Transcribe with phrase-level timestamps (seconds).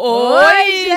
[0.00, 0.96] Oi,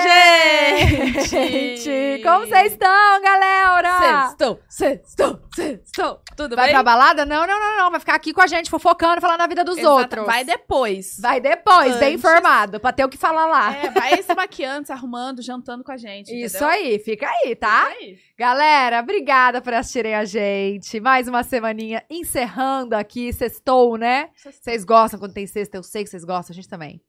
[1.27, 2.21] gente!
[2.23, 4.27] Como vocês estão, galera?
[4.27, 6.21] Sextou, sextou, sextou.
[6.37, 6.75] Tudo Vai bem?
[6.75, 7.25] pra balada?
[7.25, 7.89] Não, não, não, não.
[7.89, 10.25] Vai ficar aqui com a gente, fofocando, falando da vida dos Exata- outros.
[10.27, 11.17] Vai depois.
[11.19, 12.19] Vai depois, bem Antes.
[12.23, 13.75] informado, pra ter o que falar lá.
[13.75, 16.27] É, vai se maquiando, se arrumando, jantando com a gente.
[16.31, 16.69] Isso entendeu?
[16.69, 17.89] aí, fica aí, tá?
[17.89, 18.19] Isso aí.
[18.37, 20.99] Galera, obrigada por assistirem a gente.
[20.99, 24.29] Mais uma semaninha encerrando aqui, sextou, né?
[24.61, 27.01] Vocês gostam quando tem sexta, eu sei que vocês gostam, a gente também.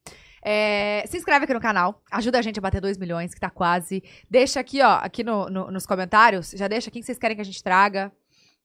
[0.44, 3.48] É, se inscreve aqui no canal, ajuda a gente a bater 2 milhões, que tá
[3.50, 4.02] quase.
[4.28, 7.44] Deixa aqui, ó, aqui no- no- nos comentários, já deixa quem vocês querem que a
[7.44, 8.10] gente traga,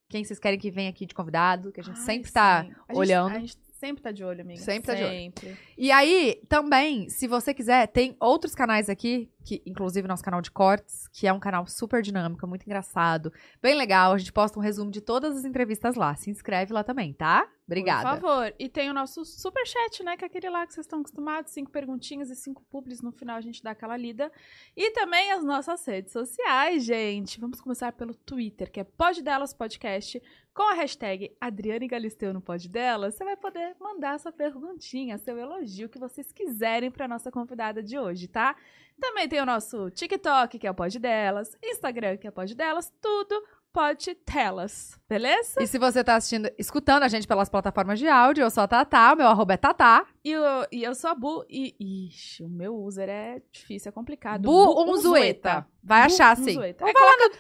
[0.10, 2.72] quem vocês querem que venha aqui de convidado, que a gente Ai, sempre tá sim.
[2.88, 3.36] A gente- olhando.
[3.36, 4.60] a gente sempre tá de olho, amiga.
[4.62, 5.12] Sempre tá de olho.
[5.12, 5.58] Sempre.
[5.78, 10.52] E aí, também, se você quiser, tem outros canais aqui, que inclusive nosso canal de
[10.52, 14.12] cortes, que é um canal super dinâmico, muito engraçado, bem legal.
[14.12, 16.14] A gente posta um resumo de todas as entrevistas lá.
[16.16, 17.48] Se inscreve lá também, tá?
[17.66, 18.20] Obrigada.
[18.20, 18.54] Por favor.
[18.60, 20.18] E tem o nosso superchat, né?
[20.18, 21.52] Que é aquele lá que vocês estão acostumados.
[21.52, 23.02] Cinco perguntinhas e cinco publis.
[23.02, 24.32] No final a gente dá aquela lida.
[24.76, 27.40] E também as nossas redes sociais, gente.
[27.40, 30.22] Vamos começar pelo Twitter, que é Pod Delas Podcast.
[30.54, 35.38] Com a hashtag Adriane Galisteu no Pod Delas, você vai poder mandar sua perguntinha, seu
[35.38, 38.56] elogio, o que vocês quiserem para nossa convidada de hoje, tá?
[39.00, 42.54] Também tem o nosso TikTok, que é o Pod Delas, Instagram, que é o Pod
[42.56, 45.62] Delas, tudo Pod Telas, beleza?
[45.62, 48.68] E se você tá assistindo, escutando a gente pelas plataformas de áudio, eu sou a
[48.68, 50.06] Tatá, meu arroba é Tatá.
[50.24, 51.76] E eu, e eu sou a Bu, e,
[52.08, 54.42] ixi, o meu user é difícil, é complicado.
[54.42, 55.68] Bu Umzueta.
[55.84, 56.52] Vai achar, Bu sim.
[56.52, 56.84] Umzueta.
[56.84, 57.38] Ou É, vai lá coloca,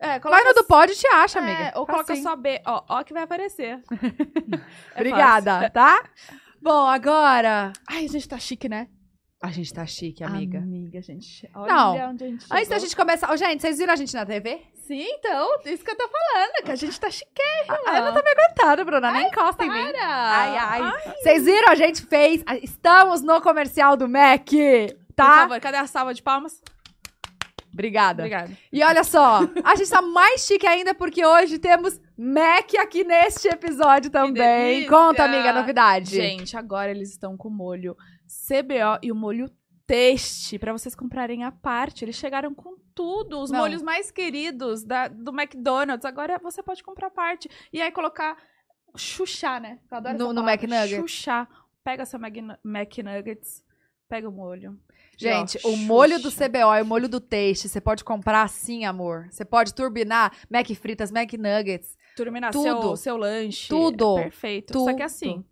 [0.00, 1.78] é, Vai coloca no do pod e te acha, é, amiga.
[1.78, 2.22] ou coloca Facinho.
[2.22, 3.80] só B, ó, ó que vai aparecer.
[4.94, 5.70] É Obrigada, fácil.
[5.72, 6.04] tá?
[6.60, 7.72] Bom, agora...
[7.88, 8.88] Ai, a gente tá chique, né?
[9.40, 10.58] A gente tá chique, amiga.
[10.58, 11.48] Amiga, gente.
[11.54, 12.10] Olha Não.
[12.10, 12.78] onde a gente Antes da chegou.
[12.80, 13.32] gente começar...
[13.32, 14.60] Ô, gente, vocês viram a gente na TV?
[14.84, 17.78] Sim, então, isso que eu tô falando, que a gente tá chiquérrima.
[17.86, 19.12] Ah, eu não tô me aguentando, Bruna.
[19.12, 19.92] Nem encosta em mim.
[19.92, 20.06] Para!
[20.08, 21.14] Ai, ai.
[21.22, 21.68] Vocês viram?
[21.68, 22.42] A gente fez.
[22.62, 24.48] Estamos no comercial do Mac.
[24.48, 25.36] Por Tá?
[25.42, 26.60] favor, cadê a salva de palmas?
[27.72, 28.22] Obrigada.
[28.24, 28.50] Obrigada.
[28.72, 33.46] E olha só, a gente tá mais chique ainda porque hoje temos Mac aqui neste
[33.46, 34.86] episódio também.
[34.88, 36.10] Conta, amiga, novidade.
[36.16, 37.96] Gente, agora eles estão com o molho
[38.28, 39.50] CBO e o molho
[39.86, 42.04] Teste pra vocês comprarem à parte.
[42.04, 43.60] Eles chegaram com tudo, os Não.
[43.60, 46.04] molhos mais queridos da, do McDonald's.
[46.04, 47.48] Agora você pode comprar à parte.
[47.72, 48.36] E aí colocar
[48.94, 49.78] chuchar, né?
[49.90, 50.42] Eu adoro No- no.
[50.42, 50.90] McNuggets.
[51.00, 51.48] Chuchar.
[51.82, 52.20] Pega seu
[52.64, 53.64] McNuggets,
[54.08, 54.78] pega o molho.
[55.16, 56.30] Gente, ó, o molho do.
[56.30, 59.26] CBO e o molho do Taste, você pode comprar assim, amor.
[59.30, 61.96] Você pode turbinar Mac fritas, Mac nuggets.
[62.14, 62.80] Terminar Tudo.
[62.82, 63.68] seu, seu lanche.
[63.68, 64.18] Tudo.
[64.18, 64.72] É perfeito.
[64.74, 65.02] Só que Tudo.
[65.02, 65.44] assim,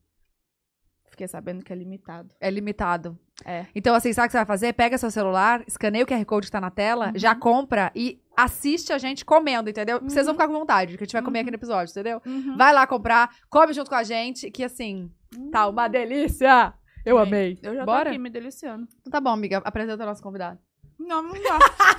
[1.17, 2.35] fiquei sabendo que é limitado.
[2.39, 3.19] É limitado.
[3.45, 3.65] É.
[3.75, 4.73] Então, assim, sabe o que você vai fazer?
[4.75, 7.13] Pega seu celular, escaneia o QR Code que tá na tela, Uhum.
[7.17, 9.99] já compra e assiste a gente comendo, entendeu?
[10.01, 10.39] Vocês vão Uhum.
[10.41, 11.43] ficar com vontade, que a gente vai comer Uhum.
[11.43, 12.21] aqui no episódio, entendeu?
[12.27, 12.57] Uhum.
[12.57, 15.11] Vai lá comprar, come junto com a gente, que assim,
[15.51, 16.75] tá uma delícia!
[17.05, 17.59] Eu Bem, amei.
[17.63, 18.05] Eu já Bora?
[18.05, 18.87] tô aqui me deliciando.
[19.01, 20.59] Então tá bom, amiga, apresenta o nosso convidado.
[20.99, 21.59] Não, não dá.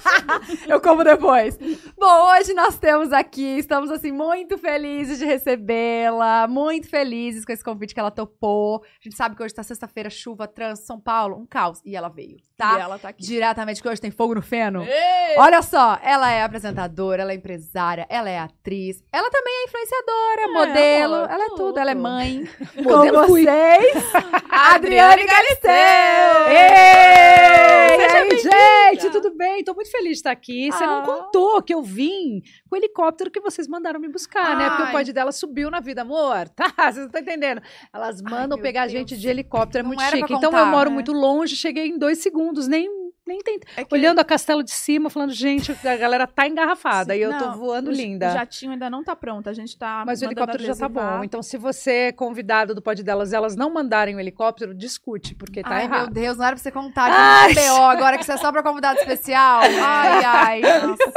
[0.68, 1.58] Eu como depois.
[1.97, 7.63] Bom, hoje nós temos aqui, estamos assim muito felizes de recebê-la, muito felizes com esse
[7.63, 8.81] convite que ela topou.
[8.84, 11.80] A gente sabe que hoje tá sexta-feira, chuva, trânsito, São Paulo, um caos.
[11.86, 12.78] E ela veio, tá?
[12.78, 13.24] E ela tá aqui.
[13.24, 14.84] Diretamente, que hoje tem fogo no feno.
[14.84, 15.38] Ei!
[15.38, 20.41] Olha só, ela é apresentadora, ela é empresária, ela é atriz, ela também é influenciadora,
[20.41, 21.80] É, modelo, amor, ela é tudo, tudo.
[21.80, 22.50] ela é mãe.
[22.84, 23.46] Com fui.
[23.46, 24.03] vocês,
[24.50, 26.47] Adriane Galisteu!
[26.50, 28.87] Ei, Seja bem-vinda!
[28.96, 29.64] Gente, tudo bem?
[29.64, 30.72] Tô muito feliz de estar aqui.
[30.72, 30.88] Você Ah.
[30.88, 34.70] não contou que eu vim com o helicóptero que vocês mandaram me buscar, né?
[34.70, 34.90] Porque Ai.
[34.90, 36.48] o pod dela subiu na vida, amor.
[36.56, 37.62] Tá, vocês não estão entendendo.
[37.94, 38.92] Elas mandam meu pegar Deus.
[38.94, 40.18] gente de helicóptero, é Não muito chique.
[40.34, 40.94] Então contar, eu moro né?
[40.96, 42.90] muito longe, cheguei em dois segundos, nem,
[43.28, 43.70] nem tentei.
[43.76, 47.24] É que- Olhando a castelo de cima, falando, gente, a galera tá engarrafada Sim, e
[47.24, 48.30] eu tô não, voando o linda.
[48.30, 49.50] O jatinho ainda não tá pronto.
[49.50, 50.04] A gente tá.
[50.06, 51.24] Mas o helicóptero já tá bom.
[51.24, 55.62] Então, se você é convidado do pod delas, elas não mandarem o helicóptero, discute, porque
[55.62, 56.14] tá ai, meu errado.
[56.14, 57.54] Deus, não era pra você contar Ai.
[57.54, 59.60] de BO agora que você é só pra convidado especial.
[59.62, 60.62] Ai, ai.
[60.88, 61.12] Nossa.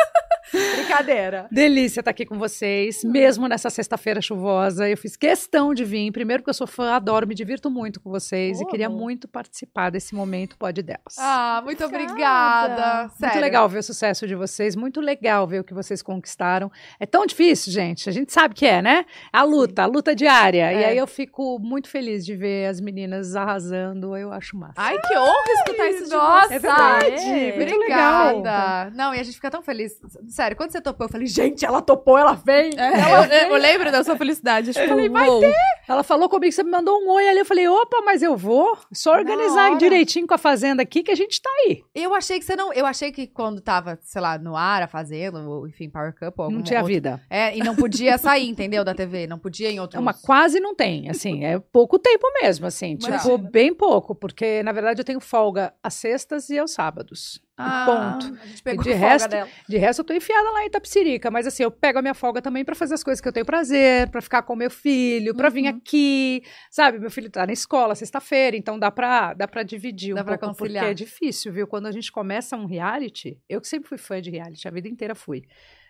[0.76, 1.46] Brincadeira.
[1.50, 4.88] Delícia estar aqui com vocês, mesmo nessa sexta-feira chuvosa.
[4.88, 8.10] Eu fiz questão de vir, primeiro porque eu sou fã, adoro, me divirto muito com
[8.10, 8.98] vocês e Oh, queria amor.
[9.00, 11.16] muito participar desse momento Pod delas.
[11.18, 12.12] Ah, muito Obrigada.
[12.12, 13.00] obrigada.
[13.08, 13.40] Muito Sério.
[13.40, 16.70] legal ver o sucesso de vocês, muito legal ver o que vocês conquistaram.
[16.98, 18.08] É tão difícil, gente.
[18.08, 19.04] A gente sabe que é, né?
[19.32, 20.72] A luta, a luta diária.
[20.72, 20.86] E É.
[20.88, 24.16] aí eu fico muito feliz de ver as meninas arrasando.
[24.16, 24.74] Eu acho massa.
[24.76, 26.54] Ai, que honra escutar isso de Nossa.
[26.54, 27.56] É verdade, É.
[27.56, 28.32] muito Obrigada.
[28.36, 28.90] legal.
[28.94, 29.92] Não, e a gente fica tão feliz.
[30.30, 32.70] Sério, quando você topou, eu falei, gente, ela topou, ela vem.
[32.78, 34.72] É, eu, eu lembro da sua felicidade.
[34.72, 35.42] Tipo, falei, vai uou.
[35.88, 37.40] Ela falou comigo, você me mandou um oi ali.
[37.40, 38.78] Eu falei, opa, mas eu vou.
[38.92, 41.82] Só organizar direitinho com a fazenda aqui que a gente tá aí.
[41.94, 42.72] Eu achei que você não.
[42.72, 46.38] Eu achei que quando tava, sei lá, no ar, a fazenda, ou enfim, Power Cup,
[46.38, 47.20] ou não tinha outro- vida.
[47.28, 48.84] É, e não podia sair, entendeu?
[48.84, 49.26] Da TV.
[49.26, 49.96] Não podia em outro.
[49.96, 53.18] Não, mas quase não tem, assim, é pouco tempo mesmo, assim, Imagina.
[53.18, 57.40] tipo, bem pouco, porque na verdade eu tenho folga às sextas e aos sábados.
[57.62, 58.38] Ah, ponto.
[58.42, 59.48] A gente pegou de resto, dela.
[59.68, 62.40] De resto, eu tô enfiada lá em Itapsirica, mas assim, eu pego a minha folga
[62.40, 65.48] também pra fazer as coisas que eu tenho prazer, pra ficar com meu filho, pra
[65.48, 65.68] vir Uhum.
[65.76, 66.98] aqui, sabe?
[66.98, 70.38] Meu filho tá na escola sexta-feira, então dá pra, dá pra dividir Dá um pra
[70.38, 70.84] pouco, conciliar.
[70.84, 71.66] porque é difícil, viu?
[71.66, 74.88] Quando a gente começa um reality, eu que sempre fui fã de reality, a vida
[74.88, 75.42] inteira fui,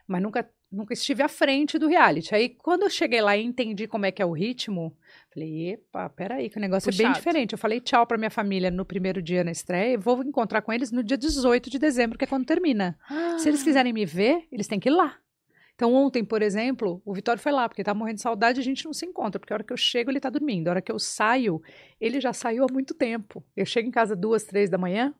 [0.07, 2.35] mas nunca, nunca estive à frente do reality.
[2.35, 4.97] Aí, quando eu cheguei lá e entendi como é que é o ritmo,
[5.33, 7.19] falei, epa, peraí, que o negócio é bem Puxado.
[7.19, 7.53] diferente.
[7.53, 10.73] Eu falei tchau pra minha família no primeiro dia na estreia e vou encontrar com
[10.73, 12.99] eles no dia 18 de dezembro, que é quando termina.
[13.39, 15.17] Se eles quiserem me ver, eles têm que ir lá.
[15.75, 18.65] Então, ontem, por exemplo, o Vitório foi lá, porque tá morrendo de saudade e a
[18.65, 20.69] gente não se encontra, porque a hora que eu chego, ele tá dormindo.
[20.69, 21.63] A hora que eu saio,
[21.99, 23.43] ele já saiu há muito tempo.
[23.57, 25.15] Eu chego em casa duas, três da manhã.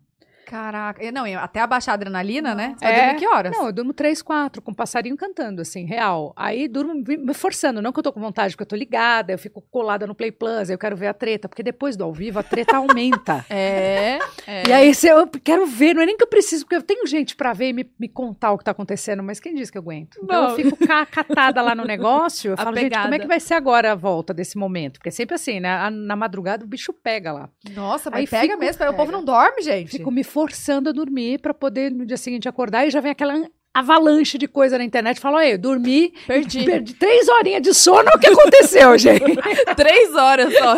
[0.51, 1.13] Caraca.
[1.13, 2.75] Não, até abaixar a adrenalina, né?
[2.77, 2.91] Você É.
[2.91, 3.53] vai dormir que horas?
[3.57, 6.33] Não, eu durmo três, quatro, com um passarinho cantando, assim, real.
[6.37, 9.39] Aí durmo me forçando, não que eu tô com vontade, porque eu tô ligada, eu
[9.39, 12.39] fico colada no Play Plus, eu quero ver a treta, porque depois do ao vivo
[12.39, 13.45] a treta aumenta.
[13.51, 14.19] É.
[14.47, 14.63] é.
[14.69, 17.07] E aí, se eu quero ver, não é nem que eu preciso, porque eu tenho
[17.07, 19.79] gente pra ver e me, me contar o que tá acontecendo, mas quem diz que
[19.79, 20.19] eu aguento?
[20.23, 20.51] Então Não.
[20.51, 23.55] eu fico ca- catada lá no negócio, eu falo, gente, como é que vai ser
[23.55, 24.95] agora a volta desse momento?
[24.95, 25.91] Porque é sempre assim, né?
[25.91, 27.49] Na madrugada o bicho pega lá.
[27.75, 29.13] Nossa, mas Aí pega fico- mesmo, o povo pega.
[29.13, 29.91] não dorme, gente.
[29.91, 33.35] Fico me forçando a dormir pra poder no dia seguinte acordar e já vem aquela
[33.73, 35.21] avalanche de coisa na internet.
[35.21, 36.65] Falo, olha, eu dormi, Perdi.
[36.65, 39.37] perdi três horinhas de sono, o que aconteceu, gente?
[39.77, 40.77] Três horas só.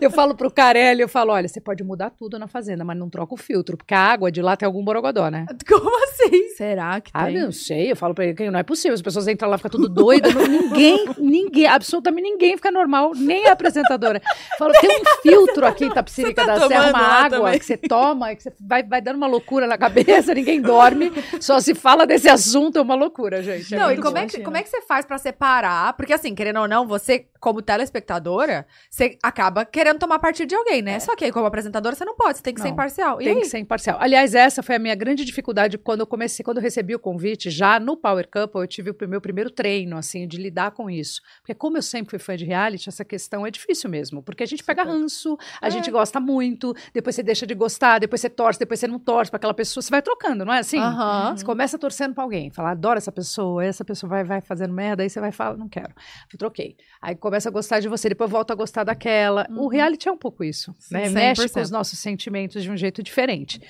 [0.00, 3.10] Eu falo pro Carelli, eu falo, olha, você pode mudar tudo na fazenda, mas não
[3.10, 5.46] troca o filtro, porque a água de lá tem algum borogodó, né?
[5.66, 6.48] Como assim?
[6.56, 7.40] Será que Ah, tem?
[7.40, 7.90] não sei.
[7.92, 8.94] Eu falo pra ele que não é possível.
[8.94, 10.32] As pessoas entram lá, ficam tudo doidas.
[10.34, 14.22] não- ninguém, ninguém, absolutamente ninguém fica normal, nem a apresentadora.
[14.58, 17.58] Falo, tem um filtro aqui em Tapsirica Você tá da Serra, uma água também?
[17.58, 21.12] que você toma, que você vai, vai dando uma loucura na cabeça, ninguém dorme.
[21.40, 23.74] Só se fala desse assunto, é uma loucura, gente.
[23.74, 24.18] É Não, e como bom.
[24.18, 25.92] é, que, como é que você faz pra separar?
[25.94, 30.82] Porque assim, querendo ou não, você, como telespectadora, você acaba querendo tomar partido de alguém,
[30.82, 30.98] né?
[31.00, 33.20] Só que aí, como apresentadora, você não pode, você tem que ser Não, imparcial.
[33.20, 33.40] E Tem aí?
[33.40, 33.96] que ser imparcial.
[34.00, 37.50] Aliás, essa foi a minha grande dificuldade quando eu comecei, quando eu recebi o convite,
[37.50, 41.20] já no Power Couple, eu tive o meu primeiro treino, assim, de lidar com isso.
[41.40, 44.22] Porque como eu sempre fui fã de reality, essa questão é difícil mesmo.
[44.22, 45.70] Porque a gente pega ranço, a É.
[45.70, 49.30] gente gosta muito, depois você deixa de gostar, depois você torce, depois você não torce
[49.30, 50.78] pra aquela pessoa, você vai trocando, não é assim?
[50.78, 51.36] Aham.
[51.36, 55.04] Você começa torcendo pra alguém, fala, adoro essa pessoa, essa pessoa vai, vai fazendo merda,
[55.04, 55.94] aí você vai falar, não quero,
[56.32, 56.76] eu troquei.
[57.00, 59.46] Aí começa a gostar de você, depois volta a gostar daquela.
[59.50, 59.68] O Uhum.
[59.68, 61.04] reality é um pouco isso, né?
[61.08, 61.12] 100%.
[61.12, 63.60] Mexe com os nossos sentimentos de um jeito diferente.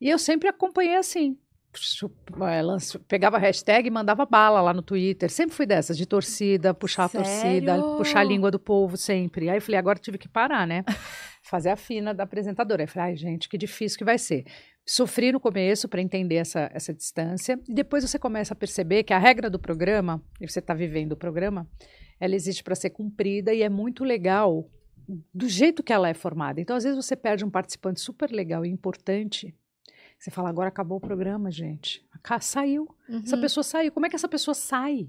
[0.00, 1.36] E eu sempre acompanhei assim.
[1.74, 5.30] Eh, Pegava hashtag e mandava bala lá no Twitter.
[5.30, 7.96] Sempre fui dessas, de torcida, puxar a torcida, Sério?
[7.96, 9.48] puxar a língua do povo sempre.
[9.48, 10.84] Aí eu falei, agora tive que parar, né?
[11.42, 12.82] Fazer a fina da apresentadora.
[12.82, 14.44] Aí eu falei, ai, gente, que difícil que vai ser.
[14.84, 17.58] Sofri no começo para entender essa, essa distância.
[17.68, 21.12] E depois você começa a perceber que a regra do programa, e você está vivendo
[21.12, 21.68] o programa,
[22.18, 24.68] ela existe para ser cumprida e é muito legal
[25.34, 26.60] do jeito que ela é formada.
[26.60, 29.54] Então, às vezes, você perde um participante super legal e importante.
[30.18, 32.06] Você fala, agora acabou o programa, gente.
[32.22, 32.40] Ca-
[33.08, 33.20] Saiu.
[33.24, 33.42] Essa Uhum.
[33.42, 33.92] pessoa saiu.
[33.92, 35.08] Como é que essa pessoa sai?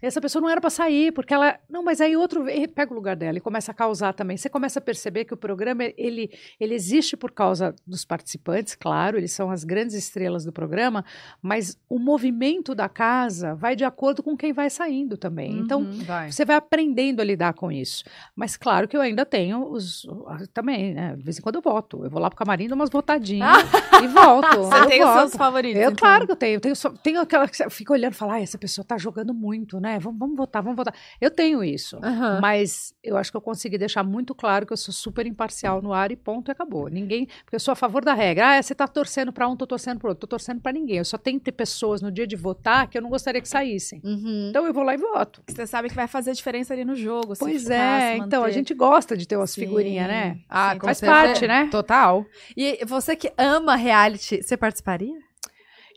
[0.00, 1.58] Essa pessoa não era para sair, porque ela.
[1.68, 2.44] Não, mas aí outro
[2.74, 4.36] pega o lugar dela e começa a causar também.
[4.36, 9.16] Você começa a perceber que o programa ele, ele existe por causa dos participantes, claro,
[9.18, 11.04] eles são as grandes estrelas do programa,
[11.40, 15.58] mas o movimento da casa vai de acordo com quem vai saindo também.
[15.58, 16.04] Então, Uhum.
[16.04, 16.30] Vai.
[16.32, 18.04] você vai aprendendo a lidar com isso.
[18.36, 20.06] Mas claro que eu ainda tenho os.
[20.26, 21.16] ah, Também, né?
[21.16, 22.04] De vez em quando eu voto.
[22.04, 23.58] Eu vou lá pro camarim, dou umas votadinhas
[24.02, 24.46] e volto.
[24.62, 25.80] Você eu tem os seus favoritos.
[25.80, 25.96] Eu, então.
[25.96, 26.56] claro que eu tenho.
[26.56, 29.32] Eu tenho, tenho aquela que você fica olhando e fala, ah, essa pessoa tá jogando
[29.32, 29.98] muito, né?
[29.98, 30.94] Vamos, vamos votar, vamos votar.
[31.20, 31.98] Eu tenho isso.
[32.02, 32.40] Aham.
[32.40, 35.92] Mas eu acho que eu consegui deixar muito claro que eu sou super imparcial no
[35.92, 36.88] ar e ponto, e acabou.
[36.88, 37.26] Ninguém.
[37.44, 38.58] Porque eu sou a favor da regra.
[38.58, 40.20] Ah, você tá torcendo pra um, tô torcendo pro outro.
[40.20, 40.98] Tô torcendo pra ninguém.
[40.98, 43.48] Eu só tenho que ter pessoas no dia de votar que eu não gostaria que
[43.48, 44.00] saíssem.
[44.04, 44.48] Uhum.
[44.50, 45.42] Então eu vou lá e voto.
[45.46, 47.34] Você sabe que vai fazer diferença ali no jogo.
[47.38, 50.38] Pois ficar, é, se então a gente gosta de ter umas figurinhas, né?
[50.48, 51.22] Ah, Sim, com faz certeza.
[51.22, 51.68] parte, né?
[51.70, 52.26] Total.
[52.56, 55.31] E você que ama reality, você participaria?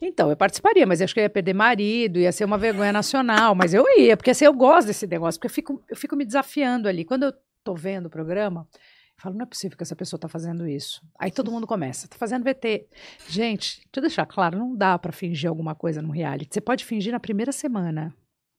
[0.02, 3.54] Então, eu participaria, mas acho que eu ia perder marido, ia ser uma vergonha nacional,
[3.54, 6.24] mas eu ia, porque assim, eu gosto desse negócio, porque eu fico, eu fico me
[6.24, 7.04] desafiando ali.
[7.04, 7.32] Quando eu
[7.64, 11.02] tô vendo o programa, eu falo, não é possível que essa pessoa tá fazendo isso.
[11.18, 12.86] Aí todo mundo começa, tá fazendo VT.
[13.28, 16.52] Gente, deixa eu deixar claro, não dá pra fingir alguma coisa no reality.
[16.52, 18.14] Você pode fingir na primeira semana,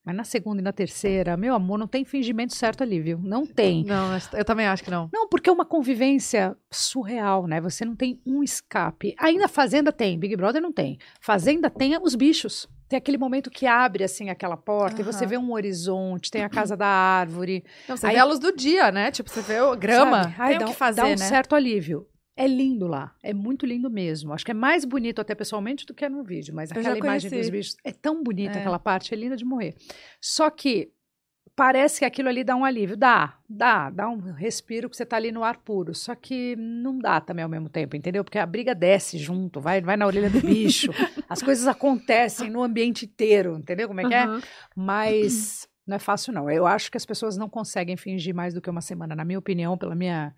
[0.07, 3.19] mas na segunda e na terceira, meu amor, não tem fingimento certo ali, viu?
[3.21, 3.83] Não tem.
[3.83, 5.09] Não, eu também acho que não.
[5.13, 7.59] Não, porque é uma convivência surreal, né?
[7.59, 9.13] Você não tem um escape.
[9.19, 10.97] Ainda Fazenda tem, Big Brother não tem.
[11.19, 12.69] Fazenda tem os bichos.
[12.87, 16.49] tem aquele momento que abre assim aquela porta e você vê um horizonte, tem a
[16.49, 17.65] casa da árvore.
[17.89, 19.11] Não, você Aí- vê a luz do dia, né?
[19.11, 20.23] Tipo, você vê o grama.
[20.23, 20.35] sabe?
[20.39, 21.17] Ai, Tem o dá, que um- fazer, dá um né?
[21.17, 22.07] certo alívio.
[22.37, 24.31] É lindo lá, é muito lindo mesmo.
[24.31, 26.97] Acho que é mais bonito até pessoalmente do que é no vídeo, mas Eu aquela
[26.97, 28.61] imagem dos bichos é tão bonita É.
[28.61, 29.75] aquela parte, é linda de morrer.
[30.21, 30.91] Só que
[31.55, 35.15] parece que aquilo ali dá um alívio, dá, dá, dá um respiro que você tá
[35.15, 35.95] ali no ar puro.
[35.95, 38.23] Só que não dá também ao mesmo tempo, entendeu?
[38.23, 40.91] Porque a briga desce junto, vai, vai na orelha do bicho.
[41.27, 44.27] as coisas acontecem no ambiente inteiro, entendeu como é que é?
[44.27, 44.39] Uhum.
[44.75, 46.47] Mas não é fácil, não.
[46.51, 49.39] Eu acho que as pessoas não conseguem fingir mais do que uma semana, na minha
[49.39, 50.35] opinião, pela minha,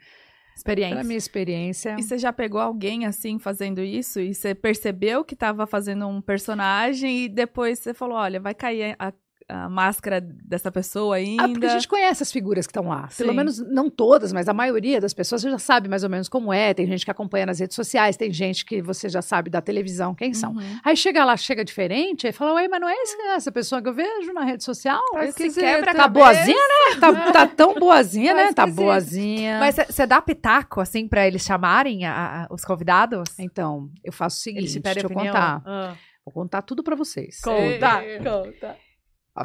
[0.55, 0.95] Experiência.
[0.95, 1.95] pela minha experiência.
[1.97, 6.21] E você já pegou alguém assim fazendo isso e você percebeu que tava fazendo um
[6.21, 9.13] personagem e depois você falou, olha, vai cair a,
[9.49, 11.43] a máscara dessa pessoa ainda.
[11.43, 13.09] Ah, porque a gente conhece as figuras que estão lá.
[13.17, 13.35] Pelo Sim.
[13.35, 16.53] menos, não todas, mas a maioria das pessoas você já sabe mais ou menos como
[16.53, 16.73] é.
[16.73, 20.13] Tem gente que acompanha nas redes sociais, tem gente que você já sabe da televisão
[20.13, 20.51] quem são.
[20.53, 20.79] Uhum.
[20.85, 23.89] Aí chega lá, chega diferente, aí fala, ué, mas não é esse- essa pessoa que
[23.89, 25.01] eu vejo na rede social?
[25.11, 25.63] Tá Esse esquisito.
[25.63, 26.99] quebra Tá boazinha, né?
[26.99, 28.53] Tá, tá tão boazinha, Tá né?
[28.53, 29.59] Tá boazinha.
[29.59, 33.37] Mas você dá pitaco, assim, pra eles chamarem a- a- os convidados?
[33.39, 35.33] Então, eu faço o seguinte, deixa pedem eu opinião?
[35.33, 35.61] contar.
[35.65, 35.95] Ah.
[36.25, 37.39] Vou contar tudo pra vocês.
[37.41, 38.77] Conta, conta.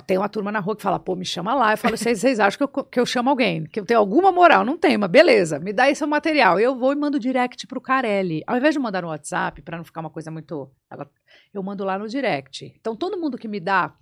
[0.00, 1.72] Tem uma turma na rua que fala, pô, me chama lá.
[1.72, 3.64] Eu falo, vocês, vocês acham que eu, que eu chamo alguém?
[3.64, 4.64] Que eu tenho alguma moral?
[4.64, 6.58] Não tem, mas beleza, me dá esse seu material.
[6.58, 8.42] Eu vou e mando direct pro Carelli.
[8.46, 10.70] Ao invés de mandar no WhatsApp, pra não ficar uma coisa muito.
[10.90, 11.08] ela-
[11.52, 12.74] eu mando lá no direct.
[12.80, 13.94] Então, todo mundo que me dá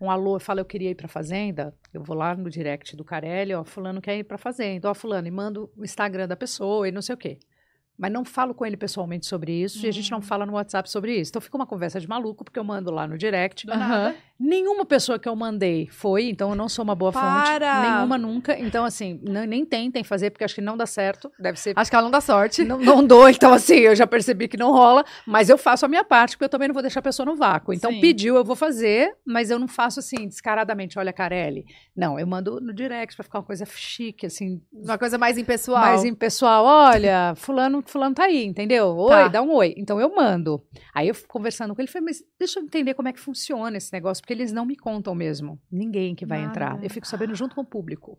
[0.00, 3.04] um alô e fala, eu queria ir pra fazenda, eu vou lá no direct do
[3.04, 6.88] Carelli, ó, fulano quer ir pra fazenda, ó, fulano, e mando o Instagram da pessoa
[6.88, 7.38] e não sei o quê.
[7.96, 10.90] Mas não falo com ele pessoalmente sobre isso e a gente não fala no WhatsApp
[10.90, 11.30] sobre isso.
[11.30, 13.70] Então fica uma conversa de maluco, porque eu mando lá no direct.
[13.70, 14.14] Aham.
[14.46, 17.24] Nenhuma pessoa que eu mandei foi, então eu não sou uma boa fonte.
[17.24, 17.80] Para!
[17.80, 18.58] Nenhuma nunca.
[18.58, 21.32] Então, assim, nem tentem fazer, porque acho que não dá certo.
[21.38, 21.72] Deve ser.
[21.74, 22.62] Acho que ela não dá sorte.
[22.62, 25.88] Não, não dou, então assim, eu já percebi que não rola, mas eu faço a
[25.88, 27.72] minha parte, porque eu também não vou deixar a pessoa no vácuo.
[27.72, 28.00] Então, Sim.
[28.00, 31.64] pediu, eu vou fazer, mas eu não faço assim, descaradamente, olha, Carelli.
[31.96, 35.80] Não, eu mando no direct pra ficar uma coisa chique, assim, Uma coisa mais impessoal.
[35.80, 38.94] mais em pessoal, olha, fulano, fulano tá aí, entendeu?
[38.96, 39.28] Oi, Tá.
[39.28, 39.74] dá um oi.
[39.78, 40.62] Então eu mando.
[40.94, 43.92] Aí eu conversando com ele, falei, mas deixa eu entender como é que funciona esse
[43.92, 45.58] negócio, porque eles não me contam mesmo.
[45.70, 46.50] Ninguém que vai Nada.
[46.50, 46.84] entrar.
[46.84, 48.18] Eu fico sabendo junto com o público.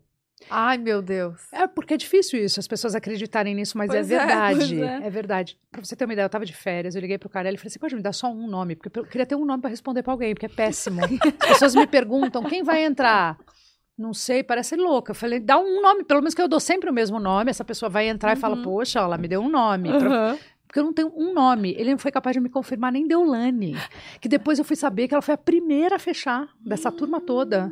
[0.50, 1.50] Ai, meu Deus.
[1.50, 4.82] É porque é difícil isso, as pessoas acreditarem nisso, mas é é, verdade.
[4.82, 5.06] é.
[5.06, 5.10] é.
[5.10, 5.58] verdade.
[5.70, 7.70] Pra você ter uma ideia, eu tava de férias, eu liguei pro cara, ele falou:
[7.70, 8.76] você pode me dar só um nome?
[8.76, 11.00] Porque eu queria ter um nome pra responder pra alguém, porque é péssimo.
[11.40, 13.38] As pessoas me perguntam quem vai entrar.
[13.98, 15.12] Não sei, parece louca.
[15.12, 17.48] Eu falei, dá um nome, pelo menos que eu dou sempre o mesmo nome.
[17.50, 18.62] Essa pessoa vai entrar e fala, Uhum.
[18.62, 19.88] poxa, ela me deu um nome.
[19.88, 20.38] Pra- Aham.
[20.66, 21.74] Porque eu não tenho um nome.
[21.78, 23.76] Ele não foi capaz de me confirmar nem Deolane.
[24.20, 27.70] Que depois eu fui saber que ela foi a primeira a fechar dessa turma toda.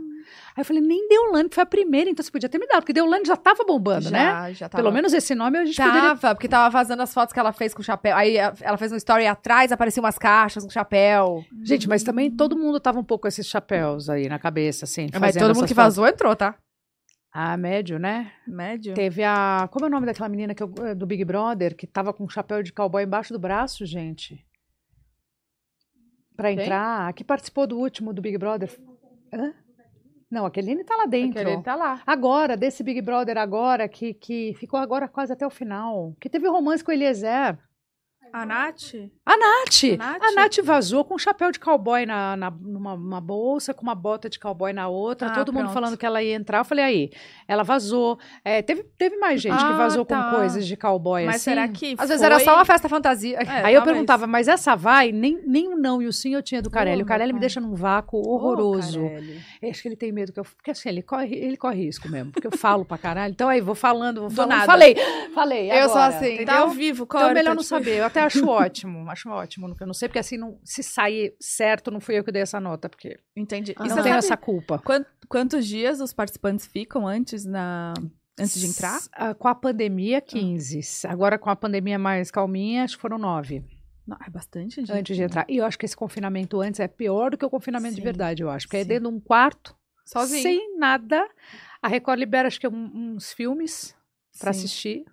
[0.56, 2.80] Aí eu falei, nem Deolane, que foi a primeira, então você podia ter me dado,
[2.80, 4.30] porque Deolane já tava bombando, né?
[4.30, 4.82] já, já tava.
[4.82, 6.16] Pelo menos esse nome a gente poderia.
[6.16, 8.16] Tava, porque tava vazando as fotos que ela fez com o chapéu.
[8.16, 11.44] Aí a- ela fez um story atrás, apareciam umas caixas com chapéu.
[11.62, 15.08] Gente, mas também todo mundo tava um pouco com esses chapéus aí na cabeça, assim.
[15.12, 15.96] Mas fazendo todo mundo que fotos.
[15.96, 16.54] vazou entrou, tá?
[17.37, 18.33] Ah, médio, né?
[18.47, 18.95] Médio.
[18.95, 19.69] Teve a.
[19.73, 22.23] Como é o nome daquela menina que eu- eh, do Big Brother que tava com
[22.23, 24.47] um chapéu de cowboy embaixo do braço, gente?
[26.37, 26.61] Pra Quem?
[26.62, 27.09] entrar.
[27.09, 28.71] A que participou do último do Big Brother.
[29.33, 29.53] Hã?
[30.31, 31.41] Não, a Keline tá lá dentro.
[31.41, 32.03] Aquele tá lá.
[32.07, 36.14] Agora, desse Big Brother agora, que, que ficou agora quase até o final.
[36.21, 37.59] Que teve romance com o Eliezer.
[38.33, 38.95] A Nath?
[39.26, 39.85] A Nath.
[39.85, 40.23] A Nath?
[40.23, 43.95] A Nath vazou com um chapéu de cowboy na, na, numa uma bolsa, com uma
[43.95, 45.28] bota de cowboy na outra.
[45.28, 45.73] Ah, todo mundo pronto.
[45.75, 46.59] falando que ela ia entrar.
[46.59, 47.11] Eu falei, aí,
[47.49, 48.19] ela vazou.
[48.45, 50.25] É, teve, teve mais gente que Ah, vazou tá.
[50.31, 51.45] com coisas de cowboy Mas assim.
[51.45, 53.38] será que Às vezes foi- era só uma festa fantasia.
[53.38, 55.11] É, Aí eu perguntava, mas essa vai?
[55.11, 57.00] Nem, nem o não e o sim eu tinha do Carelli.
[57.00, 59.00] Oh, o Carelli me deixa num vácuo horroroso.
[59.62, 60.45] Eu acho que ele tem medo que eu.
[60.45, 62.31] Porque assim, ele corre, ele corre risco mesmo.
[62.31, 63.33] Porque eu falo pra caralho.
[63.33, 64.66] Então aí, vou falando, vou Do falando.
[64.66, 64.95] Falei,
[65.35, 65.71] falei.
[65.73, 66.47] Eu sou agora, assim, entendeu?
[66.47, 67.25] Tá ao vivo, corta.
[67.26, 68.00] Então é melhor não tipo, saber.
[68.00, 69.13] Eu até acho ótimo.
[69.14, 69.75] Acho ótimo.
[69.80, 72.59] Eu não sei, porque assim, não, se sair certo, não fui eu que dei essa
[72.61, 73.73] nota, porque Entendi.
[73.78, 74.78] eu E não tenho essa culpa.
[74.80, 77.94] quan- quantos dias os participantes ficam antes, na...
[78.38, 78.97] antes de entrar?
[78.97, 80.80] S- ah, com a pandemia, 15.
[81.06, 83.64] Agora, com a pandemia mais calminha, acho que foram 9
[84.06, 84.92] Não, é bastante gente.
[84.92, 85.47] antes de entrar.
[85.49, 88.04] E eu acho que esse confinamento antes é pior do que o confinamento de Sim,
[88.04, 88.66] verdade, eu acho.
[88.66, 88.88] Porque é sim.
[88.88, 90.42] dentro de um quarto, Sozinho.
[90.42, 91.25] sem nada.
[91.80, 93.94] A Record libera, acho que um- uns filmes
[94.33, 94.49] Sim.
[94.49, 95.04] assistir.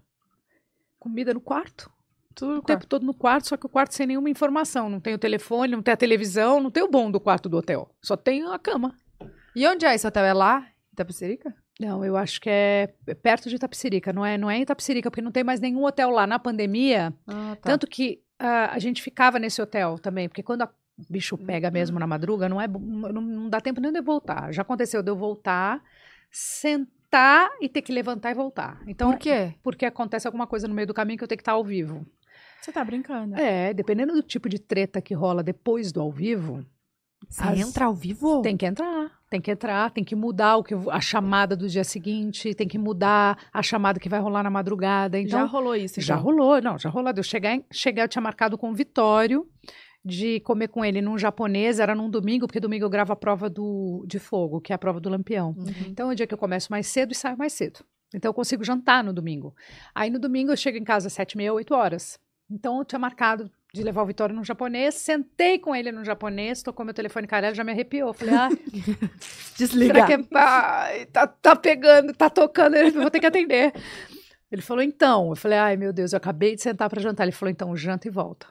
[1.00, 1.92] Comida no quarto.
[2.36, 4.90] Tudo O tempo todo no quarto, só que o quarto sem nenhuma informação.
[4.90, 7.58] Não tem o telefone, não tem a televisão, não tem o bom do quarto do
[7.58, 7.90] hotel.
[8.02, 8.94] Só tem a cama.
[9.56, 10.24] E onde é esse hotel?
[10.26, 10.60] É lá?
[10.90, 11.54] Em Itapecerica?
[11.80, 14.14] Não, eu acho que é perto de Itapecerica.
[14.14, 16.26] Não é, não é em Itapecerica, porque não tem mais nenhum hotel lá.
[16.28, 20.68] Na pandemia, Ah, Tanto que ah, a gente ficava nesse hotel também, porque quando o
[21.10, 24.52] bicho pega mesmo na madruga, não, é, não, não dá tempo nem de eu voltar.
[24.54, 25.82] Já aconteceu de eu voltar,
[26.32, 28.82] sentar e ter que levantar e voltar.
[28.88, 29.54] Então, Por quê?
[29.64, 32.06] porque acontece alguma coisa no meio do caminho que eu tenho que estar ao vivo.
[32.62, 33.36] Você tá brincando.
[33.36, 36.64] É, dependendo do tipo de treta que rola depois do ao vivo,
[37.30, 38.42] Você As- entra ao vivo?
[38.42, 41.84] Tem que entrar, tem que entrar, tem que mudar o que a chamada do dia
[41.84, 45.20] seguinte, tem que mudar a chamada que vai rolar na madrugada.
[45.20, 46.24] Então, já rolou isso, Já então.
[46.26, 47.14] rolou, não, já rolou.
[47.16, 49.48] Eu chegar, em- chegar, eu tinha marcado com o Vitório
[50.04, 53.48] de comer com ele num japonês, era num domingo, porque domingo eu gravo a prova
[53.50, 55.54] do, de fogo, que é a prova do lampião.
[55.56, 55.66] Uhum.
[55.90, 57.86] Então é o dia que eu começo mais cedo e saio mais cedo.
[58.14, 59.54] Então eu consigo jantar no domingo.
[59.94, 62.20] Aí no domingo eu chego em casa às sete e meia, oito horas.
[62.52, 66.62] Então eu tinha marcado de levar o Vitório no japonês, sentei com ele no japonês,
[66.62, 68.14] tocou meu telefone caralho, já me arrepiou.
[68.14, 68.50] Falei, ah,
[69.58, 69.94] Desliga.
[69.94, 73.74] Será que é, ai, tá, tá pegando, tá tocando, eu vou ter que atender.
[74.52, 75.30] Ele falou, então.
[75.30, 77.24] Eu falei, ai, meu Deus, eu acabei de sentar para jantar.
[77.24, 78.48] Ele falou, então, janta e volta.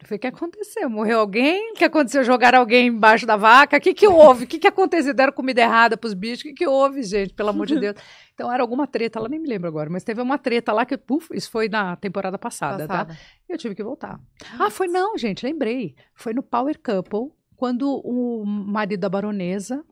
[0.00, 0.88] Eu falei, o que aconteceu?
[0.88, 1.72] Morreu alguém?
[1.72, 2.22] O que aconteceu?
[2.22, 3.76] Jogaram alguém embaixo da vaca?
[3.76, 4.44] O que que houve?
[4.44, 5.12] O que que aconteceu?
[5.12, 6.40] Deram comida errada pros bichos?
[6.40, 7.34] O que que houve, gente?
[7.34, 7.96] Pelo amor de Deus.
[8.32, 10.96] Então, era alguma treta lá, nem me lembro agora, mas teve uma treta lá que,
[10.96, 13.04] puf, isso foi na temporada passada, tá?
[13.06, 13.18] Passada.
[13.48, 14.20] E eu tive que voltar.
[14.56, 15.96] Ah, foi não, gente, lembrei.
[16.14, 19.84] Foi no Power Couple, quando o marido da baronesa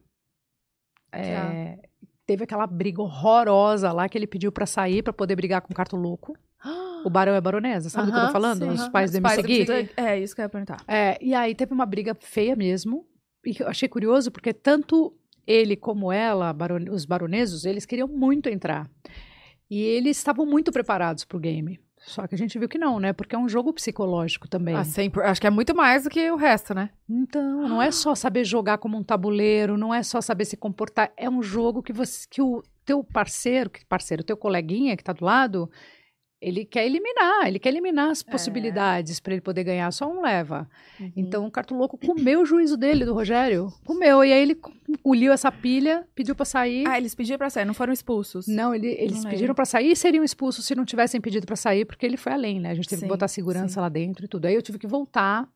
[1.13, 1.79] é,
[2.25, 5.77] teve aquela briga horrorosa lá que ele pediu pra sair pra poder brigar com o
[5.77, 6.37] Carto Louco.
[7.07, 8.59] O barão é baronesa, sabe o que eu tô falando?
[8.65, 8.69] sim.
[8.71, 9.61] Os do Os pais do MC Gui.
[9.63, 9.91] MC Gui.
[9.97, 10.79] É isso que eu ia perguntar.
[10.89, 13.07] É, e aí teve uma briga feia mesmo.
[13.45, 15.15] E eu achei curioso porque tanto
[15.47, 18.91] ele como ela, barone- os baronesos, eles queriam muito entrar.
[19.71, 21.79] E eles estavam muito preparados pro game.
[21.99, 23.13] Só que a gente viu que não, né?
[23.13, 24.75] Porque é um jogo psicológico também.
[24.77, 25.23] Ah, sempre.
[25.23, 26.91] Acho que é muito mais do que o resto, né?
[27.09, 31.11] Então, não é só saber jogar como um tabuleiro, não é só saber se comportar,
[31.17, 35.13] é um jogo que você que o teu parceiro, que parceiro, teu coleguinha que tá
[35.13, 35.69] do lado,
[36.41, 40.69] ele quer eliminar, ele quer eliminar as possibilidades para ele poder ganhar, só um leva.
[41.01, 41.13] Uhum.
[41.17, 45.51] Então o Cartoloco comeu o juízo dele do Rogério, comeu e aí ele engoliu essa
[45.51, 46.87] pilha, pediu para sair.
[46.87, 48.47] Ah, eles pediram pra sair, não foram expulsos.
[48.47, 51.57] Não, ele- eles Não pediram para sair e seriam expulsos se não tivessem pedido para
[51.57, 52.71] sair, porque ele foi além, né?
[52.71, 53.81] A gente teve Sim, que botar segurança sim.
[53.81, 54.47] lá dentro e tudo.
[54.47, 55.49] Aí eu tive que voltar.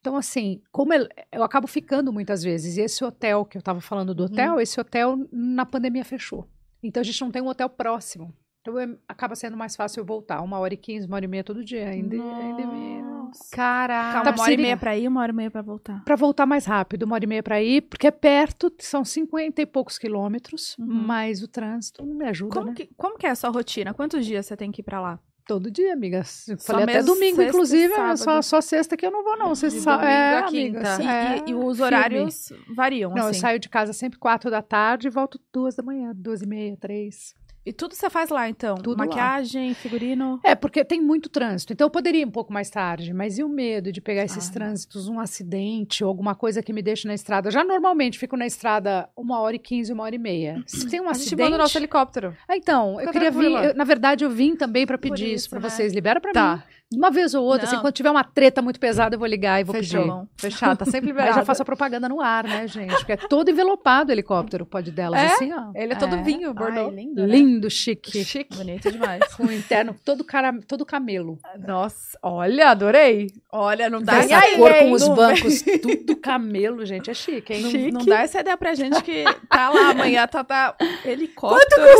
[0.00, 3.80] Então, assim, como eu, eu acabo ficando muitas vezes, e esse hotel que eu tava
[3.80, 4.28] falando do Uhum.
[4.30, 6.46] hotel, esse hotel na pandemia fechou.
[6.82, 8.32] Então a gente não tem um hotel próximo.
[8.66, 10.40] Então é- acaba sendo mais fácil eu voltar.
[10.42, 11.88] Uma hora e quinze, uma hora e meia todo dia.
[11.88, 13.44] Ainda, ainda me- Nossa.
[13.54, 14.22] Caraca.
[14.22, 16.02] Tá uma hora e meia pra ir, uma hora e meia pra voltar.
[16.04, 19.60] Pra voltar mais rápido, uma hora e meia pra ir, porque é perto, são 50
[19.62, 20.86] e poucos quilômetros, Uhum.
[20.86, 22.74] mas o trânsito não me ajuda, Como né?
[22.74, 23.92] que, como que é a sua rotina?
[23.94, 25.18] Quantos dias você tem que ir pra lá?
[25.46, 26.18] Todo dia, amiga.
[26.48, 29.54] Eu Só falei até domingo, inclusive, é só, só sexta que eu não vou, não.
[29.54, 30.04] Você sabe.
[30.04, 31.02] É, a amiga, quinta.
[31.02, 31.82] E, é, e- os firme.
[31.84, 33.38] horários variam, Não, eu assim.
[33.40, 36.76] saio de casa sempre quatro da tarde e volto duas da manhã, duas e meia,
[36.76, 37.32] três.
[37.66, 38.76] E tudo você faz lá, então?
[38.76, 39.06] Tudo lá.
[39.06, 40.38] Maquiagem, figurino?
[40.44, 41.72] É, porque tem muito trânsito.
[41.72, 44.48] Então eu poderia ir um pouco mais tarde, mas e o medo de pegar esses
[44.48, 47.50] Ah, trânsitos, um acidente ou alguma coisa que me deixe na estrada?
[47.50, 50.62] Já normalmente fico na estrada uma hora e quinze, uma hora e meia.
[50.64, 51.42] Se tem um A gente acidente.
[51.42, 52.36] manda o nosso helicóptero.
[52.48, 53.50] Ah, então, eu queria vir.
[53.50, 55.68] eu- na verdade, eu vim também para Por pedir isso isso, para né?
[55.68, 55.92] vocês.
[55.92, 56.56] Libera para Tá.
[56.56, 56.62] mim.
[56.94, 57.82] Uma vez ou outra, assim, Não.
[57.82, 60.02] quando tiver uma treta muito pesada, eu vou ligar e vou Fechou.
[60.02, 60.28] pedir.
[60.36, 61.34] Fechado, tá sempre Aí liberado.
[61.34, 62.94] já faço a propaganda no ar, né, gente?
[62.94, 65.26] Porque é todo envelopado o helicóptero, pode delas, É?
[65.26, 65.72] assim, ó.
[65.74, 66.90] Ele é todo vinho, Bordeaux.
[66.90, 67.28] Ai, lindo, né?
[67.36, 68.24] Lindo, chique.
[68.24, 68.56] Chique.
[68.56, 69.34] Bonito demais.
[69.34, 71.40] Com o interno todo, cara, todo camelo.
[71.66, 73.32] Nossa, olha, adorei.
[73.50, 77.10] Olha, não dá Essa aí, cor com os Não- bancos, tudo camelo, gente.
[77.10, 77.90] É chique, hein?
[77.90, 81.82] Não, não dá essa ideia pra gente que tá lá amanhã, tá, tá helicóptero.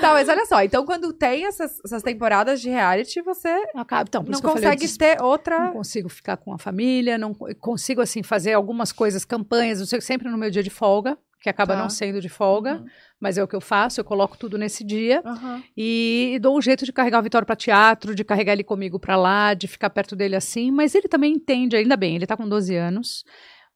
[0.00, 4.22] Tá, mas olha só, então quando tem essas, essas temporadas de reality, você Acaba- Então,
[4.22, 5.70] não que eu falei, eu consegue disse, ter não outra.
[5.72, 10.00] consigo ficar com a família, não co- consigo, assim, fazer algumas coisas, campanhas, não sei,
[10.00, 11.82] sempre no meu dia de folga, que acaba Tá.
[11.82, 12.86] não sendo de folga, Uhum.
[13.20, 15.20] mas é o que eu faço, eu coloco tudo nesse dia.
[15.24, 15.60] Aham.
[15.76, 19.16] E dou um jeito de carregar o Vitório para teatro, de carregar ele comigo para
[19.16, 20.70] lá, de ficar perto dele assim.
[20.70, 23.24] Mas ele também entende, ainda bem, ele tá com 12 anos.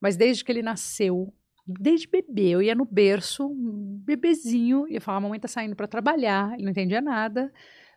[0.00, 1.32] Mas desde que ele nasceu,
[1.66, 5.88] desde bebê, eu ia no berço, um bebezinho, e eu falava, mamãe tá saindo para
[5.88, 7.52] trabalhar, ele não entendia nada.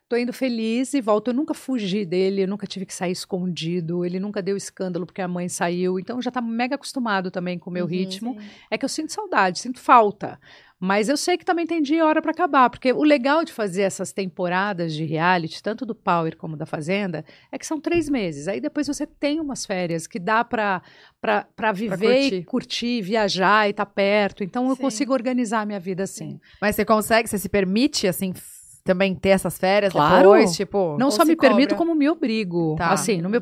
[0.09, 1.27] Tô indo feliz e volto.
[1.29, 5.21] Eu nunca fugi dele, eu nunca tive que sair escondido, ele nunca deu escândalo porque
[5.21, 5.99] a mãe saiu.
[5.99, 8.37] Então já tá mega acostumado também com o meu Uhum, ritmo.
[8.71, 10.39] É que eu sinto saudade, sinto falta.
[10.81, 13.51] Mas eu sei que também tem dia e hora para acabar, porque o legal de
[13.51, 18.07] fazer essas temporadas de reality, tanto do Power como da Fazenda, é que são três
[18.09, 18.47] meses.
[18.47, 20.81] Aí depois você tem umas férias que dá para
[21.73, 22.45] viver e curtir.
[22.45, 24.41] curtir, viajar e estar perto.
[24.43, 24.81] Então eu Sim.
[24.83, 26.39] consigo organizar a minha vida assim.
[26.61, 28.31] Mas você consegue, você se permite, assim,
[28.83, 30.17] também ter essas férias Claro.
[30.17, 30.97] depois, tipo.
[30.97, 31.77] Não só me permito, cobra.
[31.77, 32.75] como me obrigo.
[32.77, 32.91] Tá.
[32.91, 33.41] Assim, no meu,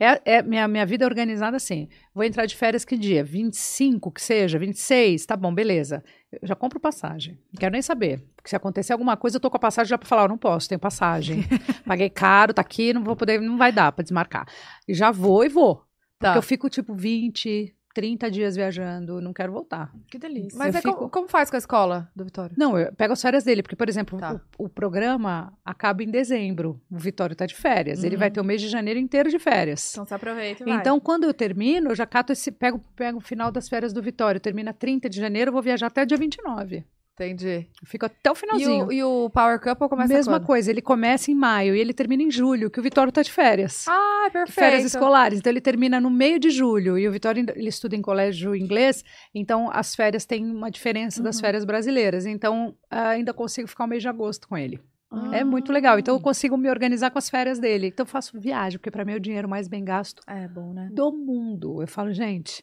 [0.00, 1.88] é, é- minha, minha vida é organizada assim.
[2.14, 3.22] Vou entrar de férias que dia?
[3.22, 6.02] 25, que seja, 26, tá bom, beleza.
[6.32, 7.38] Eu já compro passagem.
[7.52, 8.22] Não quero nem saber.
[8.36, 10.38] Porque se acontecer alguma coisa, eu tô com a passagem já pra falar, eu não
[10.38, 11.44] posso, tenho passagem.
[11.86, 14.46] Paguei caro, tá aqui, não vou poder, não vai dar pra desmarcar.
[14.88, 15.76] E já vou e vou.
[16.18, 16.28] Tá.
[16.28, 19.90] Porque eu fico tipo 20, 30 dias viajando, não quero voltar.
[20.10, 20.58] Que delícia.
[20.58, 22.54] Mas é co- fico- como faz com a escola do Vitório?
[22.58, 24.38] Não, eu pego as férias dele, porque, por exemplo, Tá.
[24.58, 26.78] o, o programa acaba em dezembro.
[26.90, 28.04] O Vitório tá de férias.
[28.04, 28.20] Ele Uhum.
[28.20, 29.92] vai ter o mês de janeiro inteiro de férias.
[29.92, 30.76] Então você aproveita e vai.
[30.76, 32.52] Então, quando eu termino, eu já cato esse.
[32.52, 34.38] Pego, pego o final das férias do Vitório.
[34.38, 36.84] Termina 30 de janeiro, eu vou viajar até dia 29.
[37.18, 37.66] Entendi.
[37.80, 38.86] Eu fico até o E finalzinho.
[38.88, 40.46] o, e o Power Couple começa Mesma quando?
[40.46, 43.32] coisa, ele começa em maio e ele termina em julho, que o Vitório tá de
[43.32, 43.86] férias.
[43.88, 44.52] Ah, perfeito.
[44.54, 45.38] Férias escolares.
[45.38, 46.98] Então, ele termina no meio de julho.
[46.98, 49.02] E o Vitório, ele estuda em colégio inglês,
[49.34, 51.40] então as férias têm uma diferença das Uhum.
[51.40, 52.26] férias brasileiras.
[52.26, 54.78] Então, ah, ainda consigo ficar o mês de agosto com ele.
[55.10, 55.30] Ah.
[55.38, 55.98] É muito legal.
[55.98, 57.86] Então, eu consigo me organizar com as férias dele.
[57.86, 60.74] Então, eu faço viagem, porque para mim é o dinheiro mais bem gasto É bom,
[60.74, 60.90] né?
[60.92, 61.80] do mundo.
[61.80, 62.62] Eu falo, gente,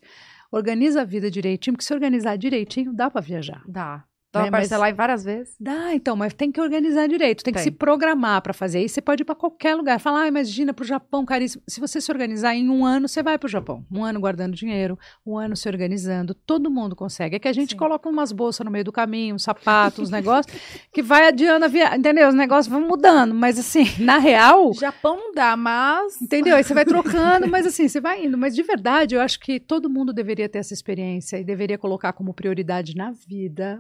[0.52, 3.64] organiza a vida direitinho, porque se organizar direitinho, dá para viajar.
[3.68, 4.04] Dá.
[4.34, 5.56] Dá pra Né, mas- parcelar em várias vezes?
[5.60, 7.66] Dá, então, mas tem que organizar direito, tem, que Tem.
[7.66, 8.84] se programar para fazer.
[8.84, 10.00] E você pode ir para qualquer lugar.
[10.00, 11.62] Falar, ah, imagina para o Japão, caríssimo.
[11.68, 13.86] Se você se organizar em um ano, você vai para o Japão.
[13.92, 16.34] Um ano guardando dinheiro, um ano se organizando.
[16.34, 17.36] Todo mundo consegue.
[17.36, 17.78] É que a gente Sim.
[17.78, 20.56] coloca umas bolsas no meio do caminho, uns sapatos, uns negócios,
[20.92, 22.00] que vai adiando a viagem.
[22.00, 22.28] Entendeu?
[22.28, 23.36] Os negócios vão mudando.
[23.36, 24.74] Mas assim, na real.
[24.74, 26.20] Japão não dá, mas.
[26.20, 26.56] Entendeu?
[26.56, 28.36] Aí você vai trocando, mas assim, você vai indo.
[28.36, 32.14] Mas de verdade, eu acho que todo mundo deveria ter essa experiência e deveria colocar
[32.14, 33.80] como prioridade na vida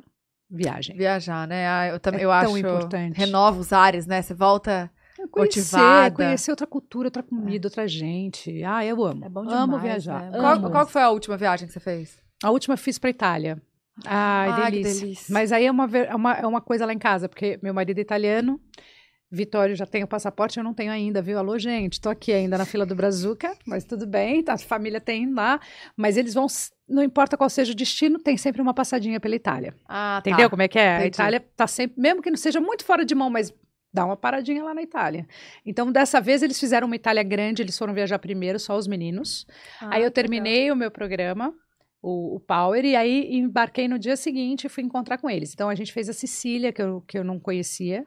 [0.56, 0.96] viagem.
[0.96, 1.68] Viajar, né?
[1.68, 2.58] Ah, eu também É eu tão acho.
[2.58, 3.18] importante.
[3.18, 4.22] Renova os ares, né?
[4.22, 4.89] Você volta.
[5.32, 6.16] Conhecer, Motivada.
[6.16, 8.62] conhecer outra cultura, outra comida, outra gente.
[8.63, 9.24] Ah, eu amo.
[9.26, 10.30] É bom amo demais, viajar.
[10.30, 10.38] né?
[10.38, 10.70] Qual, amo.
[10.70, 12.18] qual que foi a última viagem que você fez?
[12.44, 13.62] A última eu fiz pra Itália.
[14.06, 15.02] Ai, delícia.
[15.02, 15.34] delícia.
[15.34, 18.00] Mas aí é uma, é, uma, é uma coisa lá em casa, porque meu marido
[18.00, 18.60] é italiano,
[19.36, 21.39] Vitório já tem o passaporte, eu não tenho ainda, viu?
[21.39, 25.02] Alô, gente, tô aqui ainda na fila do Brazuca, mas tudo bem, tá, a família
[25.02, 25.60] tem lá.
[25.98, 26.46] Mas eles vão,
[26.88, 29.74] não importa qual seja o destino, tem sempre uma passadinha pela Itália.
[29.89, 30.30] Ah, tá.
[30.30, 30.88] Entendeu como é que é?
[30.88, 31.15] A Entendi.
[31.15, 33.52] Itália tá sempre, mesmo que não seja muito fora de mão, mas
[33.91, 35.28] dá uma paradinha lá na Itália.
[35.65, 39.48] Então, dessa vez, eles fizeram uma Itália grande, eles foram viajar primeiro, só os meninos.
[39.82, 40.41] Ah, aí eu que legal.
[40.43, 41.52] terminei o meu programa,
[42.04, 45.54] o, o Power, e aí embarquei no dia seguinte e fui encontrar com eles.
[45.54, 48.06] Então, a gente fez a Sicília, que eu, que eu não conhecia.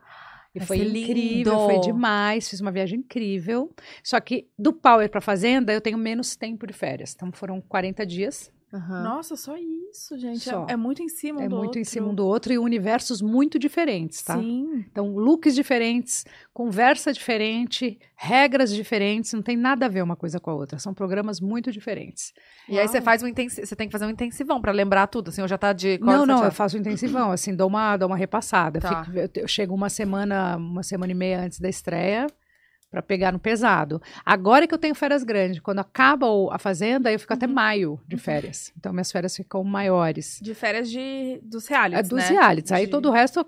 [0.56, 1.66] E Vai foi incrível, lindo.
[1.66, 3.70] foi demais, fiz uma viagem incrível.
[4.02, 7.12] Só que do Power para Fazenda eu tenho menos tempo de férias.
[7.14, 8.50] Então foram 40 dias.
[8.74, 9.02] Aham.
[9.04, 10.48] Nossa, só isso, gente.
[10.48, 10.66] É- Só.
[10.68, 11.80] É, muito em cima um é do muito outro.
[11.80, 14.36] em cima um do outro e universos muito diferentes, tá?
[14.38, 14.84] Sim.
[14.90, 20.50] Então, looks diferentes, conversa diferente, regras diferentes, não tem nada a ver uma coisa com
[20.50, 20.78] a outra.
[20.80, 22.32] São programas muito diferentes.
[22.68, 23.64] E aí você faz um intensi...
[23.64, 26.26] você tem que fazer um intensivão pra lembrar tudo, assim, ou já tá de não,
[26.26, 28.80] não, eu faço intensivão, assim, dou uma, dou uma repassada.
[28.80, 29.04] Tá.
[29.04, 32.26] Fico- eu, eu chego uma semana, uma semana e meia antes da estreia
[32.90, 34.00] para pegar no pesado.
[34.24, 37.52] Agora é que eu tenho férias grandes, quando acaba a fazenda, eu fico até Uhum.
[37.52, 38.72] maio de férias.
[38.78, 40.38] Então minhas férias ficam maiores.
[40.40, 42.28] De férias de, dos É realities, dos né?
[42.30, 42.72] realities.
[42.72, 43.44] Aí De- todo o resto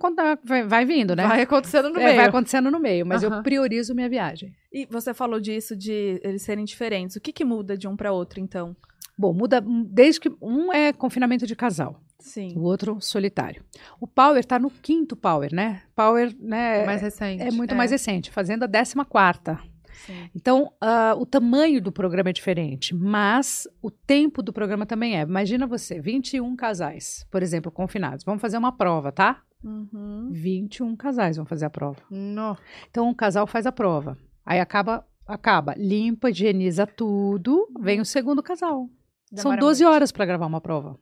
[0.66, 1.26] vai, vindo, né?
[1.26, 2.16] Vai acontecendo no É, meio.
[2.16, 3.36] vai acontecendo no meio, mas Aham.
[3.38, 4.52] eu priorizo minha viagem.
[4.72, 7.16] E você falou disso, de eles serem diferentes.
[7.16, 8.76] O que que muda de um pra outro, então?
[9.18, 12.54] Bom, muda hum, desde que um é confinamento de casal, Sim.
[12.56, 13.64] o outro solitário.
[14.00, 15.82] O Power tá no quinto Power, né?
[15.96, 16.86] Power, né?
[16.86, 17.42] mais recente.
[17.42, 17.76] é muito é.
[17.76, 18.30] mais recente.
[18.30, 19.58] Fazenda décima quarta.
[20.06, 20.30] Sim.
[20.34, 25.22] Então, ah, o tamanho do programa é diferente, mas o tempo do programa também é.
[25.22, 28.24] Imagina você, 21 casais, por exemplo, confinados.
[28.24, 29.42] Vamos fazer uma prova, tá?
[29.62, 30.28] Uhum.
[30.30, 31.98] 21 casais vão fazer a prova.
[32.08, 32.56] No.
[32.88, 34.16] Então, o casal faz a prova.
[34.46, 38.88] Aí acaba, acaba, limpa, higieniza tudo, vem o segundo casal.
[39.34, 39.94] São Demora 12 muito.
[39.94, 40.98] horas para gravar uma prova.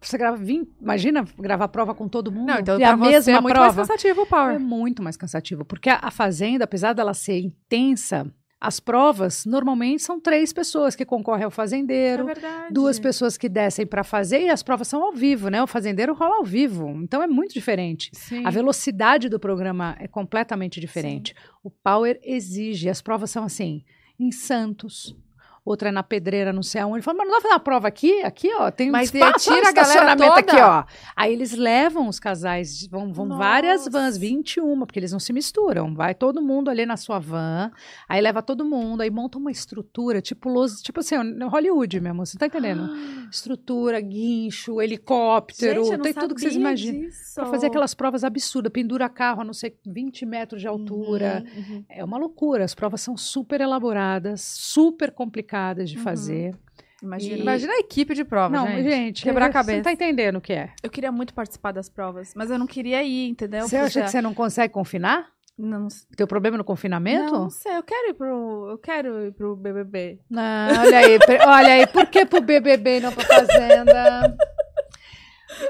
[0.00, 3.40] Você grava 20, imagina gravar prova com todo mundo Não, então e a mesma é
[3.40, 3.76] muito prova.
[3.78, 4.60] mais cansativo o É Power.
[4.60, 10.20] muito mais cansativo, porque a, a fazenda, apesar dela ser intensa, as provas normalmente são
[10.20, 12.72] três pessoas que concorrem ao É fazendeiro, verdade.
[12.72, 15.60] duas pessoas que descem para fazer e as provas são ao vivo, né?
[15.62, 18.10] O fazendeiro rola ao vivo, então é muito diferente.
[18.12, 18.46] Sim.
[18.46, 21.34] A velocidade do programa é completamente diferente.
[21.64, 23.82] O Power exige, as provas são assim,
[24.20, 25.16] em Santos.
[25.66, 27.02] Outra é na pedreira, não sei aonde.
[27.02, 28.22] Fala, mas não dá pra fazer uma prova aqui?
[28.22, 30.52] Aqui, ó, tem um Mas espaço, tira um a galera estacionamento toda?
[30.52, 30.84] aqui, ó.
[31.16, 35.92] Aí eles levam os casais, vão, vão várias vans, 21, porque eles não se misturam.
[35.92, 37.72] Vai todo mundo ali na sua van,
[38.08, 42.38] aí leva todo mundo, aí monta uma estrutura, tipo, los, tipo assim, Hollywood mesmo, você
[42.38, 42.88] tá entendendo?
[43.28, 47.00] Estrutura, guincho, helicóptero, Gente, tem tudo que vocês imaginam.
[47.08, 47.34] disso.
[47.34, 51.44] Pra fazer aquelas provas absurdas, pendura carro a não sei 20 metros de altura.
[51.56, 51.84] Uhum, uhum.
[51.88, 52.64] É uma loucura.
[52.64, 56.02] As provas são super elaboradas, super complicadas de Uhum.
[56.04, 56.54] fazer.
[57.02, 57.36] Imagina.
[57.36, 58.82] E- Imagina a equipe de prova, não, gente.
[58.90, 59.76] gente, Quebrar a Você cabeça.
[59.76, 60.70] não tá entendendo o que é.
[60.82, 63.68] Eu queria muito participar das provas, mas eu não queria ir, entendeu?
[63.68, 65.26] Você acha que você não consegue confinar?
[65.58, 67.32] Não, Teu problema no confinamento?
[67.32, 68.68] não sei, eu quero ir pro.
[68.70, 70.18] Eu quero ir pro BBB.
[70.28, 74.36] Não, olha aí, olha aí, por que pro BBB e não pra Fazenda?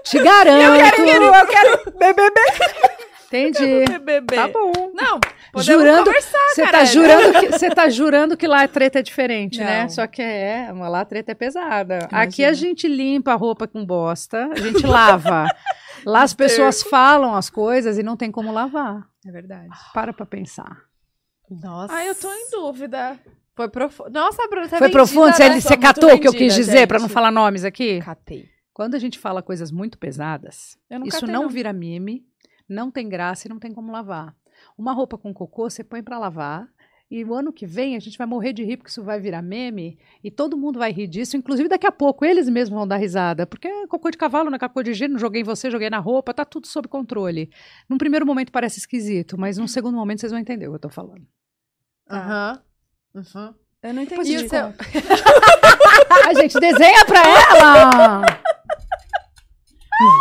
[0.02, 0.80] Te garanto.
[0.80, 2.40] Eu quero BBB.
[3.26, 3.84] Entendi.
[3.86, 4.34] BBB.
[4.36, 4.72] Tá bom.
[4.94, 5.18] Não,
[5.62, 9.58] Jurando- conversar, Você tá, jurando que, você tá jurando que lá a treta é diferente,
[9.58, 9.82] né?
[9.82, 9.88] Não.
[9.88, 11.94] Só que é, lá a treta é pesada.
[12.10, 12.20] Imagina.
[12.22, 15.46] Aqui a gente limpa a roupa com bosta, a gente lava.
[16.04, 19.02] Lá as pessoas falam as coisas e não tem como lavar.
[19.26, 19.70] É verdade.
[19.92, 20.82] Para pra pensar.
[21.50, 21.92] Nossa.
[21.92, 23.18] Ai, eu tô em dúvida.
[23.56, 24.10] Foi profundo.
[24.10, 25.32] Nossa, Bruna, você é Foi profundo?
[25.34, 25.60] Você, né?
[25.60, 28.00] você muito catou o que eu quis dizer pra não falar nomes aqui?
[28.02, 28.44] Catei.
[28.72, 31.48] Quando a gente fala coisas muito pesadas, Eu não isso catei, não, não.
[31.48, 32.22] vira mime,
[32.68, 34.34] não tem graça e não tem como lavar.
[34.76, 36.68] Uma roupa com cocô você põe pra lavar
[37.10, 39.42] e o ano que vem a gente vai morrer de rir porque isso vai virar
[39.42, 42.96] meme e todo mundo vai rir disso, inclusive daqui a pouco eles mesmos vão dar
[42.96, 45.88] risada, porque é cocô de cavalo, não é cocô de gênero, joguei em você, joguei
[45.88, 47.50] na roupa, tá tudo sob controle.
[47.88, 50.80] Num primeiro momento parece esquisito, mas num segundo momento vocês vão entender o que eu
[50.80, 51.26] tô falando.
[52.10, 52.60] Aham.
[53.14, 53.54] Uhum.
[53.82, 54.32] Eu não entendi.
[54.32, 54.74] E o seu...
[56.26, 58.45] A gente desenha pra ela!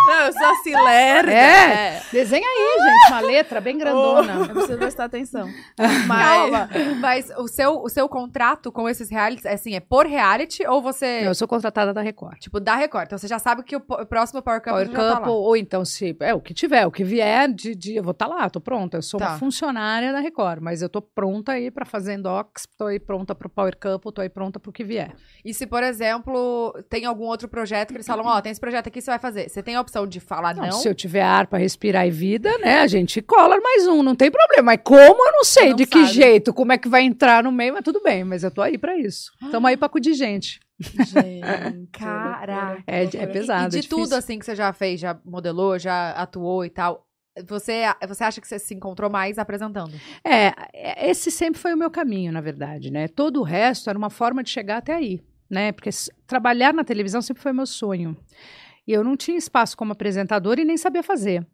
[0.08, 1.32] Não, eu sou assim, lerda.
[1.34, 2.02] É.
[2.12, 4.34] Desenha aí, gente, uma letra bem grandona.
[4.48, 5.50] Eu preciso prestar atenção.
[6.08, 6.26] Mas...
[6.26, 6.70] Calma.
[7.02, 11.22] Mas o seu, o seu contrato com esses realities, assim, é por reality ou você...
[11.28, 12.38] Eu sou contratada da Record.
[12.40, 13.06] Tipo, da Record.
[13.08, 15.38] Então você já sabe que o, próximo Power Couple Power tá Couple, lá.
[15.38, 18.28] ou então se é o que tiver, o que vier de, de- eu vou estar
[18.28, 18.98] lá, tô pronta.
[18.98, 19.32] Eu sou Tá.
[19.32, 23.36] uma funcionária da Record, mas eu tô pronta aí pra fazer docs, tô aí pronta
[23.36, 25.12] pro Power Couple, tô aí pronta pro que vier.
[25.44, 28.88] E se, por exemplo, tem algum outro projeto que eles falam, ó, tem esse projeto
[28.88, 29.50] aqui, você vai fazer.
[29.50, 30.64] Você tem a opção de falar não?
[30.66, 34.02] Não, se eu tiver ar pra respirar e vida, né, a gente cola mais um,
[34.04, 34.64] não tem problema.
[34.68, 36.14] Mas como eu não sei Não de que sabe.
[36.14, 38.78] jeito, como é que vai entrar no meio, mas tudo bem, mas eu tô aí
[38.78, 39.32] pra isso.
[39.52, 40.60] Tamo aí pra cuidar de gente.
[40.80, 42.84] Gente, Caraca.
[42.88, 44.18] É, é pesado, E é de tudo, difícil.
[44.18, 47.06] assim, que você já fez, já modelou, já atuou e tal,
[47.48, 49.94] você, você acha que você se encontrou mais apresentando?
[50.24, 53.08] É, é, esse sempre foi o meu caminho, na verdade, né?
[53.08, 55.72] Todo o resto era uma forma de chegar até aí, né?
[55.72, 55.90] Porque
[56.28, 58.16] trabalhar na televisão sempre foi meu sonho.
[58.88, 61.46] E eu não tinha espaço como apresentadora e nem sabia fazer.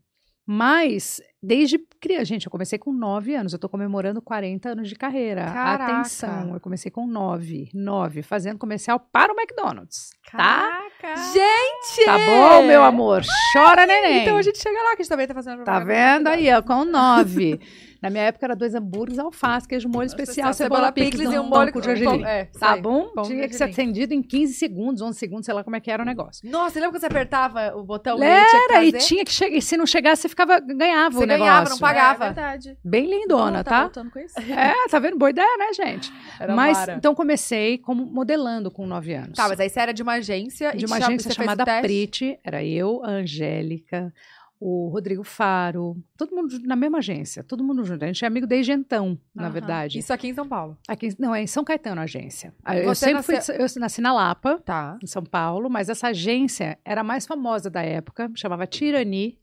[0.45, 4.95] Mas, desde criança, gente, eu comecei com 9 anos, eu tô comemorando 40 anos de
[4.95, 5.45] carreira.
[5.45, 5.93] Caraca.
[5.93, 10.11] Atenção, eu comecei com 9, 9, fazendo comercial para o McDonald's.
[10.31, 10.37] Tá?
[10.37, 11.21] Caraca.
[11.33, 12.05] Gente!
[12.05, 13.23] Tá bom, meu amor?
[13.53, 14.21] Chora, neném.
[14.21, 16.61] Então a gente chega lá, que a gente também tá fazendo Tá vendo aí, ó,
[16.61, 17.59] com nove.
[18.01, 21.43] Na minha época era dois hambúrgueres, alface, queijo molho especial, cebola, picles e e um
[21.43, 22.23] molho com gergelim.
[22.23, 22.81] É, Tá sei.
[22.81, 23.11] bom?
[23.23, 26.01] Tinha que ser atendido em 15 segundos, 11 segundos, sei lá como é que era
[26.01, 26.49] o negócio.
[26.49, 29.55] Nossa, lembra quando você apertava o botão Era, ele tinha que e tinha que chegar,
[29.55, 31.69] e se não chegasse, você ficava, ganhava Você ganhava, negócio.
[31.75, 32.23] não pagava.
[32.23, 32.77] É verdade.
[32.83, 33.81] Bem lindona, Não, tá?
[33.81, 34.39] voltando com isso?
[34.39, 35.17] É, tá vendo?
[35.17, 36.11] Boa ideia, né, gente?
[36.39, 36.93] Era mas, vara.
[36.95, 39.35] então comecei como modelando com 9 anos.
[39.37, 41.65] Tá, mas aí você era de uma agência e de uma agência chamada?
[41.81, 44.13] Prite, era eu, a Angélica,
[44.63, 48.03] o Rodrigo Faro, todo mundo na mesma agência, todo mundo junto.
[48.03, 49.51] A gente é amigo desde então, na Aham.
[49.51, 49.97] verdade.
[49.97, 50.77] Isso aqui em São Paulo.
[50.87, 52.53] Aqui, não, é em São Caetano a agência.
[52.63, 54.99] Ah, Eu Você sempre fui, nasceu- eu nasci na Lapa, Tá.
[55.01, 59.39] em São Paulo, mas essa agência era a mais famosa da época, chamava Tirani.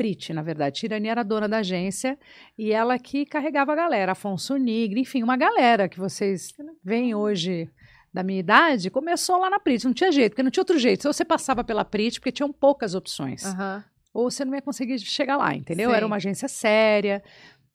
[0.00, 0.80] Prite, na verdade.
[0.80, 2.18] Tirani era dona da agência
[2.56, 4.12] e ela que carregava a galera.
[4.12, 7.68] Afonso Nigre, enfim, uma galera que vocês veem hoje
[8.10, 9.84] da minha idade, começou lá na Prite.
[9.84, 11.02] Não tinha jeito, porque não tinha outro jeito.
[11.02, 13.84] Se você passava pela Prite, porque tinham poucas opções Aham.
[14.14, 15.90] ou você não ia conseguir chegar lá, entendeu?
[15.90, 15.96] Sim.
[15.96, 17.22] Era uma agência séria.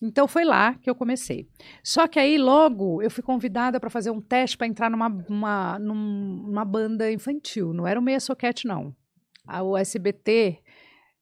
[0.02, 1.48] Então foi lá que eu comecei.
[1.84, 5.78] Só que aí logo eu fui convidada para fazer um teste para entrar numa, uma,
[5.78, 7.72] num- numa banda infantil.
[7.72, 8.94] Não era o Meia Soquete, não.
[9.48, 10.58] A, o SBT,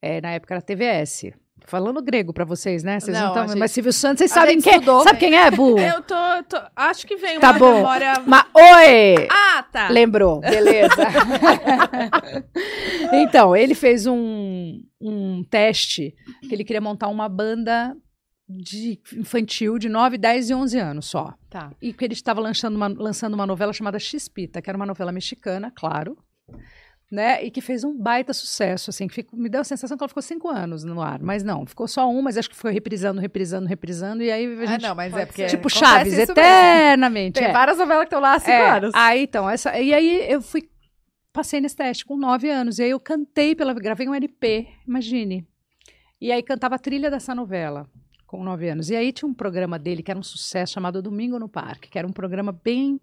[0.03, 1.31] é, na época era TVS.
[1.65, 2.99] Falando grego para vocês, né?
[2.99, 5.01] Vocês Não, não, tão, gente- Mas Silvio Santos, vocês a sabem quem, estudou.
[5.03, 5.79] sabe quem é, Bu?
[5.79, 6.15] Eu tô,
[6.49, 7.75] tô- Acho que vem Tá uma bom.
[7.75, 8.13] memória.
[8.25, 9.27] Mas, oi!
[9.31, 9.87] Ah, tá.
[9.87, 10.93] Lembrou, beleza.
[13.13, 17.95] então, ele fez um, um teste que ele queria montar uma banda
[18.49, 21.33] de infantil de 9, 10 e 11 anos só.
[21.49, 21.71] Tá.
[21.81, 25.11] E que ele estava lançando uma, lançando uma novela chamada Xpita, que era uma novela
[25.11, 26.17] mexicana, claro.
[27.13, 27.43] Né?
[27.45, 30.07] E que fez um baita sucesso, assim, que ficou- me deu a sensação que ela
[30.07, 33.21] ficou cinco anos no ar, mas não, ficou só um, mas acho que foi reprisando,
[33.21, 35.45] reprisando, reprisando, e aí a Ah, gente, não, mas é porque.
[35.45, 36.31] tipo Chaves, isso mesmo.
[36.31, 37.33] eternamente.
[37.39, 37.51] Tem é.
[37.51, 38.91] várias novelas que estão lá há cinco É, anos.
[38.95, 40.67] Aí, então, essa, e aí eu fui,
[41.31, 45.45] passei nesse teste com nove anos, e aí eu cantei pela, gravei um LP, imagine.
[46.19, 47.87] E aí cantava a trilha dessa novela,
[48.25, 48.89] com nove anos.
[48.89, 51.99] E aí tinha um programa dele que era um sucesso, chamado Domingo no Parque, que
[51.99, 52.99] era um programa bem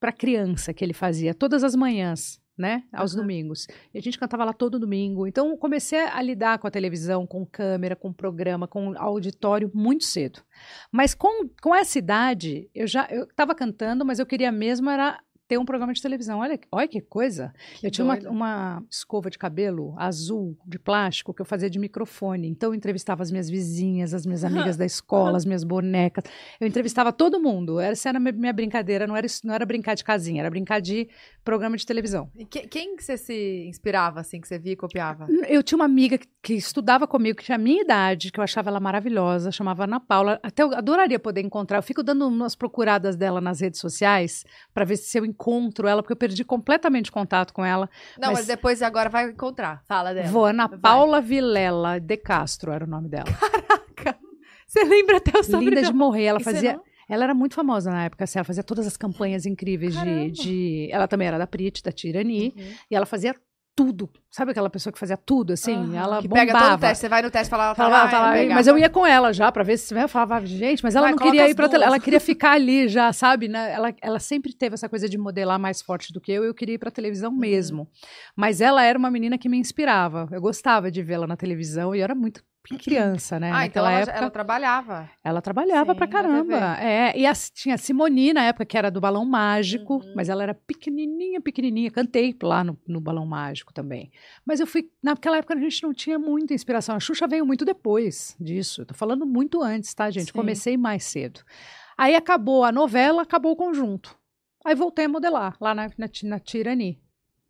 [0.00, 3.22] para criança que ele fazia, todas as manhãs, né, aos Aham.
[3.22, 3.66] domingos.
[3.94, 5.26] E a gente cantava lá todo domingo.
[5.26, 10.40] Então, comecei a lidar com a televisão, com câmera, com programa, com auditório muito cedo.
[10.90, 15.18] Mas com, com essa idade, eu já eu estava cantando, mas eu queria mesmo era
[15.46, 16.40] ter um programa de televisão.
[16.40, 17.54] Olha, olha que coisa.
[17.82, 22.46] eu tinha uma, uma escova de cabelo azul, de plástico, que eu fazia de microfone.
[22.46, 26.22] Então, eu entrevistava as minhas vizinhas, as minhas amigas da escola, as minhas bonecas.
[26.60, 27.80] Eu entrevistava todo mundo.
[27.80, 29.06] Essa era a minha- brincadeira.
[29.06, 31.08] Não era, não era brincar de casinha, era brincar de
[31.48, 32.30] programa de televisão.
[32.36, 35.26] E que- quem que você se inspirava, assim, que você via e copiava?
[35.48, 38.44] Eu tinha uma amiga que, que estudava comigo, que tinha a minha idade, que eu
[38.44, 40.38] achava ela maravilhosa, chamava Ana Paula.
[40.42, 41.78] Até eu adoraria poder encontrar.
[41.78, 46.02] Eu fico dando umas procuradas dela nas redes sociais para ver se eu encontro ela,
[46.02, 47.88] porque eu perdi completamente contato com ela.
[48.18, 49.82] Não, mas, Mas- depois agora vai encontrar.
[49.86, 50.28] Fala dela.
[50.28, 50.78] Vou, Ana Vai.
[50.78, 53.24] Paula Vilela de Castro era o nome dela.
[54.66, 55.70] Você lembra até o sobrenome?
[55.76, 56.24] Linda de morrer.
[56.24, 56.72] Ela E fazia.
[56.74, 56.82] não?
[57.08, 60.88] Ela era muito famosa na época, assim, ela fazia todas as campanhas incríveis de, de.
[60.92, 62.72] Ela também era da Prit, da Tirani, Uhum.
[62.90, 63.34] e ela fazia
[63.74, 64.10] tudo.
[64.28, 65.72] Sabe aquela pessoa que fazia tudo, assim?
[65.76, 65.94] Aham.
[65.94, 66.46] Ela Que bombava.
[66.46, 67.00] pega todo o teste.
[67.02, 68.54] Você vai no teste e fala, Falava, lá, falava, pegava.
[68.56, 71.10] mas eu ia com ela já pra ver se eu falava, gente, mas ela Vai,
[71.12, 73.46] não queria ir pra tele, ela queria ficar ali já, sabe?
[73.46, 73.72] né?
[73.72, 76.54] Ela, ela sempre teve essa coisa de modelar mais forte do que eu, e eu
[76.54, 77.38] queria ir pra televisão Uhum.
[77.38, 77.88] mesmo.
[78.34, 80.28] Mas ela era uma menina que me inspirava.
[80.32, 83.50] Eu gostava de vê-la na televisão e eu era muito criança, né?
[83.52, 84.18] Ah, então Naquela ela, época.
[84.18, 85.10] ela trabalhava.
[85.24, 86.76] Ela trabalhava Sim, pra caramba.
[86.78, 90.12] É, e a, tinha a Simoni na época, que era do Balão Mágico, Uhum.
[90.14, 91.90] mas ela era pequenininha, pequenininha.
[91.90, 94.10] Cantei lá no, no Balão Mágico também.
[94.44, 94.90] Mas eu fui.
[95.02, 96.94] Naquela época a gente não tinha muita inspiração.
[96.96, 98.84] A Xuxa veio muito depois disso.
[98.84, 100.26] Tô falando muito antes, tá, gente?
[100.26, 100.32] Sim.
[100.32, 101.40] Comecei mais cedo.
[101.96, 104.16] Aí acabou a novela, acabou o conjunto.
[104.64, 107.00] Aí voltei a modelar lá na, na, na Tirani.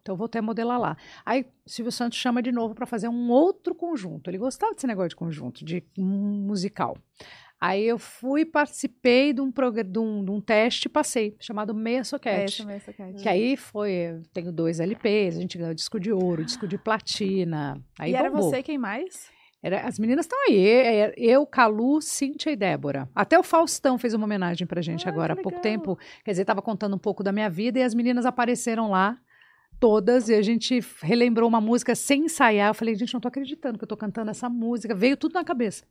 [0.09, 0.97] Então voltei a modelar lá.
[1.25, 4.31] Aí Silvio Santos chama de novo para fazer um outro conjunto.
[4.31, 6.97] Ele gostava desse negócio de conjunto, de musical.
[7.61, 12.05] Aí eu fui, participei de um, de um, de um teste e passei, chamado Meia
[12.05, 12.65] Soquete.
[12.65, 13.21] Mesmo, essa Cat.
[13.21, 17.79] Que aí foi, tenho dois LPs, a gente ganhou disco de ouro, disco de platina.
[17.99, 18.49] Aí e era bombou.
[18.49, 19.29] você quem mais?
[19.61, 23.09] Era- as meninas estão aí, é- é- eu, Calu, Cíntia e Débora.
[23.13, 25.99] Até o Faustão fez uma homenagem pra gente Ah, agora há pouco tempo.
[26.25, 29.19] Quer dizer, tava contando um pouco da minha vida e as meninas apareceram lá,
[29.79, 32.69] todas, e a gente relembrou uma música sem ensaiar.
[32.69, 34.95] Eu falei, gente, não tô acreditando que eu tô cantando essa música.
[34.95, 35.85] Veio tudo na cabeça.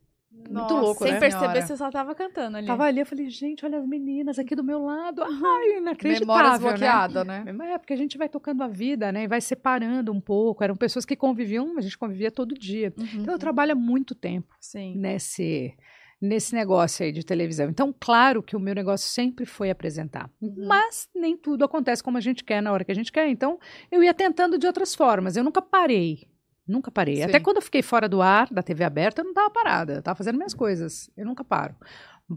[0.50, 1.18] Nossa louco, Sem né?
[1.18, 1.66] perceber, senhora.
[1.66, 2.66] você só tava cantando ali.
[2.66, 5.22] Tava ali, eu falei, gente, olha as meninas aqui do meu lado.
[5.22, 6.58] Ai, inacreditável, Memória né?
[6.58, 7.44] desbloqueada, né?
[7.72, 9.24] É, porque a gente vai tocando a vida, né?
[9.24, 10.62] E vai separando um pouco.
[10.62, 12.92] Eram pessoas que conviviam, a gente convivia todo dia.
[12.96, 13.22] Uhum.
[13.22, 14.94] Então eu trabalho há muito tempo Sim.
[14.96, 15.74] nesse,
[16.20, 17.68] nesse negócio aí de televisão.
[17.68, 20.30] Então, claro que o meu negócio sempre foi apresentar.
[20.40, 20.66] Uhum.
[20.66, 23.28] Mas nem tudo acontece como a gente quer na hora que a gente quer.
[23.28, 23.58] Então,
[23.90, 25.36] eu ia tentando de outras formas.
[25.36, 26.28] Eu nunca parei.
[26.66, 27.16] Nunca parei.
[27.16, 27.22] Sim.
[27.22, 29.92] Até quando eu fiquei fora do ar, da TV aberta, eu não estava parada.
[29.94, 31.10] Eu estava fazendo minhas coisas.
[31.16, 31.74] Eu nunca paro.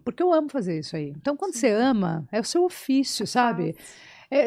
[0.06, 1.10] Porque eu amo fazer isso aí.
[1.10, 3.70] Então, quando você ama, é o seu ofício, sabe?
[3.70, 3.76] É,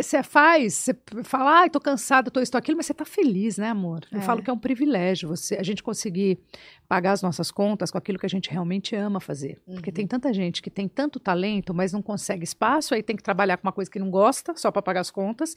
[0.00, 3.58] Você faz, você fala, ai, tô cansado, tô isso, tô aquilo, mas você tá feliz,
[3.58, 4.00] né, amor?
[4.10, 4.22] Eu É.
[4.22, 6.38] falo que é um privilégio você, a gente conseguir
[6.88, 9.60] pagar as nossas contas com aquilo que a gente realmente ama fazer.
[9.66, 9.94] Porque Uhum.
[9.94, 13.58] tem tanta gente que tem tanto talento, mas não consegue espaço, aí tem que trabalhar
[13.58, 15.54] com uma coisa que não gosta, só para pagar as contas,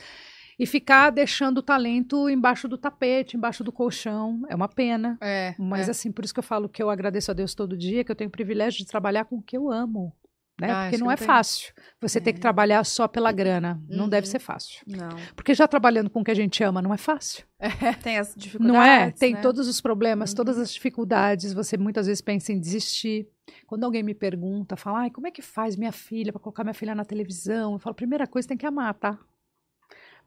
[0.60, 4.42] e ficar deixando o talento embaixo do tapete, embaixo do colchão.
[4.50, 5.18] É uma pena.
[5.22, 5.92] É, Mas é.
[5.92, 8.16] assim, por isso que eu falo que eu agradeço a Deus todo dia, que eu
[8.16, 10.12] tenho o privilégio de trabalhar com o que eu amo.
[10.60, 10.72] Né?
[10.72, 13.80] Ah, Porque não é não tem- fácil você ter que trabalhar só pela grana.
[13.88, 14.10] Não Uhum.
[14.10, 14.82] deve ser fácil.
[14.88, 15.10] Não.
[15.36, 17.46] Porque já trabalhando com o que a gente ama não é fácil.
[18.04, 18.74] Tem as dificuldades.
[18.76, 19.12] Não é?
[19.12, 19.41] Tem né?
[19.41, 20.36] todos os problemas, Uhum.
[20.38, 21.54] todas as dificuldades.
[21.54, 23.28] Você muitas vezes pensa em desistir.
[23.67, 26.74] Quando alguém me pergunta, fala, ai, como é que faz minha filha para colocar minha
[26.74, 27.74] filha na televisão?
[27.74, 29.17] Eu falo, primeira coisa, tem que amar, tá?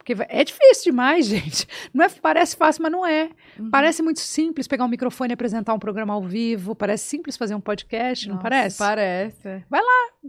[0.00, 1.68] Porque vai- é difícil demais, gente.
[1.92, 3.28] Não é, parece fácil, mas não é.
[3.58, 3.68] Uhum.
[3.70, 6.74] Parece muito simples pegar um microfone e apresentar um programa ao vivo.
[6.74, 8.78] Parece simples fazer um podcast, não Nossa, parece?
[8.78, 9.64] Parece.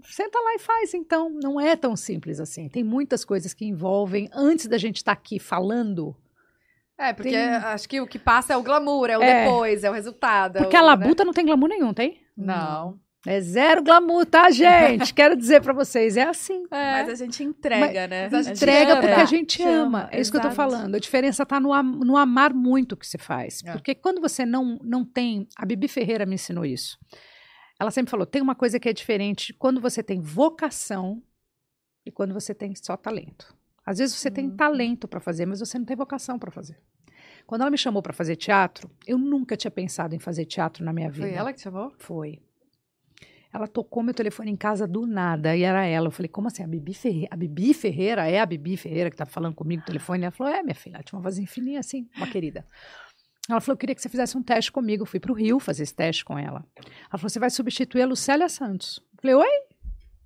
[0.04, 1.30] Senta lá e faz, então.
[1.42, 2.68] Não é tão simples assim.
[2.68, 6.14] Tem muitas coisas que envolvem, antes da gente estar aqui falando.
[7.00, 9.46] É, porque Tem- acho que o que passa é o glamour, é o É.
[9.46, 10.58] depois, é o resultado.
[10.58, 10.88] é Porque o, a né?
[10.88, 12.22] labuta não tem glamour nenhum, tem?
[12.38, 13.00] Não.
[13.26, 15.14] É zero glamour, tá, gente?
[15.14, 16.64] Quero dizer pra vocês, é assim.
[16.72, 18.28] Mas a gente entrega, né?
[18.32, 19.02] mas a gente Entrega ama.
[19.02, 19.74] porque a É, gente te ama.
[20.00, 20.56] ama, É isso que eu tô exato.
[20.56, 20.96] falando.
[20.96, 23.62] A diferença tá no, am- no amar muito o que se faz.
[23.64, 23.74] É.
[23.74, 25.48] Porque quando você não, não tem.
[25.56, 26.98] A Bibi Ferreira me ensinou isso.
[27.80, 31.22] Ela sempre falou: tem uma coisa que é diferente quando você tem vocação
[32.04, 33.56] e quando você tem só talento.
[33.86, 34.56] Às vezes você tem Uhum.
[34.56, 36.78] talento para fazer, mas você não tem vocação para fazer.
[37.46, 40.92] Quando ela me chamou para fazer teatro, eu nunca tinha pensado em fazer teatro na
[40.94, 41.28] minha vida.
[41.28, 41.92] Foi ela que te chamou?
[42.00, 42.40] Foi.
[43.54, 46.08] Ela tocou meu telefone em casa do nada e era ela.
[46.08, 46.64] Eu falei, como assim?
[46.64, 47.28] A Bibi Ferreira?
[47.32, 50.24] A Bibi Ferreira é a Bibi Ferreira que tá falando comigo no telefone?
[50.24, 50.96] Ela falou, é, minha filha.
[50.96, 52.66] Ela tinha uma vozinha fininha assim, uma querida.
[53.50, 55.04] Ela falou, eu queria que você fizesse um teste comigo.
[55.04, 56.66] Eu fui pro Rio fazer esse teste com ela.
[56.78, 59.02] Ela falou, você vai substituir a Lucélia Santos.
[59.14, 59.72] Eu falei, oi?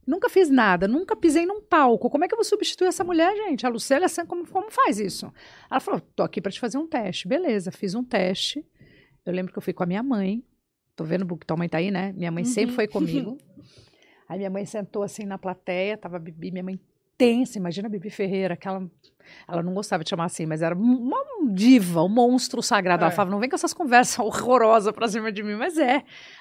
[0.05, 2.11] Nunca fiz nada, nunca pisei num palco.
[2.11, 3.65] Como é que eu vou substituir essa mulher, gente?
[3.65, 5.33] A Lucélia Santos, como, como faz isso?
[5.69, 7.27] Ela falou, tô aqui para te fazer um teste.
[7.27, 8.63] Beleza, fiz um teste.
[9.25, 10.43] Eu lembro que eu fui com a minha mãe.
[10.95, 12.13] Tô vendo que tua mãe tá aí, né?
[12.13, 12.75] Minha mãe sempre Uhum.
[12.75, 13.37] foi comigo.
[14.27, 16.79] Aí minha mãe sentou assim na plateia, tava a Bibi, minha mãe
[17.15, 18.89] tensa, imagina a Bibi Ferreira, aquela.
[19.47, 23.03] Ela não gostava de chamar assim, mas era uma diva, um monstro sagrado.
[23.03, 23.15] Ela É.
[23.15, 25.97] falava, não vem com essas conversas horrorosas pra cima de mim, mas é.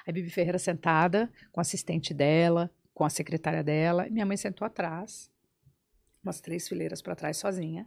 [0.06, 4.36] Aí Bibi Ferreira sentada, com o assistente dela, com a secretária dela, e minha mãe
[4.38, 5.30] sentou atrás,
[6.22, 7.86] umas três fileiras pra trás, sozinha.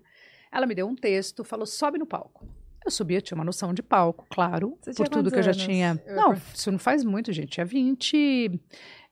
[0.52, 2.48] Ela me deu um texto, falou: sobe no palco.
[2.86, 5.52] Eu subi, eu tinha uma noção de palco, claro, Você por tudo que eu já
[5.52, 5.64] anos?
[5.64, 6.02] tinha.
[6.06, 7.50] Eu- Não, isso não faz muito, gente.
[7.50, 8.50] Tinha 20,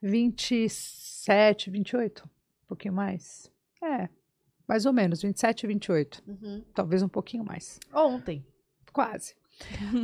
[0.01, 3.51] 27, 28, um pouquinho mais.
[3.83, 4.09] É,
[4.67, 6.23] mais ou menos, 27, 28.
[6.27, 6.63] Uhum.
[6.73, 7.79] Talvez um pouquinho mais.
[7.93, 8.45] Ontem.
[8.93, 9.35] Quase.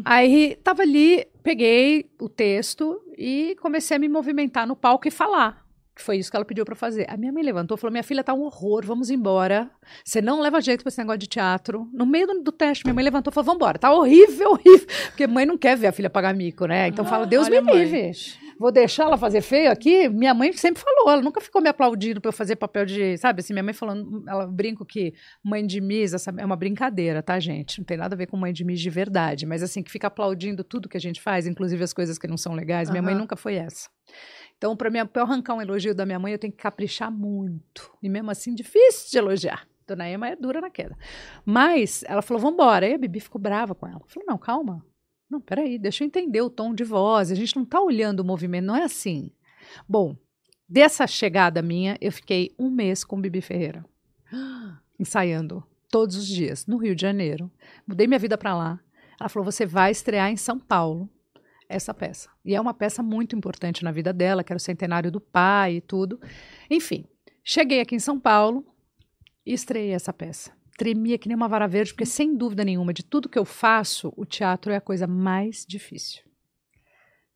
[0.06, 5.66] Aí tava ali, peguei o texto e comecei a me movimentar no palco e falar.
[6.02, 7.06] Que foi isso que ela pediu pra fazer.
[7.08, 9.70] A minha mãe levantou e falou: Minha filha tá um horror, vamos embora.
[10.04, 11.88] Você não leva jeito pra esse negócio de teatro.
[11.94, 14.88] No meio do, do teste, minha mãe levantou e falou: Vambora, tá horrível, horrível.
[15.06, 16.88] Porque mãe não quer ver a filha pagar mico, né?
[16.88, 18.14] Então fala: Deus me livre.
[18.62, 20.08] Vou deixar ela fazer feio aqui?
[20.08, 23.18] Minha mãe sempre falou, ela nunca ficou me aplaudindo pra eu fazer papel de.
[23.18, 27.24] Sabe assim, minha mãe falando, ela brinco que mãe de Miss essa é uma brincadeira,
[27.24, 27.80] tá, gente?
[27.80, 30.06] Não tem nada a ver com mãe de Miss de verdade, mas assim, que fica
[30.06, 32.90] aplaudindo tudo que a gente faz, inclusive as coisas que não são legais.
[32.92, 33.90] Minha mãe nunca foi essa.
[34.62, 37.92] Então, pra eu arrancar um elogio da minha mãe, eu tenho que caprichar muito.
[38.00, 39.68] E mesmo assim, difícil de elogiar.
[39.88, 40.96] Dona Ema é dura na queda.
[41.44, 42.86] Mas ela falou, vambora.
[42.86, 44.00] Aí a Bibi ficou brava com ela.
[44.06, 44.86] Falou, não, calma.
[45.28, 47.32] Não, peraí, deixa eu entender o tom de voz.
[47.32, 49.32] A gente não tá olhando o movimento, não é assim.
[49.90, 50.16] Bom,
[50.70, 53.84] dessa chegada minha, eu fiquei um mês com Bibi Ferreira.
[55.00, 57.52] Ensaiando todos os dias, no Rio de Janeiro.
[57.88, 58.80] Mudei minha vida pra lá.
[59.20, 61.10] Ela falou, você vai estrear em São Paulo
[61.72, 62.30] essa peça.
[62.44, 65.76] E é uma peça muito importante na vida dela, que era o centenário do pai
[65.76, 66.20] e tudo.
[66.70, 67.06] Enfim,
[67.44, 68.66] cheguei aqui em São Paulo
[69.46, 70.52] e estreiei essa peça.
[70.78, 74.14] Tremia que nem uma vara verde, porque sem dúvida nenhuma, de tudo que eu faço,
[74.18, 76.24] o teatro é a coisa mais difícil.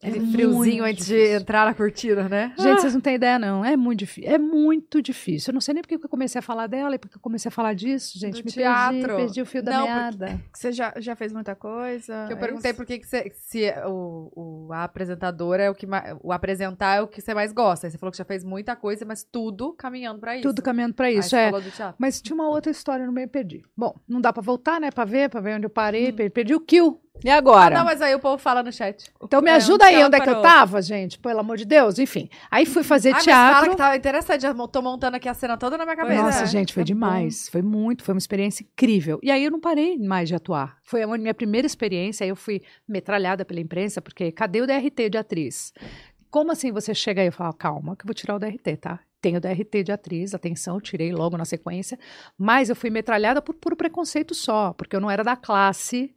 [0.02, 2.52] Aquele É friozinho antes de entrar na cortina, né?
[2.58, 3.64] Gente, vocês não têm ideia, não.
[3.64, 4.30] É muito difícil.
[4.30, 5.50] É muito difícil.
[5.50, 7.48] Eu não sei nem porque que eu comecei a falar dela e porque eu comecei
[7.48, 8.42] a falar disso, gente.
[8.42, 8.98] Do me teatro.
[9.00, 10.40] perdi, perdi o fio da Não, meada.
[10.52, 12.26] Você já, já fez muita coisa?
[12.28, 12.76] Eu é perguntei isso?
[12.76, 16.96] por que, que você, se o, o a apresentadora é o que mais, o apresentar
[16.96, 17.86] é o que você mais gosta.
[17.86, 20.42] Aí você falou que já fez muita coisa, mas tudo caminhando pra isso.
[20.42, 21.44] Tudo caminhando pra Aí isso, você é.
[21.46, 21.96] falou do teatro.
[21.98, 23.62] Mas tinha uma outra história no meio, perdi.
[23.76, 24.90] Bom, não dá pra voltar, né?
[24.90, 26.10] Pra ver, pra ver onde eu parei.
[26.10, 26.16] Hum.
[26.16, 27.00] per- Perdi o kill.
[27.24, 27.76] E agora?
[27.76, 29.10] Não, mas aí o povo fala no chat.
[29.22, 31.18] Então me É, ajuda aí, onde é que eu tava, gente?
[31.18, 31.98] Pelo amor de Deus.
[31.98, 32.28] Enfim.
[32.50, 33.70] Aí fui fazer Ah, mas fala teatro.
[33.70, 34.42] que tava interessante.
[34.42, 36.22] Já mo- tô montando aqui a cena toda na minha cabeça.
[36.22, 37.48] Nossa, é, gente, foi é demais.
[37.48, 39.18] Foi muito, foi uma experiência incrível.
[39.22, 40.76] E aí eu não parei mais de atuar.
[40.84, 45.08] Foi a minha primeira experiência, aí eu fui metralhada pela imprensa, porque cadê o DRT
[45.10, 45.72] de atriz?
[46.30, 49.00] Como assim você chega aí e fala, calma, que eu vou tirar o DRT, tá?
[49.22, 51.98] Tenho DRT de atriz, atenção, eu tirei logo na sequência.
[52.38, 56.14] Mas eu fui metralhada por puro preconceito só, porque eu não era da classe,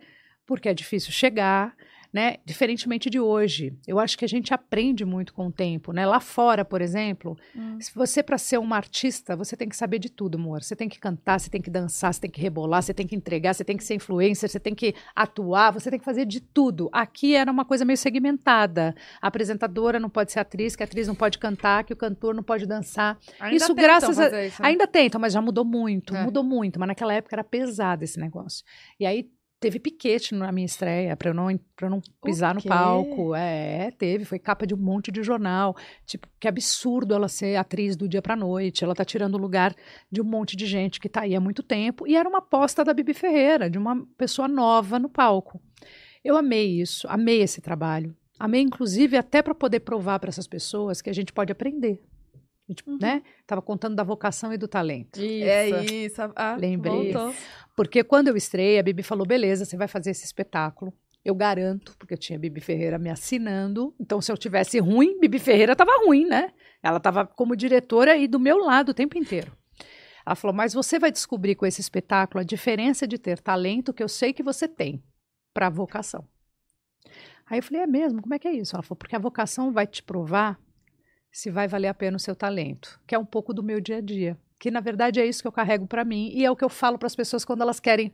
[0.50, 1.76] porque é difícil chegar,
[2.12, 2.38] né?
[2.44, 3.72] Diferentemente de hoje.
[3.88, 6.08] Eu acho que a gente aprende muito com o tempo, né?
[6.08, 7.78] Lá fora, por exemplo, Hum.
[7.80, 10.64] se você, para ser uma artista, você tem que saber de tudo, amor.
[10.64, 13.16] Você tem que cantar, você tem que dançar, você tem que rebolar, você tem que
[13.16, 16.40] entregar, você tem que ser influencer, você tem que atuar, você tem que fazer de
[16.42, 16.90] tudo.
[16.92, 18.96] Aqui era uma coisa meio segmentada.
[19.22, 22.34] A apresentadora não pode ser atriz, que a atriz não pode cantar, que o cantor
[22.34, 23.20] não pode dançar.
[23.40, 24.68] Ainda Isso graças a- isso, né?
[24.68, 26.24] Ainda tentam, mas já mudou muito, É.
[26.24, 26.80] mudou muito.
[26.80, 28.66] Mas naquela época era pesado esse negócio.
[29.00, 29.30] E aí
[29.60, 33.36] teve piquete na minha estreia para eu não para não pisar no palco.
[33.36, 35.76] É, teve, foi capa de um monte de jornal.
[36.06, 38.84] Tipo, que absurdo ela ser atriz do dia pra noite.
[38.84, 39.76] Ela tá tirando o lugar
[40.12, 42.08] de um monte de gente que tá aí há muito tempo.
[42.08, 45.62] E era uma aposta da Bibi Ferreira, de uma pessoa nova no palco.
[46.24, 48.16] Eu amei isso, amei esse trabalho.
[48.40, 52.02] Amei, inclusive, até para poder provar para essas pessoas que a gente pode aprender.
[52.70, 53.00] A gente, Uhum.
[53.02, 53.24] né?
[53.48, 55.20] Tava contando da vocação e do talento.
[55.20, 55.44] Isso.
[55.50, 56.22] É isso.
[56.36, 57.12] Ah, Lembrei.
[57.12, 57.34] Voltou.
[57.76, 60.94] Porque quando eu estrei, a Bibi falou: beleza, você vai fazer esse espetáculo.
[61.26, 63.94] Eu garanto, porque eu tinha Bibi Ferreira me assinando.
[64.00, 66.54] Então, se eu tivesse ruim, Bibi Ferreira estava ruim, né?
[66.82, 69.52] Ela estava como diretora e do meu lado o tempo inteiro.
[70.26, 74.04] Ela falou: mas você vai descobrir com esse espetáculo a diferença de ter talento que
[74.04, 75.04] eu sei que você tem
[75.56, 76.24] para a vocação.
[77.48, 78.22] Aí eu falei: é mesmo?
[78.22, 78.76] Como é que é isso?
[78.76, 80.60] Ela falou: porque a vocação vai te provar
[81.32, 83.98] se vai valer a pena o seu talento, que é um pouco do meu dia
[83.98, 84.38] a dia.
[84.60, 86.70] Que na verdade é isso que eu carrego para mim e é o que eu
[86.70, 88.12] falo para as pessoas quando elas querem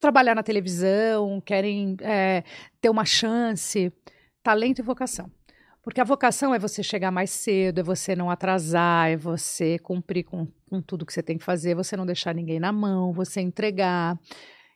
[0.00, 2.42] trabalhar na televisão, querem é,
[2.80, 3.92] ter uma chance.
[4.42, 5.30] Talento e vocação.
[5.82, 10.24] Porque a vocação é você chegar mais cedo, é você não atrasar, é você cumprir
[10.24, 13.40] com, com tudo que você tem que fazer, você não deixar ninguém na mão, você
[13.40, 14.18] entregar.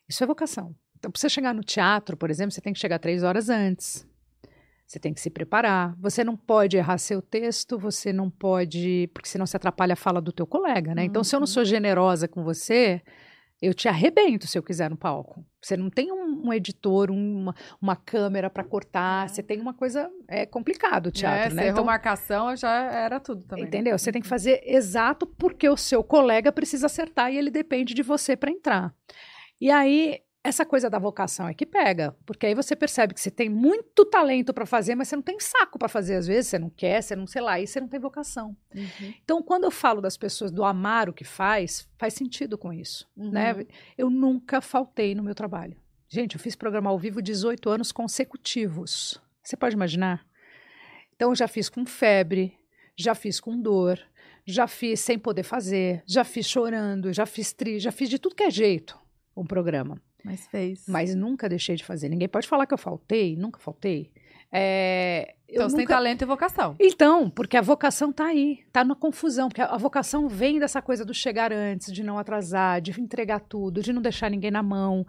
[0.09, 0.75] Isso é vocação.
[0.99, 4.07] Então, para você chegar no teatro, por exemplo, você tem que chegar três horas antes.
[4.93, 5.97] Você tem que se preparar.
[5.99, 9.09] Você não pode errar seu texto, você não pode.
[9.15, 11.03] Porque senão você atrapalha a fala do teu colega, né?
[11.03, 11.47] Então, se eu não Uhum.
[11.47, 13.01] sou generosa com você,
[13.63, 15.43] eu te arrebento se eu quiser no palco.
[15.63, 19.25] Você não tem um, um editor, uma, uma câmera para cortar.
[19.25, 19.29] É.
[19.29, 20.11] Você tem uma coisa.
[20.29, 21.69] É complicado o É, teatro, se né?
[21.69, 23.65] Então, marcação, já era tudo também.
[23.65, 23.69] né?
[23.69, 23.99] Entendeu?
[23.99, 28.03] Você tem que fazer exato porque o seu colega precisa acertar e ele depende de
[28.03, 28.95] você para entrar.
[29.59, 33.31] E aí essa coisa da vocação é que pega, porque aí você percebe que você
[33.31, 36.59] tem muito talento para fazer, mas você não tem saco para fazer às vezes, você
[36.59, 38.57] não quer, você não sei lá, e você não tem vocação.
[38.75, 39.15] Uhum.
[39.23, 43.09] Então, quando eu falo das pessoas do amar o que faz, faz sentido com isso,
[43.17, 43.31] Uhum.
[43.31, 43.67] né?
[43.97, 45.77] Eu nunca faltei no meu trabalho.
[46.09, 49.21] Gente, eu fiz programa ao vivo 18 anos consecutivos.
[49.43, 50.27] Você pode imaginar?
[51.15, 52.59] Então, eu já fiz com febre,
[52.97, 53.99] já fiz com dor,
[54.45, 58.35] já fiz sem poder fazer, já fiz chorando, já fiz tri, já fiz de tudo
[58.35, 58.99] que é jeito
[59.37, 60.03] um programa.
[60.25, 60.85] Mas fez.
[60.89, 62.09] Mas nunca deixei de fazer.
[62.09, 64.11] Ninguém pode falar que eu faltei, nunca faltei.
[64.55, 66.77] É, eu Então você tem nunca- talento e vocação.
[66.79, 70.83] Então, porque a vocação tá aí, tá na confusão, porque a, a vocação vem dessa
[70.83, 74.63] coisa do chegar antes, de não atrasar, de entregar tudo, de não deixar ninguém na
[74.63, 75.07] mão,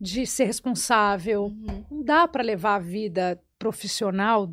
[0.00, 1.44] de ser responsável.
[1.44, 1.84] Uhum.
[1.90, 4.52] Não dá para levar a vida profissional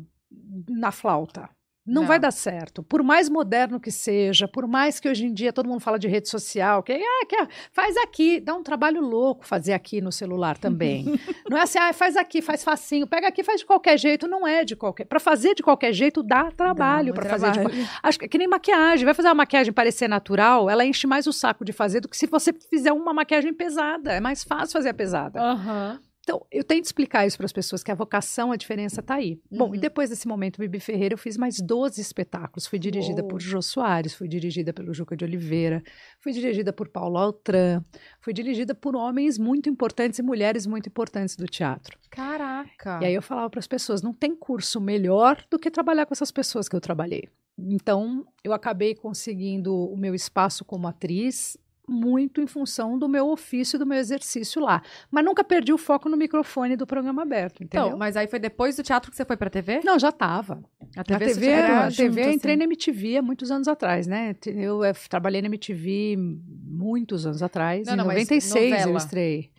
[0.68, 1.48] na flauta.
[1.86, 2.08] Não, Não.
[2.08, 2.82] vai dar certo.
[2.82, 6.06] Por mais moderno que seja, por mais que hoje em dia todo mundo fala de
[6.06, 7.36] rede social, que, ah, que
[7.72, 11.04] faz aqui, dá um trabalho louco fazer aqui no celular também.
[11.48, 14.46] não é assim, ah, faz aqui, faz facinho, pega aqui, faz de qualquer jeito, não
[14.46, 15.06] é de qualquer.
[15.06, 17.88] Para fazer de qualquer jeito dá trabalho para fazer de.
[18.02, 19.04] Acho que é que nem maquiagem.
[19.04, 22.16] Vai fazer uma maquiagem parecer natural, ela enche mais o saco de fazer do que
[22.16, 24.12] se você fizer uma maquiagem pesada.
[24.12, 25.40] É mais fácil fazer a pesada.
[25.40, 26.00] Aham.
[26.30, 29.40] Então, eu tento explicar isso para as pessoas, que a vocação, a diferença tá aí.
[29.50, 29.74] Bom, Uhum.
[29.74, 32.68] e depois desse momento Bibi Ferreira, eu fiz mais 12 espetáculos.
[32.68, 35.82] Fui dirigida por Jô Soares, fui dirigida pelo Juca de Oliveira,
[36.20, 37.82] fui dirigida por Paulo Altran,
[38.20, 41.98] fui dirigida por homens muito importantes e mulheres muito importantes do teatro.
[42.08, 43.00] Caraca.
[43.02, 46.14] E aí eu falava para as pessoas, não tem curso melhor do que trabalhar com
[46.14, 47.28] essas pessoas que eu trabalhei.
[47.58, 51.56] Então, eu acabei conseguindo o meu espaço como atriz
[51.90, 54.82] muito em função do meu ofício, do meu exercício lá.
[55.10, 57.88] Mas nunca perdi o foco no microfone do programa aberto, entendeu?
[57.88, 59.80] Então, mas aí foi depois do teatro que você foi pra TV?
[59.84, 60.62] Não, já estava.
[60.96, 62.58] A A TV, TV, você já era a TV junto, eu entrei assim.
[62.58, 64.34] na MTV há muitos anos atrás, né?
[64.46, 67.86] Eu eh, trabalhei na MTV muitos anos atrás.
[67.86, 69.50] Não, em não, mas 96 eu estreiei.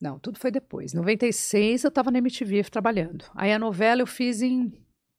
[0.00, 0.94] Não, tudo foi depois.
[0.94, 3.24] Em 96 eu estava na MTV trabalhando.
[3.34, 4.72] Aí a novela eu fiz em,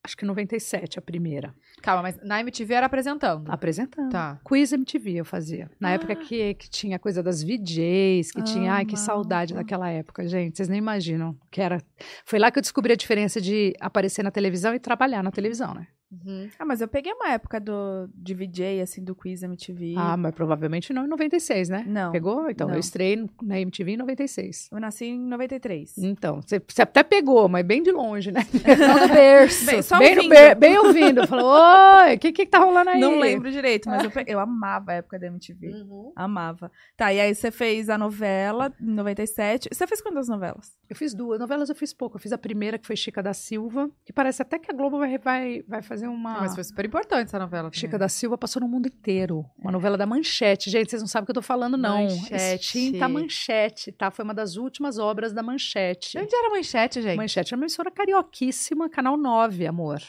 [0.04, 1.54] acho que 97, a primeira.
[1.82, 3.52] Calma, mas na MTV era apresentando.
[3.52, 4.12] Apresentando.
[4.12, 4.40] Tá.
[4.44, 5.70] Quiz MTV eu fazia.
[5.80, 8.74] Na época que, que tinha coisa das VJs, que tinha.
[8.74, 10.58] Ai, que saudade daquela época, gente.
[10.58, 11.38] Vocês nem imaginam.
[11.50, 11.78] Que era.
[12.26, 15.74] Foi lá que eu descobri a diferença de aparecer na televisão e trabalhar na televisão,
[15.74, 15.88] né?
[16.12, 16.50] Uhum.
[16.60, 19.96] Ah, mas eu peguei uma época do, de VJ, assim, do Quiz MTV.
[19.98, 21.86] Ah, mas provavelmente não em 96, né?
[21.88, 22.12] Não.
[22.12, 22.50] Pegou?
[22.50, 22.76] Então, não.
[22.76, 24.70] eu estrei na MTV em 96.
[24.72, 25.98] Eu nasci em 93.
[26.00, 28.42] Então, você você até pegou, mas bem de longe, né?
[28.78, 29.66] Não no berço.
[29.66, 30.30] Bem, só bem, no ouvindo.
[30.30, 31.28] ber- bem ouvindo.
[31.28, 31.52] Falou,
[32.06, 33.00] oi, o que que tá rolando aí?
[33.00, 35.68] Não lembro direito, mas eu, eu amava a época da MTV.
[35.70, 36.12] Uhum.
[36.16, 36.72] Amava.
[36.98, 39.70] Tá, e aí você fez a novela em 97.
[39.72, 40.78] Você fez quantas novelas?
[40.90, 41.40] Eu fiz duas.
[41.40, 42.18] Novelas eu fiz pouco.
[42.18, 44.98] Eu fiz a primeira, que foi Chica da Silva, que parece até que a Globo
[45.00, 46.42] vai, vai, vai fazer uma...
[46.42, 47.70] Mas foi super importante essa novela.
[47.70, 47.80] também.
[47.80, 49.46] Chica da Silva passou no mundo inteiro.
[49.58, 50.70] Uma novela da Manchete.
[50.70, 52.04] Gente, vocês não sabem o que eu tô falando, não.
[52.04, 52.78] Manchete.
[52.78, 54.12] Extinta Manchete, tá?
[54.12, 56.12] Foi uma das últimas obras da Manchete.
[56.12, 57.18] De onde era a manchete, gente?
[57.18, 60.02] Manchete é uma emissora carioquíssima, Canal 9, amor.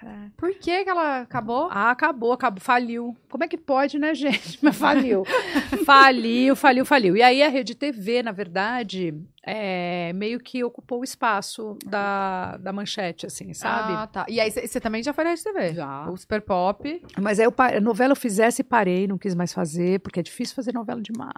[0.00, 0.32] Caraca.
[0.36, 1.68] Por que que ela acabou?
[1.70, 3.16] Ah, acabou, acabou, faliu.
[3.28, 4.58] Como é que pode, né, gente?
[4.62, 5.24] Mas faliu.
[5.84, 7.16] faliu, faliu, faliu.
[7.16, 12.72] E aí a Rede TV, na verdade, é, meio que ocupou o espaço da, da
[12.72, 13.92] manchete, assim, sabe?
[13.92, 14.26] Ah, tá.
[14.28, 15.74] E aí você também já foi na TV?
[15.74, 16.08] Já.
[16.10, 17.02] O Super Pop.
[17.20, 20.22] Mas aí eu a novela eu fizesse e parei, não quis mais fazer, porque é
[20.22, 21.32] difícil fazer novela demais.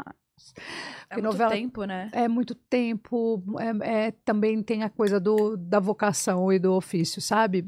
[1.08, 2.08] É muito novela- tempo, né?
[2.12, 3.42] É muito tempo,
[3.82, 7.64] é, é- também tem a coisa do, da vocação e do ofício, sabe?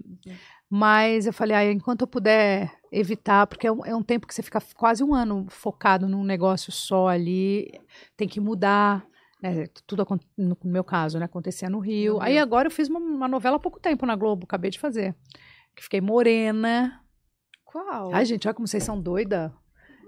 [0.75, 4.35] Mas eu falei, ah, enquanto eu puder evitar, porque é um, é um tempo que
[4.35, 7.79] você fica quase um ano focado num negócio só ali,
[8.17, 9.07] tem que mudar.
[9.43, 9.67] né?
[9.87, 10.03] Tudo
[10.35, 11.27] no meu caso, né?
[11.27, 12.15] Acontecia no Rio.
[12.15, 14.79] No Aí agora eu fiz uma, uma novela há pouco tempo na Globo, acabei de
[14.79, 15.15] fazer.
[15.77, 17.05] Que fiquei morena.
[17.67, 18.15] Qual?
[18.15, 19.53] Ai, gente, olha como vocês são doida.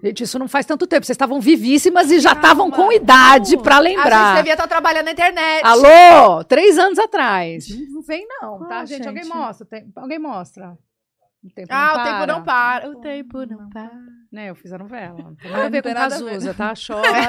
[0.04, 1.06] Gente, isso não faz tanto tempo.
[1.06, 3.62] Vocês estavam vivíssimas e já estavam com idade calma.
[3.62, 4.36] pra A gente lembrar.
[4.36, 5.64] devia estar trabalhando na internet.
[5.64, 6.44] Alô?
[6.44, 7.66] Três anos atrás.
[7.90, 9.06] Não vem, não, tá, gente?
[9.08, 9.34] Alguém gente?
[9.34, 9.66] mostra.
[9.66, 10.76] tem- alguém mostra.
[11.42, 12.88] O tempo Ah, não o tempo não para.
[12.90, 13.90] O tempo não para.
[14.32, 15.14] Né, eu fiz a novela.
[15.16, 15.94] Não tem Não nada a ver com tem.
[15.94, 16.72] Cazuza, tá?
[16.86, 17.12] Chora.
[17.12, 17.28] Não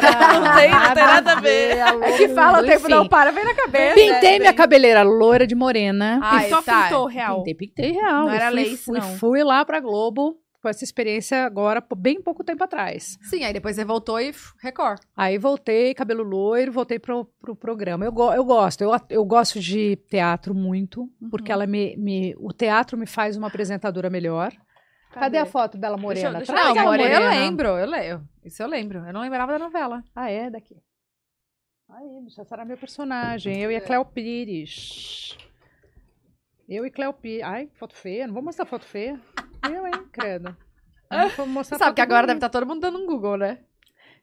[0.56, 1.78] tem- não tem nada a ver.
[1.78, 3.10] É que fala o tempo não enfim.
[3.10, 3.94] para, vem na cabeça.
[3.96, 6.20] Pintei minha bem- cabeleira loira de morena.
[6.24, 6.84] Ah, e só tá.
[6.84, 7.38] pintou real.
[7.44, 8.26] Pintei, pintei real.
[8.26, 9.18] Não E era fui, lace, fui, não.
[9.18, 13.20] fui lá pra Globo com essa experiência agora, bem pouco tempo atrás.
[13.22, 15.00] Sim, aí depois você voltou e Record.
[15.16, 18.04] Aí voltei, cabelo loiro, voltei pro, pro programa.
[18.04, 22.52] Eu, go- eu gosto, eu, eu gosto de teatro muito, porque ela me, me- o
[22.52, 24.52] teatro me faz uma apresentadora melhor.
[25.12, 26.38] Cadê, a foto dela Deixa morena?
[26.40, 28.28] deixa eu Traz Não, Morena, eu lembro, eu lembro.
[28.44, 29.06] Isso eu lembro.
[29.06, 30.04] Eu não lembrava da novela.
[30.16, 30.50] Ah, é?
[30.50, 30.76] Daqui.
[31.88, 33.62] Aí, bicho, essa era meu personagem.
[33.62, 35.38] Eu e a Cleo Pires.
[36.68, 37.44] Eu e Cleo Pires.
[37.44, 38.26] Ai, foto feia.
[38.26, 39.22] Não vou mostrar foto feia.
[39.72, 40.56] Eu, hein, credo.
[41.54, 42.46] Você sabe que agora deve bonita.
[42.48, 43.64] estar todo mundo dando um Google, né?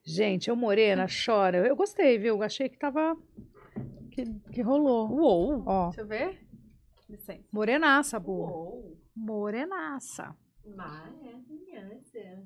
[0.05, 1.59] Gente, eu morena, chora.
[1.67, 2.43] Eu gostei, viu?
[2.43, 3.17] Achei que tava.
[4.11, 5.09] Que, que rolou.
[5.11, 5.63] Uou!
[5.67, 6.47] Ó, Deixa eu ver.
[7.09, 7.45] Licença.
[7.53, 8.51] morenaça, boa.
[8.51, 8.99] Uou.
[9.15, 10.35] Morenaça.
[10.65, 12.43] Maravilhosa.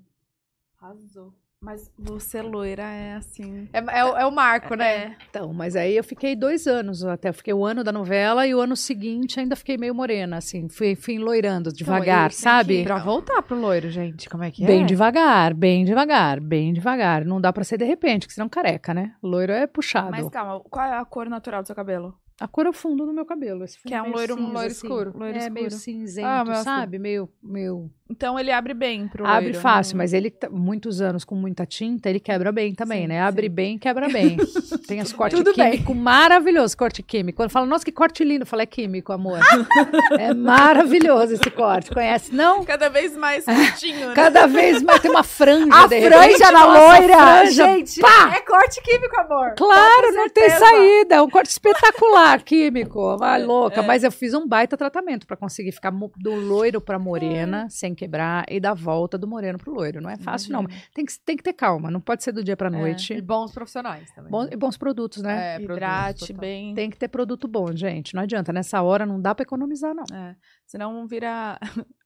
[0.80, 1.34] Arrasou.
[1.67, 3.69] Mas você loira é assim.
[3.73, 5.17] É, é, o- é o marco, né?
[5.29, 7.29] Então, mas aí eu fiquei dois anos até.
[7.31, 10.69] Eu fiquei o ano da novela e o ano seguinte ainda fiquei meio morena, assim.
[10.69, 12.77] Fui, fui enloirando devagar, tem sabe?
[12.79, 14.87] que- Pra voltar pro loiro, gente, como é que Bem é?
[14.87, 17.25] devagar, bem devagar, bem devagar.
[17.25, 19.14] Não dá pra ser de repente, que senão careca, né?
[19.21, 20.12] Loiro é puxado.
[20.12, 22.14] Mas calma, qual é a cor natural do seu cabelo?
[22.39, 23.64] A cor é o fundo do meu cabelo.
[23.64, 24.87] Esse fundo Que é um meio loiro- um cinza, loiro assim.
[24.87, 25.55] escuro, loiro é, escuro.
[25.55, 26.99] meio cinzento, Ah, sabe?
[26.99, 27.91] Meio, meio...
[28.09, 31.35] Então ele abre bem pro Abre loiro, fácil, não- mas ele, tá- muitos anos com
[31.35, 33.21] muita tinta, ele quebra bem também, Sim, né?
[33.21, 33.53] Abre sim.
[33.53, 34.37] bem, quebra bem.
[34.87, 35.73] Tem as cortes Tudo bem.
[35.73, 37.37] químico maravilhoso, corte químico.
[37.39, 39.41] Quando fala, nossa, que corte lindo, eu falo, é químico, amor.
[40.21, 41.91] é maravilhoso esse corte.
[41.91, 42.65] Conhece, não?
[42.65, 44.15] Cada vez mais curtinho, né?
[44.15, 47.17] Cada vez mais tem uma franja, A de franja repente, na loira!
[47.19, 48.33] franja, gente, pá!
[48.37, 49.55] é corte químico, amor.
[49.57, 51.17] Claro, não tem saída.
[51.17, 53.17] É um corte espetacular, químico.
[53.19, 53.81] Vai louca.
[53.81, 53.85] é.
[53.85, 58.44] Mas eu fiz um baita tratamento pra conseguir ficar do loiro pra morena, sem quebrar,
[58.49, 60.01] e da volta do moreno pro loiro.
[60.01, 60.64] Não é fácil, não.
[60.94, 61.90] Tem que, tem que ter calma.
[61.90, 62.72] Não pode ser do dia pra É.
[62.72, 63.20] E noite.
[63.20, 64.30] bons profissionais também.
[64.30, 65.55] Bom- e bons produtos, né?
[65.55, 66.40] É, produtos, Hidrate total.
[66.40, 66.74] bem.
[66.74, 68.14] Tem que ter produto bom, gente.
[68.14, 68.53] Não adianta.
[68.53, 70.05] Nessa hora não dá pra economizar, não.
[70.16, 70.36] É.
[70.66, 71.59] Senão vira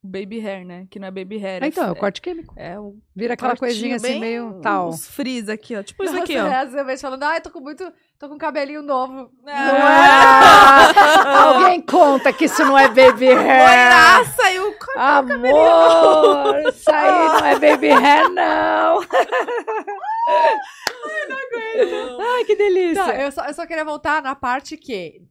[0.03, 0.87] baby hair, né?
[0.91, 1.63] Que não é baby hair.
[1.63, 2.55] é então, é o corte químico.
[2.57, 4.89] É o Vira aquela coisinha assim, meio tal.
[4.89, 5.83] Uns frizz aqui, ó.
[5.83, 6.47] Tipo isso Nossa, aqui, ó.
[6.47, 7.93] Às vezes falando, ai, tô com muito.
[8.19, 9.31] Tô com cabelinho novo.
[9.47, 10.91] Ah,
[11.55, 13.37] Alguém conta que isso não é baby hair.
[13.39, 19.01] Loiraça e o co- Amor, isso aí não é baby hair, não.
[22.21, 23.05] Ai, que delícia.
[23.05, 25.23] Tá, eu, só, eu só queria voltar na parte que.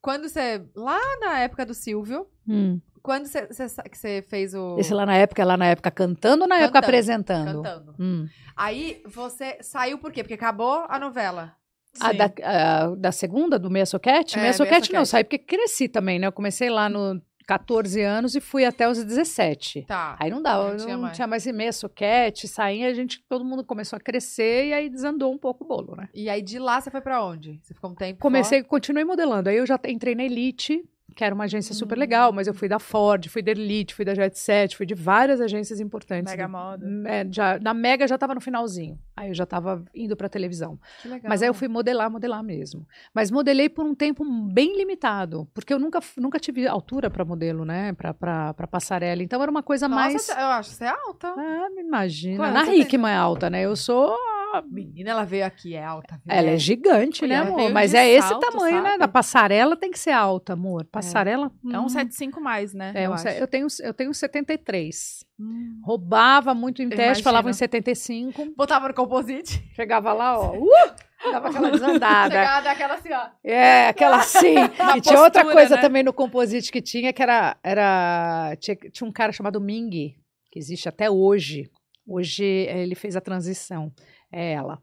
[0.00, 0.62] Quando você.
[0.74, 2.78] Lá na época do Silvio, Hum.
[3.04, 4.78] Quando você, fez o.
[4.78, 7.62] Esse lá na época, lá na época cantando ou na época Cantando, apresentando?
[7.62, 7.94] Cantando.
[8.00, 8.26] Hum.
[8.56, 10.22] Aí você saiu por quê?
[10.22, 11.54] Porque acabou a novela.
[12.00, 14.38] A da, a da segunda, do Meia Soquete?
[14.38, 16.26] É, Meia Soquete não, saí porque cresci também, né?
[16.26, 19.82] Eu comecei lá no 14 anos e fui até os 17.
[19.82, 20.16] Tá.
[20.18, 21.44] Aí não dava, Não não, tinha tinha, mais.
[21.44, 21.56] mais.
[21.56, 25.62] meia soquete, sainha, a gente, todo mundo começou a crescer e aí desandou um pouco
[25.62, 26.08] o bolo, né?
[26.14, 27.60] E aí de lá você foi pra onde?
[27.62, 28.18] Você ficou um tempo.
[28.18, 29.50] Comecei, continuei modelando.
[29.50, 30.82] Aí eu já entrei na Elite,
[31.14, 34.04] que era uma agência super legal, mas eu fui da Ford, fui da Elite, fui
[34.04, 36.30] da Jet Set, fui de várias agências importantes.
[36.30, 36.84] Mega moda.
[37.06, 38.98] É, já, na Mega já tava no finalzinho.
[39.16, 40.78] Aí eu já tava indo pra televisão.
[41.00, 41.28] Que legal.
[41.28, 42.86] Mas aí eu fui modelar, modelar mesmo.
[43.14, 47.64] Mas modelei por um tempo bem limitado, porque eu nunca, nunca tive altura pra modelo,
[47.64, 47.92] né?
[47.92, 49.22] Pra passarela.
[49.22, 50.28] Então era uma coisa Nossa, mais.
[50.28, 51.28] eu acho que você é alta.
[51.28, 52.50] Ah, me imagina.
[52.50, 52.80] Na tem?
[52.80, 53.62] Hickman é alta, né?
[53.62, 54.16] Eu sou.
[54.62, 56.20] Menina, ela veio aqui, é alta.
[56.24, 56.34] viu?
[56.34, 57.70] Ela é gigante, né, amor?
[57.72, 58.90] Mas é esse salto, tamanho, né?
[58.90, 58.98] sabe?
[58.98, 60.84] Da passarela tem que ser alta, amor.
[60.84, 61.50] Passarela.
[61.72, 62.92] É um hum, 75 mais, né?
[62.94, 65.24] é eu um eu, tenho, eu tenho 73.
[65.38, 65.80] Hum.
[65.84, 67.58] Roubava muito em Eu teste, falava em imagino.
[67.58, 68.54] 75.
[68.56, 69.68] Botava no composite.
[69.74, 70.54] Chegava lá, ó.
[71.24, 72.34] Uh, dava aquela desandada.
[72.34, 73.26] Chegava daquela assim, ó.
[73.42, 74.54] É, aquela assim.
[74.96, 75.80] E tinha outra postura, coisa né?
[75.80, 77.56] também no composite que tinha, que era.
[77.62, 80.14] era tinha, tinha um cara chamado Ming,
[80.50, 81.70] que existe até hoje.
[82.06, 83.90] Hoje ele fez a transição.
[84.34, 84.80] É ela.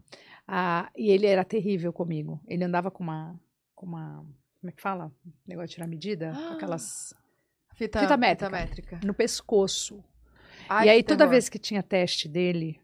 [0.48, 2.42] Ah, e ele era terrível comigo.
[2.48, 3.40] Ele andava com uma.
[3.76, 4.26] Com uma
[4.62, 5.12] como é que fala?
[5.48, 6.32] Negócio de tirar medida?
[6.54, 7.14] Aquelas.
[7.76, 8.50] Fita, Fita métrica.
[8.52, 9.00] métrica.
[9.04, 10.04] No pescoço.
[10.70, 11.32] Ai, e aí, toda terror.
[11.32, 12.80] vez que tinha teste dele,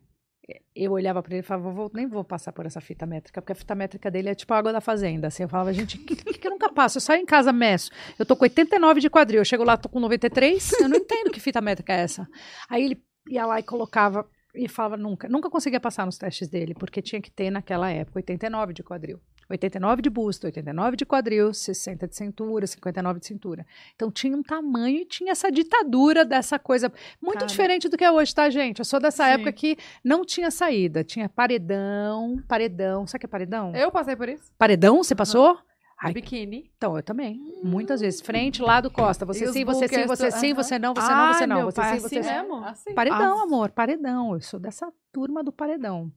[0.76, 3.52] eu olhava pra ele e falava, vou, nem vou passar por essa fita métrica, porque
[3.52, 5.28] a fita métrica dele é tipo a água da fazenda.
[5.28, 6.98] Assim, eu falava, gente, que, que, que eu nunca passo?
[6.98, 7.92] Eu saio em casa, meço.
[8.18, 11.32] Eu tô com 89 de quadril, eu chego lá, tô com 93, eu não entendo
[11.32, 12.28] que fita métrica é essa.
[12.70, 14.28] Aí ele ia lá e colocava,
[14.58, 18.20] e falava, nunca, nunca conseguia passar nos testes dele, porque tinha que ter naquela época
[18.20, 19.20] 89 de quadril.
[19.50, 23.66] 89 de busto, 89 de quadril, 60 de cintura, 59 de cintura.
[23.96, 26.92] Então tinha um tamanho e tinha essa ditadura dessa coisa
[27.22, 27.46] muito Cara.
[27.46, 28.80] diferente do que é hoje, tá, gente?
[28.80, 29.32] Eu sou dessa Sim.
[29.32, 31.04] época que não tinha saída.
[31.04, 33.08] Tinha paredão, paredão.
[33.08, 33.74] Sabe o que é paredão?
[33.74, 34.52] Eu passei por isso.
[34.58, 35.58] Paredão, você passou?
[36.00, 36.72] Ai, Biquíni.
[36.78, 37.42] então, eu também.
[37.64, 38.22] Muitas vezes.
[38.22, 39.26] Frente, lado, costa.
[39.26, 41.56] Você sim, você sim, você sim, você não, você não, você não.
[41.58, 42.30] meu Você sim, assim você sim.
[42.30, 42.64] mesmo?
[42.64, 42.94] Assim.
[42.94, 44.34] Paredão, amor, paredão.
[44.34, 46.12] Eu sou dessa turma do paredão.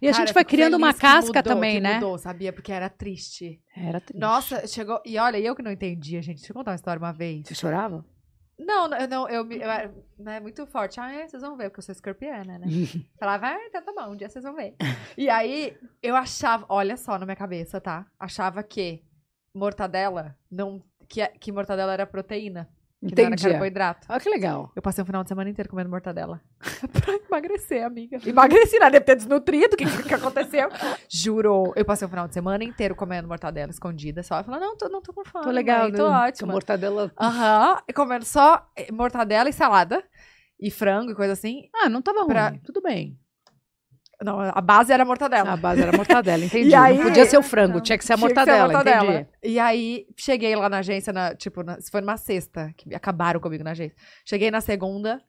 [0.00, 1.94] E a gente foi criando uma casca também, né?
[1.94, 2.52] Mudou, sabia?
[2.52, 3.60] Porque era triste.
[3.76, 4.20] Era triste.
[4.20, 5.00] Nossa, chegou.
[5.04, 6.36] E olha, eu que não entendia, gente.
[6.38, 7.48] Deixa eu contar uma história uma vez.
[7.48, 8.04] Você chorava?
[8.58, 10.98] Não, não, eu não, eu, me- eu era né, muito forte.
[10.98, 12.66] Ah, é, vocês vão ver, porque eu sou escorpiana, né?
[13.18, 14.74] Falava, ah, então tá bom, um dia vocês vão ver.
[15.18, 18.06] E aí, eu achava, olha só na minha cabeça, tá?
[18.18, 19.02] Achava que
[19.56, 20.82] mortadela não.
[21.08, 22.68] Que, que mortadela era proteína.
[22.98, 23.50] Que não era Entendi.
[23.50, 24.06] carboidrato.
[24.10, 24.72] Olha que legal.
[24.74, 26.40] Eu passei um final de semana inteiro comendo mortadela.
[26.92, 28.18] pra emagrecer, amiga.
[28.26, 28.90] Emagreci, né?
[28.90, 29.74] Deve ter desnutrido.
[29.74, 30.68] O que, que, que aconteceu?
[31.08, 31.72] Juro.
[31.76, 34.38] Eu passei um final de semana inteiro comendo mortadela escondida só.
[34.38, 35.44] Eu falei, não, tô, não tô com fome.
[35.44, 36.16] Tô legal, mãe, tô né?
[36.26, 36.48] ótima.
[36.48, 37.12] Com mortadela.
[37.20, 37.78] Aham.
[37.86, 40.02] E comendo só eh, mortadela e salada.
[40.58, 41.68] E frango e coisa assim.
[41.74, 42.28] Ah, não tava ruim.
[42.28, 43.16] Pra- Tudo bem.
[44.22, 45.52] Não, a base era mortadela.
[45.52, 46.74] A base era mortadela, entendi.
[46.74, 49.12] Aí- não podia ser o frango, tinha que ser a que ser mortadela, mortadela.
[49.12, 49.28] entendi.
[49.44, 53.38] E aí, cheguei lá na agência, na, tipo, na, se foi numa sexta, que acabaram
[53.40, 53.96] comigo na agência.
[54.24, 55.20] Cheguei na segunda,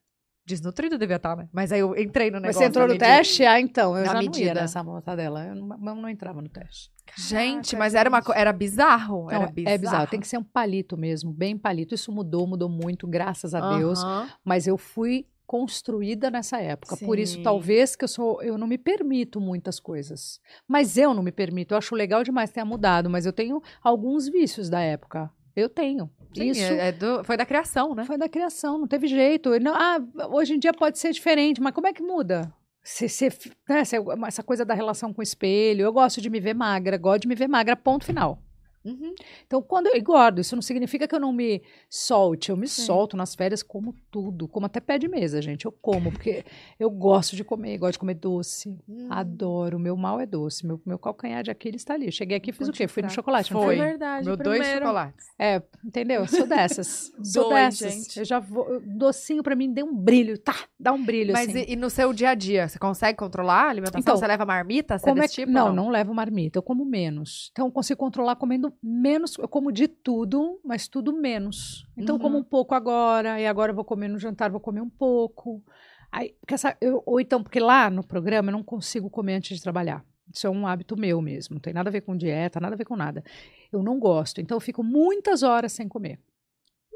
[0.45, 1.49] desnutrido devia estar, né?
[1.51, 2.59] Mas aí eu entrei no Mas negócio.
[2.61, 3.05] você entrou no medida.
[3.05, 3.45] teste?
[3.45, 4.53] Ah, então, eu Na já não ia medida.
[4.61, 5.45] nessa mortadela.
[5.45, 6.89] Eu não, eu não entrava no teste.
[7.17, 9.25] Gente, Caraca, mas era uma era bizarro.
[9.27, 9.75] Então, era bizarro.
[9.75, 11.93] É bizarro, tem que ser um palito mesmo, bem palito.
[11.93, 14.01] Isso mudou, mudou muito, graças a Deus.
[14.03, 14.27] Aham.
[14.45, 16.95] Mas eu fui construída nessa época.
[16.97, 17.43] Por isso, Sim.
[17.43, 20.39] talvez que eu sou, eu não me permito muitas coisas.
[20.67, 21.73] Mas eu não me permito.
[21.73, 25.31] Eu acho legal demais ter mudado, mas eu tenho alguns vícios da época.
[25.55, 26.09] Eu tenho.
[26.35, 28.03] Sim, isso é- é do- foi da criação, né?
[28.05, 29.57] foi da criação, não teve jeito.
[29.59, 29.97] Não, ah,
[30.29, 32.53] hoje em dia pode ser diferente, mas como é que muda?
[32.83, 33.27] Se, se,
[33.67, 36.95] né, se- essa coisa da relação com o espelho, eu gosto de me ver magra,
[36.97, 38.39] gosto de me ver magra, ponto final.
[38.87, 39.13] Uhum.
[39.45, 42.49] Então, quando eu engordo, isso não significa que eu não me solte.
[42.49, 42.83] Eu me Sim.
[42.83, 45.65] solto nas férias, como tudo, como até pé de mesa, gente.
[45.65, 46.45] Eu como, porque
[46.79, 48.69] eu gosto de comer, gosto de comer doce.
[48.87, 49.07] Hum.
[49.09, 49.77] Adoro.
[49.79, 50.65] Meu mal é doce.
[50.65, 52.11] Meu, meu calcanhar de Aquiles está ali.
[52.11, 52.87] Cheguei aqui e fiz o quê?
[52.87, 53.75] Fui no chocolate, não Foi.
[53.75, 53.85] foi?
[53.85, 54.25] É verdade.
[54.25, 54.85] Meu dois primeiro.
[54.85, 55.27] chocolates.
[55.37, 56.21] É, entendeu?
[56.21, 57.11] Eu sou dessas.
[57.23, 57.93] sou Dois, dessas.
[57.93, 58.19] gente.
[58.19, 58.79] Eu já vou.
[58.81, 60.55] Docinho pra mim deu um brilho, tá?
[60.79, 61.65] Dá um brilho Mas assim.
[61.67, 63.99] e, e no seu dia a dia, você consegue controlar a alimentação?
[63.99, 64.97] Então, você leva marmita?
[64.97, 65.51] Você Como é tipo?
[65.51, 67.49] não, ou não, levo marmita, eu como menos.
[67.51, 69.37] Então eu consigo controlar comendo menos.
[69.37, 71.85] Eu como de tudo, mas tudo menos.
[71.97, 72.41] Então eu como Uhum.
[72.41, 75.63] um pouco agora, e agora eu vou comer no jantar, vou comer um pouco.
[76.11, 79.57] Aí, porque essa, eu- ou então, porque lá no programa eu não consigo comer antes
[79.57, 80.03] de trabalhar.
[80.33, 81.55] Isso é um hábito meu mesmo.
[81.55, 83.23] Não tem nada a ver com dieta, nada a ver com nada.
[83.71, 84.39] Eu não gosto.
[84.41, 86.19] Então eu fico muitas horas sem comer.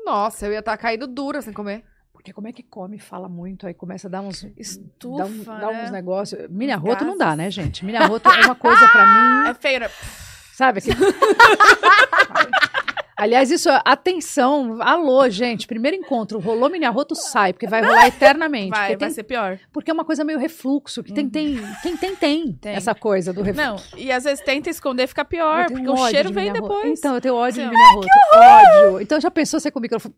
[0.05, 1.83] Nossa, eu ia estar caindo dura sem comer.
[2.11, 4.43] Porque como é que come, fala muito, aí começa a dar uns.
[4.57, 5.83] Estufa, dá, um- dá né?
[5.85, 6.47] uns negócios.
[6.49, 7.83] Mini arroto não dá, né, gente?
[7.85, 9.05] Mini arroto é uma coisa pra
[9.45, 9.49] mim.
[9.49, 9.87] É feio, né?
[10.61, 10.77] Sabe?
[10.77, 10.95] aquele-
[13.17, 15.67] Aliás, isso, atenção, alô, gente.
[15.67, 18.69] Primeiro encontro, rolou mini arroto, sai, porque vai rolar eternamente.
[18.71, 19.59] Vai, vai tem- ser pior.
[19.71, 22.73] porque é uma coisa meio refluxo, que tem, tem, quem tem, tem, Tem.
[22.73, 23.91] essa coisa do refluxo.
[23.93, 26.97] Não, e às vezes tenta esconder, fica pior, porque o cheiro vem depois.
[26.97, 28.07] Então, eu tenho ódio Assim, de mini arroto.
[28.33, 29.01] Ódio.
[29.01, 30.15] Então, já pensou você com o microfone?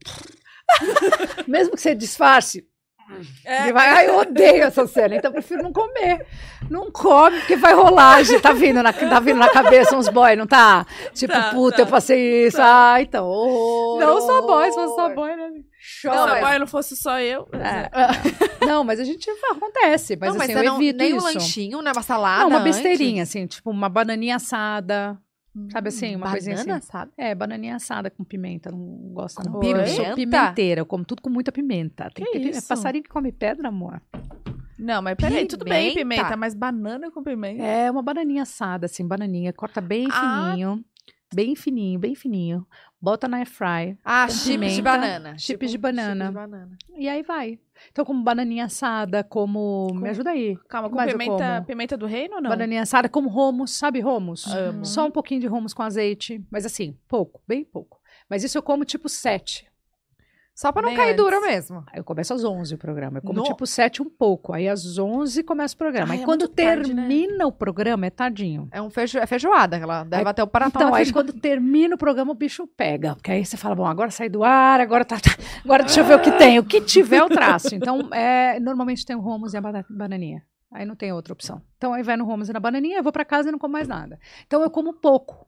[1.48, 2.66] Mesmo que você disfarce.
[3.46, 3.64] É.
[3.64, 6.26] Ele vai, ai, eu odeio essa cena, então eu prefiro não comer.
[6.70, 8.42] Não come, porque vai rolar, gente.
[8.42, 10.86] Tá vindo na, tá vindo na cabeça uns boy, não tá?
[11.14, 11.82] Tipo, Tá, puta, tá.
[11.84, 12.58] eu passei isso.
[12.62, 13.28] Ah, então.
[13.28, 14.90] horror, Não só boy, se horror.
[14.90, 15.50] fosse só boy, né?
[16.02, 17.48] Se Não, a mas- boia não fosse só eu.
[17.54, 17.90] É.
[18.66, 21.20] Não, mas a gente acontece, mas, não, mas assim, eu não, evito nem isso.
[21.20, 21.92] um lanchinho, né?
[21.94, 22.78] Uma salada não, uma antes?
[22.78, 25.18] besteirinha, assim, tipo uma bananinha assada.
[25.72, 26.82] Sabe assim, uma coisinha assim.
[26.82, 27.12] sabe?
[27.16, 28.80] É, bananinha assada com pimenta, não
[29.14, 29.60] gosto Com não.
[29.60, 29.82] pimenta?
[29.82, 32.10] Eu sou pimenteira, eu como tudo com muita pimenta.
[32.14, 32.60] Tem Que que ter isso?
[32.66, 34.02] É passarinho que come pedra, amor.
[34.80, 36.16] Não, mas peraí, tudo bem, Pimenta?
[36.24, 37.62] pimenta, mas banana com pimenta.
[37.64, 40.50] É uma bananinha assada, assim, bananinha, corta bem Ah.
[40.52, 40.84] fininho,
[41.34, 42.66] bem fininho, bem fininho.
[43.00, 45.38] Bota na air fry Ah, chips de banana.
[45.38, 46.26] chips Tipo, de banana.
[46.26, 46.78] chips de banana.
[46.98, 47.60] e aí vai.
[47.92, 49.88] Então, como bananinha assada, como...
[49.94, 50.58] Me ajuda aí.
[50.68, 52.50] Calma, com pimenta, pimenta do reino ou não?
[52.50, 54.46] Bananinha assada, como romos, sabe romos?
[54.48, 54.86] Amo.
[54.86, 58.00] Só um pouquinho de romos com azeite, mas assim, pouco, bem pouco.
[58.30, 59.72] Mas isso eu como tipo sete.
[60.56, 61.18] Só pra não Bem cair antes.
[61.24, 61.84] dura mesmo.
[61.92, 63.18] Aí eu começo às 11 o programa.
[63.18, 64.54] Eu como No- tipo 7 um pouco.
[64.54, 66.12] Aí às 11 começa o programa.
[66.12, 67.08] Ai, aí é quando muito tarde, né?
[67.08, 68.68] termina o programa, é tardinho.
[68.72, 69.18] É, um feijo...
[69.18, 72.36] é feijoada, ela deve Aí- até o paratão Então, aí quando termina o programa, o
[72.36, 73.16] bicho pega.
[73.16, 75.20] Porque aí você fala, bom, agora sai do ar, agora tá.
[75.20, 75.32] tá,
[75.66, 76.60] agora deixa eu ver o que tem.
[76.60, 77.74] O que tiver, eu traço.
[77.74, 80.44] Então, é, normalmente tem o romos e a bana- bananinha.
[80.72, 81.62] Aí não tem outra opção.
[81.78, 83.74] Então, aí vai no romos e na bananinha, eu vou pra casa e não como
[83.74, 84.20] mais nada.
[84.48, 85.43] Então, eu como pouco.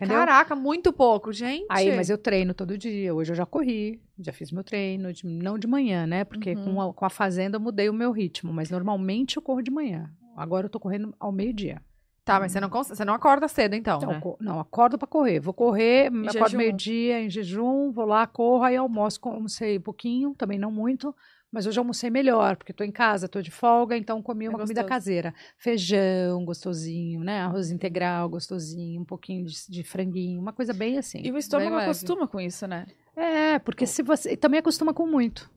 [0.00, 0.16] Entendeu?
[0.16, 1.66] Caraca, muito pouco, gente.
[1.68, 3.14] Aí, mas eu treino todo dia.
[3.14, 6.24] Hoje eu já corri, já fiz meu treino, de- não de manhã, né?
[6.24, 6.64] Porque Uhum.
[6.74, 9.70] com, a, com a fazenda eu mudei o meu ritmo, mas normalmente eu corro de
[9.70, 10.10] manhã.
[10.34, 11.82] Agora eu tô correndo ao meio-dia.
[12.24, 14.20] Tá, mas você não, você não acorda cedo, então, Então, né?
[14.40, 15.40] não, acordo pra correr.
[15.40, 16.56] Vou correr, acordo jejum.
[16.58, 21.14] meio-dia em jejum, vou lá, corro, aí almoço, almocei um pouquinho, também não muito.
[21.52, 24.58] Mas hoje eu almocei melhor, porque tô em casa, tô de folga, então comi uma
[24.58, 24.88] comida gostoso.
[24.88, 25.34] caseira.
[25.58, 27.40] Feijão, gostosinho, né?
[27.40, 31.20] Arroz integral, gostosinho, um pouquinho de, de franguinho, uma coisa bem assim.
[31.24, 32.86] E o estômago acostuma com isso, né?
[33.16, 34.32] É, porque se você.
[34.32, 35.50] e Também acostuma com muito.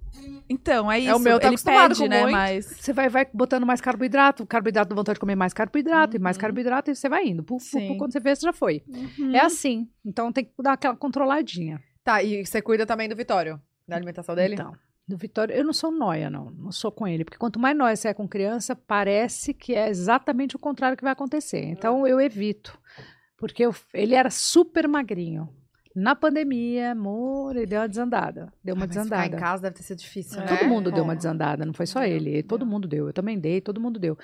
[0.47, 1.09] Então, é isso.
[1.09, 2.31] É, o meu tá ele acostumado pede, com né, muito.
[2.33, 2.65] mas...
[2.65, 6.37] Você vai, vai botando mais carboidrato, carboidrato dá vontade de comer mais carboidrato, e mais
[6.37, 6.41] Uhum.
[6.41, 7.43] carboidrato, e você vai indo.
[7.43, 7.87] Puf, puf, Sim.
[7.87, 8.83] puf, quando você vê, você já foi.
[8.87, 9.35] Uhum.
[9.35, 9.87] É assim.
[10.05, 11.81] Então tem que dar aquela controladinha.
[12.03, 13.59] Tá, e você cuida também do Vitório?
[13.87, 14.53] Da alimentação dele?
[14.53, 14.73] Então,
[15.07, 16.49] do Vitório, eu não sou noia, não.
[16.51, 17.25] Não sou com ele.
[17.25, 21.03] Porque quanto mais noia você é com criança, parece que é exatamente o contrário que
[21.03, 21.63] vai acontecer.
[21.65, 22.77] Então eu evito.
[23.37, 25.49] Porque eu- ele era super magrinho.
[25.95, 28.51] Na pandemia, amor, ele deu uma desandada.
[28.63, 29.35] Deu uma Ah, mas ficar desandada.
[29.35, 30.45] em casa deve ter sido difícil, É.
[30.45, 30.57] né?
[30.57, 31.15] Todo mundo deu uma É.
[31.15, 32.41] desandada, não foi só ele.
[32.41, 33.07] Todo mundo deu.
[33.07, 34.17] Eu também dei, todo mundo deu.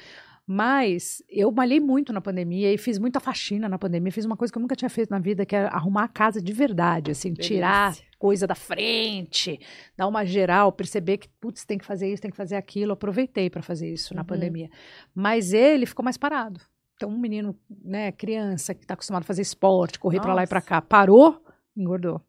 [0.51, 4.11] Mas eu malhei muito na pandemia e fiz muita faxina na pandemia.
[4.11, 6.41] Fiz uma coisa que eu nunca tinha feito na vida, que é arrumar a casa
[6.41, 9.59] de verdade, assim, tirar coisa da frente,
[9.95, 12.93] dar uma geral, perceber que, putz, tem que fazer isso, tem que fazer aquilo.
[12.93, 14.25] Aproveitei para fazer isso na Uhum.
[14.27, 14.71] pandemia.
[15.13, 16.59] Mas ele ficou mais parado.
[16.95, 20.47] Então, um menino, né, criança, que está acostumado a fazer esporte, correr para lá e
[20.47, 21.39] para cá, parou,
[21.77, 22.19] engordou.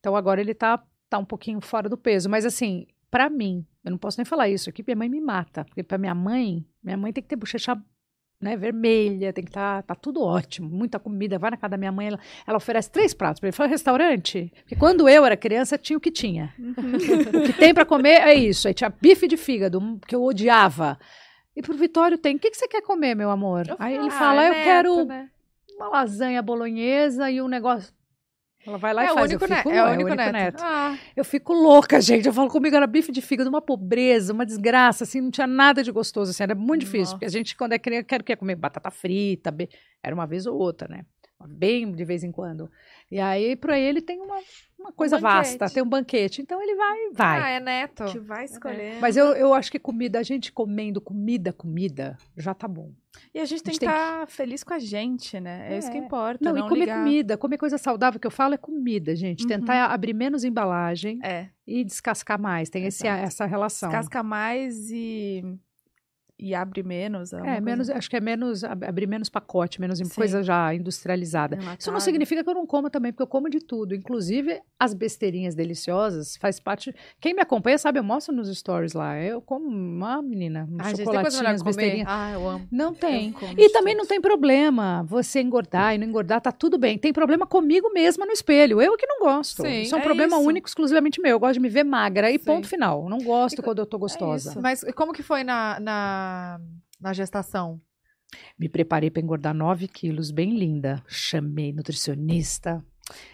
[0.00, 2.28] Então, agora ele tá, tá um pouquinho fora do peso.
[2.28, 5.20] Mas, assim, para mim, eu não posso nem falar isso aqui, porque minha mãe me
[5.20, 5.64] mata.
[5.64, 7.76] Porque para minha mãe, minha mãe tem que ter bochecha
[8.40, 11.38] né, vermelha, tem que estar tá, tudo ótimo, muita comida.
[11.38, 13.56] Vai na casa da minha mãe, ela, ela oferece três pratos para ele.
[13.56, 14.50] Fala, restaurante?
[14.60, 16.54] Porque quando eu era criança, tinha o que tinha.
[16.58, 18.66] o que tem para comer é isso.
[18.66, 20.98] Aí tinha bife de fígado, que eu odiava.
[21.54, 23.64] E pro Vitório tem, o que, que você quer comer, meu amor?
[23.78, 25.28] Aí ele Ah, fala, é eu neto, quero né?
[25.76, 27.92] uma lasanha bolonhesa e um negócio.
[28.66, 29.30] Ela vai lá é e o faz.
[29.30, 30.62] único, eu ne- fico, é o único neto.
[30.62, 32.26] Ah, Eu fico louca, gente.
[32.26, 35.82] Eu falo comigo, era bife de fígado, uma pobreza, uma desgraça, assim, não tinha nada
[35.82, 37.00] de gostoso, assim, era muito difícil.
[37.00, 37.12] Nossa.
[37.14, 39.68] Porque a gente, quando é criança, quer, quer comer batata frita, be-
[40.02, 41.04] era uma vez ou outra, né?
[41.48, 42.70] Bem de vez em quando.
[43.10, 44.36] E aí, pra ele, tem uma,
[44.80, 45.74] uma coisa vasta, banquete.
[45.74, 46.42] tem um banquete.
[46.42, 47.42] Então ele vai, vai.
[47.42, 48.04] Ah, é neto.
[48.06, 48.98] que vai escolher.
[49.00, 52.92] Mas eu, eu acho que comida, a gente comendo comida, comida, já tá bom.
[53.34, 55.74] E a gente tem A gente que estar feliz com a gente, né?
[55.74, 56.00] É, isso que É.
[56.00, 56.38] importa.
[56.44, 56.98] Não, Não, e comer ligar.
[56.98, 59.42] comida, comer coisa saudável que eu falo é comida, gente.
[59.42, 59.48] Uhum.
[59.48, 62.70] Tentar abrir menos embalagem É, e descascar mais.
[62.70, 63.90] Tem esse, essa relação.
[63.90, 65.42] casca mais e,
[66.40, 67.32] e abre menos.
[67.32, 70.08] É, coisa menos, acho que é menos, ab- abrir menos pacote, menos Sim.
[70.14, 71.58] coisa já industrializada.
[71.78, 73.94] Isso não significa que eu não coma também, porque eu como de tudo.
[73.94, 76.94] Inclusive, as besteirinhas deliciosas faz parte.
[77.20, 79.18] Quem me acompanha sabe, eu mostro nos stories lá.
[79.20, 80.96] Eu como uma menina, um Ah, coisa
[81.62, 81.76] comer?
[81.76, 82.08] besteirinhas.
[82.10, 82.68] Ah, eu amo.
[82.70, 83.34] Não tem.
[83.56, 86.96] E também não tem problema você engordar e não engordar, tá tudo bem.
[86.98, 88.80] Tem problema comigo mesma no espelho.
[88.80, 89.62] Eu que não gosto.
[89.62, 90.46] Sim, isso é um é problema isso.
[90.46, 91.32] único, exclusivamente meu.
[91.32, 92.44] Eu gosto de me ver magra e Sim.
[92.44, 93.08] ponto final.
[93.08, 94.50] Não gosto E- quando eu tô gostosa.
[94.50, 94.60] isso.
[94.62, 96.29] Mas como que foi na, na,
[97.00, 97.80] na gestação?
[98.58, 101.02] Me preparei para engordar 9 quilos, bem linda.
[101.08, 102.84] Chamei nutricionista,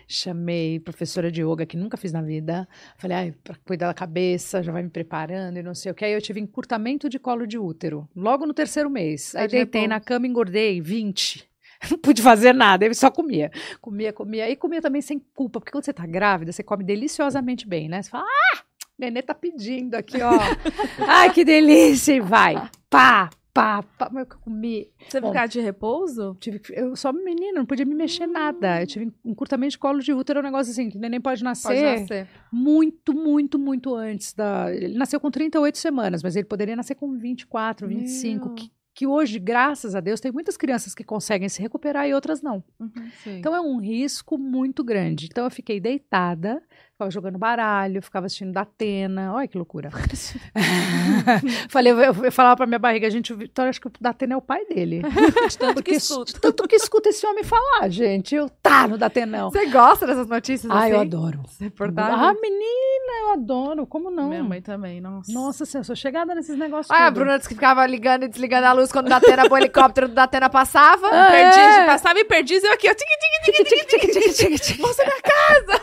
[0.09, 2.69] chamei professora de yoga que nunca fiz na vida.
[2.97, 6.05] Falei, ai, para cuidar da cabeça, já vai me preparando e não sei o que.
[6.05, 9.35] Aí eu tive encurtamento de colo de útero, logo no terceiro mês.
[9.35, 11.49] Aí de deitei na cama e engordei 20.
[11.91, 13.51] Não pude fazer nada, eu só comia.
[13.83, 14.49] Comia, comia.
[14.49, 18.01] E comia também sem culpa, porque quando você tá grávida, você come deliciosamente bem, né?
[18.03, 18.65] Você fala, ah,
[18.99, 20.31] nenê tá pedindo aqui, ó.
[21.09, 22.15] Ai, que delícia!
[22.15, 22.55] E vai,
[22.91, 24.09] pá, pá, pá.
[24.13, 25.29] Mas eu comi Você Bom.
[25.29, 26.37] ficar de repouso?
[26.41, 28.83] tive que- eu só menina, não podia me mexer nada.
[28.83, 31.43] Eu tive encurtamento de colo de útero, é um negócio assim, que o neném pode
[31.45, 32.29] nascer, Pode nascer.
[32.53, 34.75] muito, muito, muito antes da.
[34.75, 38.47] Ele nasceu com 38 semanas, mas ele poderia nascer com 24, 25.
[38.47, 38.55] Meu.
[38.55, 42.41] Que, que hoje, graças a Deus, tem muitas crianças que conseguem se recuperar e outras
[42.41, 42.65] não.
[42.81, 42.91] Uhum.
[43.23, 43.39] Sim.
[43.39, 45.27] Então é um risco muito grande.
[45.31, 46.63] Então eu fiquei deitada,
[46.97, 49.35] ficava jogando baralho, ficava assistindo da Atena.
[49.35, 49.91] Olha que loucura.
[51.69, 54.33] Falei, eu, eu, eu falava pra minha barriga, gente, o Vitória, acho que o Datena
[54.33, 55.03] é o pai dele.
[55.49, 56.33] De tanto que Porque escuto.
[56.33, 58.35] de tanto que escuta esse homem falar, gente.
[58.35, 59.51] Eu tá no Datenão.
[59.51, 60.93] Você gosta dessas notícias Ah, assim?
[60.93, 61.43] eu adoro.
[61.61, 62.19] Reportagens?
[62.21, 63.87] Ah, menina, eu adoro.
[63.87, 64.31] Como não?
[64.31, 65.31] Minha mãe também, nossa.
[65.31, 66.91] Nossa senhora, sou chegada nesses negócios.
[66.91, 67.11] Ah, a.
[67.11, 70.15] Bruna disse que ficava ligando e desligando a luz quando o Datena, o helicóptero do
[70.15, 71.09] Datena passava.
[71.09, 71.87] Ah, Perdi, é.
[71.87, 72.95] passava e perdi, eu aqui, ó.
[72.95, 74.79] tic, tic, tic, tic, tic, tic, tic, tic.
[74.81, 75.83] Você na casa!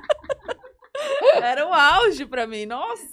[1.42, 3.08] Era o auge pra mim, nossa.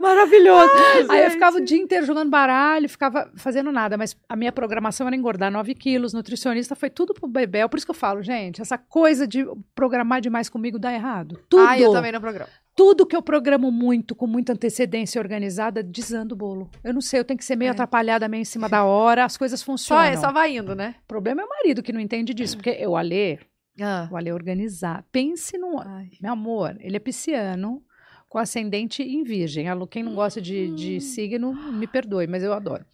[0.00, 0.70] Maravilhoso.
[1.10, 3.96] Aí eu ficava o dia inteiro jogando baralho, ficava fazendo nada.
[3.96, 7.66] Mas a minha programação era engordar 9 quilos, nutricionista, foi tudo pro bebê.
[7.68, 11.40] Por isso que eu falo, gente, essa coisa de programar demais comigo dá errado.
[11.48, 11.66] Tudo.
[11.66, 12.48] Ah, eu também no programa.
[12.74, 16.70] Tudo que eu programo muito, com muita antecedência organizada, desanda o bolo.
[16.82, 17.72] Eu não sei, eu tenho que ser meio É.
[17.72, 20.04] atrapalhada, meio em cima da hora, as coisas Só, funcionam.
[20.04, 20.94] é, só vai indo, né?
[21.04, 23.38] O problema é o marido que não entende disso, porque eu, Alê,
[23.80, 24.08] Ah.
[24.24, 25.04] é organizar.
[25.10, 25.78] Pense num.
[25.78, 26.10] Ai.
[26.20, 27.82] Meu amor, ele é pisciano
[28.28, 29.66] com ascendente em virgem.
[29.90, 32.84] Quem não gosta de, de signo, me perdoe, mas eu adoro.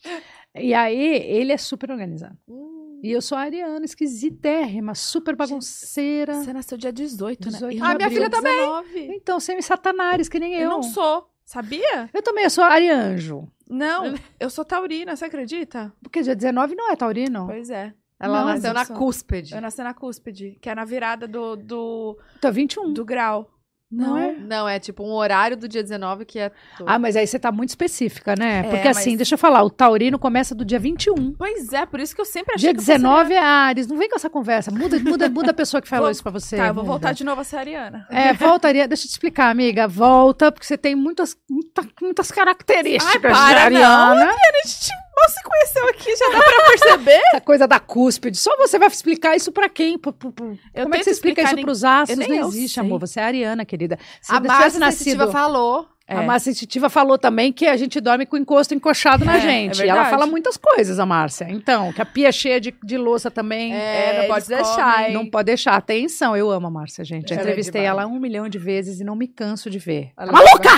[0.54, 2.36] E aí, ele é super organizado.
[2.48, 3.00] Hum.
[3.02, 6.34] E eu sou ariana, esquisitérrima, super bagunceira.
[6.34, 7.86] Você nasceu dia 18, 18 né?
[7.86, 8.56] Ah, minha filha também.
[8.56, 9.00] 19.
[9.14, 10.62] Então, semi-satanares, que nem eu.
[10.62, 12.10] Eu não sou, sabia?
[12.12, 13.46] Eu também, eu sou arianjo.
[13.70, 15.92] Não, eu sou taurina, você acredita?
[16.02, 17.46] Porque dia 19 não é taurino.
[17.46, 17.94] Pois é.
[18.20, 19.54] Ela Não, nasceu eu na cúspide.
[19.54, 22.92] Eu nasci na cúspide, que é na virada do, do, Então, 21.
[22.92, 23.50] do grau.
[23.90, 24.32] Não é?
[24.34, 26.50] Não, é tipo um horário do dia 19 que é.
[26.76, 26.86] todo.
[26.86, 28.58] Ah, mas aí você tá muito específica, né?
[28.58, 31.32] É, Porque assim, mas- deixa eu falar, o taurino começa do dia 21.
[31.32, 33.86] Pois é, por isso que eu sempre achei Dia que eu fosse 19 é Ares.
[33.86, 34.70] Não vem com essa conversa.
[34.70, 36.58] Muda, muda, muda a pessoa que falou Vou- isso pra você.
[36.58, 36.92] Tá, eu vou muda.
[36.92, 38.06] voltar de novo a ser ariana.
[38.10, 38.86] É, voltaria.
[38.86, 39.88] Deixa eu te explicar, amiga.
[39.88, 44.26] Volta, porque você tem muitas, muita- muitas características Ai, de para, Ariana.
[44.26, 47.20] A gente mal se conheceu aqui, já dá pra perceber?
[47.28, 48.36] Essa coisa da cúspide.
[48.36, 49.98] Só você vai explicar isso pra quem?
[49.98, 50.32] Pro- pro-
[50.74, 52.26] Eu Como é que você explica isso nem- pros astros?
[52.28, 52.82] Não existe, sei.
[52.82, 53.00] amor.
[53.00, 53.98] Você é ariana, querida.
[54.20, 55.30] Se a Márcia nascido...
[55.30, 55.88] falou.
[56.10, 59.82] A Márcia Sensitiva falou também que a gente dorme com encosto encoxado na É, gente.
[59.82, 61.46] é ela fala muitas coisas, a Márcia.
[61.50, 63.74] Então, que a pia é cheia de, de louça também.
[63.74, 65.10] É, não pode deixar?
[65.10, 65.74] Não pode deixar.
[65.76, 67.28] Atenção, eu amo a Márcia, gente.
[67.28, 70.12] Já é entrevistei ela um milhão de vezes e não me canso de ver.
[70.16, 70.70] Ela é Maluca!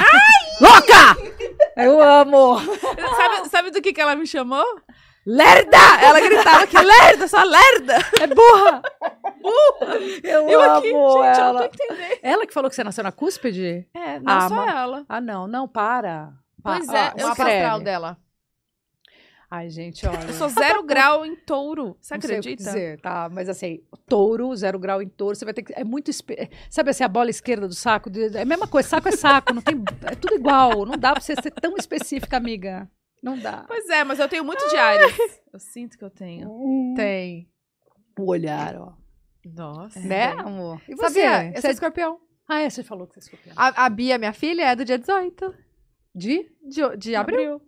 [0.60, 1.30] Louca!
[1.76, 2.56] Eu amo!
[3.16, 4.64] Sabe, sabe do que, que ela me chamou?
[5.26, 5.76] Lerda!
[6.02, 7.96] Ela gritava que lerda, só lerda.
[8.20, 8.82] É burra!
[10.22, 11.52] Eu, Eu amo aqui, gente, eu ela.
[11.52, 12.18] não tô entendendo.
[12.22, 13.86] Ela que falou que você nasceu na cúspide?
[13.94, 15.04] É, não Ah, só ma- ela.
[15.08, 16.32] Ah, não, não, para.
[16.62, 18.16] Pa- Pois é, O eu astral dela.
[19.50, 20.22] Ai, gente, olha.
[20.28, 21.96] Eu sou zero grau em touro.
[22.00, 22.62] Você Não sei o que acredita?
[22.70, 23.28] dizer, tá?
[23.32, 25.72] Mas assim, touro, zero grau em touro, você vai ter que.
[25.74, 26.08] É muito.
[26.10, 28.08] espe- Sabe assim, a bola esquerda do saco?
[28.34, 29.74] É a mesma coisa, saco é saco, não tem.
[30.06, 30.86] É tudo igual.
[30.86, 32.88] Não dá pra você ser tão específica, amiga.
[33.22, 33.64] Não dá.
[33.66, 35.40] Pois é, mas eu tenho muito Ares.
[35.52, 36.94] Eu sinto que eu tenho.
[36.96, 37.48] Tem.
[38.18, 38.92] O olhar, ó.
[39.44, 39.98] Nossa.
[40.00, 40.80] Né, amor?
[40.88, 41.22] E você?
[41.22, 41.46] Sabia?
[41.54, 42.20] Eu Você é- escorpião.
[42.48, 43.54] Ah, é, você falou que você é escorpião.
[43.56, 45.54] A, a Bia, minha filha, é do dia 18
[46.14, 46.50] De?
[46.62, 47.60] de, de abril.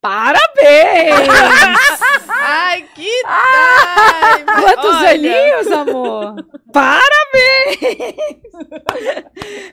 [0.00, 1.14] Parabéns!
[2.44, 6.34] Ai, que ai, mas Quantos olha, aninhos, amor?
[6.72, 7.78] Parabéns!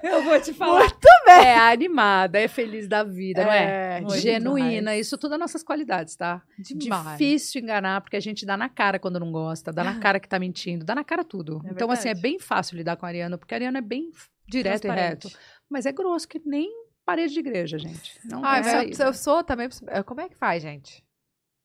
[0.03, 0.79] Eu vou te falar.
[0.79, 1.35] Muito bem.
[1.47, 3.97] É animada, é feliz da vida, não é?
[3.97, 4.69] É, muito Genuína.
[4.69, 4.99] demais.
[5.07, 6.41] Isso tudo é nossas qualidades, tá?
[6.57, 7.17] Demais.
[7.17, 10.27] Difícil enganar, porque a gente dá na cara quando não gosta, dá na cara que
[10.27, 11.61] tá mentindo, dá na cara tudo.
[11.65, 14.11] É então, assim, é bem fácil lidar com a Ariana, porque a Ariana é bem
[14.47, 15.29] direto e reto.
[15.69, 16.69] Mas é grosso, que nem
[17.05, 18.19] parede de igreja, gente.
[18.25, 19.67] Não Ai, é eu, eu sou também.
[19.67, 21.03] preciso- Como é que faz, gente?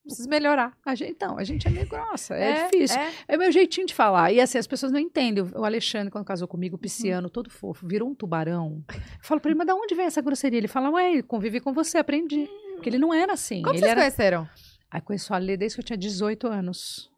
[0.05, 0.77] Preciso melhorar.
[0.85, 3.01] A gente, então, a gente é meio grossa, é, difícil.
[3.01, 3.13] É.
[3.29, 4.31] É o meu jeitinho de falar.
[4.33, 5.43] E assim, as pessoas não entendem.
[5.55, 8.85] O Alexandre, quando casou comigo, o pisciano, todo fofo, virou um tubarão.
[8.91, 10.59] Eu falo pra ele, mas da onde vem essa grosseria?
[10.59, 12.47] Ele fala, ué, convivi com você, aprendi.
[12.75, 13.63] Porque ele não era assim.
[13.63, 14.01] Como ele vocês era...
[14.03, 14.49] conheceram?
[14.91, 17.11] Aí conheço a Ale desde que eu tinha 18 anos.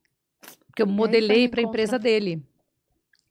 [0.69, 1.83] Porque eu aí modelei foi para a encontrar.
[1.83, 2.43] empresa dele.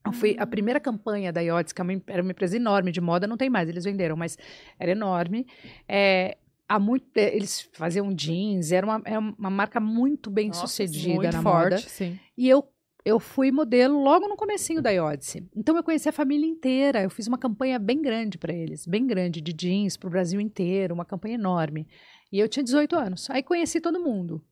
[0.06, 0.38] Eu fui Hum.
[0.40, 3.50] a primeira campanha da IOTS, que é era uma empresa enorme de moda, não tem
[3.50, 4.38] mais, eles venderam, mas
[4.80, 5.48] era enorme.
[5.88, 6.38] É,
[6.68, 11.16] há muito, é, eles faziam jeans, era uma, é uma marca muito bem Nossa, sucedida
[11.16, 11.90] Muito na forte, moda.
[11.90, 12.20] sim.
[12.38, 12.68] E eu,
[13.04, 15.38] eu fui modelo logo no comecinho da IOTS.
[15.56, 17.04] Então eu conheci a família inteira.
[17.04, 20.40] Eu fiz uma campanha bem grande para eles, bem grande, de jeans para o Brasil
[20.42, 21.88] inteiro, uma campanha enorme.
[22.32, 23.30] E eu tinha 18 anos.
[23.30, 24.44] Aí conheci todo mundo.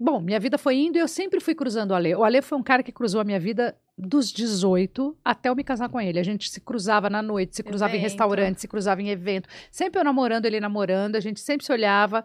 [0.00, 2.14] Bom, minha vida foi indo e eu sempre fui cruzando o Ale.
[2.16, 5.64] O Ale foi um cara que cruzou a minha vida dos 18 até eu me
[5.64, 6.18] casar com ele.
[6.18, 8.10] A gente se cruzava na noite, se cruzava em Evento.
[8.10, 9.48] restaurante, se cruzava em evento.
[9.70, 12.24] Sempre eu namorando, ele namorando, a gente sempre se olhava.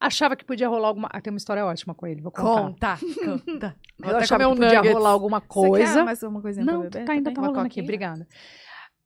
[0.00, 1.08] Achava que podia rolar alguma.
[1.12, 2.98] Ah, tem uma história ótima com ele, vou contar.
[3.00, 3.76] Conta, conta.
[4.02, 4.92] Eu achava que um podia nuggets.
[4.92, 6.04] rolar alguma Você quer coisa.
[6.04, 7.04] mais uma coisinha Não, pra beber?
[7.06, 8.26] tá, ainda tá Uma rolando aqui, obrigada.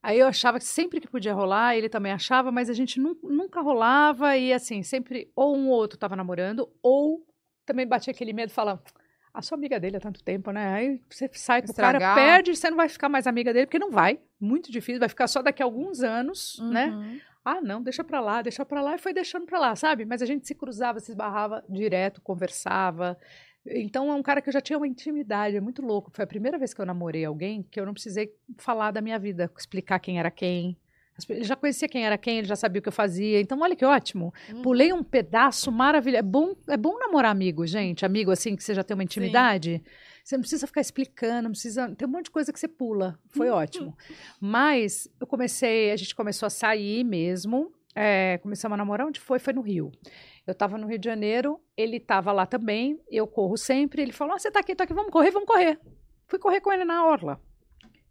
[0.03, 3.19] Aí eu achava que sempre que podia rolar, ele também achava, mas a gente nu-
[3.23, 7.21] nunca rolava e assim, sempre ou um ou outro tava namorando, ou
[7.67, 8.81] também batia aquele medo, falava,
[9.39, 10.75] a sua amiga dele há tanto tempo, né?
[10.75, 13.79] Aí você sai com o cara, perde, você não vai ficar mais amiga dele, porque
[13.79, 16.89] não vai, muito difícil, vai ficar só daqui a alguns anos, né?
[16.89, 17.21] Uhum.
[17.45, 20.05] Ah, não, deixa pra lá, deixa pra lá, e foi deixando pra lá, sabe?
[20.05, 23.17] Mas a gente se cruzava, se esbarrava direto, conversava.
[23.65, 26.11] Então é um cara que eu já tinha uma intimidade, é muito louco.
[26.13, 29.21] Foi a primeira vez que eu namorei alguém que eu não precisei falar da minha
[29.21, 30.77] vida, explicar quem era quem.
[31.29, 33.41] Ele já conhecia quem era quem, ele já sabia o que eu fazia.
[33.41, 34.33] Então, olha que ótimo.
[34.53, 34.63] Uhum.
[34.63, 36.19] Pulei um pedaço maravilhoso.
[36.19, 38.05] É bom, é bom namorar amigo, gente.
[38.05, 39.83] Amigo, assim, que você já tem uma intimidade.
[40.23, 41.95] Você não precisa ficar explicando, não precisa.
[41.97, 43.19] Tem um monte de coisa que você pula.
[43.31, 43.97] Foi ótimo.
[44.41, 47.73] Mas eu comecei, a gente começou a sair mesmo.
[47.95, 49.07] É, começamos a namorar.
[49.07, 49.39] Onde foi?
[49.39, 49.91] Foi no Rio.
[50.47, 53.01] Eu tava no Rio de Janeiro, ele tava lá também.
[53.11, 54.03] Eu corro sempre.
[54.03, 55.79] Ele falou: ah, você tá aqui, tá aqui, vamos correr, vamos correr.
[56.27, 57.41] Fui correr com ele na Orla.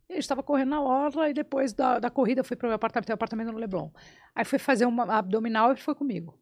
[0.09, 2.75] Ele estava correndo na orla e depois da, da corrida eu fui para o meu
[2.75, 3.89] apartamento, tem um apartamento no Leblon.
[4.33, 6.37] Aí fui fazer uma abdominal e foi comigo.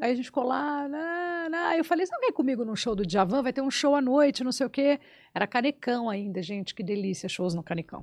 [0.00, 1.68] Aí a gente ficou lá, lá.
[1.70, 3.42] Aí eu falei, você não quer ir comigo no show do Djavan?
[3.42, 4.98] Vai ter um show à noite, não sei o quê.
[5.34, 8.02] Era Canecão ainda, gente, que delícia, shows no Canecão.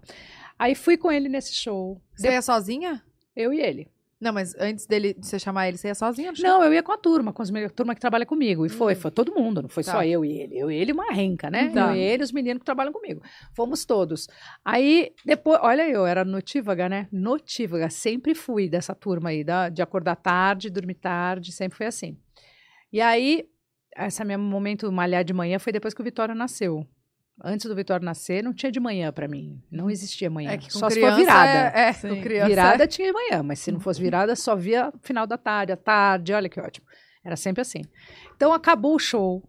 [0.60, 3.02] Aí fui com ele nesse show, Você ia sozinha?
[3.36, 3.88] eu e ele.
[4.20, 6.34] Não, mas antes dele, de você chamar ele, você ia sozinha?
[6.40, 8.66] Não, eu ia com a turma, com a turma que trabalha comigo.
[8.66, 8.96] E foi, Hum.
[8.96, 9.92] foi todo mundo, não foi Tá.
[9.92, 10.58] só eu e ele.
[10.58, 11.70] Eu e ele uma renca, né?
[11.70, 11.90] Tá.
[11.92, 13.22] Eu e ele, os meninos que trabalham comigo.
[13.54, 14.28] Fomos todos.
[14.66, 17.08] Aí, depois, olha eu, era notívaga, né?
[17.12, 22.18] Notívaga, sempre fui dessa turma aí, da, de acordar tarde, dormir tarde, sempre foi assim.
[22.92, 23.48] E aí,
[24.00, 26.88] esse meu momento malhar de manhã foi depois que o Vitória nasceu.
[27.44, 29.62] Antes do Vitória nascer, não tinha de manhã pra mim.
[29.72, 30.52] Não existia manhã.
[30.54, 31.78] É só se for virada.
[31.78, 32.10] É, é Sim.
[32.10, 32.48] com criança.
[32.50, 35.78] Virada tinha de manhã, mas se não fosse virada, só via final da tarde, à
[35.78, 36.88] tarde, olha que ótimo.
[37.24, 37.82] Era sempre assim.
[38.36, 39.48] Então acabou o show.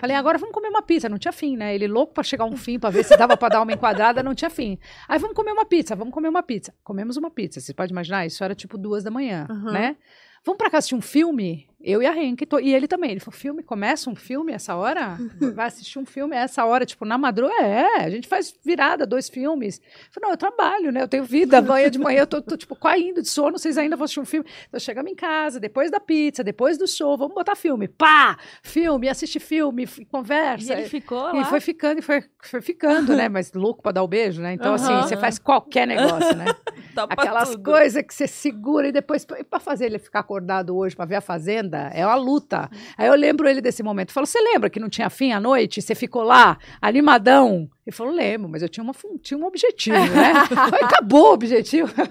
[0.00, 1.08] Falei, agora vamos comer uma pizza.
[1.08, 1.74] Não tinha fim, né?
[1.74, 4.34] Ele louco pra chegar um fim, pra ver se dava pra dar uma enquadrada, não
[4.34, 4.78] tinha fim.
[5.08, 6.74] Aí vamos comer uma pizza, vamos comer uma pizza.
[6.82, 7.60] Comemos uma pizza.
[7.60, 8.26] Você pode imaginar?
[8.26, 9.72] Isso era tipo duas da manhã, Uhum.
[9.72, 9.96] né?
[10.44, 11.68] Vamos pra casa assistir um filme?
[11.86, 13.10] Eu e a Henk, tô- e ele também.
[13.10, 15.18] Ele falou: filme, começa um filme essa hora?
[15.54, 16.86] Vai assistir um filme essa hora?
[16.86, 17.62] Tipo, na madrugada?
[17.62, 19.78] É, a gente faz virada, dois filmes.
[19.78, 21.02] Eu falei: não, eu trabalho, né?
[21.02, 21.58] Eu tenho vida.
[21.58, 24.24] Amanhã de manhã eu tô, tô, tipo, caindo de sono, vocês ainda vão assistir um
[24.24, 24.48] filme.
[24.66, 27.86] Então chegamos em casa, depois da pizza, depois do show, vamos botar filme.
[27.86, 28.38] Pá!
[28.62, 30.72] Filme, assiste filme, f- E conversa.
[30.72, 31.40] ele ficou lá.
[31.40, 33.28] E foi ficando, e foi, foi ficando, né?
[33.28, 34.54] Mas louco pra dar o beijo, né?
[34.54, 35.02] Então, assim, Aham.
[35.02, 36.46] você faz qualquer negócio, né?
[37.10, 41.04] Aquelas coisas que você segura e depois, e pra fazer ele ficar acordado hoje pra
[41.04, 42.70] ver a Fazenda, é uma luta.
[42.96, 44.12] Aí eu lembro ele desse momento.
[44.12, 45.80] Falou: Você lembra que não tinha fim à noite?
[45.80, 47.68] Você ficou lá, animadão?
[47.86, 50.32] Ele falou: Lembro, mas eu tinha, uma, tinha um objetivo, né?
[50.82, 51.92] Acabou o objetivo.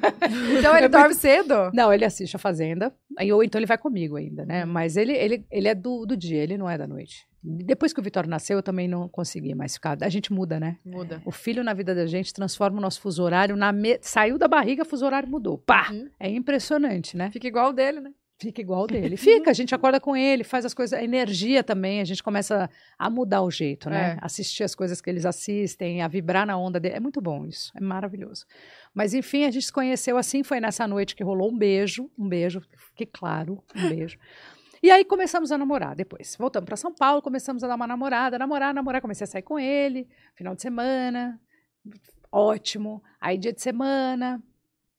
[0.57, 1.72] Então ele É dorme cedo?
[1.74, 4.66] Não, ele assiste a Fazenda, aí, ou então ele vai comigo ainda, né?
[4.66, 7.28] Mas ele, ele, ele é do, do dia, ele não é da noite.
[7.43, 9.97] Depois que o Vitório nasceu, eu também não consegui mais ficar.
[10.01, 10.78] A gente muda, né?
[10.86, 11.22] Muda.
[11.26, 13.57] O filho na vida da gente transforma o nosso fuso horário.
[13.57, 13.99] Na me...
[14.01, 15.57] Saiu da barriga, fuso horário mudou.
[15.57, 15.89] Pá!
[15.91, 16.09] Uhum.
[16.18, 17.30] É impressionante, né?
[17.32, 18.11] Fica igual o dele, né?
[18.44, 19.16] Fica igual dele.
[19.18, 20.98] Fica, a gente acorda com ele, faz as coisas.
[20.98, 22.70] A energia também, a gente começa
[23.00, 24.18] a mudar o jeito, né?
[24.18, 24.18] É.
[24.22, 26.96] Assistir as coisas que eles assistem, a vibrar na onda dele.
[26.96, 28.46] É muito bom isso, é maravilhoso.
[28.94, 30.44] Mas enfim, a gente se conheceu assim.
[30.44, 32.62] Foi nessa noite que rolou um beijo, um beijo,
[32.96, 34.18] que claro, um beijo.
[34.82, 36.36] E aí começamos a namorar depois.
[36.38, 39.02] Voltamos para São Paulo, começamos a dar uma namorada, namorar, namorar.
[39.02, 41.39] Comecei a sair com ele, final de semana,
[42.30, 43.02] ótimo.
[43.22, 44.44] Aí dia de semana,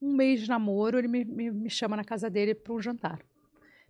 [0.01, 3.19] um mês de namoro, ele me, me, me chama na casa dele para um jantar.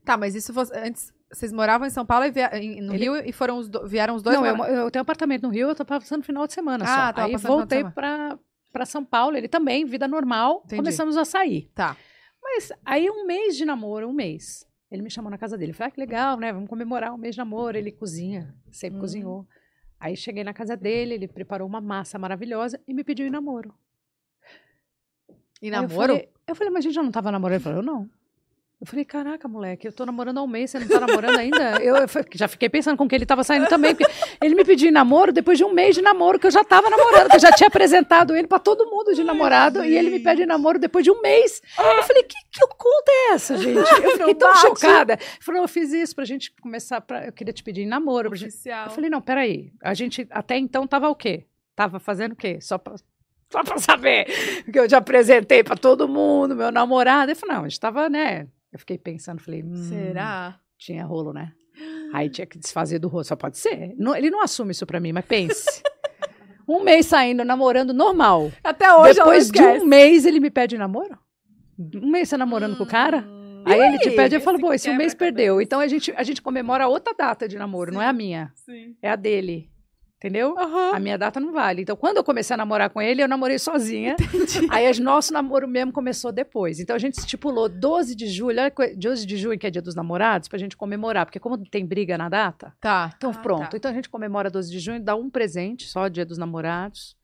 [0.04, 1.12] Tá, mas isso fosse, antes.
[1.32, 3.86] Vocês moravam em São Paulo e via- em- no Ele- Rio e foram os do-
[3.88, 4.36] vieram os dois?
[4.36, 7.22] Não, eu, eu tenho apartamento no Rio, eu tô passando final de semana Ah, só.
[7.22, 8.38] Aí voltei para
[8.72, 10.76] para São Paulo, ele também, vida normal, Entendi.
[10.82, 11.70] começamos a sair.
[11.76, 11.96] Tá.
[12.42, 14.66] Mas aí um mês de namoro, um mês.
[14.90, 15.72] Ele me chamou na casa dele.
[15.72, 16.52] Falei, ah, que legal, né?
[16.52, 17.76] Vamos comemorar um mês de namoro.
[17.78, 19.00] Ele cozinha, sempre Hum.
[19.00, 19.46] cozinhou.
[20.00, 23.72] Aí cheguei na casa dele, ele preparou uma massa maravilhosa e me pediu em namoro.
[25.62, 25.94] E namoro?
[25.94, 27.56] Eu falei, eu falei, mas a gente já não tava namorando?
[27.56, 28.10] Ele falou, não.
[28.84, 31.54] Eu falei, caraca, moleque, eu tô namorando há um mês, você não tá namorando ainda?
[31.82, 34.12] Eu, eu já fiquei pensando com que ele tava saindo também, porque
[34.42, 36.90] ele me pediu em namoro depois de um mês de namoro, que eu já tava
[36.90, 40.20] namorando, que eu já tinha apresentado ele pra todo mundo de namorado, e ele me
[40.20, 41.62] pede namoro depois de um mês.
[41.78, 43.78] Eu falei, que, que conta é essa, gente?
[43.78, 45.14] Eu fiquei tão chocada.
[45.14, 48.28] Ele falou, eu fiz isso pra gente começar, pra, eu queria te pedir em namoro.
[48.28, 48.50] Pra gente...
[48.50, 48.86] Oficial.
[48.86, 51.46] Eu falei, não, peraí, a gente até então tava o quê?
[51.74, 52.58] Tava fazendo o quê?
[52.60, 52.94] Só pra,
[53.50, 54.26] só pra saber
[54.70, 57.30] que eu já apresentei pra todo mundo, meu namorado.
[57.30, 58.46] Ele falou, não, a gente tava, né?
[58.74, 60.58] Eu fiquei pensando, falei, hum, Será?
[60.76, 61.52] tinha rolo, né?
[62.12, 63.94] Aí tinha que desfazer do rolo, só pode ser.
[63.96, 65.80] Não- ele não assume isso pra mim, mas pense.
[66.68, 68.50] um mês saindo, namorando normal.
[68.64, 71.16] Até hoje Depois de um mês ele me pede namoro?
[71.78, 73.18] Um mês você namorando com o cara?
[73.26, 74.16] Hum, Aí ele te aí?
[74.16, 75.60] pede, eu falo, pô, esse um mês perdeu.
[75.60, 78.96] Então a gente, a gente comemora outra data de namoro, não é a minha, Sim.
[79.00, 79.70] é a dele.
[80.24, 80.54] Entendeu?
[80.58, 81.82] A minha data não vale.
[81.82, 84.16] Então, quando eu comecei a namorar com ele, eu namorei sozinha.
[84.70, 86.80] Aí, o nosso namoro mesmo começou depois.
[86.80, 89.82] Então, a gente estipulou 12 de julho, olha, que- 12 de junho, que é dia
[89.82, 91.26] dos namorados, pra gente comemorar.
[91.26, 93.12] Porque como tem briga na data, Tá.
[93.14, 93.70] então Ah, pronto.
[93.72, 93.76] tá.
[93.76, 97.14] Então, a gente comemora 12 de junho, dá um presente, só dia dos namorados.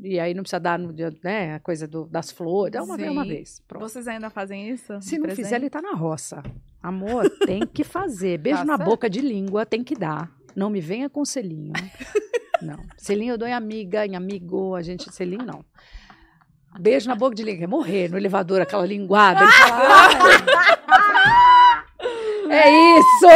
[0.00, 2.72] E aí, não precisa dar no dia, né, a coisa do- das flores.
[2.72, 3.28] Dá uma vez, uma Sim.
[3.28, 3.62] vez.
[3.68, 3.82] Pronto.
[3.82, 4.98] Vocês ainda fazem isso?
[5.02, 5.44] Se não presente?
[5.44, 6.42] fizer, ele tá na roça.
[6.82, 8.38] Amor, tem que fazer.
[8.40, 8.88] Beijo Tá na certo.
[8.88, 10.30] boca de língua, tem que dar.
[10.54, 11.72] Não me venha com selinho.
[12.60, 12.78] Não.
[12.96, 15.64] Selinho eu dou em amiga, em amigo, a gente, selinho não.
[16.80, 19.42] Beijo na boca de língua, é morrer no elevador, aquela linguada.
[19.42, 20.14] Ele fala, "Ai,
[22.50, 23.26] é isso!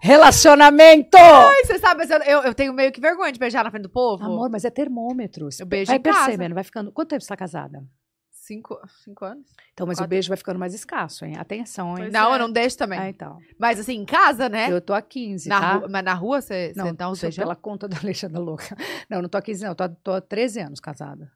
[0.00, 1.18] Relacionamento!
[1.18, 4.24] Ai, você sabe, eu, eu, tenho meio que vergonha de beijar na frente do povo.
[4.24, 5.48] Amor, mas é termômetro.
[5.58, 6.24] Eu beijo vai em casa.
[6.24, 6.92] percebendo, vai ficando.
[6.92, 7.82] Quanto tempo você tá casada?
[8.50, 9.46] Cinco, cinco anos?
[9.72, 10.08] Então, mas o Quatro.
[10.10, 11.36] beijo vai ficando mais escasso, hein?
[11.38, 12.04] Atenção, hein?
[12.04, 12.34] Pois não, é.
[12.34, 12.98] eu não deixo também.
[12.98, 13.38] Ah, então.
[13.56, 14.70] Mas assim, em casa, né?
[14.72, 15.72] Eu tô há 15, na tá?
[15.76, 17.42] rua, mas na rua você, Não, você uns sou beijão?
[17.44, 18.76] pela conta da Alexandra Louca.
[19.08, 19.74] Não, não tô há 15, não.
[19.74, 21.30] Tô, tô há 13 anos casada.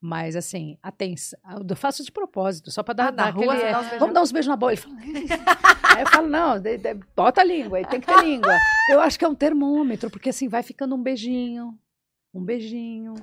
[0.00, 1.38] Mas, assim, atenção.
[1.68, 3.72] Eu faço de propósito, só pra dar, Ah, na dar rua aquele...
[3.74, 3.98] você dá?
[3.98, 4.72] Vamos dar uns beijos na boca.
[4.72, 4.96] Ele fala...
[5.96, 8.56] Aí eu falo, não, de- de- bota a língua, aí tem que ter língua.
[8.88, 11.76] Eu acho que é um termômetro, porque assim, vai ficando um beijinho,
[12.32, 13.14] um beijinho,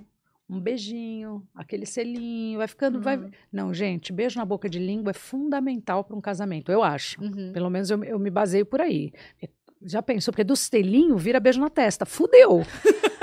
[0.49, 3.01] um beijinho, aquele selinho, vai ficando...
[3.01, 3.17] Vai...
[3.17, 3.29] Uhum.
[3.51, 7.21] Não, gente, beijo na boca de língua é fundamental para um casamento, eu acho.
[7.21, 7.51] Uhum.
[7.51, 9.11] Pelo menos eu, eu me baseio por aí.
[9.81, 10.31] Já pensou?
[10.31, 12.05] Porque do selinho vira beijo na testa.
[12.05, 12.61] Fudeu!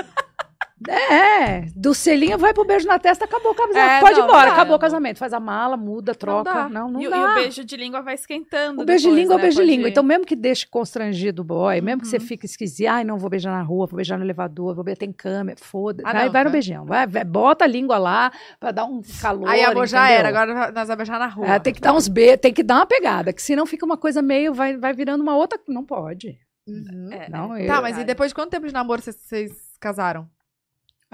[0.89, 3.77] É, do selinho vai pro beijo na testa, acabou o casamento.
[3.77, 4.53] É, Pode ir não, embora, não dá.
[4.55, 5.17] acabou o casamento.
[5.17, 6.67] Faz a mala, muda, troca.
[6.67, 7.17] Não, não, e, o- dá.
[7.17, 8.81] e o beijo de língua vai esquentando.
[8.81, 9.41] O beijo de depois, língua é o né?
[9.43, 9.89] beijo de Pode- língua.
[9.89, 12.23] Então, mesmo que deixe constrangido o boy, mesmo que você Uhum.
[12.23, 15.13] fique esquisito, ai, não vou beijar na rua, vou beijar no elevador, vou beijar, tem
[15.13, 16.03] câmera, foda.
[16.05, 16.53] Ah, vai, vai no tá.
[16.53, 16.85] beijão.
[16.85, 19.47] Vai, vai, bota a língua lá pra dar um calor.
[19.47, 20.27] Aí, amor, já era.
[20.27, 21.47] Agora nós vamos beijar na rua.
[21.47, 23.95] É, tem que dar uns beijos, tem que dar uma pegada, que senão fica uma
[23.97, 25.57] coisa meio, vai, vai virando uma outra.
[25.69, 26.37] Não pode.
[26.67, 27.09] Uhum.
[27.11, 27.63] É, Não, é.
[27.63, 30.27] eu- Tá, mas e depois de quanto tempo de namoro vocês casaram?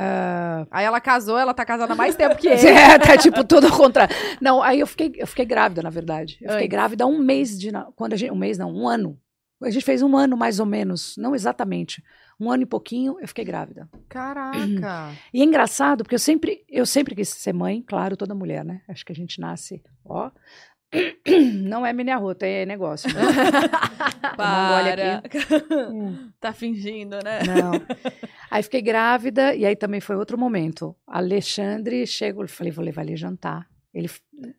[0.03, 2.67] Ah, Aí ela casou, ela tá casada mais tempo que ele.
[2.67, 4.15] É, tá tipo tudo ao contrário.
[4.41, 6.39] Não, aí eu fiquei, eu fiquei grávida, na verdade.
[6.41, 7.69] Eu fiquei grávida um mês de.
[7.95, 9.19] Quando a gente, um mês, não, um ano.
[9.61, 12.03] A gente fez um ano mais ou menos, não exatamente.
[12.39, 13.87] Um ano e pouquinho, eu fiquei grávida.
[14.09, 15.11] Caraca.
[15.32, 18.82] E é engraçado, porque eu sempre, eu sempre quis ser mãe, claro, toda mulher, né?
[18.89, 20.32] Acho que a gente nasce, ó.
[21.63, 23.09] Não é mini arroto, é negócio.
[23.13, 23.22] Né?
[24.36, 25.24] Para.
[25.92, 26.30] Hum.
[26.39, 27.39] tá fingindo, né?
[27.43, 27.72] Não.
[28.51, 30.93] Aí fiquei grávida, e aí também foi outro momento.
[31.08, 33.66] Alexandre chegou, eu falei, vou levar ele jantar.
[33.93, 34.09] Ele,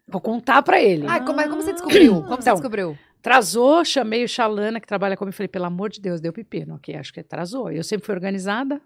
[0.09, 1.07] vou contar pra ele.
[1.07, 2.15] Ai, como, é- como você descobriu?
[2.23, 2.99] Como você Então, descobriu?
[3.23, 6.93] Atrasou, chamei o Xalana, que trabalha comigo, falei, pelo amor de Deus, deu pepino aqui,
[6.97, 7.71] acho que atrasou.
[7.71, 8.83] Eu sempre fui organizada.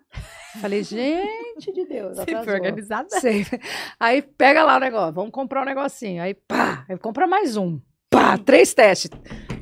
[0.60, 2.44] Falei, gente de Deus, Sempre atrasou.
[2.44, 3.08] foi organizada?
[3.18, 3.58] Sempre.
[3.98, 6.22] Aí pega lá o negócio, vamos comprar um negocinho.
[6.22, 7.80] Aí pá, aí compra mais um.
[8.10, 9.10] Pá, três testes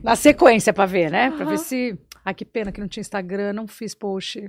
[0.02, 1.30] na sequência pra ver, né?
[1.30, 1.56] Pra ver Aham.
[1.58, 1.96] se.
[2.24, 4.48] Ai, que pena que não tinha Instagram, não fiz post.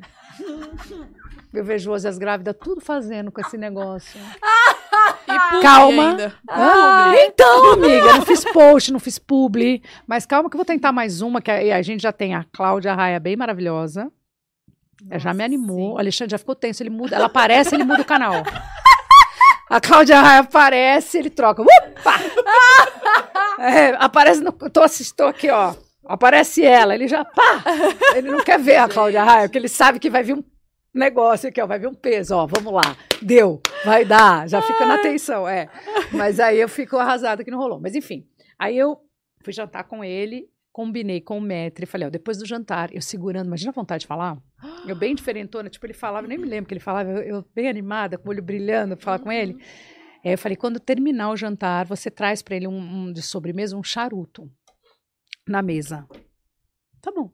[1.53, 4.19] Eu vejo hoje as grávidas tudo fazendo com esse negócio.
[5.27, 6.09] E Calma.
[6.11, 6.33] ainda.
[6.49, 9.81] Ah, então, amiga, não fiz post, não fiz publi.
[10.07, 12.45] Mas calma que eu vou tentar mais uma, que a, a gente já tem a
[12.51, 14.09] Cláudia Raia bem maravilhosa.
[15.09, 15.89] Ela já me Nossa, animou.
[15.89, 15.93] sim.
[15.95, 17.15] O Alexandre já ficou tenso, ele muda.
[17.15, 18.35] Ela aparece, ele muda o canal.
[19.69, 21.61] A Cláudia Raia aparece, ele troca.
[21.61, 22.13] Upa!
[23.57, 24.51] É, aparece no.
[24.51, 25.73] Tô, assis- tô aqui, ó.
[26.05, 27.25] Aparece ela, ele já.
[27.25, 27.63] Pá!
[28.15, 30.43] Ele não quer ver a Cláudia Raia, porque ele sabe que vai vir um
[30.93, 31.67] negócio aqui, ó.
[31.67, 32.45] Vai vir um peso, ó.
[32.45, 32.95] Vamos lá.
[33.21, 33.61] Deu.
[33.83, 34.47] Vai dar.
[34.47, 35.69] Já fica na tensão, é.
[36.11, 37.79] Mas aí eu fico arrasada que não rolou.
[37.81, 38.25] Mas enfim.
[38.57, 38.97] Aí eu
[39.43, 43.47] fui jantar com ele, combinei com o Metre, falei, ó, depois do jantar, eu segurando,
[43.47, 44.37] imagina a vontade de falar.
[44.87, 47.67] Eu bem diferentona, tipo, ele falava, nem me lembro que ele falava, eu, eu bem
[47.67, 49.57] animada, com o olho brilhando, falar com ele.
[50.23, 53.77] Aí eu falei, quando terminar o jantar, você traz para ele um, um de sobremesa,
[53.77, 54.49] um charuto
[55.47, 56.07] na mesa.
[57.01, 57.29] Tá bom.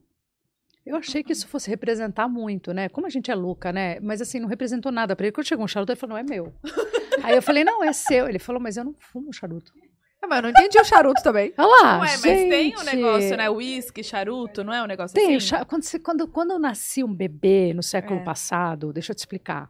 [0.84, 2.88] Eu achei que isso fosse representar muito, né?
[2.88, 4.00] Como a gente é louca, né?
[4.00, 5.32] Mas assim, não representou nada para ele.
[5.32, 6.52] Quando chegou um charuto, ele falou, não é meu.
[7.22, 8.28] Aí eu falei, não, é seu.
[8.28, 9.72] Ele falou, mas eu não fumo charuto.
[10.20, 11.52] Ah, mas eu não entendi o charuto também.
[11.56, 12.96] Olha lá, Ué, mas tem um gente.
[12.96, 13.48] negócio, né?
[13.48, 15.46] Whisky, charuto, não é um negócio Tem, assim?
[15.46, 18.24] cha- quando, você- quando, quando eu nasci um bebê no século É.
[18.24, 19.68] passado, deixa eu te explicar,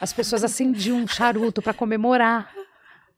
[0.00, 2.50] as pessoas acendiam um charuto para comemorar.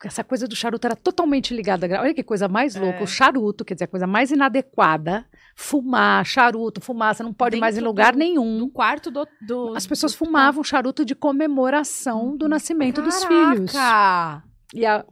[0.05, 1.87] Essa coisa do charuto era totalmente ligada.
[2.01, 2.99] Olha que coisa mais louca.
[2.99, 3.03] É.
[3.03, 5.24] O charuto, quer dizer, a coisa mais inadequada.
[5.57, 8.59] Fumar, charuto, fumaça, não pode mais em Dentro lugar do- nenhum.
[8.59, 9.27] No quarto do.
[9.47, 13.73] do As pessoas do- fumavam charuto de comemoração do nascimento dos filhos.
[13.73, 14.43] Caraca!
[14.74, 15.05] E a...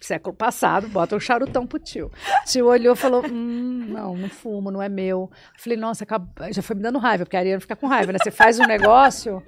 [0.00, 2.06] Século passado, bota um charutão pro tio.
[2.42, 5.30] O tio olhou e falou: hum, não, não fumo, não é meu.
[5.54, 8.10] Eu falei, nossa, acab- já foi me dando raiva, porque a Ariana fica com raiva,
[8.12, 8.18] né?
[8.20, 9.40] Você faz um negócio,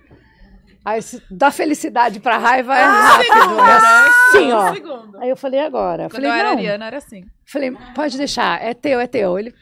[0.85, 3.61] aí se dá felicidade pra raiva é rápido.
[3.61, 4.73] É assim, ó.
[4.75, 5.19] segundo.
[5.19, 6.05] Aí eu falei, agora?
[6.05, 6.59] Quando falei, eu era não.
[6.59, 7.25] Ariana, era assim.
[7.47, 9.39] Falei, pode deixar, é teu, é teu.
[9.39, 9.55] Ele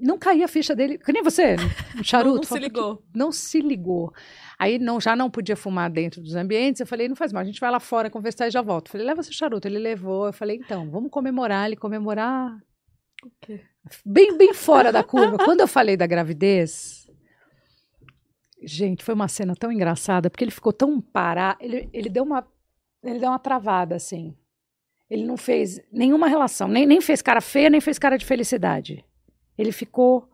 [0.00, 1.56] não caía a ficha dele, que nem você,
[1.98, 2.34] um charuto.
[2.34, 3.02] não, não se ligou.
[3.14, 4.12] não se ligou.
[4.58, 6.80] Aí não, já não podia fumar dentro dos ambientes.
[6.80, 8.86] Eu falei, não faz mal, a gente vai lá fora conversar e já volto.
[8.86, 9.68] Eu falei, leva seu charuto.
[9.68, 10.26] Ele levou.
[10.26, 11.66] Eu falei, então, vamos comemorar.
[11.66, 12.56] Ele comemorar
[13.22, 13.60] O quê?
[14.04, 15.36] bem, bem fora da curva.
[15.36, 17.05] Quando eu falei da gravidez,
[18.66, 21.58] gente, foi uma cena tão engraçada, porque ele ficou tão parado.
[21.62, 22.46] Ele, ele deu uma.
[23.02, 24.36] Ele deu uma travada, assim.
[25.08, 29.04] Ele não fez nenhuma relação, nem, nem fez cara feia, nem fez cara de felicidade.
[29.56, 30.28] Ele ficou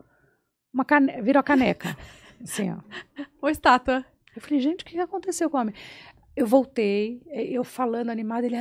[0.73, 1.21] uma cane...
[1.21, 1.95] virou a caneca.
[2.41, 2.77] Assim, ó.
[3.41, 4.03] Ô, estátua.
[4.35, 5.73] Eu falei, gente, o que aconteceu com o homem?
[6.35, 8.57] Eu voltei, eu falando animada, ele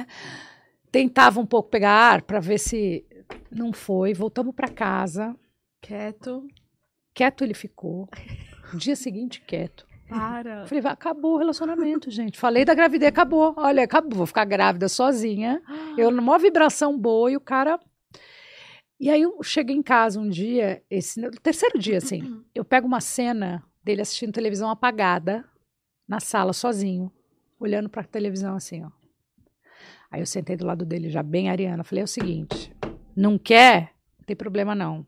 [0.93, 3.05] tentava um pouco pegar ar para ver se
[3.51, 4.15] não foi.
[4.15, 5.35] Voltamos para casa,
[5.81, 6.47] Quieto.
[7.13, 8.09] quieto ele ficou.
[8.75, 9.87] Dia seguinte, quieto.
[10.09, 10.67] Para.
[10.67, 12.39] Falei, acabou o relacionamento, gente.
[12.39, 13.55] Falei da gravidez, acabou.
[13.57, 15.63] Olha, acabou, vou ficar grávida sozinha.
[15.97, 17.81] Eu numa vibração boa e o cara.
[19.01, 23.01] E aí eu cheguei em casa um dia, esse terceiro dia, assim, eu pego uma
[23.01, 25.45] cena dele assistindo televisão apagada
[26.07, 27.11] na sala, sozinho,
[27.59, 28.91] olhando pra televisão assim, ó.
[30.09, 31.83] Aí eu sentei do lado dele, já bem ariana.
[31.83, 32.73] Falei: é o seguinte,
[33.17, 33.93] não quer?
[34.19, 35.07] Não tem problema não.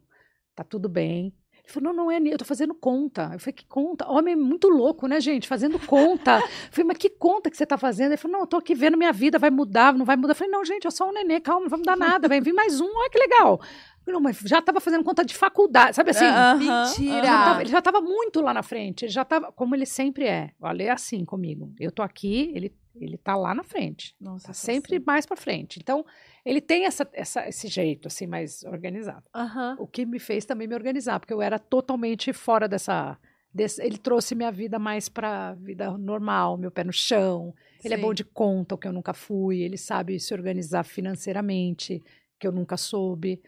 [0.57, 1.33] Tá tudo bem.
[1.65, 3.31] Ele falou: não, não é, eu tô fazendo conta.
[3.33, 4.07] Eu falei: que conta?
[4.09, 5.49] Homem muito louco, né, gente?
[5.49, 6.39] Fazendo conta.
[6.41, 8.09] Eu falei: mas que conta que você tá fazendo?
[8.11, 10.33] Ele falou: não, eu tô aqui vendo minha vida, vai mudar, não vai mudar.
[10.33, 12.53] Eu falei: não, gente, é só um nenê, calma, não vai mudar nada, vai vir
[12.53, 13.61] mais um, olha que legal.
[14.07, 16.27] Não, mas já tava fazendo conta de faculdade, sabe assim?
[16.27, 17.25] Aham, mentira.
[17.25, 17.45] Já aham.
[17.47, 19.07] tava- ele já estava muito lá na frente.
[19.07, 20.51] Ele já estava, como ele sempre é.
[20.61, 21.73] Olha, é assim comigo.
[21.81, 24.15] Eu tô aqui, ele ele tá lá na frente.
[24.21, 25.05] Nossa, Tá tá sempre assim.
[25.07, 25.79] mais para frente.
[25.81, 26.05] Então,
[26.45, 29.25] ele tem essa, essa- esse jeito assim mais organizado.
[29.35, 29.77] Aham.
[29.79, 33.19] O que me fez também me organizar, porque eu era totalmente fora dessa
[33.53, 37.55] desse- ele trouxe minha vida mais para vida normal, meu pé no chão.
[37.85, 38.03] Ele é Sim.
[38.03, 39.61] bom de conta, o que eu nunca fui.
[39.63, 42.03] Ele sabe se organizar financeiramente,
[42.39, 43.41] que eu nunca soube.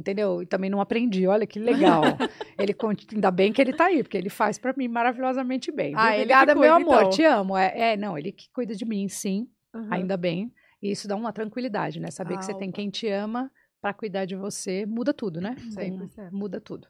[0.00, 0.42] Entendeu?
[0.42, 1.26] E também não aprendi.
[1.26, 2.02] Olha que legal.
[2.58, 2.74] ele
[3.12, 5.94] ainda bem que ele tá aí, porque ele faz para mim maravilhosamente bem.
[5.96, 7.00] Ah, Obrigada, meu amor.
[7.02, 7.10] então.
[7.10, 7.56] Te amo.
[7.56, 9.48] É, é, não, ele que cuida de mim, sim.
[9.74, 9.88] Aham.
[9.90, 10.52] Ainda bem.
[10.82, 12.10] E isso dá uma tranquilidade, né?
[12.10, 12.72] Saber que você tem Alma.
[12.72, 13.50] quem te ama
[13.80, 15.54] para cuidar de você, muda tudo, né?
[15.58, 16.30] 100%.
[16.32, 16.88] Muda tudo.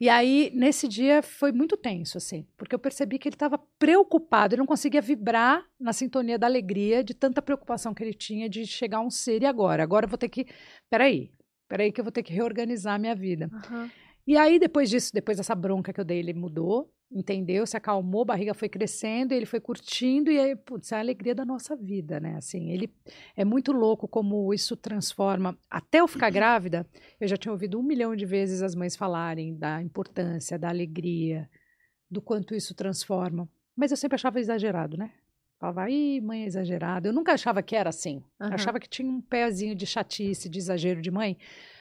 [0.00, 4.54] E aí, nesse dia, foi muito tenso, assim, porque eu percebi que ele estava preocupado,
[4.54, 8.64] ele não conseguia vibrar na sintonia da alegria, de tanta preocupação que ele tinha de
[8.64, 9.82] chegar a um ser e agora.
[9.82, 10.46] Agora eu vou ter que.
[10.88, 11.30] Peraí,
[11.70, 13.48] peraí, que eu vou ter que reorganizar a minha vida.
[13.52, 13.88] Aham.
[14.26, 18.22] E aí, depois disso, depois dessa bronca que eu dei, ele mudou, entendeu, se acalmou,
[18.22, 21.74] a barriga foi crescendo, ele foi curtindo, e aí, putz, é a alegria da nossa
[21.74, 22.36] vida, né?
[22.36, 22.92] Assim, ele
[23.34, 25.56] é muito louco como isso transforma.
[25.70, 26.86] Até eu ficar grávida,
[27.20, 31.48] eu já tinha ouvido um milhão de vezes as mães falarem da importância, da alegria,
[32.10, 33.48] do quanto isso transforma.
[33.74, 35.12] Mas eu sempre achava exagerado, né?
[35.60, 37.06] Falava, ih, mãe é exagerada.
[37.08, 38.22] Eu nunca achava que era assim.
[38.40, 38.54] Eu Aham.
[38.54, 41.36] achava que tinha um pezinho de chatice, de exagero de mãe.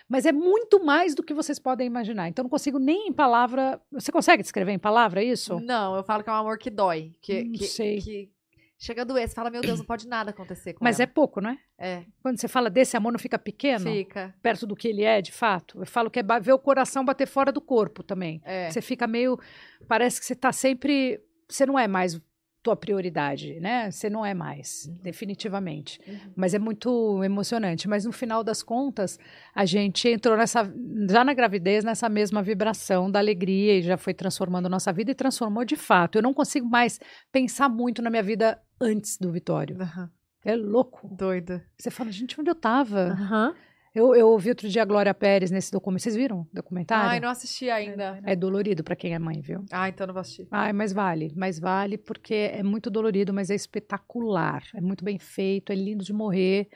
[0.07, 2.27] Mas é muito mais do que vocês podem imaginar.
[2.27, 3.79] Então, não consigo nem em palavra.
[3.91, 5.61] Você consegue descrever em palavra isso?
[5.61, 7.13] Não, eu falo que é um amor que dói.
[7.21, 8.01] Que, Não que, sei.
[8.01, 8.29] que
[8.77, 9.29] chega a doer.
[9.29, 11.03] Você fala, meu Deus, não pode nada acontecer com Mas ela.
[11.03, 11.57] é pouco, não é?
[11.77, 13.89] É, Quando você fala desse amor, não fica pequeno?
[13.89, 14.35] fica.
[14.41, 15.79] Perto do que ele é, de fato?
[15.79, 18.41] Eu falo que é ver o coração bater fora do corpo também.
[18.43, 18.69] É.
[18.71, 19.39] Você fica meio.
[19.87, 21.21] Parece que você tá sempre.
[21.47, 22.19] Você não é mais
[22.61, 23.89] tua prioridade, né?
[23.89, 25.99] Você não é mais, definitivamente.
[26.07, 26.33] Uhum.
[26.35, 27.87] Mas é muito emocionante.
[27.87, 29.17] Mas no final das contas,
[29.55, 30.71] a gente entrou nessa.
[31.09, 35.15] Já na gravidez, nessa mesma vibração da alegria e já foi transformando nossa vida e
[35.15, 36.17] transformou de fato.
[36.17, 36.99] Eu não consigo mais
[37.31, 39.81] pensar muito na minha vida antes do Vitório.
[39.81, 40.09] Aham.
[40.43, 41.07] É louco.
[41.15, 41.65] Doida.
[41.77, 43.09] Você fala, gente, onde eu tava?
[43.11, 43.55] Aham.
[43.93, 46.03] Eu, eu ouvi outro dia a Glória Pérez nesse documentário.
[46.03, 47.09] Vocês viram o documentário?
[47.09, 48.19] Ai, não assisti ainda.
[48.23, 49.65] É dolorido pra quem é mãe, viu?
[49.71, 50.47] Ah, então não vou assistir.
[50.51, 54.63] Ai, mas vale, mas vale porque é muito dolorido, mas é espetacular.
[54.75, 56.69] É muito bem feito, é lindo de morrer.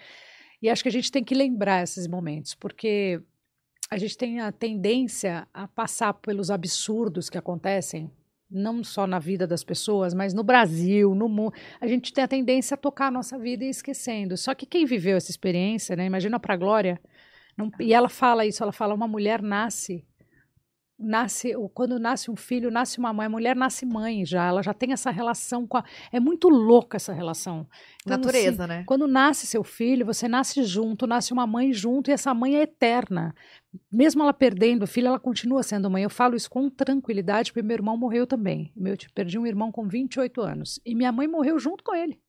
[0.61, 3.21] E acho que a gente tem que lembrar esses momentos, porque
[3.91, 8.09] a gente tem a tendência a passar pelos absurdos que acontecem,
[8.53, 11.53] não só na vida das pessoas, mas no Brasil, no mundo.
[11.81, 14.37] A gente tem a tendência a tocar a nossa vida e esquecendo.
[14.37, 16.05] Só que quem viveu essa experiência, né?
[16.05, 16.99] Imagina para Glória.
[17.57, 20.05] não- e ela fala isso, ela fala, uma mulher nasce
[20.97, 24.73] nasce, quando nasce um filho, nasce uma mãe, a mulher nasce mãe já, ela já
[24.73, 27.67] tem essa relação com a, é muito louca essa relação.
[28.01, 28.83] Então, assim, Natureza, né?
[28.85, 32.61] quando nasce seu filho, você nasce junto, nasce uma mãe junto e essa mãe é
[32.61, 33.33] eterna.
[33.91, 36.03] Mesmo ela perdendo o filho, ela continua sendo mãe.
[36.03, 38.71] Eu falo isso com tranquilidade, porque meu irmão morreu também.
[38.75, 42.19] Eu perdi um irmão com 28 anos e minha mãe morreu junto com ele.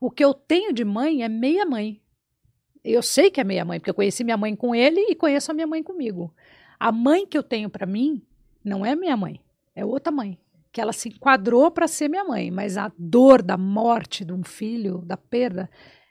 [0.00, 2.00] O que eu tenho de mãe é meia mãe.
[2.82, 5.50] Eu sei que é meia mãe, porque eu conheci minha mãe com ele e conheço
[5.50, 6.32] a minha mãe comigo.
[6.78, 8.22] A mãe que eu tenho para mim
[8.64, 9.40] não é minha mãe,
[9.74, 10.38] é outra mãe.
[10.72, 14.44] Que ela se enquadrou para ser minha mãe, mas a dor da morte de um
[14.44, 15.70] filho, da perda,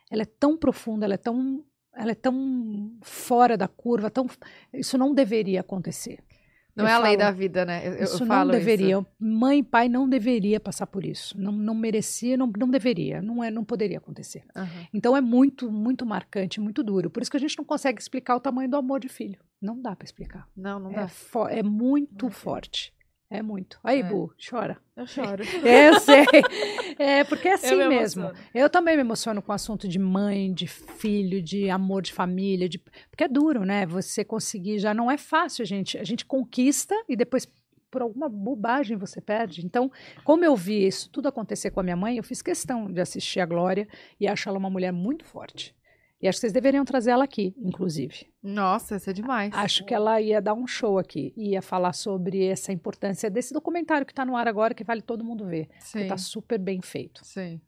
[0.10, 1.64] ela é tão profunda, ela é tão,
[1.94, 4.26] ela é tão fora da curva, tão,
[4.74, 6.20] isso não deveria acontecer.
[6.76, 7.88] Não Eu é a lei da vida, né?
[7.88, 8.98] Eu, eu isso não deveria.
[8.98, 9.08] Isso.
[9.18, 11.40] Mãe e pai não deveria passar por isso.
[11.40, 13.22] Não, não merecia, não, não deveria.
[13.22, 14.44] Não, é, não poderia acontecer.
[14.54, 14.88] Aham.
[14.94, 17.10] Então é muito, muito marcante, muito duro.
[17.10, 19.40] Por isso que a gente não consegue explicar o tamanho do amor de filho.
[19.62, 20.48] Não dá para explicar.
[20.56, 21.10] Não, não É, dá.
[21.50, 22.94] é muito Não forte.
[23.30, 23.80] É muito.
[23.84, 24.04] Aí, É.
[24.04, 24.78] Bu, chora.
[24.96, 25.44] Eu choro.
[25.66, 26.26] É, eu sei.
[26.98, 28.32] É, porque é assim Eu me mesmo.
[28.54, 32.70] Eu também me emociono com o assunto de mãe, de filho, de amor de família,
[32.70, 32.78] de...
[33.10, 33.86] porque é duro, né?
[33.88, 35.98] Você conseguir já não é fácil, gente.
[35.98, 37.48] A gente conquista e depois
[37.90, 39.66] por alguma bobagem você perde.
[39.66, 39.92] Então,
[40.24, 43.40] como eu vi isso tudo acontecer com a minha mãe, eu fiz questão de assistir
[43.40, 43.88] a Glória
[44.20, 45.74] e acho ela uma mulher muito forte.
[46.22, 48.28] E acho que vocês deveriam trazer ela aqui, inclusive.
[48.42, 49.54] Nossa, isso é demais.
[49.54, 54.06] Acho que ela ia dar um show aqui, ia falar sobre essa importância desse documentário
[54.06, 55.68] que está no ar agora, que vale todo mundo ver.
[55.68, 56.08] Porque Sim.
[56.08, 57.24] tá super bem feito.
[57.24, 57.62] Sim.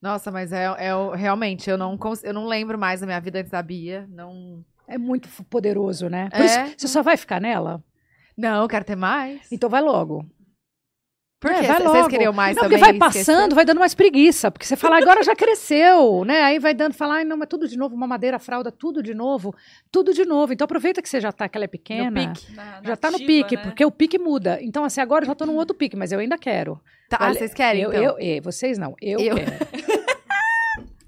[0.00, 3.52] Nossa, mas é, é realmente, eu não, eu não lembro mais da minha vida antes
[3.52, 4.06] da Bia.
[4.10, 6.28] Não, É muito poderoso, né?
[6.30, 6.44] Por É.
[6.44, 7.82] isso, você só vai ficar nela?
[8.36, 9.52] não eu quero ter mais.
[9.52, 10.26] Então vai logo.
[11.42, 11.66] Por É, quê?
[11.66, 12.08] vai C- Vocês logo.
[12.08, 12.78] queriam mais não, também?
[12.78, 13.32] porque vai esquecer?
[13.32, 14.48] passando, vai dando mais preguiça.
[14.48, 16.40] Porque você fala, agora já cresceu, né?
[16.44, 19.12] Aí vai dando, falar, ai, não, mas tudo de novo, uma madeira, fralda, tudo de
[19.12, 19.52] novo,
[19.90, 20.52] tudo de novo.
[20.52, 22.10] Então aproveita que você já tá, que ela é pequena.
[22.10, 22.54] No pique.
[22.54, 23.62] Na- Já tá no nativa, pique, né?
[23.62, 24.58] porque o pique muda.
[24.62, 26.80] Então, assim, agora eu já tô num outro pique, mas eu ainda quero.
[27.08, 28.02] Tá, ah, vocês querem, eu, então?
[28.02, 29.34] eu, eu- vocês não, eu, Eu.
[29.34, 29.50] quero.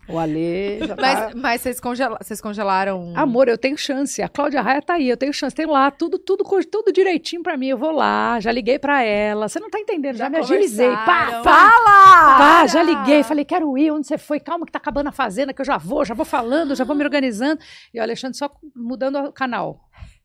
[0.08, 1.02] o Ale já tá...
[1.02, 3.12] Mas, mas vocês, congela- vocês congelaram...
[3.16, 4.20] Amor, eu tenho chance.
[4.22, 5.54] A Cláudia Raia tá aí, eu tenho chance.
[5.54, 7.68] Tenho lá tudo, tudo, tudo direitinho pra mim.
[7.68, 9.48] Eu vou lá, já liguei pra ela.
[9.48, 10.90] Você não tá entendendo, já, Já me agilizei.
[10.90, 12.38] Pá, pá, Fala!
[12.38, 13.22] pá, já liguei.
[13.22, 13.90] Falei, quero ir.
[13.90, 14.38] Onde você foi?
[14.40, 16.94] Calma que tá acabando a fazenda, que eu já vou, já vou falando, já vou
[16.96, 17.60] me organizando.
[17.92, 19.80] E o Alexandre só mudando o canal.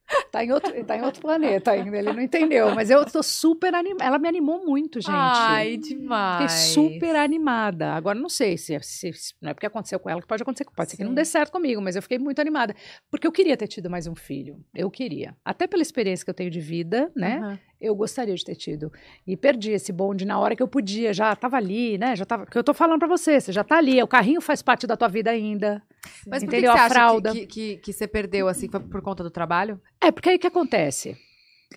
[0.31, 2.73] Tá em outro, tá em outro planeta ainda, ele não entendeu.
[2.75, 4.03] Mas eu tô super animada.
[4.05, 5.11] Ela me animou muito, gente.
[5.11, 6.51] Ai, Fiquei demais.
[6.51, 7.93] super animada.
[7.93, 10.65] Agora, não sei se, se- se- não é porque aconteceu com ela que pode acontecer,
[10.75, 11.15] pode ser que não Sim.
[11.15, 12.75] dê certo comigo, mas eu fiquei muito animada.
[13.09, 14.57] Porque eu queria ter tido mais um filho.
[14.75, 15.35] Eu queria.
[15.43, 17.37] Até pela experiência que eu tenho de vida, né?
[17.39, 17.59] Aham.
[17.81, 18.91] eu gostaria de ter tido.
[19.25, 22.15] E perdi esse bonde na hora que eu podia, já tava ali, né?
[22.15, 24.61] Já tava, que eu tô falando para você, você já tá ali, o carrinho faz
[24.61, 25.81] parte da tua vida ainda.
[26.27, 26.73] Mas por que, entendeu?
[26.73, 27.31] que você fralda.
[27.31, 29.81] que, que, que você perdeu, assim, foi por conta do trabalho?
[30.01, 31.17] É, porque aí o que acontece?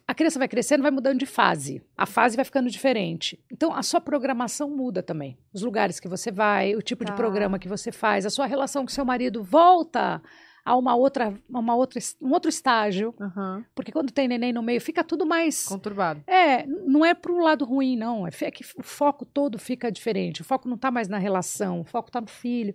[0.08, 1.82] A criança vai crescendo, vai mudando de fase.
[1.96, 3.38] A fase vai ficando diferente.
[3.52, 5.38] Então, a sua programação muda também.
[5.52, 7.10] Os lugares que você vai, o tipo Tá.
[7.10, 10.22] de programa que você faz, a sua relação com seu marido volta
[10.64, 13.14] a uma outra, uma outra, um outro estágio.
[13.20, 13.64] Aham.
[13.74, 15.66] Porque quando tem neném no meio, fica tudo mais.
[15.66, 16.22] Conturbado.
[16.26, 18.26] É, não é para um lado ruim, não.
[18.26, 20.40] É é que o foco todo fica diferente.
[20.40, 22.74] O foco não está mais na relação, o foco está no filho.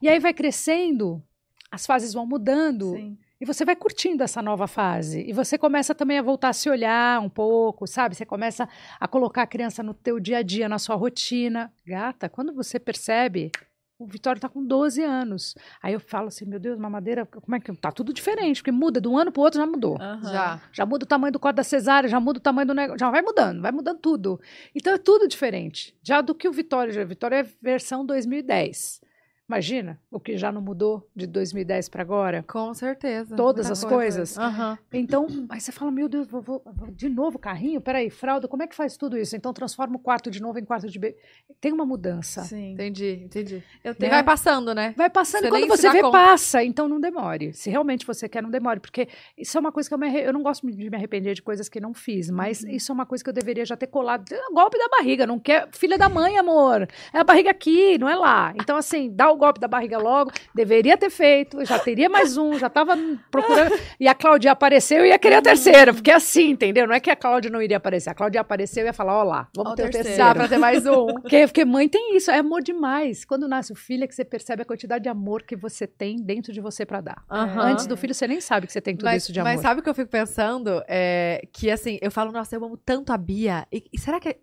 [0.00, 1.22] E aí vai crescendo,
[1.70, 2.92] as fases vão mudando.
[2.92, 3.18] Sim.
[3.38, 5.22] E você vai curtindo essa nova fase.
[5.28, 8.14] E você começa também a voltar a se olhar um pouco, sabe?
[8.14, 8.66] Você começa
[8.98, 11.70] a colocar a criança no teu dia a dia, na sua rotina.
[11.86, 13.52] Gata, quando você percebe,
[13.98, 15.54] o Vitório tá com 12 anos.
[15.82, 17.74] Aí eu falo assim, meu Deus, mamadeira, como é que...
[17.76, 19.96] Tá tudo diferente, porque muda, de um ano pro outro já mudou.
[20.00, 20.22] Aham.
[20.32, 20.60] Já.
[20.72, 23.10] Já muda o tamanho do corte da cesárea, já muda o tamanho do negócio, já
[23.10, 24.40] vai mudando, vai mudando tudo.
[24.74, 25.96] Então é tudo diferente.
[26.02, 29.00] Já do que o Vitória, já- o Vitória é versão 2010.
[29.48, 32.44] Imagina o que já não mudou de 2010 para agora.
[32.48, 33.36] Com certeza.
[33.36, 33.94] Todas as coisa.
[33.96, 34.38] coisas.
[34.38, 34.76] Aham.
[34.92, 37.80] Então, aí você fala, meu Deus, vou, vou- vou- de novo carrinho?
[37.80, 39.36] Peraí, fralda, como é que faz tudo isso?
[39.36, 41.16] Então transforma o quarto de novo em quarto de bebê.
[41.60, 42.42] Tem uma mudança.
[42.42, 42.72] Sim.
[42.72, 43.62] Entendi, entendi.
[43.84, 44.10] Eu E tenho.
[44.10, 44.92] vai passando, né?
[44.96, 46.18] Vai passando Você e quando você vê, conta.
[46.18, 46.64] passa.
[46.64, 47.52] Então não demore.
[47.52, 48.80] Se realmente você quer, não demore.
[48.80, 49.06] Porque
[49.38, 51.42] isso é uma coisa que eu, me arre- eu não gosto de me arrepender de
[51.42, 52.30] coisas que não fiz.
[52.30, 52.70] Mas Uhum.
[52.70, 54.24] isso é uma coisa que eu deveria já ter colado.
[54.32, 55.24] É um golpe da barriga.
[55.24, 55.68] Não quer.
[55.70, 56.88] Filha da mãe, amor.
[57.14, 58.52] É a barriga aqui, não é lá.
[58.60, 60.32] Então, assim, dá o golpe da barriga logo.
[60.54, 61.64] Deveria ter feito.
[61.64, 62.58] Já teria mais um.
[62.58, 62.96] Já tava
[63.30, 63.74] procurando.
[64.00, 65.92] e a Cláudia apareceu e ia querer a terceira.
[65.94, 66.86] Porque é assim, entendeu?
[66.86, 68.10] Não é que a Cláudia não iria aparecer.
[68.10, 70.08] A Cláudia apareceu e ia falar: ó lá, vamos Ó ter o terceiro.
[70.08, 70.28] terceiro.
[70.28, 71.06] Dá pra ter mais um.
[71.26, 73.24] Porque, porque mãe tem isso, é amor demais.
[73.24, 76.16] Quando nasce o filho é que você percebe a quantidade de amor que você tem
[76.16, 77.22] dentro de você pra dar.
[77.30, 77.62] Aham.
[77.62, 79.52] Antes do filho, você nem sabe que você tem tudo mas, isso de amor.
[79.52, 80.82] mas sabe o que eu fico pensando?
[80.88, 83.66] É que assim, eu falo, nossa, eu amo tanto a Bia.
[83.72, 84.36] E, e será que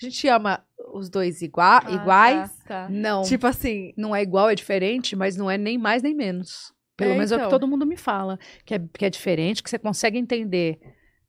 [0.00, 2.50] a gente ama os dois igua- Ah, iguais?
[2.64, 2.88] tá, tá.
[2.88, 6.72] Não, Tipo assim, não é igual, é diferente, mas não é nem mais nem menos.
[6.96, 7.48] Pelo É, menos é o então.
[7.48, 8.38] que todo mundo me fala.
[8.64, 10.78] Que é, que é diferente, que você consegue entender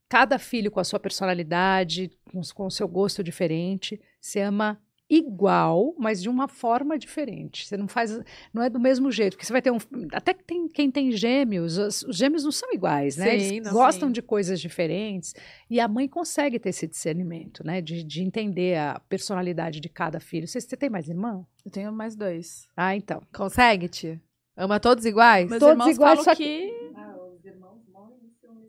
[0.07, 3.99] cada filho com a sua personalidade, com, com o seu gosto diferente.
[4.21, 4.79] Você ama
[5.09, 7.67] igual, mas de uma forma diferente.
[7.67, 8.19] Você não faz,
[8.53, 9.77] não é do mesmo jeito, porque você vai ter um,
[10.11, 13.25] até que tem quem tem gêmeos, os, os gêmeos não são iguais, né?
[13.25, 14.13] Sim, Eles não, gostam sim.
[14.13, 15.33] de coisas diferentes
[15.69, 17.81] e a mãe consegue ter esse discernimento, né?
[17.81, 20.47] De, de entender a personalidade de cada filho.
[20.47, 21.45] Você, você tem mais irmão?
[21.63, 22.67] Eu tenho mais dois.
[22.75, 23.21] Ah, então.
[23.33, 24.21] consegue, tia?
[24.57, 25.49] Ama todos iguais?
[25.49, 26.73] Meus Todos irmãos iguais, falam só que.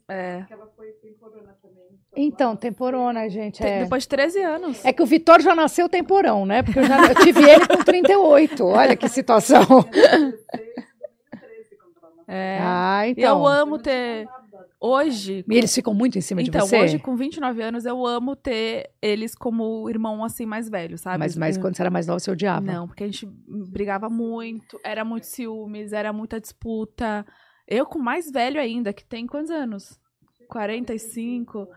[0.08, 0.46] É.
[2.16, 3.58] Então, temporona, gente.
[3.58, 3.82] Te- É.
[3.82, 4.84] Depois de 13 anos.
[4.84, 6.62] É que o Vitor já nasceu temporão, né?
[6.62, 8.64] Porque eu, já, eu tive ele com 38.
[8.64, 9.62] Olha que situação.
[12.28, 12.58] É.
[12.60, 13.38] Ah, E então.
[13.40, 14.26] eu amo ter.
[14.80, 15.44] Hoje.
[15.48, 16.80] E eles ficam muito em cima Então, de você?
[16.80, 21.18] hoje, com 29 anos, eu amo ter eles como irmão assim mais velho, sabe?
[21.18, 22.60] Mas, mas Eu- quando você era mais nova, você odiava.
[22.66, 23.26] Não, porque a gente
[23.70, 27.24] brigava muito, era muito ciúmes, era muita disputa.
[27.66, 29.98] Eu com mais velho ainda, que tem quantos anos?
[30.48, 31.60] 45.
[31.70, 31.76] Ah,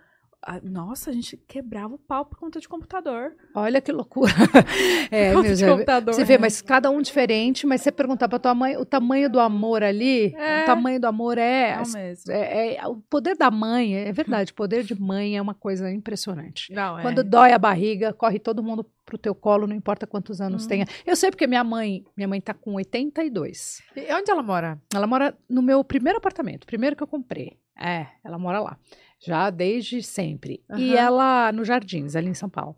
[0.64, 3.34] Nossa, a gente quebrava o pau por conta de computador.
[3.54, 4.32] Olha que loucura.
[5.12, 6.14] É, Conta meu, de computador.
[6.14, 9.40] Você vê, mas cada um diferente, mas você perguntar pra tua mãe o tamanho do
[9.40, 10.64] amor ali, É.
[10.64, 12.32] o tamanho do amor é, mesmo.
[12.32, 15.92] é, é- o poder da mãe, é verdade, o poder de mãe é uma coisa
[15.92, 16.72] impressionante.
[16.72, 17.02] Não, é.
[17.02, 20.68] Quando dói a barriga, corre todo mundo pro teu colo, não importa quantos anos Hum.
[20.70, 20.86] tenha.
[21.06, 23.82] Eu sei porque minha mãe, minha mãe tá com 82.
[23.96, 24.80] E onde ela mora?
[24.94, 27.58] Ela mora no meu primeiro apartamento, primeiro que eu comprei.
[27.82, 28.78] É, ela mora lá.
[29.20, 30.64] Já desde sempre.
[30.78, 30.96] E Aham.
[30.96, 32.76] ela no Jardins, ali em São Paulo.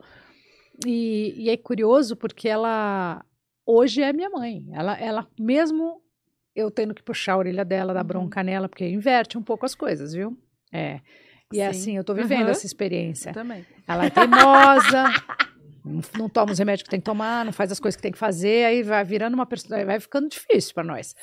[0.85, 3.23] E, e é curioso porque ela
[3.65, 4.65] hoje é minha mãe.
[4.71, 6.01] Ela, ela mesmo
[6.55, 8.07] eu tendo que puxar a orelha dela, dar Uhum.
[8.07, 10.37] bronca nela, porque inverte um pouco as coisas, viu?
[10.71, 10.99] É.
[11.53, 11.69] E é Sim.
[11.69, 12.51] assim, eu tô vivendo Aham.
[12.51, 13.29] essa experiência.
[13.29, 13.65] Eu também.
[13.87, 15.05] Ela é teimosa,
[15.83, 18.11] não, não toma os remédios que tem que tomar, não faz as coisas que tem
[18.11, 21.15] que fazer, aí vai virando uma pessoa, vai ficando difícil para nós.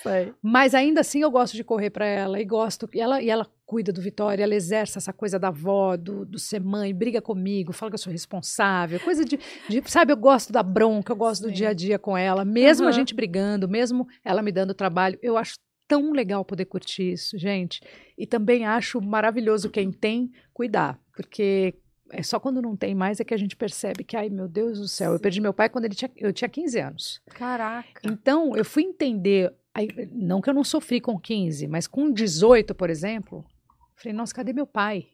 [0.43, 3.47] Mas ainda assim eu gosto de correr para ela e gosto e ela e ela
[3.64, 7.72] cuida do Vitória, ela exerce essa coisa da avó, do, do ser mãe, briga comigo,
[7.72, 11.43] fala que eu sou responsável, coisa de, de- sabe, eu gosto da bronca, eu gosto
[11.43, 11.55] do Sim.
[11.55, 12.94] dia a dia com ela, mesmo a Aham.
[12.94, 15.55] gente brigando, mesmo ela me dando trabalho, eu acho
[15.86, 17.80] tão legal poder curtir isso, gente.
[18.16, 21.74] E também acho maravilhoso quem tem cuidar, porque
[22.10, 24.78] é só quando não tem mais é que a gente percebe que, ai meu Deus
[24.78, 27.22] do céu, eu perdi meu pai quando ele tinha, eu tinha 15 anos.
[27.30, 28.01] Caraca.
[28.05, 32.74] Então, eu fui entender, aí, não que eu não sofri com 15, mas com 18,
[32.74, 33.44] por exemplo,
[33.97, 35.09] falei, nossa, cadê meu pai?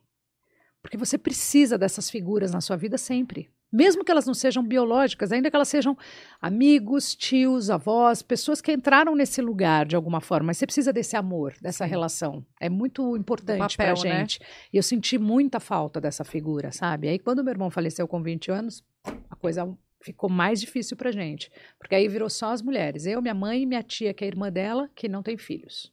[0.82, 3.50] Porque você precisa dessas figuras na sua vida sempre.
[3.74, 5.98] Mesmo que elas não sejam biológicas, ainda que elas sejam
[6.40, 10.46] amigos, tios, avós, pessoas que entraram nesse lugar de alguma forma.
[10.46, 12.46] Mas você precisa desse amor, dessa relação.
[12.60, 14.20] É muito importante papel, pra né?
[14.20, 14.38] gente.
[14.72, 17.08] E eu senti muita falta dessa figura, sabe?
[17.08, 18.84] Aí quando meu irmão faleceu com 20 anos,
[19.28, 21.50] a coisa ficou mais difícil pra gente.
[21.76, 23.06] Porque aí virou só as mulheres.
[23.06, 25.92] Eu, minha mãe e minha tia, que é a irmã dela, que não tem filhos.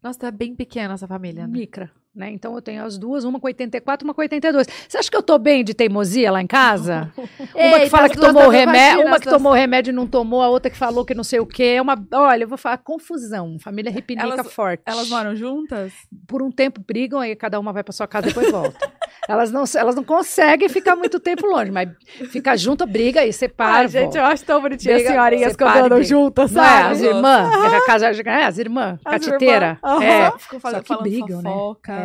[0.00, 1.52] Nossa, tá bem pequena essa família, né?
[1.52, 1.90] Micra.
[2.14, 2.30] Né?
[2.30, 4.68] Então eu tenho as duas, uma com 84, uma com 82.
[4.88, 7.12] Você acha que eu tô bem de teimosia lá em casa?
[7.52, 10.48] uma que fala que tomou o remédio, uma que tomou remédio e não tomou, a
[10.48, 11.74] outra que falou que não sei o quê.
[11.76, 13.56] É uma, olha, eu vou falar confusão.
[13.58, 14.82] Família ripinica Elas- forte.
[14.86, 15.92] Elas moram juntas?
[16.28, 18.78] Por um tempo brigam, aí cada uma vai pra sua casa e depois volta.
[19.28, 21.88] elas, não, elas não conseguem ficar muito tempo longe, mas
[22.30, 23.78] fica junta, briga e separa.
[23.78, 26.04] Ai, gente, eu acho tão bonitinho as senhorinhas e cantando briga.
[26.04, 26.54] juntas, é?
[26.54, 26.92] sabe?
[26.92, 29.78] As irmãs, a casa, é, as irmãs, As catiteira.
[29.82, 30.04] irmãs, aham.
[30.04, 31.50] É, Ficam Só fazendo, que falando brigam, né?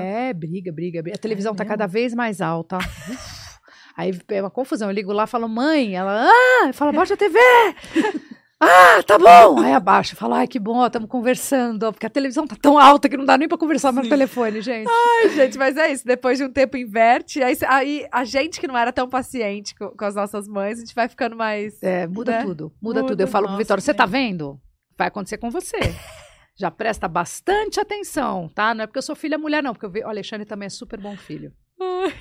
[0.01, 1.15] É, briga, briga, briga.
[1.17, 1.77] A televisão tá mesmo?
[1.77, 2.77] cada vez mais alta.
[3.95, 4.89] Aí é uma confusão.
[4.89, 7.37] Eu ligo lá, falo, mãe, ela, ah, eu falo, abaixa a TV.
[8.61, 9.61] Ah, tá bom.
[9.61, 13.15] Aí abaixa, falo, ai, que bom, estamos conversando, porque a televisão tá tão alta que
[13.15, 14.89] não dá nem pra conversar no telefone, gente.
[14.89, 16.05] Ai, gente, mas é isso.
[16.05, 17.41] Depois de um tempo inverte.
[17.41, 20.81] Aí, aí a gente que não era tão paciente com, com as nossas mães, a
[20.81, 21.81] gente vai ficando mais.
[21.81, 22.41] É, muda Né?
[22.43, 23.21] tudo, muda, Muda, tudo.
[23.21, 24.59] Eu falo pro nossa, Vitório, você tá vendo?
[24.97, 25.77] Vai acontecer com você.
[26.59, 28.73] Já presta bastante atenção, tá?
[28.73, 30.69] Não é porque eu sou filha mulher, não, porque eu vi, o Alexandre também é
[30.69, 31.53] super bom filho.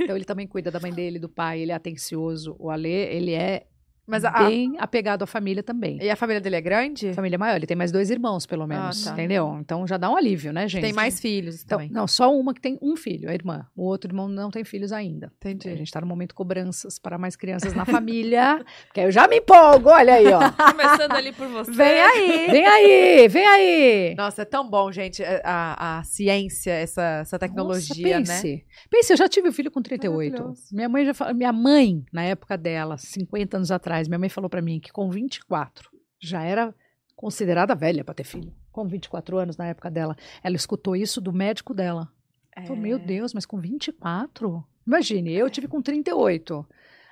[0.00, 2.54] Então ele também cuida da mãe dele, do pai, ele é atencioso.
[2.56, 3.66] O Ale, ele é
[4.08, 5.98] Mas a, a- bem apegado à família também.
[6.02, 7.12] E a família dele é grande?
[7.12, 9.12] Família maior, ele tem mais dois irmãos, pelo menos, tá.
[9.12, 9.56] entendeu?
[9.60, 10.82] Então já dá um alívio, né, gente?
[10.82, 11.92] Tem mais filhos Então, também.
[11.92, 13.66] não, só uma que tem um filho, a irmã.
[13.76, 15.26] O outro irmão não tem filhos ainda.
[15.44, 15.76] A Entendi.
[15.76, 18.64] gente tá no momento cobranças para mais crianças na família.
[18.88, 20.40] porque aí eu já me empolgo, olha aí, ó.
[20.70, 21.70] Começando ali por você.
[21.70, 22.46] Vem aí!
[22.50, 24.14] Vem aí, vem aí.
[24.16, 28.40] Nossa, é tão bom, gente, a, a ciência, essa, essa tecnologia, Nossa, né?
[28.42, 28.64] pense.
[28.90, 30.32] Pense, eu já tive um filho com 38.
[30.32, 30.62] Maravilhoso.
[30.72, 34.48] Minha mãe já fala, minha mãe, na época dela, 50 anos atrás, minha mãe falou
[34.50, 36.74] pra mim que com 24 já era
[37.16, 38.52] considerada velha pra ter filho.
[38.70, 42.08] Com 24 anos na época dela, ela escutou isso do médico dela.
[42.54, 42.62] É.
[42.62, 44.64] Falou, meu Deus, mas com 24?
[44.86, 46.64] Imagine, eu tive com 38.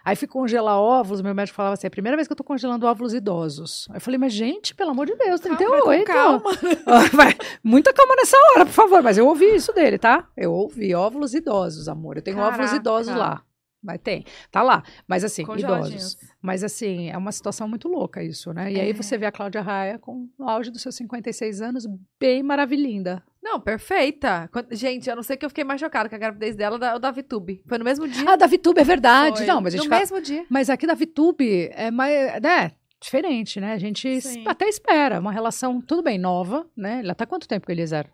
[0.04, 2.44] Aí fui congelar óvulos, meu médico falava assim, é a primeira vez que eu tô
[2.44, 3.88] congelando óvulos idosos.
[3.90, 5.82] Aí eu falei, mas gente, pelo amor de Deus, Calma, 38.
[5.84, 6.50] com calma.
[6.86, 7.34] Ah, vai,
[7.64, 9.02] muita calma nessa hora, por favor.
[9.02, 10.28] Mas eu ouvi isso dele, tá?
[10.36, 12.16] Eu ouvi óvulos idosos, amor.
[12.16, 12.76] Eu tenho óvulos Caraca.
[12.76, 13.42] idosos lá.
[13.86, 14.82] Mas tem, tá lá.
[15.06, 16.12] Mas assim, Congeladinhos.
[16.14, 16.30] idosos.
[16.42, 18.72] Mas assim, é uma situação muito louca isso, né?
[18.72, 18.82] E É.
[18.82, 21.86] aí você vê a Cláudia Raia com o auge dos seus 56 anos,
[22.18, 23.22] bem maravilhinda.
[23.42, 24.50] Não, perfeita.
[24.72, 27.10] Gente, eu não sei que eu fiquei mais chocada com a gravidez dela da, da
[27.12, 27.62] VTube.
[27.64, 28.28] Foi no mesmo dia.
[28.28, 29.38] Ah, da Vitube, é verdade.
[29.38, 29.46] Foi.
[29.46, 30.44] Não, mas a no gente fala- mesmo dia.
[30.50, 32.72] Mas aqui da Vitube é mais, né?
[33.00, 33.74] Diferente, né?
[33.74, 34.42] A gente Sim.
[34.48, 37.00] até espera uma relação, tudo bem, nova, né?
[37.04, 38.10] Ela tá quanto tempo com o Eliezer?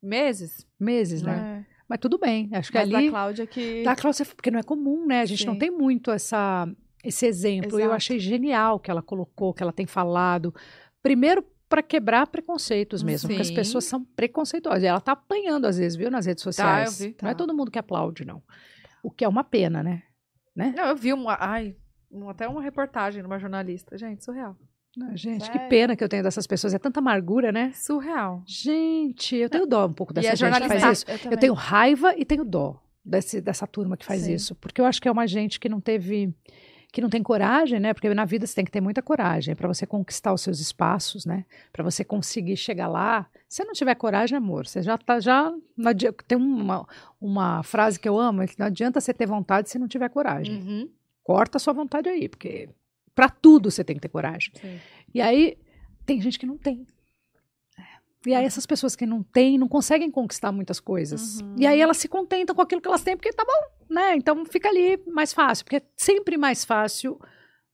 [0.00, 0.64] Meses?
[0.78, 1.64] Meses, né?
[1.67, 1.67] É.
[1.88, 2.50] Mas tudo bem.
[2.52, 3.06] Acho que Mas ali.
[3.06, 3.82] da Cláudia que...
[3.82, 5.22] Da Cláudia, porque não é comum, né?
[5.22, 5.58] A gente não Sim.
[5.58, 6.68] tem muito essa,
[7.02, 7.72] esse exemplo.
[7.78, 7.94] Eu Exato.
[7.94, 10.54] achei genial que ela colocou, que ela tem falado.
[11.02, 13.54] Primeiro, para quebrar preconceitos mesmo, porque as Sim.
[13.54, 14.84] pessoas são preconceituosas.
[14.84, 17.00] Ela tá apanhando, às vezes, viu, nas redes Tá, sociais.
[17.00, 17.38] eu vi, Não é tá.
[17.38, 18.42] todo mundo que aplaude, não.
[19.02, 20.02] O que é uma pena, né?
[20.54, 21.36] Não, eu vi uma.
[21.40, 21.76] Ai,
[22.28, 23.96] até uma reportagem de uma jornalista.
[23.96, 24.56] Gente, surreal.
[24.98, 25.68] Não, gente, que Sério?
[25.68, 26.74] pena que eu tenho dessas pessoas.
[26.74, 27.70] É tanta amargura, né?
[27.74, 28.42] Surreal.
[28.46, 31.04] Gente, eu tenho dó um pouco dessa gente que faz isso.
[31.26, 34.34] Eu, Eu tenho raiva e tenho dó desse, dessa turma que faz Sim.
[34.34, 34.54] isso.
[34.56, 36.34] Porque eu acho que é uma gente que não teve.
[36.92, 37.94] que não tem coragem, né?
[37.94, 41.24] Porque na vida você tem que ter muita coragem para você conquistar os seus espaços,
[41.26, 41.44] né?
[41.72, 43.26] Para você conseguir chegar lá.
[43.48, 45.52] Se você não tiver coragem, amor, você já tá já.
[45.76, 46.86] não adi- tem uma,
[47.20, 50.08] uma frase que eu amo, é que não adianta você ter vontade se não tiver
[50.08, 50.56] coragem.
[50.56, 50.88] Uhum.
[51.22, 52.68] Corta a sua vontade aí, porque
[53.18, 54.52] para tudo você tem que ter coragem.
[54.54, 54.78] Sim.
[55.12, 55.58] E aí,
[56.06, 56.86] tem gente que não tem.
[58.24, 61.40] E aí, essas pessoas que não têm, não conseguem conquistar muitas coisas.
[61.40, 61.56] Uhum.
[61.58, 64.14] E aí, elas se contentam com aquilo que elas têm, porque tá bom, né?
[64.14, 65.64] Então, fica ali mais fácil.
[65.64, 67.20] Porque é sempre mais fácil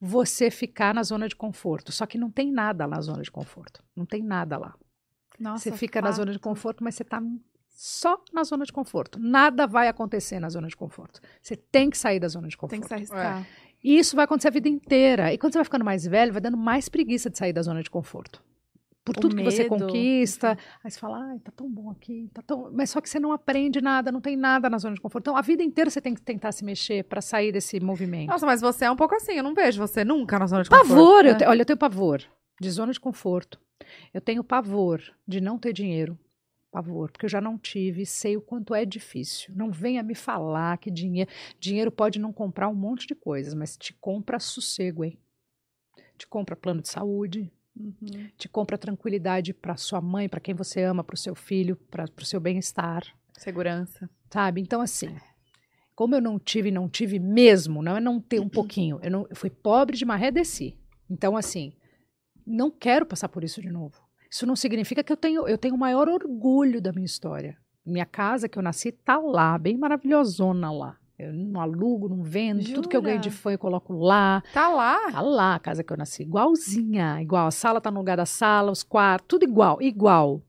[0.00, 1.92] você ficar na zona de conforto.
[1.92, 3.84] Só que não tem nada na zona de conforto.
[3.94, 4.74] Não tem nada lá.
[5.38, 6.16] Nossa, você fica na fato.
[6.16, 7.22] zona de conforto, mas você tá
[7.68, 9.18] só na zona de conforto.
[9.18, 11.20] Nada vai acontecer na zona de conforto.
[11.42, 12.70] Você tem que sair da zona de conforto.
[12.70, 13.46] Tem que se arriscar.
[13.84, 15.32] E isso vai acontecer a vida inteira.
[15.32, 17.82] E quando você vai ficando mais velho, vai dando mais preguiça de sair da zona
[17.82, 18.42] de conforto.
[19.04, 20.56] Por O tudo que você medo, conquista.
[20.82, 22.70] Aí você fala, ai, tá tão bom aqui, tá tão...
[22.72, 25.24] Mas só que você não aprende nada, não tem nada na zona de conforto.
[25.24, 28.28] Então, a vida inteira você tem que tentar se mexer para sair desse movimento.
[28.30, 29.32] Nossa, mas você é um pouco assim.
[29.32, 30.88] Eu não vejo você nunca na zona de conforto.
[30.88, 31.24] pavor!
[31.24, 31.34] né?
[31.34, 32.22] te- Olha, eu tenho pavor
[32.58, 33.60] de zona de conforto.
[34.14, 36.18] Eu tenho pavor de não ter dinheiro.
[36.74, 39.54] Pavor, porque eu já não tive sei o quanto é difícil.
[39.54, 41.30] Não venha me falar que dinheiro,
[41.60, 45.16] dinheiro pode não comprar um monte de coisas, mas te compra sossego, hein?
[46.18, 48.28] Te compra plano de saúde, Uhum.
[48.36, 52.06] te compra tranquilidade para sua mãe, para quem você ama, para o seu filho, para
[52.20, 53.04] o seu bem-estar,
[53.38, 54.10] Segurança.
[54.28, 54.60] sabe?
[54.60, 55.16] Então, assim,
[55.94, 58.98] como eu não tive, não tive mesmo, não é não ter um pouquinho.
[59.00, 60.76] Eu, não, eu fui pobre de maré, desci.
[61.08, 61.72] Então, assim,
[62.44, 64.02] não quero passar por isso de novo.
[64.34, 67.56] Isso não significa que eu tenho, eu tenho o maior orgulho da minha história.
[67.86, 70.96] Minha casa que eu nasci tá lá, bem maravilhosona lá.
[71.16, 73.40] Eu não alugo, não vendo, tudo que eu ganho de Jura?
[73.40, 74.42] fã eu coloco lá.
[74.52, 75.12] Tá lá.
[75.12, 77.46] Tá lá a casa que eu nasci, igualzinha, igual.
[77.46, 80.42] A sala tá no lugar da sala, os quartos, tudo igual, igual.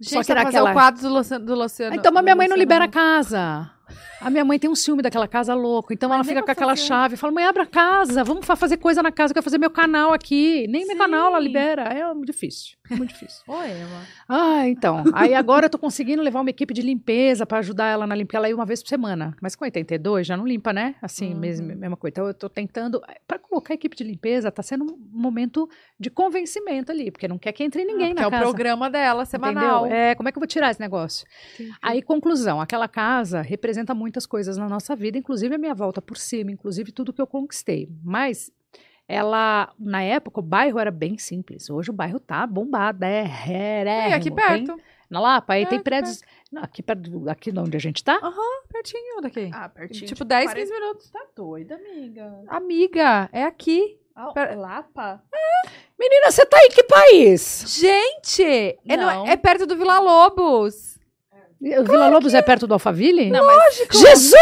[0.00, 1.44] Gente, Só que vai fazer naquela- o quadro do Luciano.
[1.44, 3.68] Do Luciano Então, mas minha mãe não Luciano libera a casa.
[4.20, 5.92] A minha mãe tem um ciúme daquela casa louco.
[5.92, 6.86] Então Mas ela fica com aquela fazer.
[6.86, 7.16] chave.
[7.16, 8.22] Fala, mãe, abra a casa.
[8.24, 9.30] Vamos fa- fazer coisa na casa.
[9.32, 10.66] Eu quero fazer meu canal aqui.
[10.68, 10.98] Nem meu Sim.
[10.98, 11.82] canal ela libera.
[11.84, 12.76] É muito difícil.
[12.90, 13.42] Muito difícil.
[13.48, 14.02] Emma.
[14.28, 15.02] Ah, então.
[15.14, 18.38] Aí agora eu tô conseguindo levar uma equipe de limpeza pra ajudar ela na limpeza.
[18.38, 19.34] Ela ia uma vez por semana.
[19.40, 20.94] Mas com 82 já não limpa, né?
[21.00, 21.38] Assim, Uhum.
[21.40, 22.12] mesmo, mesma coisa.
[22.12, 23.00] Então eu tô tentando.
[23.26, 27.10] Pra colocar a equipe de limpeza, tá sendo um momento de convencimento ali.
[27.10, 28.42] Porque não quer que entre ninguém Que na é o casa.
[28.42, 29.86] programa dela, semanal.
[29.86, 29.96] Entendeu?
[29.98, 31.26] É, como é que eu vou tirar esse negócio?
[31.80, 36.16] Aí, conclusão, aquela casa representa muitas coisas na nossa vida, inclusive a minha volta por
[36.16, 37.88] cima, inclusive tudo que eu conquistei.
[38.04, 38.50] Mas
[39.08, 41.68] ela, na época, o bairro era bem simples.
[41.68, 44.76] Hoje o bairro tá bombado, é ré, E aqui perto.
[45.10, 46.22] na Lapa, aí É, tem prédios.
[46.50, 48.18] Não, aqui perto, aqui de onde a gente tá?
[48.72, 49.50] Pertinho daqui.
[49.52, 50.06] Ah, pertinho.
[50.06, 51.10] Tipo, 10, 15 minutos.
[51.10, 52.42] Tá doida, amiga.
[52.48, 53.98] Amiga, é aqui.
[54.14, 55.22] Ah, Pera- Lapa?
[55.98, 57.64] Menina, você tá em que país?
[57.66, 59.26] Gente, é, no- Não.
[59.26, 60.91] é perto do Vila Lobos.
[61.62, 63.30] Vila Lobos é perto do Alphaville?
[63.30, 64.34] Não, mas Jesus!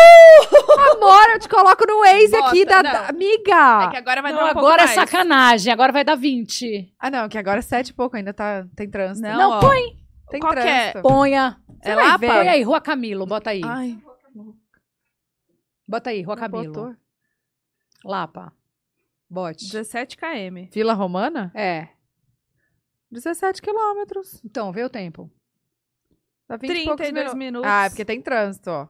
[0.94, 3.84] Amor, eu te coloco no Waze Bosta, aqui da, da- amiga.
[3.84, 4.94] é que agora vai Não, dar um pouco agora é mais.
[4.94, 6.94] sacanagem, agora vai dar 20.
[6.98, 9.28] Ah, não, que agora é sete e pouco, ainda tá, tem trânsito.
[9.28, 9.60] Não, Não, ó.
[9.60, 9.82] põe.
[10.30, 10.92] tem qual que é?
[10.92, 11.02] trânsito.
[11.02, 11.60] Ponha.
[11.82, 12.26] Você É ver.
[12.26, 13.60] Põe aí, Rua Camilo, bota aí.
[13.64, 13.98] Ai,
[15.86, 16.72] Bota aí, Rua Não Camilo.
[16.72, 16.96] botou.
[18.04, 18.52] Lapa.
[19.28, 19.66] Bote.
[19.70, 20.68] 17 km.
[20.72, 21.52] Vila Romana?
[21.54, 21.88] É.
[23.10, 24.40] 17 quilômetros.
[24.44, 25.30] Então, vê o tempo.
[26.50, 27.38] Dá 20 e poucos 32 minutos.
[27.38, 27.70] minutos.
[27.70, 28.88] Ah, é porque tem trânsito, ó.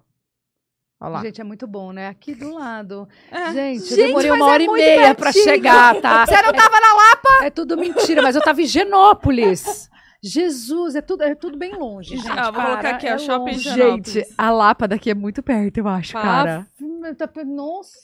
[1.03, 1.23] Olha lá.
[1.23, 2.09] Gente, é muito bom, né?
[2.09, 3.07] Aqui do lado.
[3.31, 3.53] É.
[3.53, 5.45] Gente, eu demorei uma é hora e muito meia pra pertinho.
[5.45, 6.25] chegar, tá?
[6.27, 7.45] Você não tava na Lapa?
[7.45, 9.91] É tudo mentira, mas eu tava em Genópolis.
[10.23, 12.29] Jesus, é tudo, é tudo bem longe, gente.
[12.31, 13.59] Ah, vou colocar para, aqui, ó, é shopping longe.
[13.71, 14.13] Genópolis.
[14.13, 16.67] Gente, a Lapa daqui é muito perto, eu acho, cara.
[17.05, 17.99] Ah, tá- Nossa.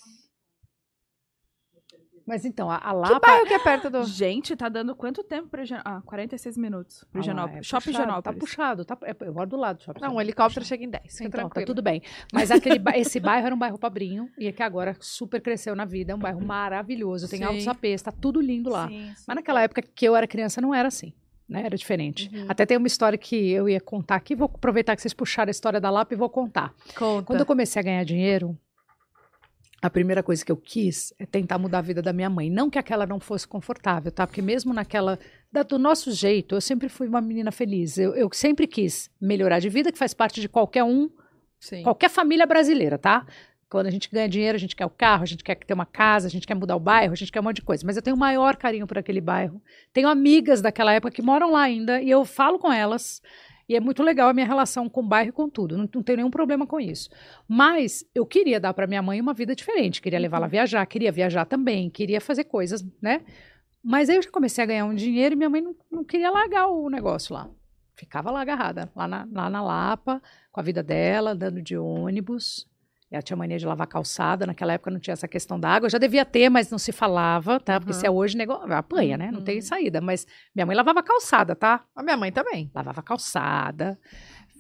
[2.27, 3.21] Mas então, a, a Que Lapa...
[3.21, 4.03] bairro que é perto do...
[4.05, 5.97] Gente, tá dando quanto tempo pro Genópolis?
[5.99, 7.59] Ah, 46 minutos pro Ah lá, Genópolis.
[7.59, 8.25] é Shopping puxado, Genópolis.
[8.25, 10.01] Tá puxado, tá, é, eu moro do lado do shopping.
[10.01, 10.27] Não, o Genópolis.
[10.29, 11.03] helicóptero chega em 10.
[11.05, 11.67] Fica Então, tá tranquilo.
[11.67, 12.03] tudo bem.
[12.33, 15.77] Mas aquele, ba- esse bairro era um bairro pobrinho e é que agora super cresceu
[15.77, 16.13] na vida.
[16.13, 17.29] É um bairro maravilhoso.
[17.29, 17.45] Tem Sim.
[17.45, 18.89] altos APs, tá tudo lindo lá.
[18.89, 19.25] Sim, sim.
[19.27, 21.13] Mas naquela época que eu era criança não era assim.
[21.49, 21.65] Né?
[21.65, 22.29] Era diferente.
[22.35, 22.47] Uhum.
[22.49, 24.35] Até tem uma história que eu ia contar aqui.
[24.35, 26.75] Vou aproveitar que vocês puxaram a história da Lapa e vou contar.
[26.97, 27.25] Conta.
[27.25, 28.59] Quando eu comecei a ganhar dinheiro,
[29.83, 32.51] a primeira coisa que eu quis é tentar mudar a vida da minha mãe.
[32.51, 34.27] Não que aquela não fosse confortável, tá?
[34.27, 35.19] Porque mesmo naquela.
[35.53, 37.99] da- do nosso jeito, eu sempre fui uma menina feliz.
[37.99, 41.11] Eu, eu sempre quis melhorar de vida, que faz parte de qualquer um
[41.59, 41.83] Sim.
[41.83, 43.27] Qualquer família brasileira, tá?
[43.69, 45.87] Quando a gente ganha dinheiro, a gente quer o carro, a gente quer ter uma
[45.87, 47.85] casa, a gente quer mudar o bairro, a gente quer um monte de coisa.
[47.85, 49.61] Mas eu tenho o maior carinho por aquele bairro.
[49.93, 53.21] Tenho amigas daquela época que moram lá ainda e eu falo com elas.
[53.69, 55.77] E é muito legal a minha relação com o bairro e com tudo.
[55.77, 57.11] Não, não tenho nenhum problema com isso.
[57.49, 60.01] Mas eu queria dar para minha mãe uma vida diferente.
[60.01, 63.23] Queria levá-la a viajar, queria viajar também, queria fazer coisas, né?
[63.83, 66.31] Mas aí eu já comecei a ganhar um dinheiro e minha mãe não, não queria
[66.31, 67.49] largar o negócio lá.
[67.95, 70.23] Ficava lá agarrada, lá na, lá na Lapa,
[70.53, 72.69] com a vida dela, andando de ônibus.
[73.11, 75.89] Ela tinha mania de lavar calçada, naquela época não tinha essa questão da água.
[75.89, 77.79] Já devia ter, mas não se falava, tá?
[77.79, 78.01] Porque Uhum.
[78.01, 79.31] se é hoje, negócio, apanha, né?
[79.31, 79.63] Não tem Uhum.
[79.63, 80.01] saída.
[80.01, 81.85] Mas minha mãe lavava calçada, tá?
[81.95, 82.69] A minha mãe também.
[82.75, 83.97] Lavava calçada,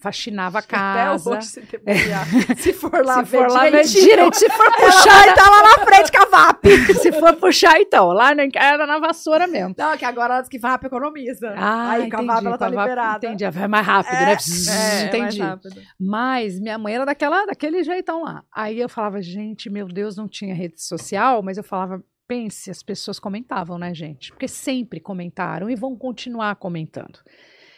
[0.01, 1.31] faxinava a Até casa.
[1.31, 2.27] hoje, se, debobear.
[2.59, 4.36] se for lá, se for lá, direitinho, direito.
[4.36, 6.66] Se for puxar, estar lá na frente com a VAP.
[7.01, 8.09] se for puxar, então.
[8.09, 9.74] Lá no- era na vassoura mesmo.
[9.77, 11.55] Não, que agora ela diz que VAP economiza.
[11.56, 13.27] Ah, Aí com a entendi, VAP ela tá VAP, liberada.
[13.27, 14.36] Entendi, vai mais rápido, né?
[14.36, 15.40] Bzzz, É, é mais entendi.
[15.43, 15.82] rápido.
[15.98, 18.43] Mas minha mãe era daquela, daquele jeitão lá.
[18.55, 22.82] Aí eu falava, gente, meu Deus, não tinha rede social, mas eu falava, pense, as
[22.82, 24.32] pessoas comentavam, né, gente?
[24.32, 27.18] Porque sempre comentaram e vão continuar comentando.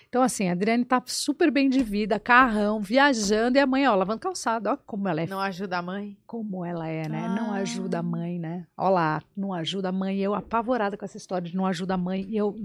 [0.08, 3.94] Então, assim, a Adriane tá super bem de vida, carrão, viajando, e a mãe, ó,
[3.94, 6.16] lavando calçada, ó, como ela é Não ajuda a mãe?
[6.26, 7.28] como ela é, né?
[7.38, 7.56] Não Ah.
[7.58, 8.66] ajuda a mãe, né?
[8.76, 10.18] Olha lá, não ajuda a mãe.
[10.18, 12.24] Eu apavorada com essa história de não ajuda a mãe.
[12.26, 12.56] E eu,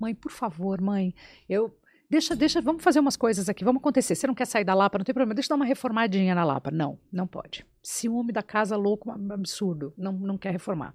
[0.00, 1.14] mãe, por favor, mãe,
[1.46, 1.70] eu
[2.08, 4.14] deixa, deixa, vamos fazer umas coisas aqui, vamos acontecer.
[4.14, 5.34] Você não quer sair da Lapa, não tem problema.
[5.34, 6.70] Deixa eu dar uma reformadinha na Lapa.
[6.70, 7.66] Não, não pode.
[7.82, 9.92] Ciúme da casa louco, absurdo.
[9.98, 10.94] Não, não quer reformar.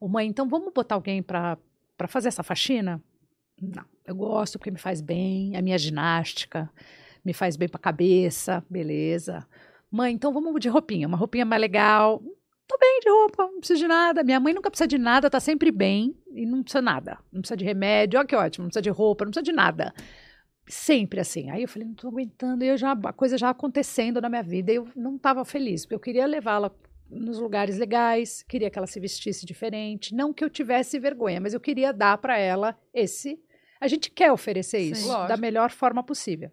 [0.00, 1.56] Ô, mãe, então vamos botar alguém para
[1.96, 3.00] para fazer essa faxina?
[3.62, 6.70] Não, eu gosto porque me faz bem, a minha ginástica
[7.24, 9.46] me faz bem pra cabeça, beleza.
[9.90, 12.22] Mãe, então vamos de roupinha, uma roupinha mais legal.
[12.68, 14.22] Tô bem de roupa, não preciso de nada.
[14.24, 17.18] Minha mãe nunca precisa de nada, tá sempre bem e não precisa nada.
[17.32, 19.92] Não precisa de remédio, olha que ótimo, não precisa de roupa, não precisa de nada.
[20.68, 21.50] sempre assim.
[21.50, 24.42] Aí eu falei, não tô aguentando, e eu já, a coisa já acontecendo na minha
[24.42, 26.70] vida, eu não estava feliz, porque eu queria levá-la
[27.08, 31.54] nos lugares legais, queria que ela se vestisse diferente, não que eu tivesse vergonha, mas
[31.54, 33.40] eu queria dar para ela esse.
[33.80, 36.50] A gente quer oferecer isso da melhor forma possível.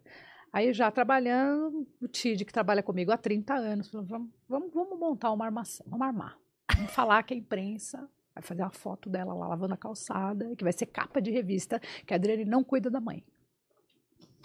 [0.51, 4.99] Aí já trabalhando, o Tid, que trabalha comigo há 30 anos, falou: vamos, vamos, vamos
[4.99, 6.37] montar uma armação, vamos armar.
[6.75, 10.63] Vamos falar que a imprensa vai fazer uma foto dela lá lavando a calçada, que
[10.63, 13.23] vai ser capa de revista, que a Adriane não cuida da mãe.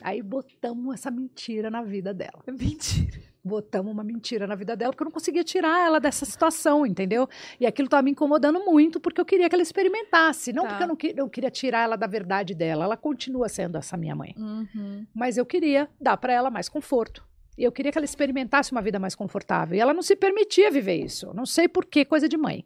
[0.01, 2.43] Aí botamos essa mentira na vida dela.
[2.47, 3.23] Mentira.
[3.49, 7.29] Botamos uma mentira na vida dela, porque eu não conseguia tirar ela dessa situação, entendeu?
[7.59, 10.53] E aquilo estava me incomodando muito, porque eu queria que ela experimentasse.
[10.53, 10.69] Não Tá.
[10.69, 12.85] porque eu não que- eu queria tirar ela da verdade dela.
[12.85, 15.07] Ela continua sendo essa minha mãe Uhum.
[15.15, 17.27] mas eu queria dar para ela mais conforto.
[17.57, 19.77] E eu queria que ela experimentasse uma vida mais confortável.
[19.77, 21.33] E ela não se permitia viver isso.
[21.35, 22.65] Não sei por que, coisa de mãe.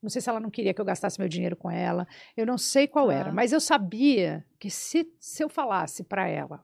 [0.00, 2.06] Não sei se ela não queria que eu gastasse meu dinheiro com ela.
[2.36, 3.14] Eu não sei qual Tá.
[3.14, 3.32] era.
[3.32, 6.62] Mas eu sabia que se, se eu falasse para ela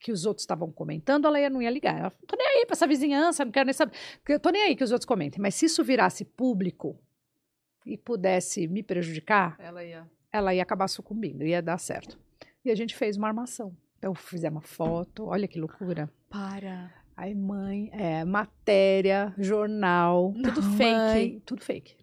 [0.00, 1.98] que os outros estavam comentando, ela ia, não ia ligar.
[1.98, 3.96] Ela, tô nem aí para essa vizinhança, não quero nem saber.
[4.28, 5.40] Eu tô nem aí que os outros comentem.
[5.40, 6.98] Mas se isso virasse público
[7.84, 10.08] e pudesse me prejudicar, Ela ia.
[10.32, 12.18] ela ia acabar sucumbindo, ia dar certo.
[12.64, 13.76] E a gente fez uma armação.
[13.98, 16.08] Então fizemos uma foto, olha que loucura.
[16.30, 16.92] Para.
[17.16, 20.76] Aí mãe, é, matéria, jornal, Tudo mãe,
[21.12, 21.40] fake.
[21.40, 21.96] tudo fake.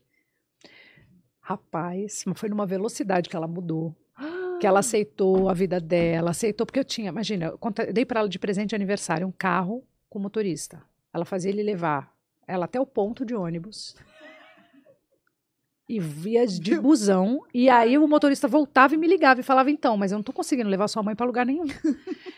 [1.40, 3.96] Rapaz, foi numa velocidade que ela mudou,
[4.60, 8.22] que ela aceitou a vida dela, aceitou porque eu tinha, imagina, eu conta- dei para
[8.22, 10.82] ela de presente de aniversário um carro com motorista.
[11.14, 12.14] Ela fazia ele levar
[12.48, 13.96] ela até o ponto de ônibus.
[15.88, 19.96] E via de busão, e aí o motorista voltava e me ligava e falava: Então,
[19.96, 21.66] mas eu não tô conseguindo levar sua mãe para lugar nenhum.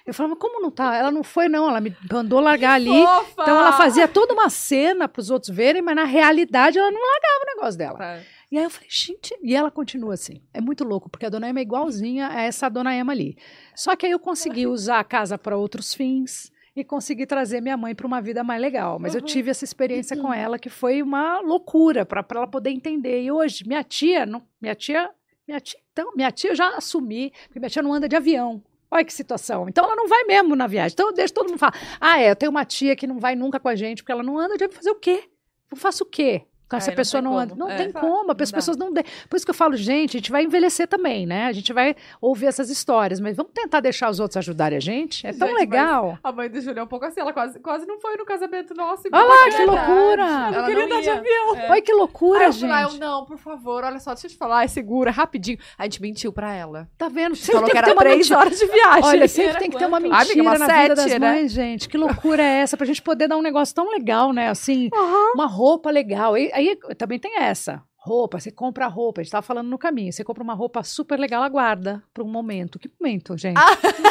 [0.05, 0.93] Eu falava: Como não tá?
[0.97, 1.69] Ela não foi, não.
[1.69, 2.89] Ela me mandou largar ali.
[3.31, 6.99] Então ela fazia toda uma cena para os outros verem, mas na realidade ela não
[6.99, 7.97] largava o negócio dela.
[7.97, 8.19] Tá.
[8.49, 10.41] E aí eu falei, gente, e ela continua assim.
[10.53, 13.37] É muito louco, porque a dona Emma é igualzinha a essa dona Emma ali.
[13.75, 17.75] Só que aí eu consegui usar a casa para outros fins e consegui trazer minha
[17.75, 18.99] mãe para uma vida mais legal.
[18.99, 23.21] Mas eu tive essa experiência com ela que foi uma loucura para ela poder entender.
[23.23, 25.09] E hoje, minha tia, não, minha tia,
[25.45, 28.63] minha tia, então, minha tia eu já assumi, porque minha tia não anda de avião.
[28.89, 29.67] Olha que situação.
[29.67, 30.93] Então ela não vai mesmo na viagem.
[30.93, 33.59] Então deixa todo mundo falar: ah, é, eu tenho uma tia que não vai nunca
[33.59, 34.77] com a gente, porque ela não anda de avião.
[34.77, 35.25] Fazer o quê?
[35.69, 36.43] Eu faço o quê?
[36.75, 37.49] Essa não pessoa tem não anda.
[37.55, 37.59] como.
[37.65, 37.77] Não É.
[37.77, 38.91] tem Não como, as pessoas não.
[38.91, 39.03] De...
[39.29, 41.45] Por isso que eu falo, gente, a gente vai envelhecer também, né?
[41.45, 45.25] A gente vai ouvir essas histórias, mas vamos tentar deixar os outros ajudarem a gente.
[45.25, 46.17] É tão Gente, legal.
[46.23, 48.73] A mãe do Júlio é um pouco assim, ela quase, quase não foi no casamento
[48.73, 49.03] nosso.
[49.11, 50.23] Olha lá, que loucura!
[50.23, 51.55] Ela Ela queria não dar de avião.
[51.55, 51.71] É.
[51.71, 52.69] Olha que loucura, Aí eu gente.
[52.69, 55.57] falei, ah, eu, não, por favor, olha só, deixa eu te falar, é segura, rapidinho.
[55.77, 56.87] A gente mentiu pra ela.
[56.97, 57.35] Tá vendo?
[57.35, 58.39] Você falou tem que ter era uma três mentira.
[58.39, 59.03] horas de viagem.
[59.03, 60.13] Olha, sempre Era tem que ter uma quanto?
[60.13, 61.31] Ah, mentira amiga, na uma vida das sete, né?
[61.33, 61.89] mães, gente.
[61.89, 62.75] Que loucura é essa?
[62.77, 64.49] Pra gente poder dar um negócio tão legal, né?
[64.49, 64.89] Assim,
[65.33, 66.37] uma roupa legal.
[66.37, 67.81] E, aí também tem essa.
[67.99, 70.13] Roupa, você compra roupa, a gente tava falando no caminho.
[70.13, 72.79] Você compra uma roupa super legal, aguarda para um momento.
[72.79, 73.59] Que momento, gente?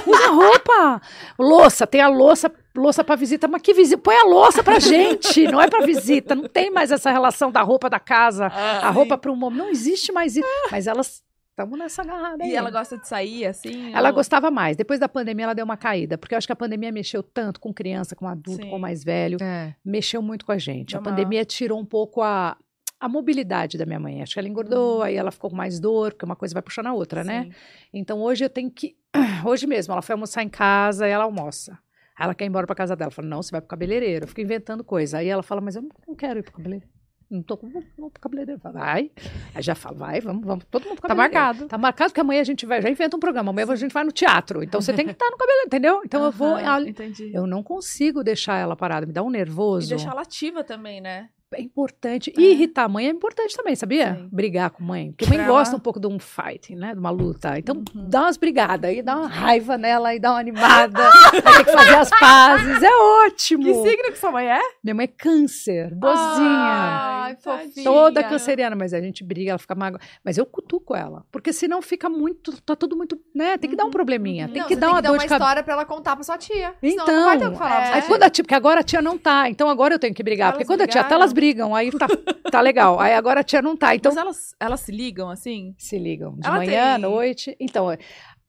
[0.06, 1.01] Usa roupa!
[1.39, 3.97] Louça, tem a louça, louça para visita, mas que visita?
[4.02, 6.35] Põe a louça pra gente, não é pra visita.
[6.35, 9.59] Não tem mais essa relação da roupa da casa, a roupa para um momento.
[9.59, 10.47] Não existe mais isso.
[10.70, 11.23] Mas elas
[11.57, 12.51] estamos nessa agarrada aí.
[12.51, 13.91] E ela gosta de sair, assim?
[13.95, 14.77] Ela ou- gostava mais.
[14.77, 16.19] Depois da pandemia, ela deu uma caída.
[16.19, 18.70] Porque eu acho que a pandemia mexeu tanto com criança, com adulto, Sim.
[18.70, 19.39] com mais velho.
[19.43, 19.74] É.
[19.83, 20.91] Mexeu muito com a gente.
[20.91, 22.57] Deu a uma- pandemia tirou um pouco a,
[23.01, 24.23] a mobilidade da minha mãe.
[24.23, 26.87] Acho que ela engordou, aí ela ficou com mais dor, porque uma coisa vai puxando
[26.89, 27.45] a outra, né?
[27.45, 27.53] Sim.
[27.95, 28.95] Então hoje eu tenho que.
[29.47, 31.78] Hoje mesmo, ela foi almoçar em casa e ela almoça.
[32.20, 33.09] Ela quer ir embora pra casa dela.
[33.09, 34.24] Eu falo, não, você vai pro cabeleireiro.
[34.24, 35.19] Eu fico inventando coisa.
[35.19, 36.91] Aí ela fala, mas eu não, não quero ir pro cabeleireiro.
[37.31, 37.69] Não tô com.
[37.70, 38.61] Pro cabeleireiro.
[38.62, 39.11] Vai.
[39.55, 40.65] Aí já fala, vai, vamos, vamos.
[40.70, 41.66] Todo mundo Tá marcado.
[41.66, 44.05] Tá marcado que amanhã a gente vai, já inventa um programa, amanhã a gente vai
[44.05, 44.62] no teatro.
[44.62, 46.03] Então você tem que estar no cabeleireiro, entendeu?
[46.05, 46.57] Então eu vou.
[46.86, 47.31] Entendi.
[47.35, 49.89] Eu não consigo deixar ela parada, me dá um E nervoso.
[49.89, 51.28] deixar ela ativa também, né?
[51.55, 52.32] É importante.
[52.36, 52.40] É.
[52.40, 54.16] E irritar a mãe é importante também, sabia?
[54.16, 54.28] Sim.
[54.32, 55.10] Brigar com a mãe.
[55.12, 56.93] Porque a mãe Pra gosta um pouco de um fight, né?
[56.93, 57.56] De uma luta.
[57.59, 58.09] Então Uhum.
[58.09, 61.02] dá umas brigadas, aí dá uma raiva nela, aí dá uma animada.
[61.43, 62.82] vai ter que fazer as pazes.
[62.82, 62.90] É
[63.27, 63.62] ótimo.
[63.62, 64.60] Que signo que sua mãe é?
[64.82, 66.47] Minha mãe é câncer, bozinha.
[66.48, 67.85] Ai, fofinha.
[67.85, 70.01] Toda canceriana, mas a gente briga, ela fica mágoa.
[70.24, 71.24] Mas eu cutuco ela.
[71.31, 72.60] Porque senão fica muito.
[72.62, 73.16] Tá tudo muito.
[73.35, 73.56] né?
[73.56, 74.48] Tem que dar um probleminha.
[74.48, 76.16] Tem Não, que você dar uma tem que dar dor uma história pra ela contar
[76.16, 76.74] pra sua tia.
[76.81, 77.93] Senão Então, não vai ter o que falar pra é.
[77.94, 80.23] Aí quando a tia, porque agora a tia não tá, então agora eu tenho que
[80.23, 80.47] brigar.
[80.48, 81.23] Elas porque quando a tia tá, brigaram?
[81.23, 82.08] elas brigam, aí tá,
[82.50, 82.98] tá legal.
[82.98, 85.74] Aí agora a tia não tá, então Mas elas, elas se ligam, assim?
[85.78, 86.34] se ligam.
[86.34, 87.56] De Ela manhã, à tem- noite.
[87.60, 87.98] Então, é,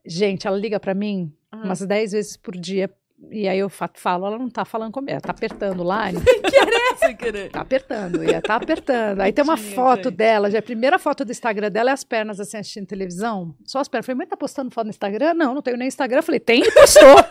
[0.05, 1.63] gente, ela liga pra mim Uhum.
[1.65, 2.89] umas 10 vezes por dia.
[3.31, 6.05] E aí eu fa- falo, ela não tá falando comigo, ela tá apertando lá,
[6.99, 7.49] Sem querer.
[7.49, 9.21] tá apertando, ela tá apertando.
[9.21, 10.17] Aí tem uma foto gente.
[10.17, 13.55] dela, já a primeira foto do Instagram dela é as pernas assim assistindo televisão.
[13.65, 14.03] Só as pernas.
[14.03, 15.33] Eu Falei, mãe, tá postando foto no Instagram?
[15.33, 16.19] Não, não tenho nem Instagram.
[16.19, 17.25] Eu falei, tem e postou.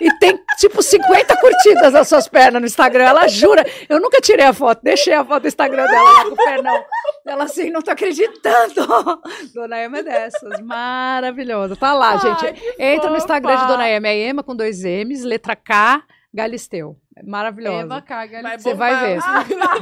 [0.00, 3.04] E tem tipo 50 curtidas nas suas pernas no Instagram.
[3.04, 3.64] Ela jura.
[3.88, 6.84] Eu nunca tirei a foto, deixei a foto do Instagram dela lá com o pernão.
[7.26, 9.20] Ela assim, não tô acreditando.
[9.54, 11.76] Dona Ema é dessas, maravilhosa.
[11.76, 12.74] Tá lá, Ai, gente.
[12.78, 13.18] Entra no fofa.
[13.18, 16.02] Instagram de Dona Ema, é Ema com dois M's, letra K,
[16.32, 16.96] Galisteu.
[17.24, 17.82] Maravilhosa.
[17.82, 18.42] Ema caga.
[18.42, 19.20] Vai Você vai ver.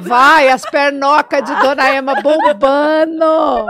[0.00, 3.66] Vai, as pernocas de Dona Ema bombando.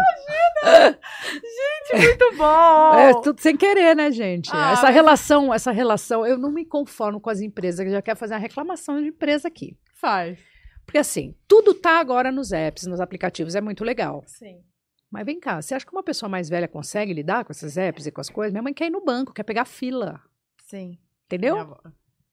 [1.95, 2.95] Muito bom!
[2.95, 4.51] É tudo sem querer, né, gente?
[4.53, 8.03] Ah, essa mas- relação, essa relação, eu não me conformo com as empresas, que já
[8.03, 9.77] quero fazer uma reclamação de empresa aqui.
[9.95, 10.39] Faz.
[10.85, 14.23] Porque assim, tudo tá agora nos apps, nos aplicativos, é muito legal.
[14.27, 14.63] Sim.
[15.11, 18.07] Mas vem cá, você acha que uma pessoa mais velha consegue lidar com esses apps
[18.07, 18.53] e com as coisas?
[18.53, 20.21] Minha mãe quer ir no banco, quer pegar fila.
[20.67, 20.99] Sim.
[21.27, 21.77] Entendeu?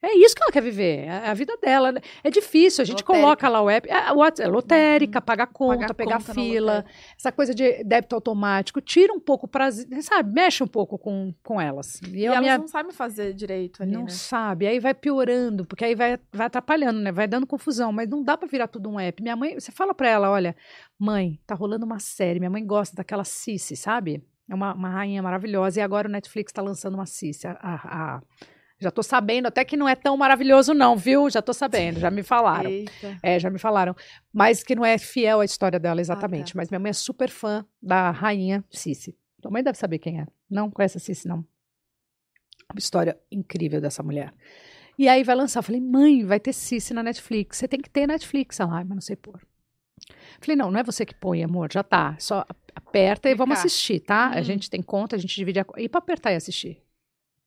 [0.08, 1.92] É isso que ela quer viver, é a vida dela.
[2.22, 3.22] É difícil, a gente Lotérica.
[3.24, 6.84] coloca lá o app, é, o é lotérica, pagar conta, Pagar pegar conta fila,
[7.18, 9.70] essa coisa de débito automático, tira um pouco pra,
[10.02, 12.00] sabe, mexe um pouco com, com elas.
[12.02, 14.08] E, E elas minha, não sabem fazer direito ali, não né?
[14.10, 17.10] sabe, aí vai piorando, porque aí vai, vai atrapalhando, né?
[17.10, 19.20] Vai dando confusão, mas não dá pra virar tudo um app.
[19.20, 20.54] Minha mãe, você fala pra ela, olha,
[20.98, 24.22] mãe, tá rolando uma série, minha mãe gosta daquela Cici, sabe?
[24.48, 27.46] É uma, uma rainha maravilhosa, e agora o Netflix tá lançando uma Cici.
[27.48, 28.22] A, a- a-
[28.78, 31.30] já tô sabendo, até que não é tão maravilhoso não, viu?
[31.30, 32.70] Já tô sabendo, já me falaram.
[32.70, 33.18] Eita.
[33.22, 33.94] É, já me falaram.
[34.32, 36.56] Mas que não é fiel à história dela exatamente.
[36.56, 39.16] Mas minha mãe é super fã da rainha Cici.
[39.40, 40.26] Tua mãe deve saber quem é.
[40.50, 41.38] Não conhece a Cici, não.
[42.72, 44.32] Uma história incrível dessa mulher.
[44.98, 45.60] E aí vai lançar.
[45.60, 47.58] Eu falei, mãe, vai ter Cici na Netflix.
[47.58, 48.60] Você tem que ter Netflix.
[48.60, 49.40] Ela, mas não sei pôr.
[50.40, 52.16] Falei, não, não é você que põe, amor, já tá.
[52.18, 52.44] Só
[52.74, 54.28] aperta e vamos assistir, tá?
[54.34, 54.42] A Hum.
[54.42, 55.66] gente tem conta, a gente divide a.
[55.78, 56.82] E pra apertar e assistir?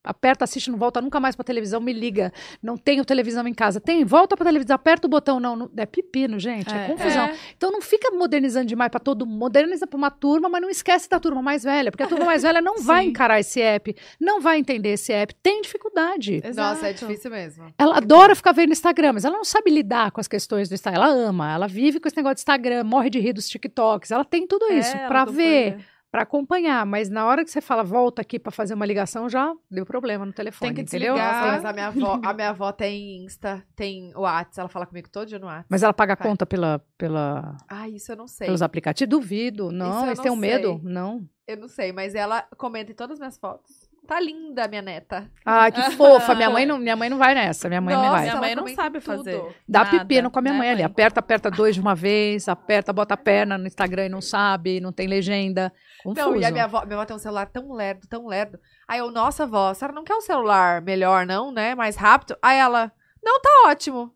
[0.02, 2.32] Aperta, assiste, não volta nunca mais pra televisão, me liga.
[2.64, 3.82] Não tenho televisão em casa.
[3.82, 5.40] Tem, volta pra televisão, aperta o botão.
[5.42, 6.74] Não, não é pepino, gente.
[6.74, 7.26] É, É, confusão.
[7.26, 7.36] É.
[7.58, 9.38] Então não fica modernizando demais pra todo mundo.
[9.40, 11.92] Moderniza pra uma turma, mas não esquece da turma mais velha.
[11.92, 15.36] Porque a turma mais velha não vai encarar esse app, não vai entender esse app,
[15.36, 16.42] tem dificuldade.
[16.56, 17.08] Nossa, é Exato.
[17.08, 17.74] difícil mesmo.
[17.78, 21.00] Ela adora ficar vendo Instagram, mas ela não sabe lidar com as questões do Instagram.
[21.04, 24.12] Ela ama, ela vive com esse negócio de Instagram, morre de rir dos TikToks.
[24.12, 25.78] Ela tem tudo isso É, pra ver.
[26.12, 26.86] Pra acompanhar.
[26.86, 30.26] Mas na hora que você fala, volta aqui pra fazer uma ligação, já deu problema
[30.26, 31.14] no telefone, que entendeu?
[31.16, 31.56] desligar.
[31.56, 35.28] Nossa, a minha avó, a minha avó tem Insta, tem WhatsApp, ela fala comigo todo
[35.28, 35.68] dia no WhatsApp.
[35.70, 36.28] Mas ela paga Vai.
[36.28, 38.48] conta pela, pela, Ah, isso eu não sei.
[38.48, 39.10] pelos aplicativos?
[39.10, 39.72] Duvido.
[39.72, 40.80] Não, Isso eu eles não têm um medo?
[40.84, 41.28] Não.
[41.48, 43.89] Eu não sei, mas ela comenta em todas as minhas fotos.
[44.10, 45.30] Tá linda, minha neta.
[45.46, 46.34] Ai, que fofa.
[46.34, 47.70] Minha mãe não, minha mãe não vai nessa.
[47.70, 48.24] Minha mãe não Nossa, vai.
[48.24, 49.18] Minha mãe não sabe tudo.
[49.18, 49.40] fazer.
[49.68, 50.78] Dá Nada, pepino com a minha né, mãe ali.
[50.82, 50.86] mãe?
[50.86, 54.80] Aperta, aperta dois de uma vez, aperta, bota a perna no Instagram e não sabe,
[54.80, 55.72] não tem legenda.
[56.04, 56.28] Confuso.
[56.32, 58.58] Não, e a minha avó, minha avó tem um celular tão lerdo, tão lerdo.
[58.88, 61.76] Aí eu, nossa, avó, a senhora não quer um celular melhor, não, né?
[61.76, 62.36] Mais rápido?
[62.42, 62.92] Aí ela,
[63.24, 64.12] não, tá ótimo.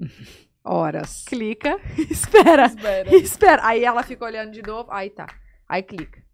[0.64, 1.22] Horas.
[1.24, 1.78] Clica,
[2.10, 3.14] espera, Espera.
[3.14, 3.64] espera.
[3.64, 5.28] Aí ela fica olhando de novo, aí tá.
[5.68, 6.25] Aí clica.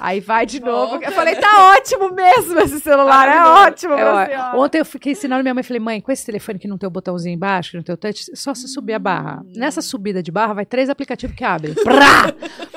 [0.00, 0.92] Aí vai de novo.
[0.92, 1.06] Volta.
[1.06, 5.54] Eu falei, tá ótimo mesmo esse celular, é ótimo, É, ontem eu fiquei ensinando minha
[5.54, 7.94] mãe, falei, mãe, com esse telefone que não tem o botãozinho embaixo, que não tem
[7.94, 9.42] o touch, é só você subir a barra.
[9.44, 9.52] Hum.
[9.56, 11.74] Nessa subida de barra, vai três aplicativos que abrem.
[11.74, 12.32] Prá!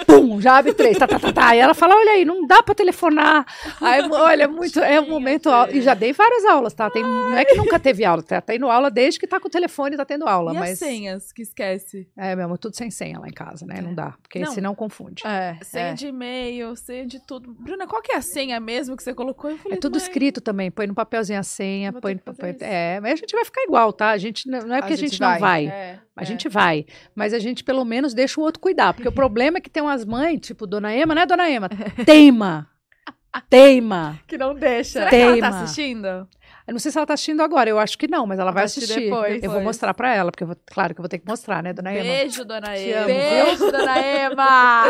[0.07, 0.41] Pum!
[0.41, 0.97] Já abre três.
[0.97, 1.55] Tá, tá, tá, tá.
[1.55, 3.45] E ela fala, olha aí, não dá pra telefonar.
[3.79, 5.49] Aí, olha, muito, é um momento...
[5.71, 6.89] E já dei várias aulas, tá?
[6.89, 9.51] Tem, não é que nunca teve aula, tá tendo aula desde que tá com o
[9.51, 10.53] telefone, tá tendo aula.
[10.53, 12.09] E mas as senhas que esquece?
[12.17, 13.79] É, meu amor, tudo sem senha lá em casa, né?
[13.81, 14.51] Não dá, porque Não.
[14.51, 15.23] senão confunde.
[15.25, 15.93] É, Senha é.
[15.93, 17.53] de e-mail, senha de tudo.
[17.53, 19.51] Bruna, qual que é a senha mesmo que você colocou?
[19.51, 22.51] Eu falei, É tudo mãe, escrito também, põe no papelzinho a senha, põe no papel.
[22.51, 22.63] isso.
[22.63, 24.09] É, mas a gente vai ficar igual, tá?
[24.09, 25.67] A gente não não é porque a gente, não vai.
[25.67, 26.25] É, A é.
[26.25, 29.61] gente vai, mas a gente pelo menos deixa o outro cuidar, porque o problema é
[29.61, 31.69] que tem umas mães, tipo Dona Ema, né, Dona Ema?
[32.05, 32.67] Teima.
[33.49, 34.19] Teima.
[34.27, 34.91] Que não deixa.
[34.99, 35.49] Será que ela Teima.
[35.51, 36.27] tá assistindo?
[36.71, 38.63] Eu não sei se ela tá assistindo agora, eu acho que não, mas ela vai
[38.63, 39.09] assistir assistir.
[39.09, 39.43] depois.
[39.43, 41.73] Eu vou mostrar pra ela, porque vou, claro que eu vou ter que mostrar, né,
[41.73, 42.03] Dona Ema?
[42.03, 43.05] Beijo, dona Te Ema.
[43.07, 44.83] Beijo, dona Ema!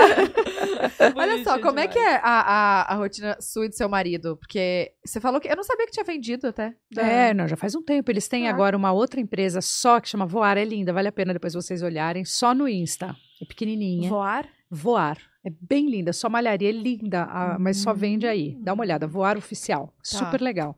[1.18, 1.94] Olha só, como é demais.
[1.94, 4.38] que é a, a, a rotina sua e do seu marido?
[4.38, 5.48] Porque você falou que.
[5.48, 6.72] Eu não sabia que tinha vendido até.
[6.96, 8.12] É, não, já faz um tempo.
[8.12, 8.52] Eles têm Ah.
[8.52, 11.82] agora uma outra empresa só que chama Voar, é linda, vale a pena depois vocês
[11.82, 13.16] olharem, só no Insta.
[13.42, 14.08] É pequenininha.
[14.08, 14.48] Voar?
[14.70, 15.18] Voar.
[15.44, 18.56] É bem linda, só malharia, é linda, a- mas só vende aí.
[18.62, 19.92] Dá uma olhada, Voar Oficial.
[20.04, 20.78] Super legal.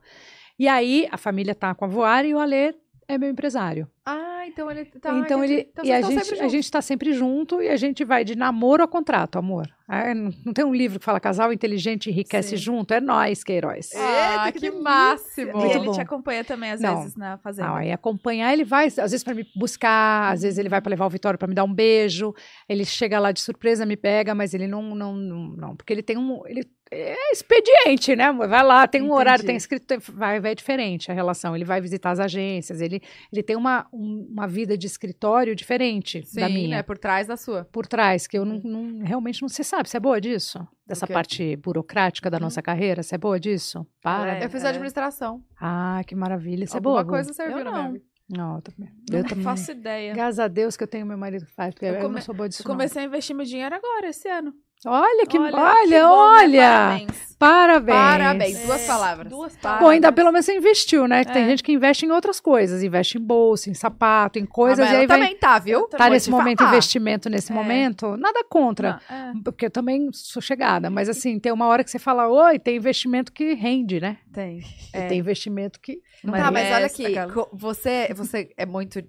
[0.57, 2.73] E aí, a família tá com a Voar e o Alê
[3.07, 3.87] é meu empresário.
[4.05, 5.17] Ah, então ele tá.
[5.19, 8.03] então ele Então e a gente sempre a gente tá sempre junto e a gente
[8.03, 9.67] vai de namoro a contrato, amor.
[9.87, 12.57] Ah, não, não tem um livro que fala casal inteligente enriquece Sim.
[12.57, 13.91] junto, é nós, Queiroz.
[13.93, 15.65] Eita, Ah, que, que máximo!
[15.65, 15.91] E ele bom.
[15.91, 16.97] te acompanha também, às Não.
[16.99, 17.67] vezes, na fazenda.
[17.69, 20.89] Não, aí acompanhar, ele vai, às vezes para me buscar, às vezes ele vai para
[20.89, 22.33] levar o Vitório para me dar um beijo.
[22.67, 26.03] Ele chega lá de surpresa, me pega, mas ele não, não, não, não, porque ele
[26.03, 26.63] tem um, ele
[26.93, 28.31] é expediente, né?
[28.31, 29.19] Vai lá, tem um Entendi.
[29.19, 31.55] horário, tem escrito, tem- vai, vai diferente a relação.
[31.55, 33.01] Ele vai visitar as agências, ele,
[33.31, 36.77] ele tem uma, um- uma vida de escritório diferente Sim, da minha.
[36.77, 36.83] né?
[36.83, 37.65] Por trás da sua.
[37.71, 39.89] Por trás, que eu não, não- realmente não se sabe.
[39.89, 40.65] Você é boa disso?
[40.85, 41.13] Dessa quê?
[41.13, 43.01] parte burocrática da nossa carreira?
[43.03, 43.85] Você é boa disso?
[44.01, 44.37] Para.
[44.39, 44.67] É, eu fiz é.
[44.69, 45.41] administração.
[45.59, 46.67] Ah, que maravilha.
[46.67, 47.09] Você é Alguma boa, Gu?
[47.09, 47.97] coisa serviu Eu na não.
[48.29, 48.89] Não, eu também.
[49.11, 49.43] Não Eu também.
[49.43, 50.13] faço ideia.
[50.13, 52.21] Graças a Deus que eu tenho meu marido que faz, porque eu, Eu come- não
[52.21, 52.63] sou boa disso.
[52.63, 52.75] Eu não.
[52.75, 54.53] comecei a investir meu dinheiro agora, esse ano.
[54.85, 56.59] Olha que olha, que olha, bom, né?
[56.59, 57.33] parabéns.
[57.43, 57.97] Parabéns.
[57.97, 58.59] Parabéns.
[58.65, 59.29] Duas É, palavras.
[59.29, 59.89] Duas Bom, palavras.
[59.89, 61.25] ainda pelo menos você investiu, né?
[61.25, 61.47] Tem É.
[61.47, 64.93] gente que investe em outras coisas, investe em bolsa, em sapato, em coisas, Ah, mas
[64.93, 65.19] e aí vai.
[65.19, 65.87] também tá, viu?
[65.89, 66.69] Tá nesse momento, falar.
[66.71, 67.55] investimento nesse É.
[67.55, 69.01] momento, nada contra.
[69.09, 72.57] É, Porque eu também sou chegada, mas assim, tem uma hora que você fala, oi,
[72.59, 74.17] tem investimento que rende, né?
[74.31, 74.59] tem.
[74.59, 74.65] E
[74.97, 75.07] É.
[75.07, 75.97] tem investimento que.
[76.23, 77.05] não Tá, mas olha aqui.
[77.17, 77.47] aquela.
[77.51, 79.03] Você, você é muito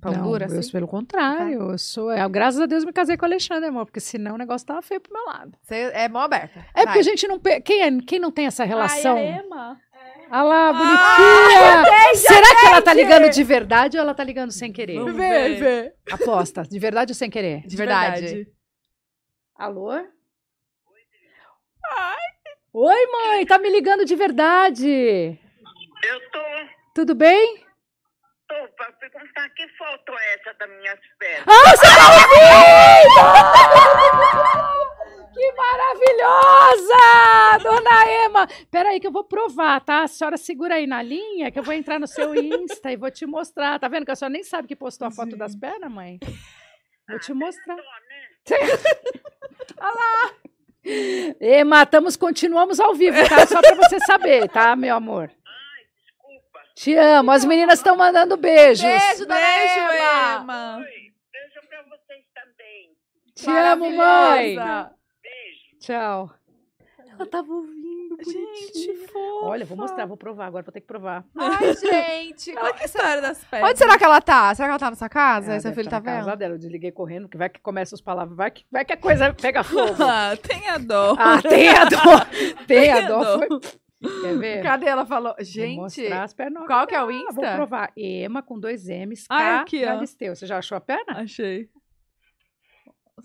[0.00, 0.72] pão Não, dura, eu, assim?
[0.72, 2.10] pelo contrário, eu sou.
[2.10, 4.66] é, graças a Deus eu me casei com o Alexandre, amor, porque senão o negócio
[4.66, 5.56] tava feio pro meu lado.
[5.62, 6.60] Você é mão aberta.
[6.74, 6.98] É porque Vai.
[7.00, 7.38] a gente não.
[7.64, 9.16] Quem, é- quem não tem essa relação?
[9.16, 9.80] Ai, Emma.
[10.28, 12.14] Olha lá, bonitinha!
[12.16, 14.98] Será que ela tá ligando de verdade ou ela tá ligando sem querer?
[14.98, 15.58] Vamos Vê, ver.
[15.60, 15.94] vê.
[16.10, 17.60] Aposta, de verdade ou sem querer?
[17.64, 18.46] De verdade.
[19.54, 19.92] Alô?
[22.72, 25.38] Oi, mãe, tá me ligando de verdade.
[26.04, 26.38] Eu tô,
[26.94, 27.64] Tudo bem?
[28.48, 31.46] Tô pra perguntar que foto é essa das minhas pernas.
[31.48, 33.16] Ah, você tá ouvindo?
[35.32, 37.04] Que maravilhosa!
[37.62, 38.48] Dona Ema!
[38.70, 40.04] Peraí que eu vou provar, tá?
[40.04, 43.10] A senhora segura aí na linha que eu vou entrar no seu Insta e vou
[43.10, 43.78] te mostrar.
[43.78, 46.18] Tá vendo que a senhora nem sabe que postou a foto das pernas, mãe?
[47.08, 47.76] Vou te mostrar.
[48.44, 48.76] Tô, né?
[51.40, 53.46] Ema, estamos, continuamos ao vivo, tá?
[53.46, 55.30] Só pra você saber, tá, meu amor?
[56.76, 57.30] Te amo.
[57.32, 58.82] As meninas estão mandando beijos.
[58.84, 60.40] Beijo, dona Beijo, Ema.
[60.42, 60.76] Emma.
[60.76, 60.84] Oi,
[61.32, 62.90] beijo pra vocês também.
[63.34, 64.56] Te amo, mãe.
[65.22, 65.78] Beijo.
[65.80, 66.30] Tchau.
[67.18, 69.46] Ela tava ouvindo, Gente, fofa.
[69.46, 70.48] Olha, vou mostrar, vou provar.
[70.48, 71.24] Agora vou ter que provar.
[71.34, 72.54] Ai, gente.
[72.58, 73.70] Olha que história das pernas.
[73.70, 74.54] Onde será que ela tá?
[74.54, 75.52] Será que ela tá na sua casa?
[75.58, 76.38] Seu deve filho tá tá na casa vendo?
[76.38, 76.54] dela.
[76.54, 78.36] Eu desliguei correndo, que vai que começa os palavras.
[78.36, 79.96] Vai que, vai que a coisa pega fogo.
[80.04, 81.16] Ah, tenha dó.
[81.18, 81.96] ah, tem a dó.
[82.68, 83.24] Tem a dó.
[83.24, 83.38] dó.
[83.38, 83.48] Foi...
[84.00, 84.62] Quer ver?
[84.62, 84.86] Cadê?
[84.86, 85.34] Ela falou.
[85.40, 86.08] Gente,
[86.66, 87.32] qual que é o Ah, Insta?
[87.32, 87.92] Vou provar.
[87.96, 89.24] Ema com dois M's.
[89.28, 89.86] Ah, K aqui, ó.
[89.86, 90.34] Galisteu.
[90.36, 91.20] Você já achou a perna?
[91.20, 91.68] Achei.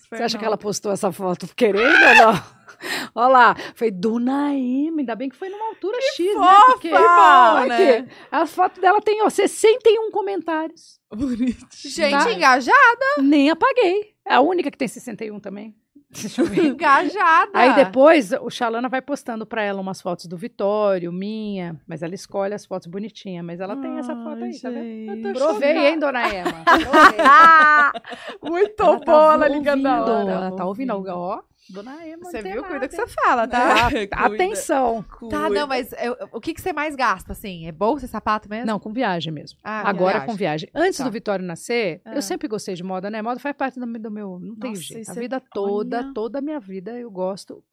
[0.10, 2.34] Você acha que ela postou essa foto querendo ou não?
[3.14, 6.48] Olha lá, foi Dona Ema, ainda bem que foi numa altura X, né?
[6.68, 8.08] Porque, Que bom, Aqui, né?
[8.32, 11.00] a foto dela tem, ó, 61 comentários.
[11.14, 11.68] Bonito.
[11.76, 12.32] Gente, Tá.
[12.32, 13.06] engajada.
[13.22, 14.16] Nem apaguei.
[14.26, 15.76] É a única que tem 61 também.
[16.62, 17.52] Engajada.
[17.54, 22.14] Aí depois o Xalana vai postando pra ela umas fotos do Vitório, minha, mas ela
[22.14, 25.28] escolhe as fotos bonitinhas, mas ela tem essa foto aí, tá vendo?
[25.28, 25.90] Eu tô Provei, chocada.
[25.90, 26.64] hein, dona Ema?
[26.66, 28.42] Provei.
[28.52, 30.32] Muito Ela tá boa ela ligando a ouvindo, hora.
[30.32, 31.42] Ela tá ouvindo, ó.
[31.70, 32.24] Dona Ema.
[32.26, 32.56] Você viu?
[32.62, 33.90] nada, Cuida que você fala, tá?
[33.92, 34.16] Cuida.
[34.16, 35.06] Atenção.
[35.30, 37.68] Tá, não, mas eu- o que, que você mais gasta, assim?
[37.68, 38.66] É bolsa e sapato mesmo?
[38.66, 39.58] Não, com viagem mesmo.
[39.64, 40.28] Ah, Agora viagem.
[40.28, 40.70] com viagem.
[40.74, 41.04] Antes Tá.
[41.04, 42.16] do Vitório nascer, Ah.
[42.16, 43.22] eu sempre gostei de moda, né?
[43.22, 44.40] Moda faz parte do, meu- do meu.
[44.40, 45.10] Não tem Nossa, jeito.
[45.10, 46.14] A é- vida toda, olha.
[46.14, 47.64] toda a minha vida eu gosto.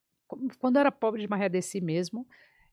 [0.60, 2.26] Quando eu era pobre de Maria Desi mesmo,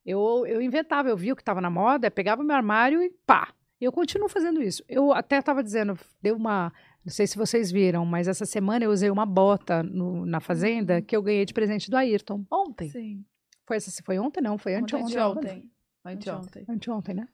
[0.05, 3.49] eu, eu inventava, eu via o que estava na moda, pegava meu armário e pá.
[3.79, 4.83] Eu continuo fazendo isso.
[4.87, 6.71] Eu até estava dizendo, deu uma.
[7.06, 11.02] Não sei se vocês viram, mas essa semana eu usei uma bota no- na fazenda
[11.02, 12.44] que eu ganhei de presente do Ayrton.
[12.52, 12.90] Ontem.
[12.90, 13.23] Sim.
[13.68, 14.57] Foi, essa, foi ontem, não?
[14.57, 15.06] Foi anteontem.
[15.15, 15.52] Anteontem.
[15.52, 15.72] Anteontem.
[16.06, 16.65] Anteontem.
[16.68, 17.27] Anteontem, né?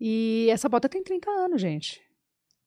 [0.00, 2.00] E essa bota tem 30 anos, gente.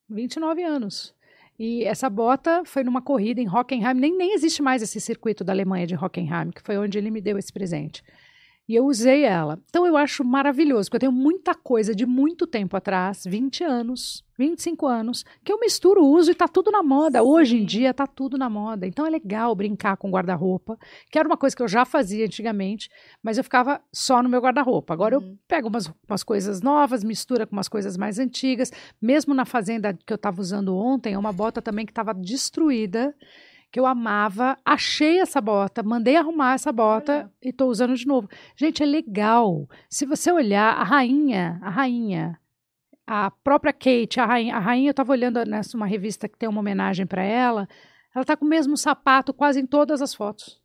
[0.10, 1.14] 29 anos.
[1.58, 3.94] E essa bota foi numa corrida em Hockenheim.
[3.96, 7.22] Nem, nem existe mais esse circuito da Alemanha de Hockenheim, que foi onde ele me
[7.22, 8.04] deu esse presente.
[8.68, 9.60] E eu usei ela.
[9.70, 14.24] Então eu acho maravilhoso, porque eu tenho muita coisa de muito tempo atrás, 20 anos,
[14.40, 17.22] 25 anos, que eu misturo, uso e tá tudo na moda.
[17.22, 17.66] Hoje em Sim.
[17.66, 18.88] dia tá tudo na moda.
[18.88, 20.78] Então é legal brincar com guarda-roupa,
[21.12, 22.90] que era uma coisa que eu já fazia antigamente,
[23.22, 24.94] mas eu ficava só no meu guarda-roupa.
[24.94, 25.38] Agora eu Uhum.
[25.48, 28.72] pego umas, umas coisas novas, mistura com umas coisas mais antigas.
[29.00, 33.14] Mesmo na fazenda que eu estava usando ontem, é uma bota também que estava destruída,
[33.76, 34.58] que eu amava.
[34.64, 38.30] Achei essa bota, mandei arrumar essa bota e estou usando de novo.
[38.56, 39.68] Gente, é legal.
[39.90, 42.40] Se você olhar, a rainha, a rainha,
[43.06, 46.48] a própria Kate, a rainha, a rainha eu estava olhando nessa uma revista que tem
[46.48, 47.68] uma homenagem para ela,
[48.16, 50.58] ela está com o mesmo sapato quase em todas as fotos.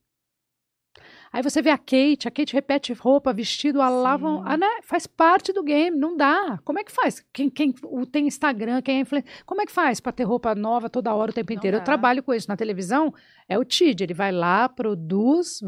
[1.33, 4.67] Aí você vê a Kate, a Kate repete roupa, vestido, a lavam, ah, né?
[4.83, 6.59] Faz parte do game, não dá.
[6.65, 7.25] Como é que faz?
[7.33, 10.55] Quem, quem o- tem Instagram, quem é influencer, como é que faz para ter roupa
[10.57, 11.77] nova toda hora, o tempo Não inteiro?
[11.77, 13.15] Eu trabalho com isso na televisão,
[13.51, 15.61] é o TID, ele vai lá, produz,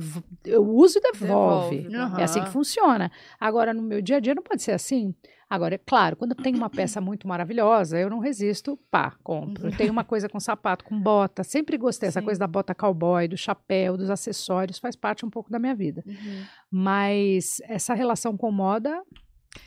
[0.45, 1.79] eu uso e devolve.
[1.79, 1.97] Devolve.
[1.97, 2.21] Aham.
[2.21, 3.11] É assim que funciona.
[3.41, 5.13] Agora, no meu dia a dia não pode ser assim.
[5.51, 9.67] Agora, é claro, quando tem uma peça muito maravilhosa, eu não resisto, pá, compro.
[9.67, 11.43] Eu tenho uma coisa com sapato, com bota.
[11.43, 12.09] Sempre gostei.
[12.09, 12.25] Essa Sim.
[12.25, 16.05] coisa da bota cowboy, do chapéu, dos acessórios, faz parte um pouco da minha vida.
[16.07, 16.45] Uhum.
[16.71, 19.03] Mas essa relação com moda,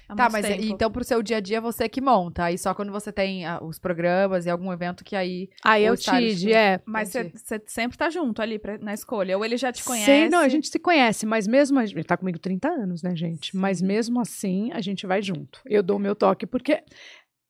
[0.07, 0.63] Há Tá, mas tempo.
[0.63, 2.45] então pro seu dia a dia você que monta.
[2.45, 5.49] Aí só quando você tem ah, os programas e algum evento que aí.
[5.63, 6.81] aí é O o stylist, TID, é.
[6.85, 9.37] Mas você sempre tá junto ali pra- na escolha.
[9.37, 10.05] Ou ele já te conhece.
[10.05, 11.79] Sei, não, a gente se conhece, mas mesmo.
[11.79, 13.55] A gente tá comigo 30 anos, né, gente?
[13.55, 15.61] Mas mesmo assim, a gente vai junto.
[15.65, 16.83] Eu dou o meu toque, porque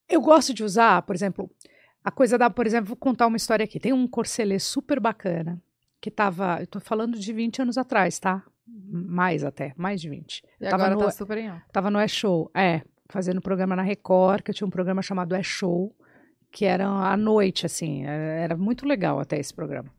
[0.10, 1.49] eu gosto de usar, por exemplo,
[2.03, 3.80] a coisa da, por exemplo, vou contar uma história aqui.
[3.80, 5.62] Tem um corcelê super bacana
[5.99, 8.44] que tava, eu tô falando de 20 anos atrás, tá?
[8.68, 10.40] Mais até, mais de 20.
[10.60, 11.66] E Eu tava agora no, tá super em alta.
[11.72, 15.96] tava no E-Show, é, fazendo programa na Record, que eu tinha um programa chamado E-Show,
[16.52, 19.92] que era à noite, assim, é, era muito legal até esse programa.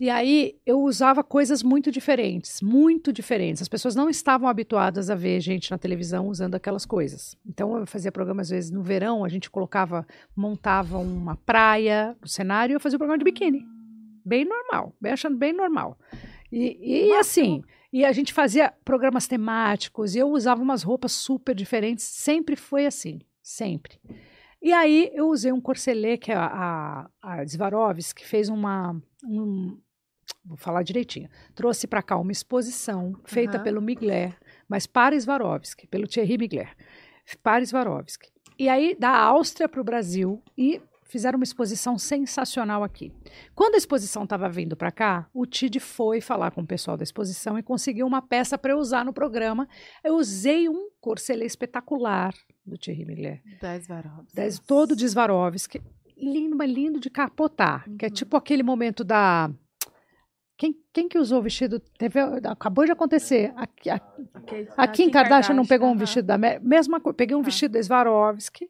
[0.00, 3.62] E aí eu usava coisas muito diferentes, muito diferentes.
[3.62, 7.36] As pessoas não estavam habituadas a ver gente na televisão usando aquelas coisas.
[7.44, 10.06] Então eu fazia programa às vezes no verão, a gente colocava,
[10.36, 13.66] montava uma praia no cenário e eu fazia o programa de biquíni.
[14.24, 15.98] Bem normal, bem achando bem normal.
[16.52, 21.54] E, e assim, e a gente fazia programas temáticos e eu usava umas roupas super
[21.54, 23.98] diferentes, sempre foi assim, sempre.
[24.60, 29.78] E aí eu usei um corcelê que é a, a, a Swarovski fez uma um-
[30.44, 31.28] vou falar direitinho.
[31.54, 33.64] Trouxe para cá uma exposição feita Aham.
[33.64, 34.36] pelo Migler,
[34.68, 36.74] mas para Swarovski, pelo Thierry Migler,
[37.42, 38.30] para Swarovski.
[38.58, 43.12] E aí da Áustria para o Brasil e fizeram uma exposição sensacional aqui.
[43.54, 47.02] Quando a exposição estava vindo para cá, o Tid foi falar com o pessoal da
[47.02, 49.66] exposição e conseguiu uma peça para eu usar no programa.
[50.04, 54.32] Eu usei um corcelê espetacular do Thierry Mugler, 10 varovs.
[54.34, 55.80] dez- todo de Swarovski,
[56.16, 58.14] lindo, mas lindo de capotar, que é Uhum.
[58.14, 59.50] tipo aquele momento da
[60.56, 61.78] quem, quem que usou o vestido?
[61.96, 63.52] Teve, acabou de acontecer.
[63.54, 64.00] Aqui, a,
[64.34, 67.14] Ok, a Kim Kardashian não pegou um vestido da Me- mesma coisa.
[67.16, 67.46] Peguei um Tá.
[67.46, 68.68] vestido da Swarovski,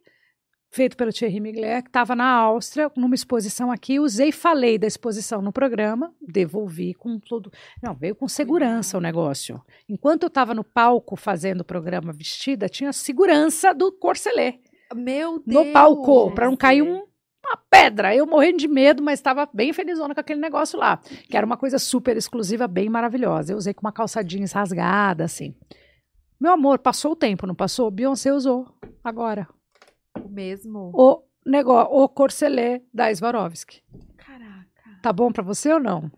[0.71, 3.99] feito pelo Thierry Mugler, que estava na Áustria, numa exposição aqui.
[3.99, 7.51] Usei falei da exposição no programa, devolvi com tudo.
[7.83, 9.61] Não, veio com segurança o negócio.
[9.89, 14.61] Enquanto eu estava no palco fazendo o programa vestida, tinha segurança do corcelê
[14.95, 15.67] Meu Deus.
[15.67, 17.07] no palco, para não cair um-
[17.45, 18.15] uma pedra.
[18.15, 20.99] Eu morrendo de medo, mas estava bem felizona com aquele negócio lá,
[21.31, 23.53] que era uma coisa super exclusiva, bem maravilhosa.
[23.53, 25.55] Eu usei com uma calça jeans rasgada, assim.
[26.39, 27.91] Meu amor, passou o tempo, não passou?
[27.91, 28.67] Beyoncé usou
[29.03, 29.49] agora.
[30.25, 30.91] O mesmo.
[30.95, 33.83] O negócio, o corcelê da Swarovski.
[34.17, 35.01] Caraca.
[35.03, 36.11] Tá bom pra você ou não?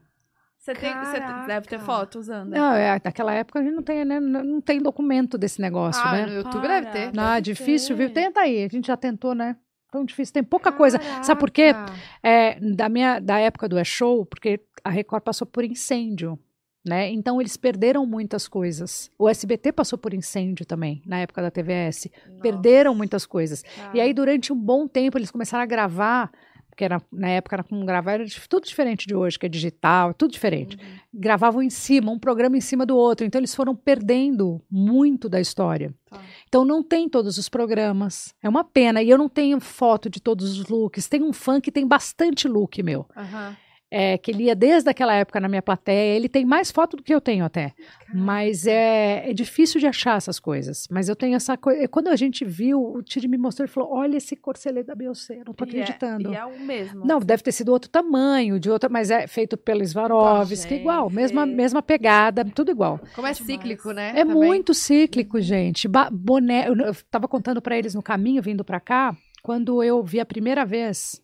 [0.59, 1.47] Você, tem, você Caraca.
[1.47, 2.51] deve ter foto usando.
[2.51, 6.13] Não, é, naquela época a gente não tem, né, não tem documento desse negócio, ah,
[6.13, 6.27] né?
[6.27, 6.81] no YouTube Para.
[6.81, 7.15] deve ter.
[7.15, 8.05] Não, é deve difícil, ter.
[8.07, 8.13] viu?
[8.13, 9.57] Tenta aí, a gente já tentou, né?
[9.91, 11.01] Tão difícil, tem pouca coisa.
[11.23, 11.73] Sabe por quê?
[11.73, 11.95] Caraca.
[12.23, 16.39] é, da minha da época do E-Show, porque a Record passou por incêndio,
[16.85, 17.11] né?
[17.11, 19.11] Então eles perderam muitas coisas.
[19.19, 22.09] O SBT passou por incêndio também, na época da TVS.
[22.41, 23.63] Perderam muitas coisas.
[23.63, 23.93] Tá.
[23.95, 26.31] E aí durante um bom tempo eles começaram a gravar,
[26.71, 30.15] porque era, na época era como gravar, era tudo diferente de hoje, que é digital,
[30.15, 30.79] tudo diferente.
[31.13, 33.27] Gravavam em cima, um programa em cima do outro.
[33.27, 35.95] Então eles foram perdendo muito da história.
[36.09, 36.19] Tá.
[36.49, 38.35] Então não tem todos os programas.
[38.43, 39.03] É uma pena.
[39.03, 41.09] E eu não tenho foto de todos os looks.
[41.09, 43.07] Tem um fã que tem bastante look meu.
[43.15, 43.57] Aham.
[43.93, 46.17] É, que ele ia desde aquela época na minha plateia.
[46.17, 47.73] Ele tem mais foto do que eu tenho até.
[48.15, 50.87] Mas é, é difícil de achar essas coisas.
[50.91, 51.89] Mas eu tenho essa coisa.
[51.89, 55.41] Quando a gente viu, o Tiri me mostrou e falou: olha esse corcelê da Beyoncé.
[55.41, 56.33] Eu não tô E é- acreditando.
[56.33, 57.05] E é, o mesmo.
[57.05, 61.11] Não, deve ter sido outro tamanho, de outra, mas é feito pelo Swarovski, Gente, igual,
[61.11, 63.01] mesma, mesma pegada, tudo igual.
[63.15, 64.11] Como é cíclico, né?
[64.15, 64.37] É Também.
[64.37, 65.89] muito cíclico, gente.
[65.89, 70.03] Ba boné, eu, eu tava contando pra eles no caminho vindo pra cá, quando eu
[70.03, 71.21] vi a primeira vez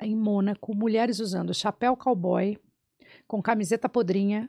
[0.00, 2.58] em Mônaco mulheres usando chapéu cowboy
[3.26, 4.48] com camiseta podrinha,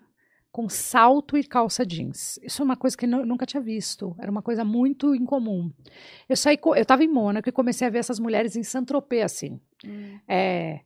[0.52, 2.38] com salto e calça jeans.
[2.44, 4.16] Isso é uma coisa que eu nunca tinha visto.
[4.20, 5.72] Era uma coisa muito incomum.
[6.28, 9.60] Eu saí, eu tava em Mônaco e comecei a ver essas mulheres em Saint-Tropez assim
[9.86, 10.20] Hum.
[10.28, 10.82] é,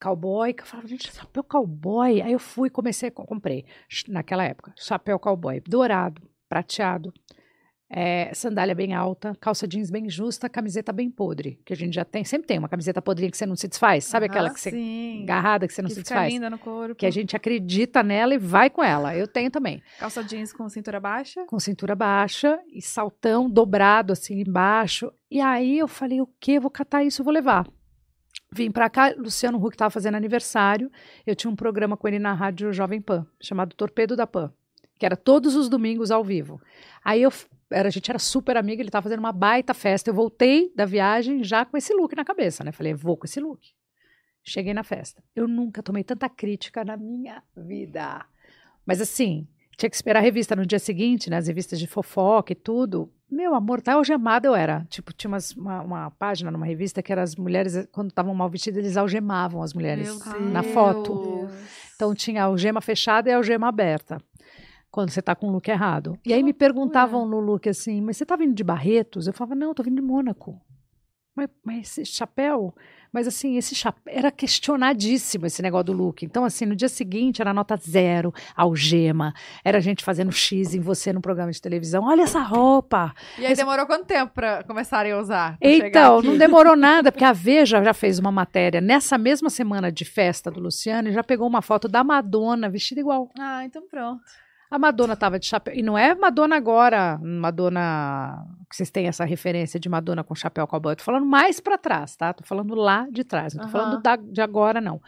[0.00, 2.22] cowboy, que eu falava, gente, chapéu cowboy.
[2.22, 3.66] Aí eu fui, comecei, co- comprei,
[4.08, 7.12] naquela época, chapéu cowboy, dourado, prateado,
[7.90, 12.04] é, sandália bem alta, calça jeans bem justa, camiseta bem podre, que a gente já
[12.04, 14.60] tem, sempre tem uma camiseta podrinha que você não se desfaz, sabe aquela Aham, que
[14.60, 15.22] você, Sim.
[15.22, 16.32] agarrada que você não que se fica desfaz?
[16.32, 16.94] linda no corpo.
[16.94, 19.16] Que a gente acredita nela e vai com ela.
[19.16, 19.82] Eu tenho também.
[19.98, 21.44] Calça jeans com cintura baixa.
[21.46, 25.10] Com cintura baixa e saltão dobrado assim embaixo.
[25.30, 26.60] E aí eu falei, o quê?
[26.60, 27.66] Vou catar isso, vou levar.
[28.52, 30.90] Vim pra cá, Luciano Huck estava fazendo aniversário.
[31.26, 34.52] Eu tinha um programa com ele na rádio Jovem Pan, chamado Torpedo da Pan,
[34.98, 36.60] que era todos os domingos ao vivo.
[37.04, 37.30] Aí eu
[37.70, 40.10] era, a gente era super amiga, ele estava fazendo uma baita festa.
[40.10, 42.72] Eu voltei da viagem já com esse look na cabeça, né?
[42.72, 43.60] Falei, vou com esse look.
[44.42, 45.22] Cheguei na festa.
[45.36, 48.24] Eu nunca tomei tanta crítica na minha vida.
[48.86, 49.46] Mas assim,
[49.76, 51.36] tinha que esperar a revista no dia seguinte, né?
[51.36, 53.12] As revistas de fofoca e tudo.
[53.30, 54.86] Meu amor, tá algemada eu era.
[54.88, 58.48] Tipo, tinha umas- uma, uma página numa revista que era as mulheres, quando estavam mal
[58.48, 60.72] vestidas, eles algemavam as mulheres Meu na Deus.
[60.72, 61.46] foto.
[61.94, 64.18] Então tinha a algema fechada e a algema aberta.
[64.90, 66.18] Quando você tá com o look errado.
[66.24, 69.26] E aí me perguntavam no look assim, mas você tá vindo de Barretos?
[69.26, 70.60] Eu falava, não, tô vindo de Mônaco.
[71.36, 72.74] mas, mas esse chapéu.
[73.12, 76.22] Mas assim, esse chapéu era questionadíssimo esse negócio do look.
[76.24, 79.32] Então, assim, no dia seguinte era nota zero, algema,
[79.64, 82.04] era gente fazendo X em você no programa de televisão.
[82.04, 83.14] Olha essa roupa!
[83.38, 85.56] E aí Esse- demorou quanto tempo pra começarem a usar?
[85.60, 90.04] Então, não demorou nada, porque a Veja já fez uma matéria nessa mesma semana de
[90.04, 93.30] festa do Luciano e já pegou uma foto da Madonna vestida igual.
[93.38, 94.22] Ah, então pronto.
[94.70, 95.74] A Madonna tava de chapéu.
[95.74, 98.44] E não é Madonna agora, Madonna.
[98.68, 100.94] Que vocês têm essa referência de Madonna com chapéu cowboy.
[100.94, 102.32] Tô falando mais pra trás, tá?
[102.34, 103.54] Tô falando lá de trás.
[103.54, 103.72] Não tô Aham.
[103.72, 105.00] falando da- de agora, não.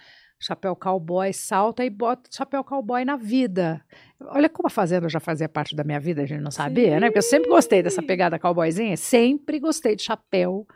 [0.43, 3.83] Chapéu cowboy, salta e bota chapéu cowboy na vida.
[4.29, 7.09] Olha como a Fazenda já fazia parte da minha vida, a gente não sabia, né?
[7.09, 8.97] Porque eu sempre gostei dessa pegada cowboyzinha.
[8.97, 10.67] Sempre gostei de chapéu.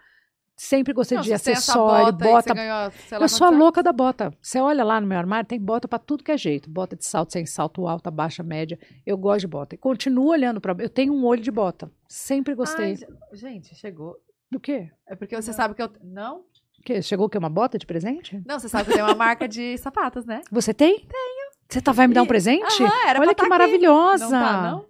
[0.57, 2.25] Sempre gostei Não, de acessório, bota.
[2.25, 4.33] que bota ganhou, sei lá eu sou a louca da bota.
[4.41, 6.71] Você olha lá no meu armário, tem bota pra tudo que é jeito.
[6.71, 8.79] Bota de salto, sem salto, alta, baixa, média.
[9.05, 9.75] Eu gosto de bota.
[9.75, 10.75] E continuo olhando pra.
[10.79, 11.91] Eu tenho um olho de bota.
[12.09, 12.97] Sempre gostei.
[13.33, 14.17] Ai, gente, chegou.
[14.49, 14.91] Do quê?
[15.09, 15.91] É porque você sabe que eu.
[16.03, 16.39] Não?
[16.79, 17.03] O quê?
[17.03, 17.37] Chegou o quê?
[17.37, 18.41] Uma bota de presente?
[18.47, 20.41] Não, você sabe que eu tenho uma marca de sapatos, né?
[20.53, 20.99] Você tem?
[21.01, 21.45] Tenho.
[21.69, 22.83] Você tá, vai me dar um E- presente?
[22.85, 23.49] Aham, era Olha pra que tá aqui.
[23.51, 24.25] maravilhosa.
[24.25, 24.87] Não tá, não?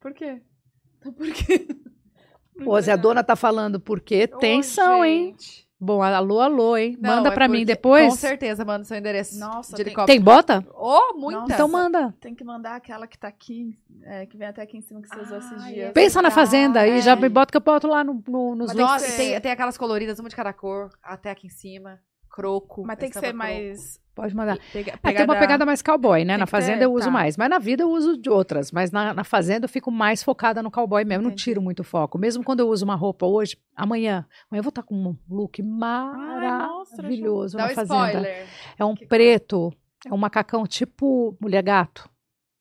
[0.00, 0.42] Por quê?
[0.98, 1.68] Então por quê?
[2.64, 5.36] Pô, se a dona tá falando por quê, tem som, hein?
[5.78, 6.96] Bom, alô, alô, hein?
[6.98, 8.08] Não, manda é pra mim porque- depois.
[8.08, 9.38] Com certeza, manda seu endereço.
[9.38, 10.06] Nossa, de tem- helicóptero.
[10.16, 10.66] Tem bota?
[10.74, 11.40] Oh, muita.
[11.40, 11.52] Nossa.
[11.52, 12.14] Então manda.
[12.18, 15.08] Tem que mandar aquela que tá aqui, é, que vem até aqui em cima que
[15.08, 15.88] você usou esses dias.
[15.88, 17.16] é Pensa na fazenda aí, já É.
[17.16, 18.90] me bota que eu boto lá no, no, nos Mas links.
[18.92, 22.00] nossa, tem, tem aquelas coloridas, uma de cada cor, até aqui em cima.
[22.30, 22.82] Croco.
[22.86, 24.00] Mas tem que ser mais.
[24.16, 24.58] Pode mandar.
[24.72, 26.32] Pega, É, tem uma pegada mais cowboy, né?
[26.32, 27.10] Tem Na fazenda ter, eu uso tá.
[27.10, 27.36] mais.
[27.36, 28.72] Mas na vida eu uso de outras.
[28.72, 31.22] Mas na, na fazenda eu fico mais focada no cowboy mesmo.
[31.24, 31.44] Não Entendi.
[31.44, 32.16] tiro muito foco.
[32.18, 35.62] Mesmo quando eu uso uma roupa hoje, amanhã, amanhã eu vou estar com um look
[35.62, 38.06] maravilhoso Dá na um fazenda.
[38.06, 38.46] spoiler.
[38.78, 39.72] É um Que preto,
[40.06, 42.08] é um macacão tipo mulher gato.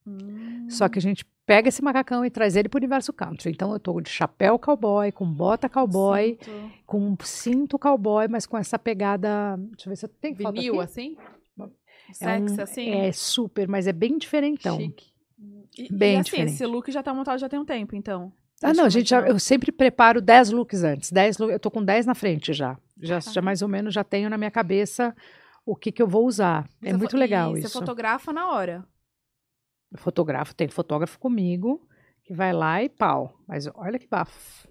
[0.06, 0.68] Hum.
[0.69, 3.52] Só que a gente pega esse macacão e traz ele pro universo country.
[3.52, 6.72] Então eu tô de chapéu cowboy, com bota cowboy, Sinto.
[6.86, 9.56] com um cinto cowboy, mas com essa pegada.
[9.72, 10.84] Deixa eu ver se eu tenho foto Vinil, aqui.
[10.84, 11.18] assim?
[12.14, 12.90] Sexy, é um- assim.
[12.91, 14.77] É super, mas é bem diferentão.
[14.80, 15.06] Chique.
[15.77, 16.53] E, bem e, assim, diferente.
[16.53, 18.32] esse look já tá montado já tem um tempo, então.
[18.64, 21.11] Ah, não, gente, já- eu sempre preparo 10 looks antes.
[21.11, 22.77] 10 look, eu tô com 10 na frente já.
[23.02, 23.19] Já, Ah.
[23.19, 25.14] já mais ou menos já tenho na minha cabeça
[25.65, 26.65] o que, que eu vou usar.
[26.82, 27.68] É Você muito fo- legal isso.
[27.68, 28.86] Você fotografa na hora.
[29.91, 31.86] Eu fotografo, tem fotógrafo comigo
[32.23, 33.38] que vai lá e pau.
[33.48, 34.68] Mas olha que bafo.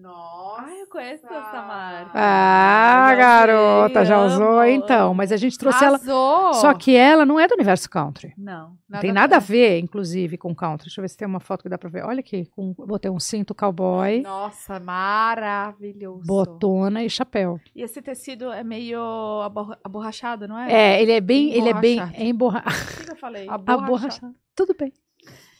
[0.00, 0.62] Nossa.
[0.62, 2.10] Ai, eu conheço essa marca.
[2.14, 4.64] Ah, já garota, já usou amo.
[4.66, 5.14] então.
[5.14, 5.96] Mas a gente trouxe ela.
[5.96, 6.54] Arrasou.
[6.54, 8.32] Só que ela não é do universo country.
[8.38, 8.76] Não.
[8.88, 10.86] Não tem nada a ver, inclusive, com country.
[10.86, 12.04] Deixa eu ver se tem uma foto que dá pra ver.
[12.04, 16.24] Olha aqui, com, botei um cinto cowboy, Nossa, maravilhoso.
[16.24, 17.58] botona e chapéu.
[17.74, 19.00] E esse tecido é meio
[19.42, 20.72] aborra- aborrachado, não é?
[20.72, 22.22] É, ele é bem, ele é bem Emborrachado.
[22.24, 22.92] emborrachado.
[22.92, 23.46] O que que eu falei?
[23.50, 23.84] Aborrachado.
[23.84, 24.34] Aborrachado.
[24.54, 24.92] Tudo bem.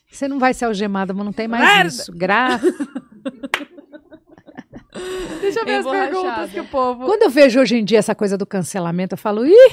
[0.08, 1.88] Você não vai ser algemada, mas não tem mais Merda!
[1.88, 2.12] isso.
[2.16, 2.72] Graças.
[5.40, 7.04] Deixa eu ver as perguntas que o povo...
[7.06, 9.70] Quando eu vejo hoje em dia essa coisa do cancelamento, eu falo, ih,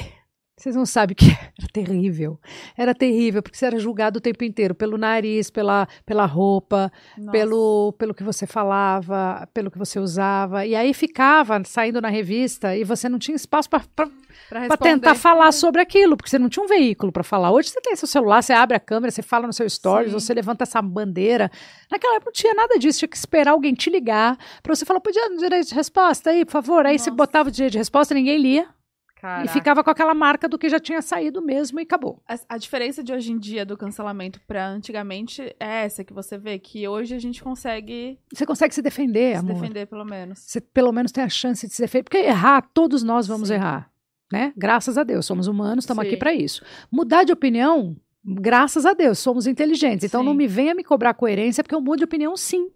[0.56, 1.50] vocês não sabem o que é.
[1.58, 2.40] era terrível.
[2.76, 7.30] Era terrível, porque você era julgado o tempo inteiro pelo nariz, pela, pela roupa, Nossa.
[7.32, 10.64] pelo, pelo que você falava, pelo que você usava.
[10.64, 14.08] E aí ficava saindo na revista e você não tinha espaço para pra
[14.48, 17.50] para tentar falar sobre aquilo, porque você não tinha um veículo para falar.
[17.50, 20.18] Hoje você tem seu celular, você abre a câmera, você fala no seu stories, Sim.
[20.18, 21.50] você levanta essa bandeira.
[21.90, 25.00] Naquela época não tinha nada disso, tinha que esperar alguém te ligar para você falar,
[25.00, 26.86] podia dar direito de resposta aí, por favor.
[26.86, 27.16] Aí você Nossa.
[27.16, 28.66] botava o direito de resposta, ninguém lia
[29.20, 29.46] Caraca.
[29.46, 32.22] e ficava com aquela marca do que já tinha saído mesmo e acabou.
[32.28, 36.36] A, a diferença de hoje em dia do cancelamento pra antigamente é essa que você
[36.36, 39.54] vê, que hoje a gente consegue Você consegue se defender, se amor.
[39.54, 40.40] defender, pelo menos.
[40.40, 43.54] Você pelo menos tem a chance de se defender, porque errar, todos nós vamos Sim.
[43.54, 43.90] errar,
[44.34, 44.52] né?
[44.56, 46.60] Graças a Deus, somos humanos, estamos aqui para isso.
[46.90, 50.04] Mudar de opinião, graças a Deus, somos inteligentes.
[50.04, 50.26] Então Sim.
[50.26, 52.68] não me venha me cobrar coerência, porque eu mudo de opinião sim.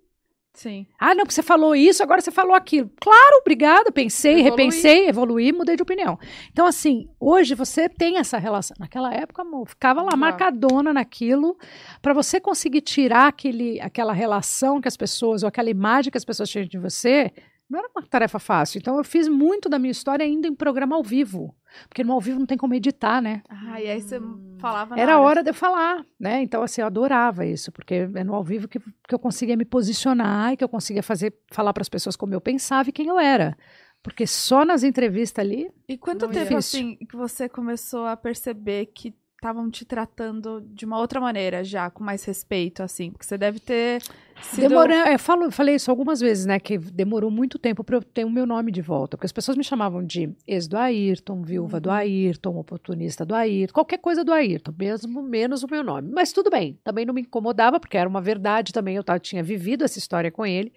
[0.55, 0.87] Sim.
[0.99, 2.91] Ah, não, porque você falou isso, agora você falou aquilo.
[3.01, 4.51] Claro, obrigada, pensei, Evoluí.
[4.51, 6.19] repensei, evoluí, mudei de opinião.
[6.53, 8.77] Então, assim, hoje você tem essa relação.
[8.79, 10.17] Naquela época, amor, ficava lá Já.
[10.17, 11.57] marcadona naquilo,
[12.01, 16.25] para você conseguir tirar aquele, aquela relação que as pessoas, ou aquela imagem que as
[16.25, 17.33] pessoas tinham de você,
[17.69, 18.79] não era uma tarefa fácil.
[18.79, 21.55] Então, eu fiz muito da minha história ainda em programa ao vivo.
[21.89, 23.43] Porque no ao vivo não tem como editar, né?
[23.49, 24.57] Ah, e aí você Hum.
[24.59, 26.43] falava Era hora de eu falar, né?
[26.43, 29.65] Então, assim, eu adorava isso, porque é no ao vivo que, que eu conseguia me
[29.65, 33.07] posicionar e que eu conseguia fazer, falar para as pessoas como eu pensava e quem
[33.09, 33.57] eu era.
[34.03, 39.15] Porque só nas entrevistas ali, E quanto tempo, assim, que você começou a perceber que
[39.39, 43.13] estavam te tratando de uma outra maneira já, com mais respeito, assim?
[43.13, 44.03] Porque você deve ter
[44.43, 44.69] sido...
[44.69, 44.97] demorou.
[44.97, 46.59] Eu falo, falei isso algumas vezes, né?
[46.59, 49.17] Que demorou muito tempo para eu ter o meu nome de volta.
[49.17, 53.73] Porque as pessoas me chamavam de ex do Ayrton, viúva do Ayrton, oportunista do Ayrton,
[53.73, 56.11] qualquer coisa do Ayrton, mesmo menos o meu nome.
[56.13, 59.85] Mas tudo bem, também não me incomodava, porque era uma verdade também, eu tinha vivido
[59.85, 60.73] essa história com ele.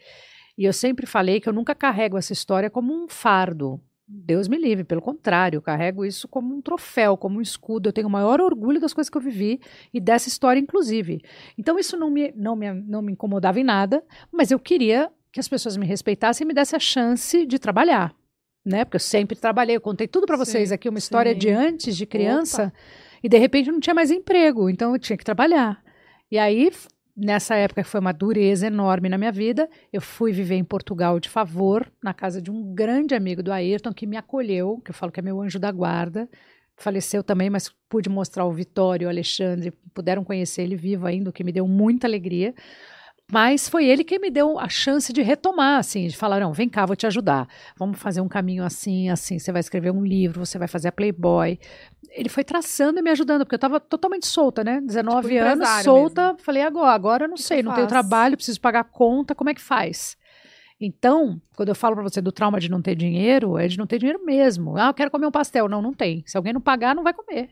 [0.55, 3.81] E eu sempre falei que eu nunca carrego essa história como um fardo.
[4.13, 7.87] Deus me livre, pelo contrário, eu carrego isso como um troféu, como um escudo.
[7.87, 9.61] Eu tenho o maior orgulho das coisas que eu vivi
[9.93, 11.21] e dessa história, inclusive.
[11.57, 15.39] Então, isso não me, não me, não me incomodava em nada, mas eu queria que
[15.39, 18.13] as pessoas me respeitassem e me dessem a chance de trabalhar.
[18.65, 18.83] Né?
[18.83, 21.39] Porque eu sempre trabalhei, eu contei tudo para vocês aqui, uma história sim.
[21.39, 22.73] de antes, de criança,
[23.23, 25.81] e de repente eu não tinha mais emprego, então eu tinha que trabalhar.
[26.29, 26.69] E aí,
[27.15, 31.19] nessa época que foi uma dureza enorme na minha vida, eu fui viver em Portugal
[31.19, 34.95] de favor, na casa de um grande amigo do Ayrton, que me acolheu, que eu
[34.95, 36.29] falo que é meu anjo da guarda.
[36.75, 41.33] Faleceu também, mas pude mostrar o Vitório o Alexandre, puderam conhecer ele vivo ainda, o
[41.33, 42.53] que me deu muita alegria.
[43.31, 46.67] Mas foi ele que me deu a chance de retomar, assim, de falar, não, vem
[46.67, 47.47] cá, vou te ajudar.
[47.77, 49.39] Vamos fazer um caminho assim, assim.
[49.39, 51.57] Você vai escrever um livro, você vai fazer a Playboy.
[52.09, 54.81] Ele foi traçando e me ajudando, porque eu estava totalmente solta, né?
[54.81, 56.35] 19 Tipo, anos, solta.
[56.39, 58.01] Falei, agora, agora eu não que sei, eu não tenho faço?
[58.01, 60.17] trabalho, preciso pagar conta, como é que faz?
[60.79, 63.85] Então, quando eu falo para você do trauma de não ter dinheiro, é de não
[63.85, 64.75] ter dinheiro mesmo.
[64.75, 65.69] Ah, eu quero comer um pastel.
[65.69, 66.23] Não, não tem.
[66.25, 67.51] Se alguém não pagar, não vai comer.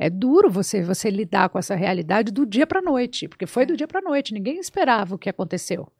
[0.00, 3.76] É duro você você lidar com essa realidade do dia para noite, porque foi do
[3.76, 5.92] dia para noite, ninguém esperava o que aconteceu.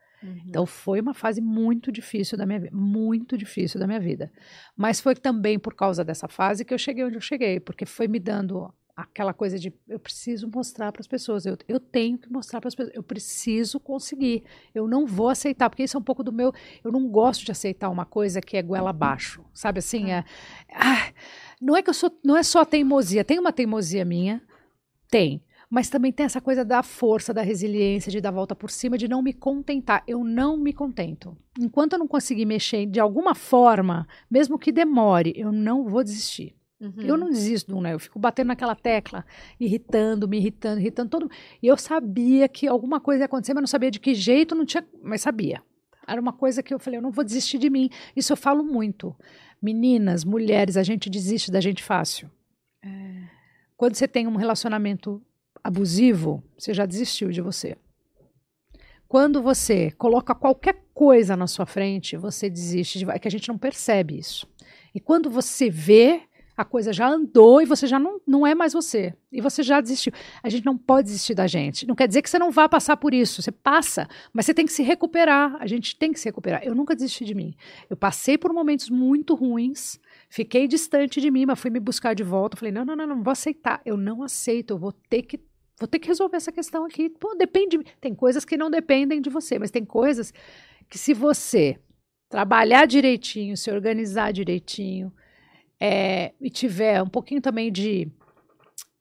[0.49, 4.33] Então foi uma fase muito difícil da minha vida, muito difícil da minha vida.
[4.75, 8.09] Mas foi também por causa dessa fase que eu cheguei onde eu cheguei, porque foi
[8.09, 12.31] me dando aquela coisa de eu preciso mostrar para as pessoas, eu, eu tenho que
[12.31, 14.45] mostrar para as pessoas, eu preciso conseguir,
[14.75, 16.53] eu não vou aceitar, porque isso é um pouco do meu,
[16.85, 20.25] eu não gosto de aceitar uma coisa que é goela abaixo, sabe assim, é,
[20.75, 21.13] ah,
[21.61, 24.43] não é que eu sou, não é só teimosia, tem uma teimosia minha,
[25.09, 28.99] tem, mas também tem essa coisa da força, da resiliência, de dar volta por cima,
[28.99, 30.03] de não me contentar.
[30.05, 31.37] Eu não me contento.
[31.61, 36.57] Enquanto eu não conseguir mexer de alguma forma, mesmo que demore, eu não vou desistir.
[36.81, 37.03] Uhum.
[37.03, 37.93] Eu não desisto, né?
[37.95, 39.25] Eu fico batendo naquela tecla,
[39.61, 41.31] irritando, me irritando, irritando todo.
[41.63, 44.65] E eu sabia que alguma coisa ia acontecer, mas não sabia de que jeito, não
[44.65, 45.63] tinha, mas sabia.
[46.05, 47.91] Era uma coisa que eu falei, eu não vou desistir de mim.
[48.17, 49.15] Isso eu falo muito.
[49.61, 52.31] Meninas, mulheres, a gente desiste da gente fácil.
[53.77, 55.23] Quando você tem um relacionamento
[55.63, 57.77] abusivo, você já desistiu de você.
[59.09, 62.99] Quando você coloca qualquer coisa na sua frente, você desiste.
[62.99, 63.11] De...
[63.11, 64.47] É que a gente não percebe isso.
[64.95, 66.23] E quando você vê,
[66.61, 69.15] a coisa já andou e você já não, não é mais você.
[69.33, 70.13] E você já desistiu.
[70.43, 71.87] A gente não pode desistir da gente.
[71.87, 73.41] Não quer dizer que você não vá passar por isso.
[73.41, 75.57] Você passa, mas você tem que se recuperar.
[75.59, 76.63] A gente tem que se recuperar.
[76.63, 77.55] Eu nunca desisti de mim.
[77.89, 79.99] Eu passei por momentos muito ruins.
[80.29, 82.59] Fiquei distante de mim, mas fui me buscar de volta.
[82.59, 83.81] Falei, não, não, não, não vou aceitar.
[83.87, 84.75] Eu não aceito.
[84.75, 85.41] Eu vou ter que
[85.79, 87.09] vou ter que resolver essa questão aqui.
[87.09, 87.79] Pô, depende.
[88.03, 90.31] Tem coisas que não dependem de você, mas tem coisas
[90.91, 91.81] que se você
[92.29, 95.11] trabalhar direitinho, se organizar direitinho,
[95.81, 98.09] é, e tiver um pouquinho também de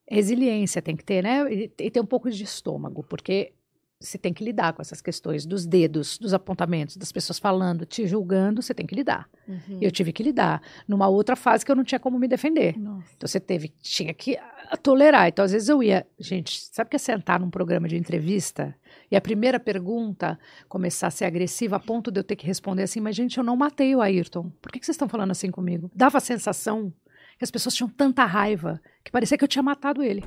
[0.09, 1.51] resiliência, tem que ter, né?
[1.53, 3.53] E, e ter um pouco de estômago, porque
[3.99, 8.07] você tem que lidar com essas questões dos dedos, dos apontamentos, das pessoas falando, te
[8.07, 9.29] julgando, você tem que lidar.
[9.45, 9.77] Uhum.
[9.81, 12.79] Eu tive que lidar numa outra fase que eu não tinha como me defender.
[12.79, 13.11] Nossa.
[13.17, 14.37] Então você teve, tinha que
[14.81, 15.27] tolerar.
[15.27, 18.73] Então às vezes eu ia, gente, sabe o que é sentar num programa de entrevista
[19.11, 20.39] e a primeira pergunta
[20.69, 23.43] começar a ser agressiva a ponto de eu ter que responder assim, mas gente, eu
[23.43, 24.49] não matei o Ayrton.
[24.61, 25.91] Por que, que vocês estão falando assim comigo?
[25.93, 26.93] Dava a sensação
[27.37, 30.23] que as pessoas tinham tanta raiva que parecia que eu tinha matado ele.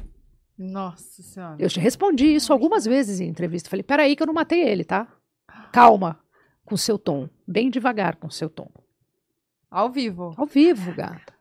[0.63, 1.57] Nossa senhora.
[1.59, 3.69] Eu respondi isso algumas vezes em entrevista.
[3.69, 5.09] Falei, peraí que eu não matei ele, tá?
[5.73, 6.21] Calma
[6.65, 7.29] com seu tom.
[7.47, 8.71] Bem devagar com seu tom.
[9.71, 10.35] Ao vivo.
[10.37, 11.33] Ao vivo, gata.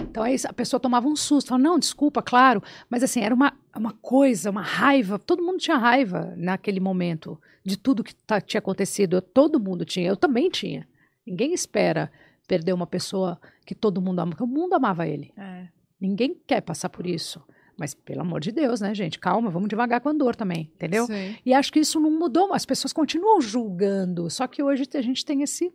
[0.00, 3.52] Então aí a pessoa tomava um susto, falava, não, desculpa, claro, mas assim, era uma,
[3.76, 8.58] uma coisa, uma raiva, todo mundo tinha raiva naquele momento de tudo que tá- tinha
[8.60, 10.86] acontecido, todo mundo tinha, eu também tinha.
[11.26, 12.12] Ninguém espera
[12.46, 15.32] perder uma pessoa que todo mundo ama, porque o mundo amava ele.
[15.36, 15.66] É.
[16.00, 17.42] Ninguém quer passar por isso.
[17.78, 19.18] Mas, pelo amor de Deus, né, gente?
[19.18, 21.06] Calma, vamos devagar com a dor também, entendeu?
[21.06, 21.36] Sim.
[21.46, 24.28] E acho que isso não mudou, as pessoas continuam julgando.
[24.28, 25.72] Só que hoje a gente tem esse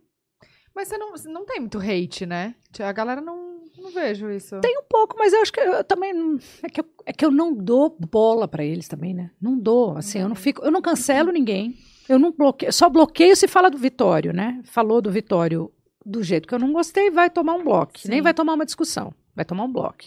[0.74, 2.54] Mas você não, você não tem muito hate, né?
[2.78, 4.60] A galera não, não vejo isso.
[4.60, 6.12] Tem um pouco, mas eu acho que eu também.
[6.12, 9.30] não- É que eu, é que eu não dou bola pra eles também, né?
[9.40, 9.96] Não dou.
[9.96, 10.62] Assim, eu não fico.
[10.64, 11.74] Eu não cancelo ninguém.
[12.06, 12.70] Eu não bloqueio.
[12.72, 14.60] Só bloqueio se fala do Vitório, né?
[14.64, 15.72] Falou do Vitório
[16.04, 17.98] do jeito que eu não gostei, vai tomar um bloco.
[17.98, 18.08] Sim.
[18.10, 19.14] Nem vai tomar uma discussão.
[19.34, 20.04] Vai tomar um bloco.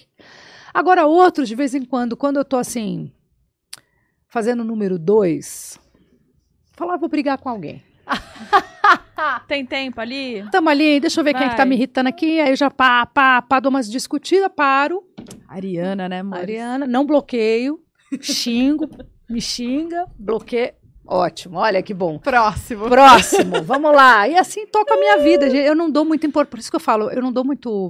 [0.73, 3.11] Agora, outros, de vez em quando, quando eu tô assim.
[4.27, 5.79] Fazendo o número dois.
[6.73, 7.81] Falar, "Ah, vou brigar com alguém.
[9.47, 10.45] Tem tempo ali?
[10.51, 11.69] Tamo ali, deixa eu ver quem é que tá Vai.
[11.69, 12.39] me irritando aqui.
[12.39, 15.03] Aí eu já pá, pá, pá, dou umas discutidas, paro.
[15.47, 16.37] Ariana, né, amor?
[16.39, 17.79] Mariana, não bloqueio,
[18.21, 18.87] xingo,
[19.29, 20.73] me xinga, bloqueio.
[21.05, 22.19] Ótimo, olha que bom.
[22.19, 22.89] Próximo.
[22.89, 24.27] Próximo, vamos lá.
[24.27, 25.49] E assim toca a minha vida.
[25.49, 25.65] gente.
[25.65, 27.89] Eu não dou muito importância, por isso que eu falo, eu não dou muito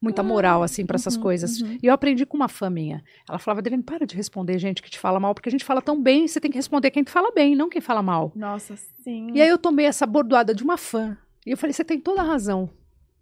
[0.00, 1.60] muita moral, assim, para essas uhum, coisas.
[1.60, 1.78] uhum.
[1.82, 3.02] E eu aprendi com uma fã minha.
[3.28, 5.82] Ela falava, Adriane, para de responder gente que te fala mal, porque a gente fala
[5.82, 8.32] tão bem, você tem que responder quem te fala bem, não quem fala mal.
[8.34, 9.28] Nossa, sim.
[9.34, 11.16] E aí eu tomei essa bordoada de uma fã.
[11.44, 12.68] E eu falei, você tem toda a razão.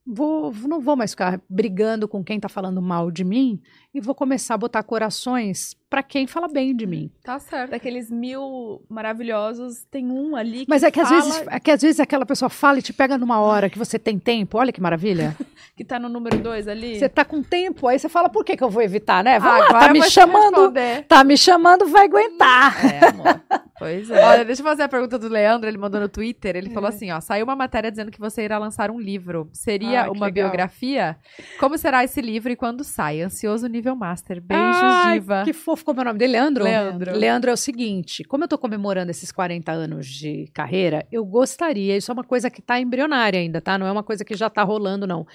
[0.07, 3.61] Vou, não vou mais ficar brigando com quem tá falando mal de mim
[3.95, 7.09] e vou começar a botar corações para quem fala bem de mim.
[7.23, 7.71] Tá certo.
[7.71, 11.71] Daqueles mil maravilhosos, tem um ali que Mas é que, às fala vezes, é que
[11.71, 14.59] às vezes aquela pessoa fala e te pega numa hora que você tem tempo.
[14.59, 15.37] Olha que maravilha.
[15.77, 16.99] que tá no número dois ali.
[16.99, 19.39] Você tá com tempo, aí você fala, por que, que eu vou evitar, né?
[19.39, 20.73] Vai Ah, tá me chamando,
[21.07, 22.85] tá me chamando, vai aguentar.
[22.93, 23.41] É, amor.
[23.79, 24.25] Pois é.
[24.25, 26.73] Olha, deixa eu fazer a pergunta do Leandro, ele mandou no Twitter, ele É.
[26.73, 29.49] falou assim, ó, saiu uma matéria dizendo que você irá lançar um livro.
[29.53, 30.49] Seria Ah, uma legal.
[30.49, 31.17] biografia?
[31.59, 33.21] Como será esse livro e quando sai?
[33.21, 34.41] Ansioso nível master.
[34.41, 35.43] Beijos, Ai, diva.
[35.45, 36.33] Que fofo, como é o nome dele?
[36.33, 36.65] Leandro?
[36.65, 37.17] Leandro.
[37.17, 41.97] Leandro é o seguinte, como eu tô comemorando esses 40 anos de carreira, eu gostaria,
[41.97, 43.77] isso é uma coisa que tá embrionária ainda, tá?
[43.77, 45.27] Não é uma coisa que já tá rolando, não.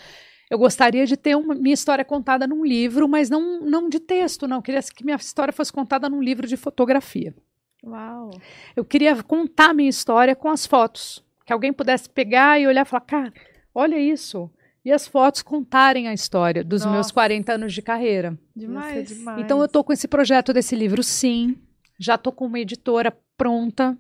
[0.49, 4.47] Eu gostaria de ter uma, minha história contada num livro, mas não, não de texto,
[4.47, 4.57] não.
[4.57, 7.35] Eu queria que minha história fosse contada num livro de fotografia.
[7.83, 8.31] Uau.
[8.75, 11.23] Eu queria contar minha história com as fotos.
[11.45, 13.33] Que alguém pudesse pegar e olhar e falar, cara,
[13.73, 14.49] olha isso.
[14.89, 17.13] E as fotos contarem a história dos meus Nossa.
[17.13, 18.35] 40 anos de carreira.
[18.55, 19.07] Demais.
[19.07, 19.39] demais.
[19.39, 21.55] Então eu tô com esse projeto desse livro, sim.
[21.99, 23.95] Já tô com uma editora pronta.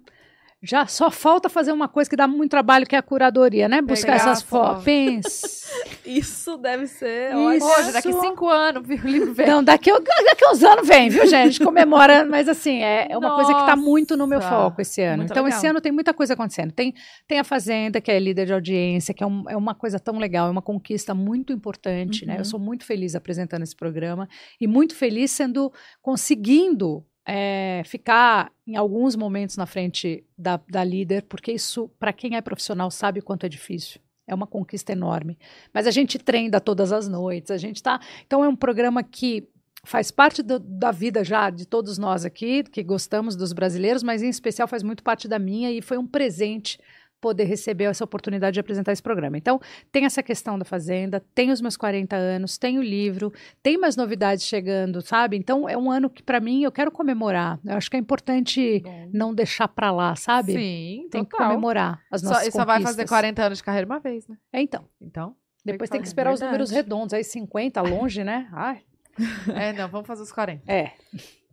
[0.61, 3.81] Já só falta fazer uma coisa que dá muito trabalho, que é a curadoria, né?
[3.81, 4.83] Buscar Pegar essas fotos.
[4.83, 5.69] Pense.
[6.05, 7.65] Isso deve ser Isso.
[7.65, 8.97] Hoje, daqui cinco anos, viu?
[9.01, 9.45] O livro vem.
[9.45, 11.59] Então, daqui, a- daqui uns anos vem, viu, gente?
[11.63, 15.01] Comemora, mas assim, é, é uma coisa que tá muito no meu Nossa, foco esse
[15.01, 15.19] ano.
[15.19, 15.69] muito Então, esse legal.
[15.71, 16.71] ano tem muita coisa acontecendo.
[16.73, 16.93] Tem,
[17.27, 20.17] tem a Fazenda, que é líder de audiência, que é, um- é uma coisa tão
[20.17, 22.33] legal, é uma conquista muito importante, né?
[22.33, 22.39] Uhum.
[22.39, 24.27] Eu sou muito feliz apresentando esse programa
[24.59, 25.71] e muito feliz sendo,
[26.01, 32.35] conseguindo é, ficar em alguns momentos na frente da, da líder, porque isso, para quem
[32.35, 34.01] é profissional, sabe o quanto é difícil.
[34.25, 35.37] É uma conquista enorme.
[35.71, 37.99] Mas a gente treina todas as noites, a gente tá.
[38.25, 39.47] Então é um programa que
[39.83, 44.23] faz parte do- da vida já de todos nós aqui, que gostamos dos brasileiros, mas
[44.23, 46.79] em especial faz muito parte da minha e foi um presente
[47.21, 49.37] poder receber essa oportunidade de apresentar esse programa.
[49.37, 49.59] Então,
[49.91, 53.31] tem essa questão da Fazenda, tem os meus 40 anos, tem o livro,
[53.61, 55.35] tem mais novidades chegando, sabe?
[55.37, 57.59] Então, é um ano que, para mim, eu quero comemorar.
[57.65, 58.81] Eu acho que é importante
[59.13, 60.53] não deixar para lá, sabe?
[60.53, 61.47] Sim, Tem que total.
[61.49, 63.09] comemorar as Só, nossas e só vai fazer conquistas.
[63.09, 64.37] 40 anos de carreira uma vez, né?
[64.53, 64.85] É, então.
[65.01, 65.35] Então.
[65.65, 67.13] Depois que tem que fazer, esperar os números redondos.
[67.13, 68.47] Aí 50, longe, né?
[68.53, 68.81] Ai,
[69.53, 70.63] É, não, vamos fazer os 40.
[70.71, 70.93] é.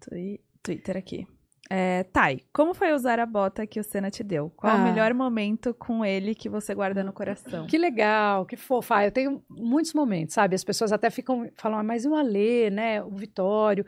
[0.00, 1.26] Twi- Twitter aqui.
[1.68, 4.50] É, Thay, como foi usar a bota que o Senna te deu?
[4.56, 4.76] Qual Ah.
[4.76, 7.66] o melhor momento com ele que você guarda no coração?
[7.66, 8.96] Que legal, que fofa.
[8.98, 10.54] Ah, eu tenho muitos momentos, sabe?
[10.54, 13.02] As pessoas até ficam, falam, "Ah, mas e o Alê, né?
[13.02, 13.84] O Vitório.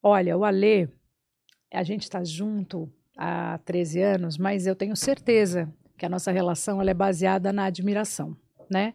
[0.00, 0.88] Olha, o Alê,
[1.72, 2.88] a gente está junto
[3.18, 7.64] há 13 anos, mas eu tenho certeza que a nossa relação ela é baseada na
[7.64, 8.36] admiração,
[8.70, 8.94] né?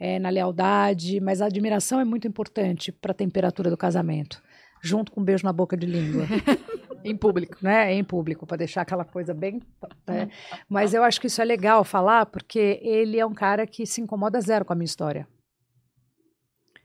[0.00, 4.42] É, na lealdade, mas a admiração é muito importante para a temperatura do casamento,
[4.82, 6.24] junto com um beijo na boca de língua.
[7.04, 7.56] Em público.
[7.60, 9.60] né, em público, para deixar aquela coisa bem.
[10.06, 10.30] né?
[10.68, 14.00] Mas eu acho que isso é legal falar, porque ele é um cara que se
[14.00, 15.26] incomoda zero com a minha história.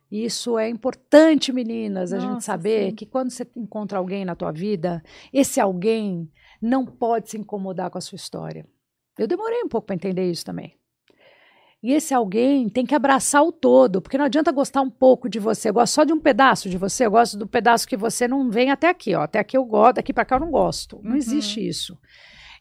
[0.09, 2.95] Isso é importante, meninas, a gente saber sim.
[2.95, 5.03] que quando você encontra alguém na tua vida,
[5.33, 6.31] esse alguém
[6.61, 8.65] não pode se incomodar com a sua história.
[9.17, 10.77] Eu demorei um pouco para entender isso também.
[11.87, 15.39] E esse alguém tem que abraçar o todo, porque não adianta gostar um pouco de
[15.39, 15.69] você.
[15.69, 18.49] Eu gosto só de um pedaço de você, eu gosto do pedaço que você não
[18.49, 19.21] vem até aqui, ó.
[19.21, 20.99] Até aqui eu gosto, daqui para cá eu não gosto.
[21.01, 21.17] Não Uhum.
[21.17, 21.97] existe isso.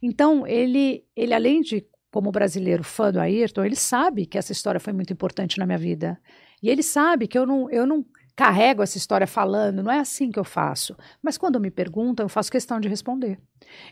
[0.01, 4.79] Então, ele, ele além de como brasileiro fã do Ayrton, ele sabe que essa história
[4.79, 6.17] foi muito importante na minha vida.
[6.63, 10.31] E ele sabe que eu não, eu não carrego essa história falando, não é assim
[10.31, 10.97] que eu faço.
[11.21, 13.41] Mas quando me perguntam, eu faço questão de responder.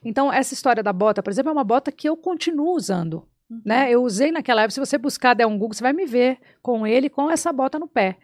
[0.04, 3.26] Então, essa história da bota, por exemplo, é uma bota que eu continuo usando.
[3.64, 3.90] Né?
[3.90, 4.74] Eu usei naquela época.
[4.74, 7.78] Se você buscar, der um Google, você vai me ver com ele, com essa bota
[7.78, 8.16] no pé.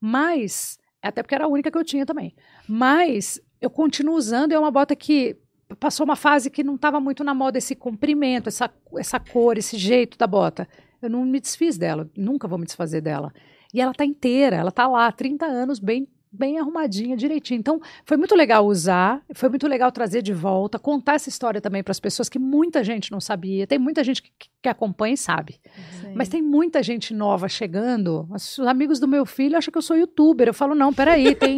[0.00, 2.34] Mas, até porque era a única que eu tinha também.
[2.68, 5.36] Mas eu continuo usando, é uma bota que
[5.80, 9.76] passou uma fase que não estava muito na moda esse comprimento, essa, essa cor, esse
[9.76, 10.68] jeito da bota.
[11.02, 13.32] Eu não me desfiz dela, nunca vou me desfazer dela.
[13.74, 17.58] E ela tá inteira, ela tá lá, 30 anos, bem bem arrumadinha, direitinho.
[17.58, 21.82] Então, foi muito legal usar, foi muito legal trazer de volta, contar essa história também
[21.82, 23.66] para as pessoas que muita gente não sabia.
[23.66, 24.30] Tem muita gente que,
[24.66, 25.60] que acompanha e sabe.
[26.00, 26.12] Sim.
[26.14, 28.26] Mas tem muita gente nova chegando.
[28.30, 30.48] Os amigos do meu filho acham que eu sou youtuber.
[30.48, 31.56] Eu falo, não, peraí, tem,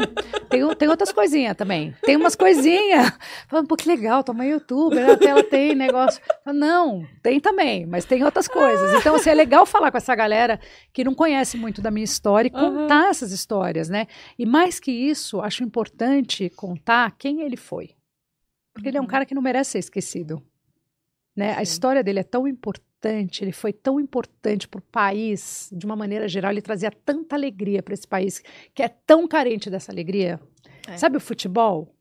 [0.51, 1.95] tem, tem outras coisinhas também.
[2.03, 3.11] Tem umas coisinhas.
[3.49, 6.21] Falam, pô, que legal, tua mãe é youtuber, até ela tem negócio.
[6.45, 9.01] Falo, não, tem também, mas tem outras coisas.
[9.01, 10.61] Então, assim, é legal falar com essa galera
[10.93, 14.07] que não conhece muito da minha história e contar essas histórias, né?
[14.39, 17.91] E mais que isso, acho importante contar quem ele foi.
[18.75, 20.43] Porque ele é um cara que não merece ser esquecido.
[21.35, 21.55] Né?
[21.57, 25.87] A história dele é tão importante importante, ele foi tão importante para o país, de
[25.87, 28.43] uma maneira geral, ele trazia tanta alegria para esse país,
[28.75, 30.41] que é tão carente dessa alegria.
[30.87, 30.97] É.
[30.97, 31.95] Sabe o futebol?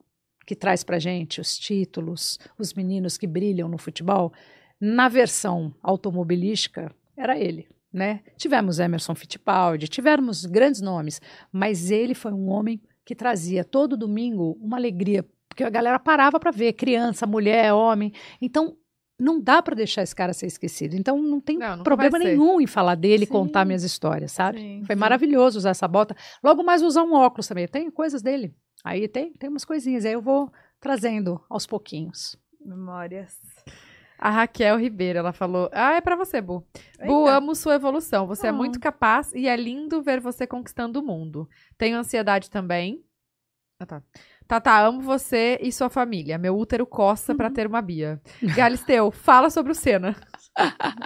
[0.46, 4.34] Que traz para gente os títulos, os meninos que brilham no futebol.
[4.80, 7.68] Na versão automobilística, era ele.
[7.94, 8.22] Né?
[8.36, 11.22] Tivemos Emerson Fittipaldi, tivemos grandes nomes,
[11.52, 16.40] mas ele foi um homem que trazia todo domingo uma alegria, porque a galera parava
[16.40, 18.12] para ver, criança, mulher, homem.
[18.42, 18.78] Então,
[19.20, 20.96] não dá para deixar esse cara ser esquecido.
[20.96, 23.32] Então, não tem Não, problema nenhum em falar dele, Sim.
[23.32, 24.60] contar minhas histórias, sabe?
[24.60, 25.00] Sim, Foi sim.
[25.00, 26.16] maravilhoso usar essa bota.
[26.44, 27.68] Logo mais usar um óculos também.
[27.68, 28.54] Tem coisas dele.
[28.84, 30.06] Aí tem, tem umas coisinhas.
[30.06, 32.38] Aí eu vou trazendo aos pouquinhos.
[32.64, 33.40] Memórias.
[34.20, 36.64] A Raquel Ribeiro, ela falou: Ah, é pra você, Bu.
[37.06, 37.38] Bu, Eita.
[37.38, 38.26] amo sua evolução.
[38.28, 38.54] Você é Ah.
[38.54, 41.48] muito capaz e é lindo ver você conquistando o mundo.
[41.78, 43.04] Tenho ansiedade também.
[43.80, 44.04] Ah, tá.
[44.48, 46.38] Tata, amo você e sua família.
[46.38, 47.38] Meu útero coça Uhum.
[47.38, 48.22] pra ter uma Bia.
[48.56, 50.16] Galisteu, fala sobre o Senna.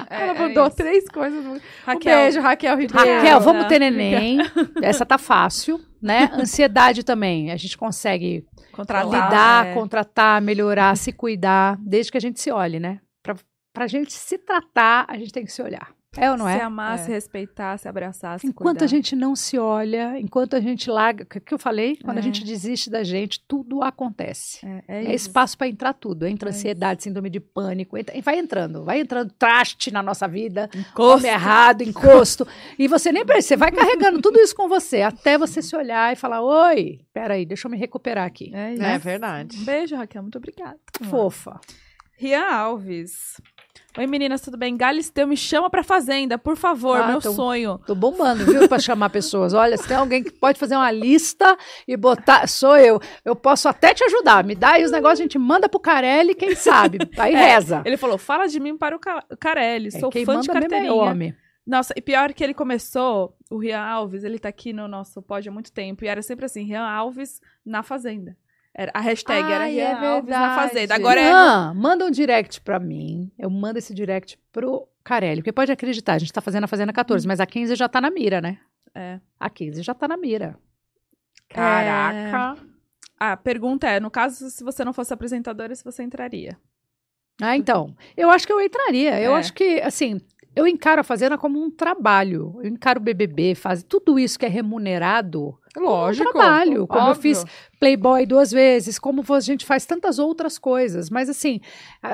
[0.09, 0.75] É, ela é mandou isso.
[0.77, 1.43] três coisas.
[1.43, 3.15] muito- Raquel, Um beijo, Raquel Ribeiro.
[3.17, 4.37] Raquel, vamos ter neném.
[4.81, 6.29] Essa tá fácil, né?
[6.33, 7.51] Ansiedade também.
[7.51, 9.73] A gente consegue controlar, lidar, é.
[9.73, 12.99] contratar, melhorar, se cuidar, desde que a gente se olhe, né?
[13.23, 13.35] Pra,
[13.73, 15.89] pra gente se tratar, a gente tem que se olhar.
[16.17, 16.61] É ou não Se é?
[16.61, 16.97] amar, É.
[17.03, 18.83] se respeitar, se abraçar, se Enquanto cuidar.
[18.85, 21.95] a gente não se olha, enquanto a gente larga, o que eu falei?
[21.95, 22.23] Quando a É.
[22.23, 24.59] gente desiste da gente, tudo acontece.
[24.65, 26.27] É, é É espaço para entrar tudo.
[26.27, 30.69] Entra É ansiedade, síndrome de pânico, entra- vai entrando, vai entrando traste na nossa vida,
[30.75, 30.93] Encosto.
[31.21, 32.45] come errado, encosto.
[32.77, 36.11] e você nem percebe, você vai carregando tudo isso com você, até você se olhar
[36.11, 38.51] e falar: Oi, peraí, deixa eu me recuperar aqui.
[38.53, 38.83] É isso.
[38.83, 39.57] É verdade.
[39.57, 40.23] Um beijo, Raquel.
[40.23, 40.77] Muito obrigada.
[41.09, 41.57] Fofa.
[42.17, 43.41] Rian Alves.
[43.97, 44.77] Oi, meninas, tudo bem?
[44.77, 47.77] Galisteu, me chama pra fazenda, por favor, Ah, meu então- sonho.
[47.85, 49.53] Tô bombando, viu, para chamar pessoas.
[49.53, 53.01] Olha, se tem alguém que pode fazer uma lista e botar, sou eu.
[53.25, 54.45] Eu posso até te ajudar.
[54.45, 56.99] Me dá aí os negócios, a gente manda pro Carelli, quem sabe.
[57.17, 57.81] Aí É, reza.
[57.85, 60.51] Ele falou: fala de mim para o Ca- Carelli, É, sou quem fã de mesmo
[60.57, 60.93] é carteirinha.
[60.93, 61.35] homem.
[61.67, 65.47] Nossa, e pior que ele começou, o Rian Alves, ele tá aqui no nosso pod
[65.47, 68.35] há muito tempo, e era sempre assim, Rian Alves na fazenda.
[68.73, 70.55] Era, a hashtag era Ai, Rian é Alves na verdade.
[70.55, 70.95] fazenda.
[70.95, 71.73] Agora é...
[71.73, 73.29] Manda um direct pra mim.
[73.37, 75.41] Eu mando esse direct pro Carelli.
[75.41, 77.99] Porque pode acreditar, a gente tá fazendo a Fazenda 14, mas a 15 já tá
[77.99, 78.59] na mira, né?
[78.95, 79.19] É.
[79.39, 80.57] A 15 já tá na mira.
[81.49, 82.57] Caraca.
[83.19, 86.57] A pergunta é, no caso, se você não fosse apresentadora, se você entraria.
[87.41, 87.95] Ah, então.
[88.15, 89.19] Eu acho que eu entraria.
[89.19, 89.39] Eu É.
[89.39, 90.19] acho que, assim,
[90.55, 92.59] eu encaro a Fazenda como um trabalho.
[92.63, 95.57] Eu encaro o BBB, faz tudo isso que é remunerado.
[95.75, 96.31] Lógico.
[96.31, 97.21] Trabalho, como eu óbvio.
[97.21, 97.45] fiz
[97.79, 101.09] Playboy duas vezes, como a gente faz tantas outras coisas.
[101.09, 101.59] Mas assim,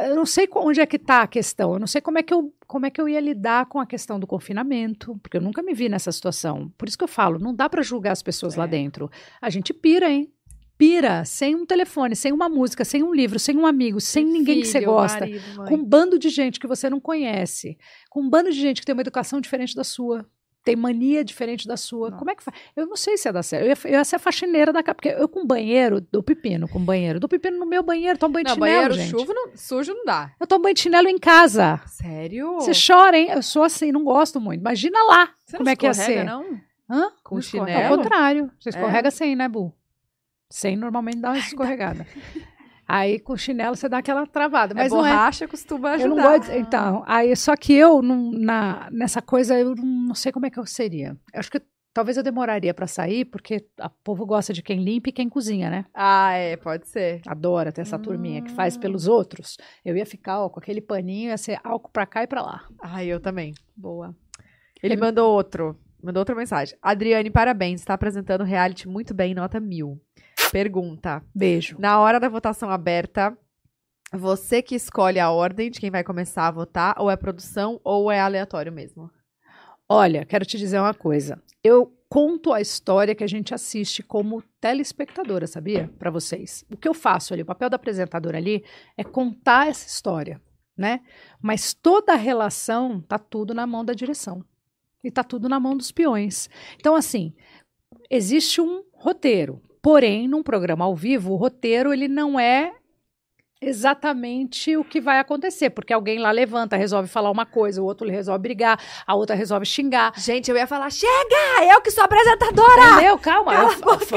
[0.08, 1.74] eu não sei onde é que está a questão.
[1.74, 3.86] Eu não sei como é que eu como é que eu ia lidar com a
[3.86, 6.70] questão do confinamento, porque eu nunca me vi nessa situação.
[6.78, 8.68] Por isso que eu falo, não dá para julgar as pessoas lá É.
[8.68, 9.10] dentro.
[9.42, 10.30] A gente pira, hein?
[10.78, 14.60] Pira, sem um telefone, sem uma música, sem um livro, sem um amigo, sem ninguém
[14.60, 17.78] que você Filho, gosta marido, com um bando de gente que você não conhece,
[18.12, 20.24] com um bando de gente que tem uma educação diferente da sua,
[20.68, 22.10] tem mania diferente da sua.
[22.10, 22.18] Não.
[22.18, 22.56] Como é que faz?
[22.76, 23.64] Eu não sei se ia dar certo.
[23.64, 26.68] Eu ia, eu ia ser a faxineira da casa, porque eu com banheiro, do pepino
[26.68, 29.10] com banheiro, do pepino no meu banheiro, tomo banho de Não, chinelo, banheiro gente.
[29.12, 30.32] chuva não- sujo não dá.
[30.40, 31.80] Eu tomo banho de chinelo em casa.
[31.88, 32.56] Sério?
[32.56, 33.28] Você chora, hein?
[33.32, 34.60] Eu sou assim, não gosto muito.
[34.60, 36.24] Imagina lá Você como é que ia ser.
[36.26, 36.44] não?
[36.90, 37.12] Hã?
[37.24, 37.78] Com Não escorrega?
[37.78, 37.98] Ao chinelo?
[38.04, 38.52] contrário.
[38.60, 38.72] Você É?
[38.72, 39.74] escorrega sem, né, Bu?
[40.50, 42.06] Sem normalmente dá uma escorregada.
[42.88, 44.74] Aí com chinelo você dá aquela travada.
[44.74, 46.06] Mas é não é borracha costuma ajudar.
[46.10, 46.52] Eu não gosto.
[46.52, 50.50] de- então, aí, só que eu, não- na, nessa coisa, eu não, sei como é
[50.50, 51.18] que eu seria.
[51.34, 51.62] Eu acho que
[51.94, 55.70] talvez eu demoraria pra sair, porque o povo gosta de quem limpa e quem cozinha,
[55.70, 55.86] né?
[55.94, 57.22] Ah, é, pode ser.
[57.28, 58.80] Adora ter essa turminha que faz Hum.
[58.80, 59.58] pelos outros.
[59.84, 62.64] Eu ia ficar ó, com aquele paninho, ia ser álcool pra cá e pra lá.
[62.82, 63.54] Ai, eu também.
[63.76, 64.16] Boa.
[64.82, 65.76] Ele É- mandou outro.
[66.02, 66.78] Mandou outra mensagem.
[66.82, 67.82] Adriane, parabéns.
[67.82, 70.00] Está apresentando reality muito bem, nota mil.
[70.52, 71.24] Pergunta.
[71.34, 71.78] Beijo.
[71.80, 73.38] Na hora da votação aberta,
[74.12, 78.12] você que escolhe a ordem de quem vai começar a votar, ou é produção, ou
[78.12, 79.12] é aleatório mesmo?
[79.90, 81.42] Olha, quero te dizer uma coisa.
[81.64, 85.90] Eu conto a história que a gente assiste como telespectadora, sabia?
[86.00, 86.64] Para vocês.
[86.72, 88.64] O que eu faço ali, o papel da apresentadora ali
[88.98, 90.42] é contar essa história,
[90.78, 91.02] né?
[91.42, 94.44] Mas toda a relação tá tudo na mão da direção.
[95.04, 96.50] E tá tudo na mão dos peões.
[96.78, 97.34] Então assim,
[98.10, 99.62] existe um roteiro.
[99.88, 102.74] Porém, num programa ao vivo, o roteiro ele não é
[103.62, 108.06] exatamente o que vai acontecer, porque alguém lá levanta, resolve falar uma coisa, o outro
[108.10, 108.78] resolve brigar,
[109.08, 110.12] a outra resolve xingar.
[110.18, 111.74] Gente, eu ia falar, chega!
[111.74, 112.92] Eu que sou apresentadora!
[112.96, 113.18] Entendeu?
[113.18, 113.54] Calma.
[113.56, 113.70] Eu,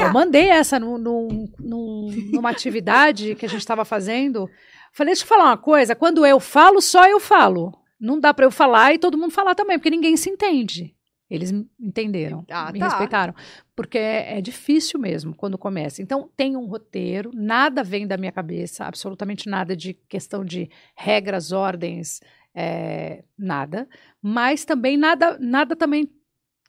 [0.03, 4.49] eu- mandei essa no, no- num- numa atividade que a gente estava fazendo.
[4.91, 5.95] Falei, deixa eu falar uma coisa.
[5.95, 7.71] Quando eu falo, só eu falo.
[7.97, 10.93] Não dá para eu falar e todo mundo falar também, porque ninguém se entende.
[11.31, 12.89] Eles me entenderam, Ah, me tá.
[12.89, 13.33] respeitaram.
[13.73, 16.01] Porque é, é difícil mesmo quando começa.
[16.01, 21.53] Então, tem um roteiro, nada vem da minha cabeça, absolutamente nada de questão de regras,
[21.53, 22.19] ordens.
[22.53, 23.87] é, nada,
[24.21, 26.11] mas também nada, nada também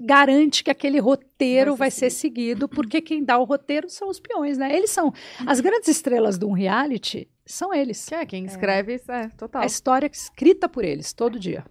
[0.00, 4.08] garante que aquele roteiro Vai vai ser ser seguido, porque quem dá o roteiro são
[4.08, 4.72] os peões, né?
[4.74, 5.12] Eles são
[5.44, 8.08] as grandes estrelas de um reality, são eles.
[8.08, 9.62] Que é, quem escreve, é, total.
[9.62, 11.64] A história escrita por eles todo dia.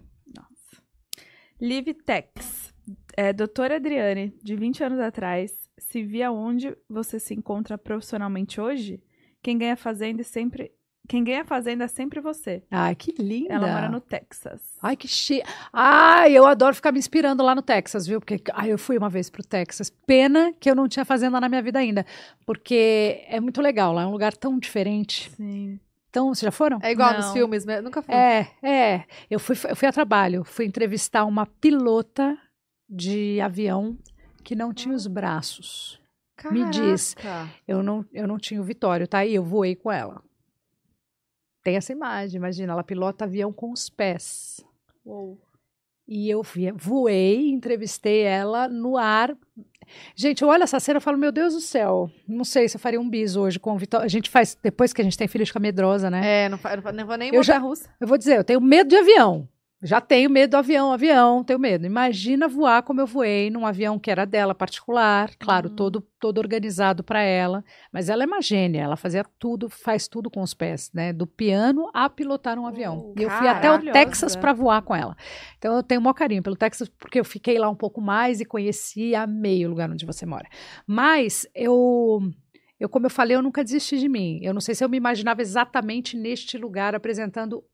[1.60, 2.71] Live Tex.
[3.16, 9.02] É, doutora Adriane, de 20 anos atrás, se via onde você se encontra profissionalmente hoje,
[9.42, 10.72] quem ganha a fazenda é sempre.
[11.08, 12.62] Quem ganha a fazenda é sempre você.
[12.70, 13.54] Ai, que linda.
[13.54, 14.62] Ela mora no Texas.
[14.80, 15.42] Ai, que chique.
[15.72, 18.20] Ai, eu adoro ficar me inspirando lá no Texas, viu?
[18.20, 19.90] Porque ai, eu fui uma vez pro Texas.
[20.06, 22.06] Pena que eu não tinha fazenda na minha vida ainda.
[22.46, 25.28] Porque é muito legal lá, é um lugar tão diferente.
[25.32, 25.80] Sim.
[26.08, 26.78] Então, vocês já foram?
[26.82, 27.20] É igual Não.
[27.20, 27.80] nos filmes, né?
[27.80, 28.14] Nunca fui.
[28.14, 29.04] É, é.
[29.30, 32.38] Eu fui, eu fui a trabalho, fui entrevistar uma pilota
[32.94, 33.96] de avião
[34.44, 35.98] que não tinha os braços.
[36.50, 37.14] me diz.
[37.14, 37.50] Caraca.
[37.66, 40.22] Eu não, eu não tinha o Vitório, tá aí, eu voei com ela.
[41.64, 44.64] Tem essa imagem, imagina, ela pilota avião com os pés.
[45.04, 45.40] Uou.
[46.08, 46.42] E eu
[46.74, 49.36] voei, entrevistei ela no ar.
[50.16, 52.80] Gente, eu olho essa cena e falo, meu Deus do céu, não sei se eu
[52.80, 54.04] faria um bis hoje com o Vitório.
[54.04, 56.44] A gente faz, depois que a gente tem filho, fica medrosa, né?
[56.44, 57.88] É, não, não, não vou nem Eu já- russa.
[58.00, 59.48] Eu vou dizer, eu tenho medo de avião.
[59.82, 61.84] Já tenho medo do avião, avião, tenho medo.
[61.84, 65.74] Imagina voar como eu voei num avião que era dela particular, claro, Uhum.
[65.74, 70.30] todo todo organizado para ela, mas ela é uma gênia, ela fazia tudo, faz tudo
[70.30, 71.12] com os pés, né?
[71.12, 72.98] Do piano a pilotar um avião.
[72.98, 73.92] Uou, e eu fui até o.
[73.92, 75.16] Texas para voar com ela.
[75.58, 78.40] Então eu tenho o maior carinho pelo Texas porque eu fiquei lá um pouco mais
[78.40, 80.48] e conheci, amei o lugar onde você mora.
[80.86, 82.20] Mas eu
[82.78, 84.40] eu, como eu falei, eu nunca desisti de mim.
[84.42, 87.64] Eu não sei se eu me imaginava exatamente neste lugar apresentando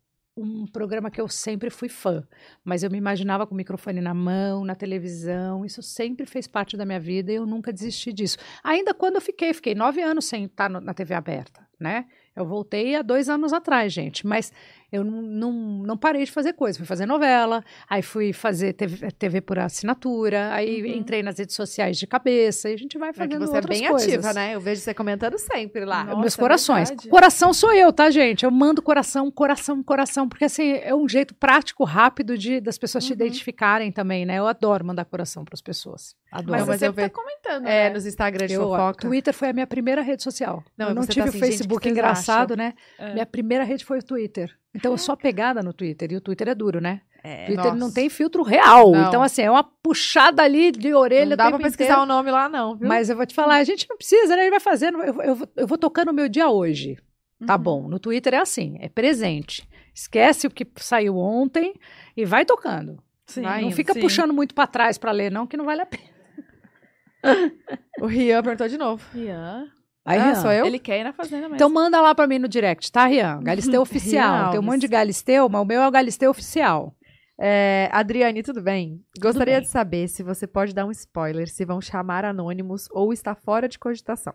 [0.41, 2.27] um programa que eu sempre fui fã,
[2.65, 6.77] mas eu me imaginava com o microfone na mão, na televisão, isso sempre fez parte
[6.77, 8.39] da minha vida e eu nunca desisti disso.
[8.63, 12.07] Ainda quando eu fiquei, fiquei nove anos sem estar na TV aberta, né?
[12.35, 14.53] Eu voltei há dois anos atrás, gente, mas
[14.91, 16.79] eu não, não, não parei de fazer coisa.
[16.79, 20.89] Fui fazer novela, aí fui fazer TV, TV por assinatura, aí Uhum.
[20.99, 23.57] entrei nas redes sociais de cabeça e a gente vai É fazendo que você é
[23.57, 24.09] outras bem coisas.
[24.13, 24.55] ativa, né?
[24.55, 26.05] Eu vejo você comentando sempre lá.
[26.05, 26.89] Nossa, Meus é corações.
[26.89, 27.09] verdade.
[27.09, 28.45] Coração sou eu, tá, gente?
[28.45, 33.05] Eu mando coração, coração, coração, porque assim, é um jeito prático, rápido de das pessoas
[33.05, 33.15] te Uhum.
[33.17, 34.39] identificarem também, né?
[34.39, 36.15] Eu adoro mandar coração para as pessoas.
[36.31, 36.51] Adoro.
[36.59, 37.91] Mas, mas você eu tá comentando, É, né?
[37.91, 39.01] nos Instagram de Eu, fofoca.
[39.07, 40.63] Twitter foi a minha primeira rede social.
[40.77, 42.75] Não, eu não tá tive assim, o Facebook engraçado, né?
[42.99, 43.13] É.
[43.15, 44.55] Minha primeira rede foi o Twitter.
[44.79, 46.13] Então eu sou apegada no Twitter.
[46.13, 47.01] E o Twitter é duro, né?
[47.23, 47.47] É.
[47.47, 47.95] Twitter não Nossa.
[47.95, 48.93] tem filtro real.
[48.93, 49.09] Não.
[49.09, 52.03] Então, assim, é uma puxada ali de orelha Não dá o pra pesquisar inteiro.
[52.03, 52.87] o nome lá, não, viu?
[52.89, 54.43] Mas eu vou te falar, a gente não precisa, né?
[54.43, 54.99] Ele vai fazendo.
[55.03, 56.97] Eu, eu, vou- eu vou tocando o meu dia hoje.
[57.47, 57.63] Tá Uhum.
[57.63, 57.89] bom.
[57.89, 59.69] No Twitter é assim, é presente.
[59.95, 61.75] Esquece o que saiu ontem
[62.17, 63.03] e vai tocando.
[63.27, 64.01] Sim, Vai não indo, fica sim.
[64.01, 66.03] puxando muito pra trás pra ler, não, que não vale a pena.
[68.01, 69.05] O Rian perguntou de novo.
[69.13, 69.67] Rian.
[70.09, 70.65] Aí, ah, sou eu?
[70.65, 71.57] Ele quer ir na fazenda mesmo.
[71.57, 73.41] Então manda lá pra mim no direct, tá, Rian?
[73.43, 74.51] Galisteu oficial.
[74.51, 74.89] Tem um monte de.
[74.89, 76.95] Galisteu, mas o meu é o Galisteu oficial.
[77.39, 79.01] É, Adriane, tudo bem?
[79.21, 79.63] Gostaria bem.
[79.63, 83.69] de saber se você pode dar um spoiler, se vão chamar anônimos ou está fora
[83.69, 84.35] de cogitação.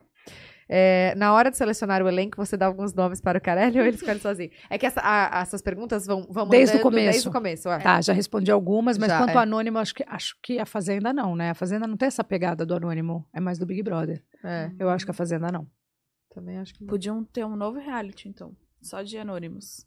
[0.69, 3.85] É, na hora de selecionar o elenco, você dá alguns nomes para o Carelli ou
[3.85, 4.49] ele escolhe sozinho?
[4.69, 7.11] É que essa- a- essas perguntas vão, vão Desde o começo.
[7.11, 7.80] Desde o começo, é.
[7.80, 9.34] Tá, já respondi algumas, mas Já, quanto é.
[9.35, 11.49] ao anônimo, acho que, acho que a Fazenda não, né?
[11.52, 13.27] A Fazenda não tem essa pegada do anônimo.
[13.34, 14.23] É mais do Big Brother.
[14.44, 15.68] É, Eu acho que a Fazenda não.
[16.34, 16.85] também acho que.
[16.85, 18.56] Podiam ter um novo reality, então.
[18.81, 19.85] Só de anônimos.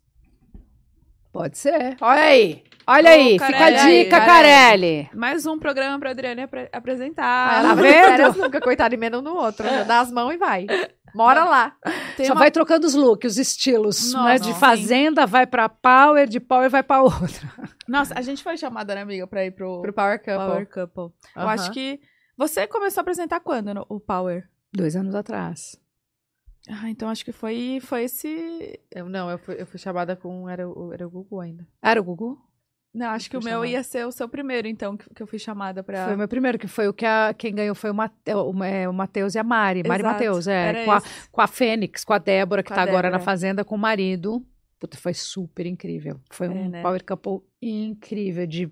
[1.36, 1.96] Pode ser.
[2.00, 2.64] Olha aí.
[2.86, 3.32] Olha Ô, aí.
[3.32, 4.26] Fica a Carelli, dica, Carelli.
[4.26, 5.10] Carelli.
[5.14, 7.64] Mais um programa pra Adriane apre- Ah, apresentar.
[7.64, 9.64] ela tá não nunca, coitada, emenda um no outro.
[9.86, 10.66] Dá as mãos e vai.
[11.14, 11.74] Mora lá.
[12.16, 14.12] Tem Só uma- vai trocando os looks, os estilos.
[14.12, 14.38] Nossa, né?
[14.38, 14.54] De sim.
[14.54, 17.52] Fazenda vai pra Power, de Power vai pra outra.
[17.88, 20.36] Nossa, a gente foi chamada, né, amiga, pra ir pro, Pro Power Couple.
[20.36, 21.14] Power Couple.
[21.34, 21.50] Eu Aham.
[21.52, 22.00] acho que.
[22.36, 24.44] Você começou a apresentar quando no- o Power?
[24.72, 25.76] Dois anos atrás.
[26.68, 28.80] Ah, então acho que foi, foi esse.
[28.90, 30.48] Eu, não, eu fui, eu fui chamada com.
[30.48, 31.66] Era, o- era o Google ainda.
[31.82, 32.38] Era o Gugu?
[32.93, 33.66] Não, acho que o meu chamada.
[33.68, 36.06] ia ser o seu primeiro, então, que, que eu fui chamada pra.
[36.06, 38.64] Foi o meu primeiro, que foi o que a- quem ganhou foi o, Mate, o,
[38.64, 39.82] é, o Matheus e a Mari.
[39.86, 40.84] Mari Exato, Matheus, é.
[40.84, 43.18] Com a, com a Fênix, com a Débora, que Com tá agora na.
[43.18, 44.44] Fazenda com o marido.
[44.80, 46.20] Puta, foi super incrível.
[46.30, 46.82] Foi um É, né?
[46.82, 48.70] power couple incrível, de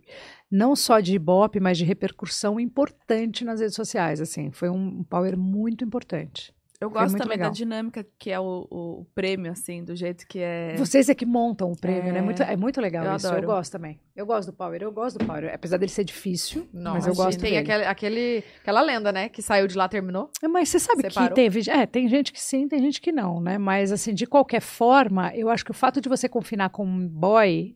[0.51, 4.51] não só de ibope, mas de repercussão importante nas redes sociais, assim.
[4.51, 6.53] Foi um power muito importante.
[6.85, 7.51] Eu gosto também legal.
[7.51, 10.75] da dinâmica que é o, o prêmio, assim, do jeito que é.
[10.77, 12.19] Vocês é que montam o prêmio, né?
[12.19, 12.23] É.
[12.23, 13.27] Muito, é muito legal Eu isso.
[13.27, 13.43] adoro.
[13.43, 14.01] Eu gosto também.
[14.15, 15.51] Eu gosto do Power, eu gosto do Power.
[15.53, 17.63] Apesar dele ser difícil, mas eu gosto Tem dele.
[17.63, 19.29] aquele, aquele, aquela lenda, né?
[19.29, 20.31] Que saiu de lá, terminou.
[20.43, 21.29] É, Mas você sabe Separou?
[21.31, 21.69] que teve.
[21.71, 23.59] É, tem gente que sim, tem gente que não, né?
[23.59, 27.09] Mas, assim, de qualquer forma, eu acho que o fato de você confinar com um
[27.09, 27.75] boy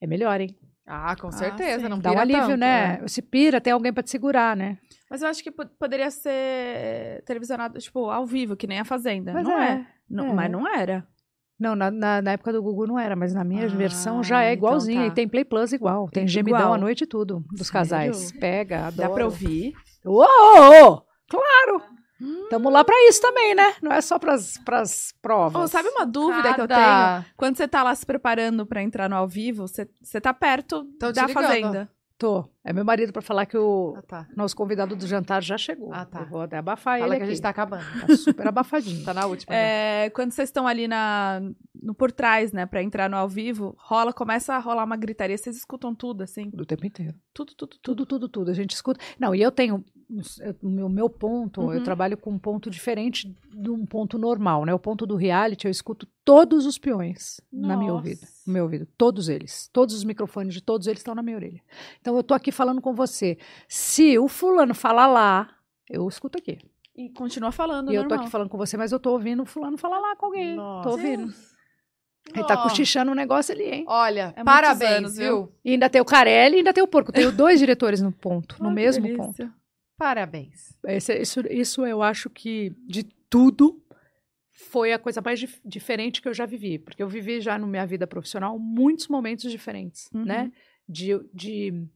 [0.00, 0.54] é melhor, hein?
[0.86, 1.84] Ah, com Ah, certeza.
[1.84, 1.88] sim.
[1.88, 3.00] não Dá um alívio, tanto, né?
[3.06, 4.76] Se pira, tem alguém pra te segurar, né?
[5.12, 9.30] Mas eu acho que po- poderia ser televisionado, tipo, ao vivo, que nem a Fazenda.
[9.34, 9.86] Mas não é, é.
[10.08, 10.32] Não- é.
[10.32, 11.06] Mas não era.
[11.60, 14.42] Não, na, na, na época do Gugu não era, mas na minha Ah, versão já
[14.42, 15.00] é então igualzinha.
[15.02, 15.06] tá.
[15.08, 16.08] E tem Play Plus igual.
[16.08, 16.28] Tem Igual.
[16.32, 17.72] gemidão à noite e tudo, dos Sério?
[17.72, 18.32] casais.
[18.32, 18.96] Pega, adoro.
[19.08, 19.74] Dá pra ouvir.
[20.04, 21.06] Uou!
[21.28, 21.82] Claro!
[22.50, 23.74] Tamo lá pra isso também, né?
[23.82, 25.62] Não é só pras, pras provas.
[25.62, 26.80] Oh, sabe uma dúvida que eu tenho?
[26.80, 30.32] Cada- Quando você tá lá se preparando pra entrar no ao vivo, você, você tá
[30.32, 31.32] perto te da ligando.
[31.34, 31.90] fazenda.
[32.22, 32.48] Tô.
[32.62, 34.28] É meu marido pra falar que o Ah, tá.
[34.36, 35.92] nosso convidado do jantar já chegou.
[35.92, 36.20] Ah, tá.
[36.20, 37.34] Eu vou até abafar Fala ele que a aqui.
[37.34, 37.82] gente tá acabando.
[38.06, 39.02] Tá super abafadinho.
[39.04, 39.52] Tá na última.
[39.52, 40.04] né?
[40.06, 41.40] É, quando vocês estão ali na,
[41.82, 45.36] no por trás, né, pra entrar no ao vivo, rola, começa a rolar uma gritaria,
[45.36, 46.48] vocês escutam tudo, assim.
[46.50, 47.12] Do tempo inteiro.
[47.34, 47.82] Tudo, tudo, tudo.
[47.82, 48.50] Tudo, tudo, tudo.
[48.52, 49.00] A gente escuta.
[49.18, 49.84] Não, e eu tenho.
[50.62, 51.72] O meu, meu ponto, Uhum.
[51.72, 54.74] eu trabalho com um ponto diferente de um ponto normal, né?
[54.74, 58.08] O ponto do reality, eu escuto todos os peões na minha Nossa.
[58.08, 58.20] ouvido.
[58.46, 58.86] No meu ouvido.
[58.98, 59.68] Todos eles.
[59.72, 61.62] Todos os microfones de todos eles estão na minha orelha.
[62.00, 63.38] Então eu tô aqui falando com você.
[63.66, 65.48] Se o fulano falar lá,
[65.88, 66.58] eu escuto aqui.
[66.94, 68.24] E continua falando, e eu tô normal.
[68.24, 70.56] aqui falando com você, mas eu tô ouvindo o fulano falar lá com alguém.
[70.56, 70.82] Nossa.
[70.88, 71.32] Tô ouvindo.
[72.34, 73.84] Ele tá cochichando um negócio ali, hein?
[73.88, 75.52] Olha, É parabéns, anos, viu?
[75.64, 77.10] E ainda tem o Carelli e ainda tem o Porco.
[77.10, 79.24] Tenho dois diretores no ponto, no Ai, mesmo delícia.
[79.24, 79.52] ponto.
[80.02, 80.76] Parabéns.
[80.84, 83.80] Esse- isso, isso eu acho que de tudo
[84.50, 86.76] foi a coisa mais dif- diferente que eu já vivi.
[86.78, 90.24] Porque eu vivi já na minha vida profissional muitos momentos diferentes, Uhum.
[90.24, 90.50] né?
[90.88, 91.10] De.
[91.32, 91.86] de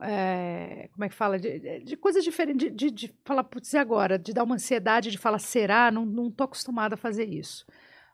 [0.00, 1.38] é, como é que fala?
[1.38, 2.74] De, de- de coisas diferentes.
[2.74, 4.18] De, de, falar, putz, e agora?
[4.18, 5.90] De dar uma ansiedade, de falar, será?
[5.92, 7.64] Não, não tô acostumada a fazer isso.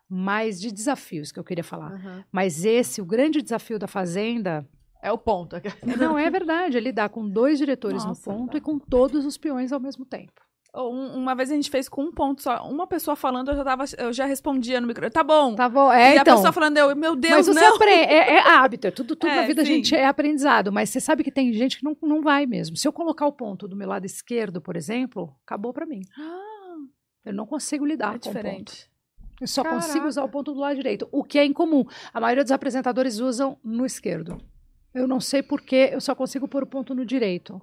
[0.09, 1.93] Mas de desafios que eu queria falar.
[1.94, 2.25] Aham.
[2.31, 4.69] Mas esse, o grande desafio da Fazenda,
[5.05, 5.57] É o ponto.
[5.99, 8.58] não é verdade, é lidar com dois diretores Nossa, no ponto tá.
[8.58, 10.33] e com todos os peões ao mesmo tempo.
[10.76, 12.66] Uma vez a gente fez com um ponto só.
[12.68, 15.12] Uma pessoa falando, eu já, tava, eu já respondia no microfone.
[15.12, 15.55] Tá bom.
[15.55, 16.34] Tá bom, é, e a então.
[16.34, 17.76] pessoa falando, eu, meu Deus, mas você não.
[17.76, 19.74] aprende, é, é hábito, é tudo, tudo É, na vida a sim.
[19.74, 22.76] gente é aprendizado, mas você sabe que tem gente que não, não vai mesmo.
[22.76, 26.00] Se eu colocar o ponto do meu lado esquerdo, por exemplo, acabou pra mim.
[26.18, 26.76] Ah,
[27.26, 28.36] Eu não consigo lidar é com o ponto.
[28.36, 28.91] diferente.
[29.41, 30.08] Eu só consigo Caraca.
[30.08, 31.84] usar o ponto do lado direito, o que é incomum.
[32.12, 34.39] A maioria dos apresentadores usam no esquerdo.
[34.94, 37.60] Eu não sei porquê, eu só consigo pôr o ponto no direito.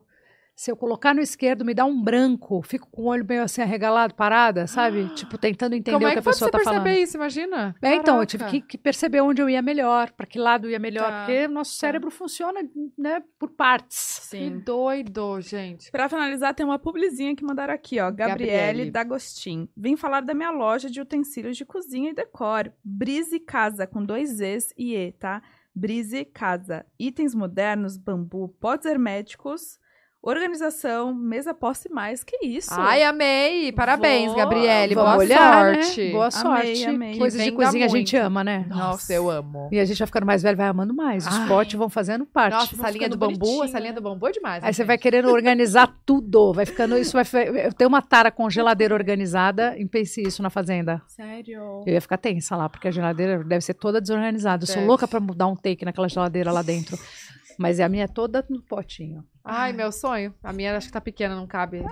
[0.53, 3.61] Se eu colocar no esquerdo, me dá um branco, fico com o olho meio assim
[3.61, 5.07] arregalado, parada, sabe?
[5.15, 6.83] Tipo, tentando entender Como o é que que a pessoa você tá falando.
[6.83, 7.17] perceber isso?
[7.17, 7.75] Imagina.
[7.81, 10.71] É, então, eu tive que, que perceber onde eu ia melhor, para que lado eu
[10.71, 11.19] ia melhor, Tá.
[11.25, 12.59] porque o nosso cérebro funciona,
[12.97, 14.27] né, por partes.
[14.29, 14.59] Que Sim.
[14.59, 15.89] doido, gente.
[15.89, 18.11] Pra finalizar, tem uma publizinha que mandaram aqui, ó.
[18.11, 18.91] Gabriele, Gabriele.
[18.91, 19.67] D'Agostin.
[19.75, 22.71] Vim falar da minha loja de utensílios de cozinha e decor.
[22.83, 25.41] Brise Casa, com dois Zs e E, tá?
[25.73, 26.85] Brise Casa.
[26.99, 29.79] Itens modernos, bambu, potes herméticos,
[30.23, 32.23] organização, mesa posse mais.
[32.23, 32.69] Que isso?
[32.73, 33.71] Ai, amei.
[33.71, 34.93] Parabéns, Vou- Gabriele.
[34.93, 36.03] Boa olhar, sorte.
[36.05, 36.11] né?
[36.11, 36.85] Boa Amei, sorte.
[36.85, 37.17] amei.
[37.17, 38.65] Coisas de cozinha a gente ama, né?
[38.69, 39.69] Nossa, eu amo.
[39.71, 41.25] E a gente vai ficando mais velho, vai amando mais.
[41.25, 41.47] Os Ai.
[41.47, 42.53] potes vão fazendo parte.
[42.53, 44.63] Nossa, essa linha do bambu, bonitinho, essa linha do bambu é demais.
[44.63, 45.03] Aí né, você vai gente?
[45.03, 47.25] querendo organizar tudo, vai ficando isso vai
[47.65, 51.01] eu tenho uma tara com geladeira organizada, e pense isso na fazenda.
[51.07, 51.83] Sério?
[51.85, 54.63] Eu ia ficar tensa lá, porque a geladeira deve ser toda desorganizada.
[54.63, 56.97] Eu sou louca pra mudar um take naquela geladeira lá dentro.
[57.57, 59.23] Mas a minha é toda no potinho.
[59.43, 60.33] Ai, meu sonho.
[60.43, 61.83] A minha acho que tá pequena, não cabe.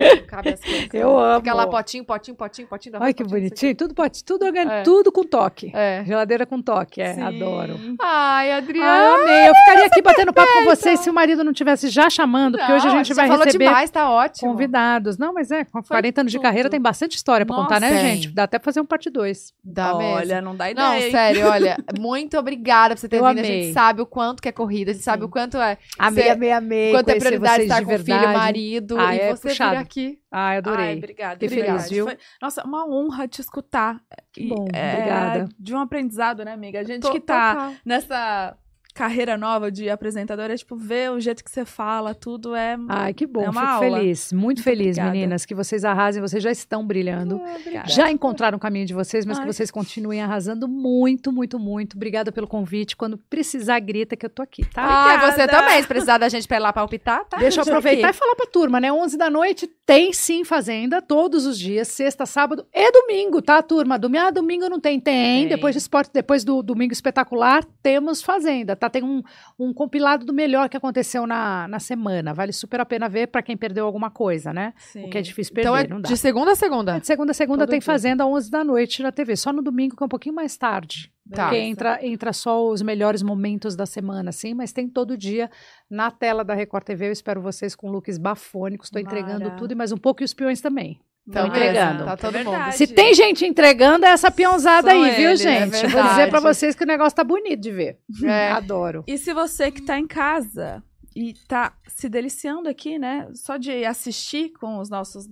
[0.00, 0.88] Não cabe as coisas.
[0.94, 1.40] Eu amo.
[1.40, 2.96] Fica lá potinho, potinho, potinho, potinho.
[3.00, 3.74] Ai, que potinho, bonitinho.
[3.76, 4.82] Tudo pote, tudo organi- É.
[4.82, 5.66] tudo com toque.
[5.74, 5.76] o.
[5.76, 6.04] É.
[6.04, 7.22] Geladeira com toque, é, Sim.
[7.22, 7.78] adoro.
[8.00, 8.86] Ai, Adriana.
[9.04, 9.48] eu amei.
[9.48, 12.72] Eu ficaria aqui batendo papo com vocês se o marido não tivesse já chamando, porque
[12.72, 14.50] hoje a gente vai falou receber demais, tá ótimo.
[14.52, 15.18] convidados.
[15.18, 16.42] Não, mas é, com 40 anos de tudo.
[16.44, 18.28] carreira tem bastante história pra contar, né, Nossa, gente?
[18.30, 19.52] Dá até pra fazer um parte 2.
[19.62, 20.40] Dá Olha, mesmo.
[20.42, 20.88] não dá ideia.
[20.88, 21.10] Não, hein?
[21.10, 23.38] sério, olha, muito obrigada por você ter Eu vindo.
[23.38, 23.62] A amei.
[23.64, 25.76] gente sabe o quanto que é corrida, a gente sabe o quanto é.
[25.98, 26.90] Amei, Cê- amei, amei.
[26.92, 28.32] quanto é prioridade estar de com filho, verdade.
[28.38, 28.96] marido.
[28.98, 29.70] Ah, e é você puxado.
[29.76, 30.20] vir aqui.
[30.30, 30.86] Ai, adorei.
[30.86, 31.40] Ai, obrigada.
[31.40, 32.04] Fiquei feliz, viu?
[32.06, 34.00] Foi- nossa, uma honra te escutar.
[34.32, 35.48] Que E, bom, é, obrigada.
[35.58, 36.80] De um aprendizado, né, amiga?
[36.80, 37.72] A gente Tô- que tá total.
[37.84, 38.56] nessa
[39.00, 42.76] carreira nova de apresentadora, tipo, ver o jeito que você fala, tudo é...
[42.86, 43.42] Ai, que bom.
[43.42, 43.98] É uma Fico aula.
[43.98, 44.30] feliz.
[44.30, 45.10] Muito feliz, obrigada.
[45.10, 46.20] meninas, que vocês arrasem.
[46.20, 47.40] Vocês já estão brilhando.
[47.42, 47.88] Ah, obrigada.
[47.88, 49.46] Já encontraram o caminho de vocês, mas Ai.
[49.46, 51.96] que vocês continuem arrasando muito, muito, muito.
[51.96, 52.94] Obrigada pelo convite.
[52.94, 54.82] Quando precisar, grita que eu tô aqui, tá?
[54.82, 55.52] Ai, você Obrigada.
[55.52, 55.80] também.
[55.80, 57.38] Se precisar da gente pra ir lá palpitar, tá?
[57.38, 58.16] Deixa eu aproveitar aqui.
[58.18, 58.92] e falar pra turma, né?
[58.92, 63.98] 11 da noite tem sim Fazenda, todos os dias, sexta, sábado e domingo, tá, turma?
[63.98, 65.40] Domingo, ah, domingo não tem, tem.
[65.40, 65.48] Tem.
[65.48, 68.89] Depois de esporte, depois do Domingo Espetacular, temos Fazenda, tá?
[68.90, 69.22] Tem um,
[69.58, 72.34] um compilado do melhor que aconteceu na, na semana.
[72.34, 74.74] Vale super a pena ver pra quem perdeu alguma coisa, né?
[74.76, 75.06] Sim.
[75.06, 76.98] O que é difícil perder, Então é de segunda a segunda.
[76.98, 77.86] De segunda a segunda Todo tem dia.
[77.86, 79.36] Fazenda, 11 da noite na TV.
[79.36, 81.12] Só no domingo, que é um pouquinho mais tarde.
[81.30, 81.44] Tá.
[81.44, 85.48] Porque entra, entra só os melhores momentos da semana, assim, mas tem todo dia
[85.88, 87.08] na tela da Record TV.
[87.08, 88.88] Eu espero vocês com looks bafônicos.
[88.88, 91.00] Estou entregando tudo e mais um pouco e os peões também.
[91.32, 92.04] Tô entregando.
[92.04, 92.72] Tá todo É mundo.
[92.72, 95.70] Se tem gente entregando, é essa peãozada São aí, viu, é gente?
[95.70, 96.42] Vou dizer pra verdade.
[96.42, 97.98] vocês que o negócio tá bonito de ver.
[98.24, 98.50] É.
[98.52, 99.04] Adoro.
[99.06, 100.82] E se você que tá em casa
[101.14, 103.28] e tá se deliciando aqui, né?
[103.34, 105.28] Só de assistir com os nossos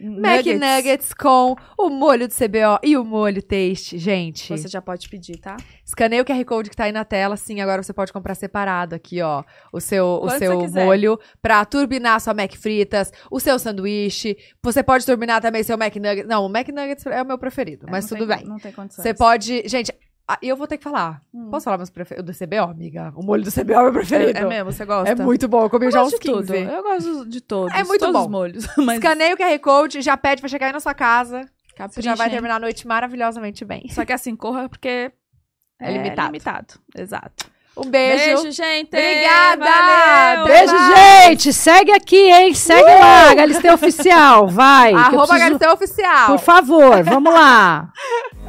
[0.00, 4.48] Mac Nuggets com o molho do CBO e o molho Taste, gente.
[4.56, 5.56] Você já pode pedir, tá?
[5.84, 7.36] Escaneia o QR Code que tá aí na tela.
[7.36, 9.44] Sim, agora você pode comprar separado aqui, ó.
[9.72, 14.36] O seu, o seu molho pra turbinar sua Mac fritas, o seu sanduíche.
[14.62, 16.26] Você pode turbinar também seu Mac Nuggets.
[16.28, 18.46] Não, o Mac Nuggets é o meu preferido, É, mas tudo tem- bem.
[18.46, 19.02] Não tem condições.
[19.02, 19.62] Você pode.
[19.68, 19.92] Gente,
[20.32, 21.20] ah, eu vou ter que falar.
[21.34, 21.48] Hum.
[21.50, 22.36] Posso falar meus preferidos?
[22.38, 23.12] Do CBO, amiga?
[23.16, 24.38] O molho do CBO é o meu preferido.
[24.38, 25.10] É, é mesmo, você gosta?
[25.10, 25.62] É muito bom.
[25.62, 26.46] Eu comi Eu já uns gosto de 15.
[26.46, 26.54] tudo.
[26.56, 27.74] Eu gosto de todos.
[27.74, 28.20] É muito todos bom.
[28.22, 28.66] os molhos.
[28.78, 31.40] Mas Escaneia o QR Code, já pede pra chegar aí na sua casa.
[31.42, 33.88] Você capricha, já vai terminar a noite maravilhosamente bem.
[33.90, 35.10] Só que assim, corra porque
[35.80, 36.26] É limitado.
[36.28, 36.74] limitado.
[36.96, 37.50] Exato.
[37.76, 38.42] Um beijo.
[38.42, 38.88] Beijo, gente.
[38.88, 39.64] Obrigada.
[39.64, 40.44] Valeu.
[40.46, 41.52] Beijo, gente.
[41.52, 42.52] Segue aqui, hein?
[42.52, 44.48] Segue lá, Galisteu Oficial.
[44.48, 44.92] Vai.
[44.92, 46.26] Arroba preciso- Galisteu Oficial.
[46.26, 47.90] Por favor, vamos lá.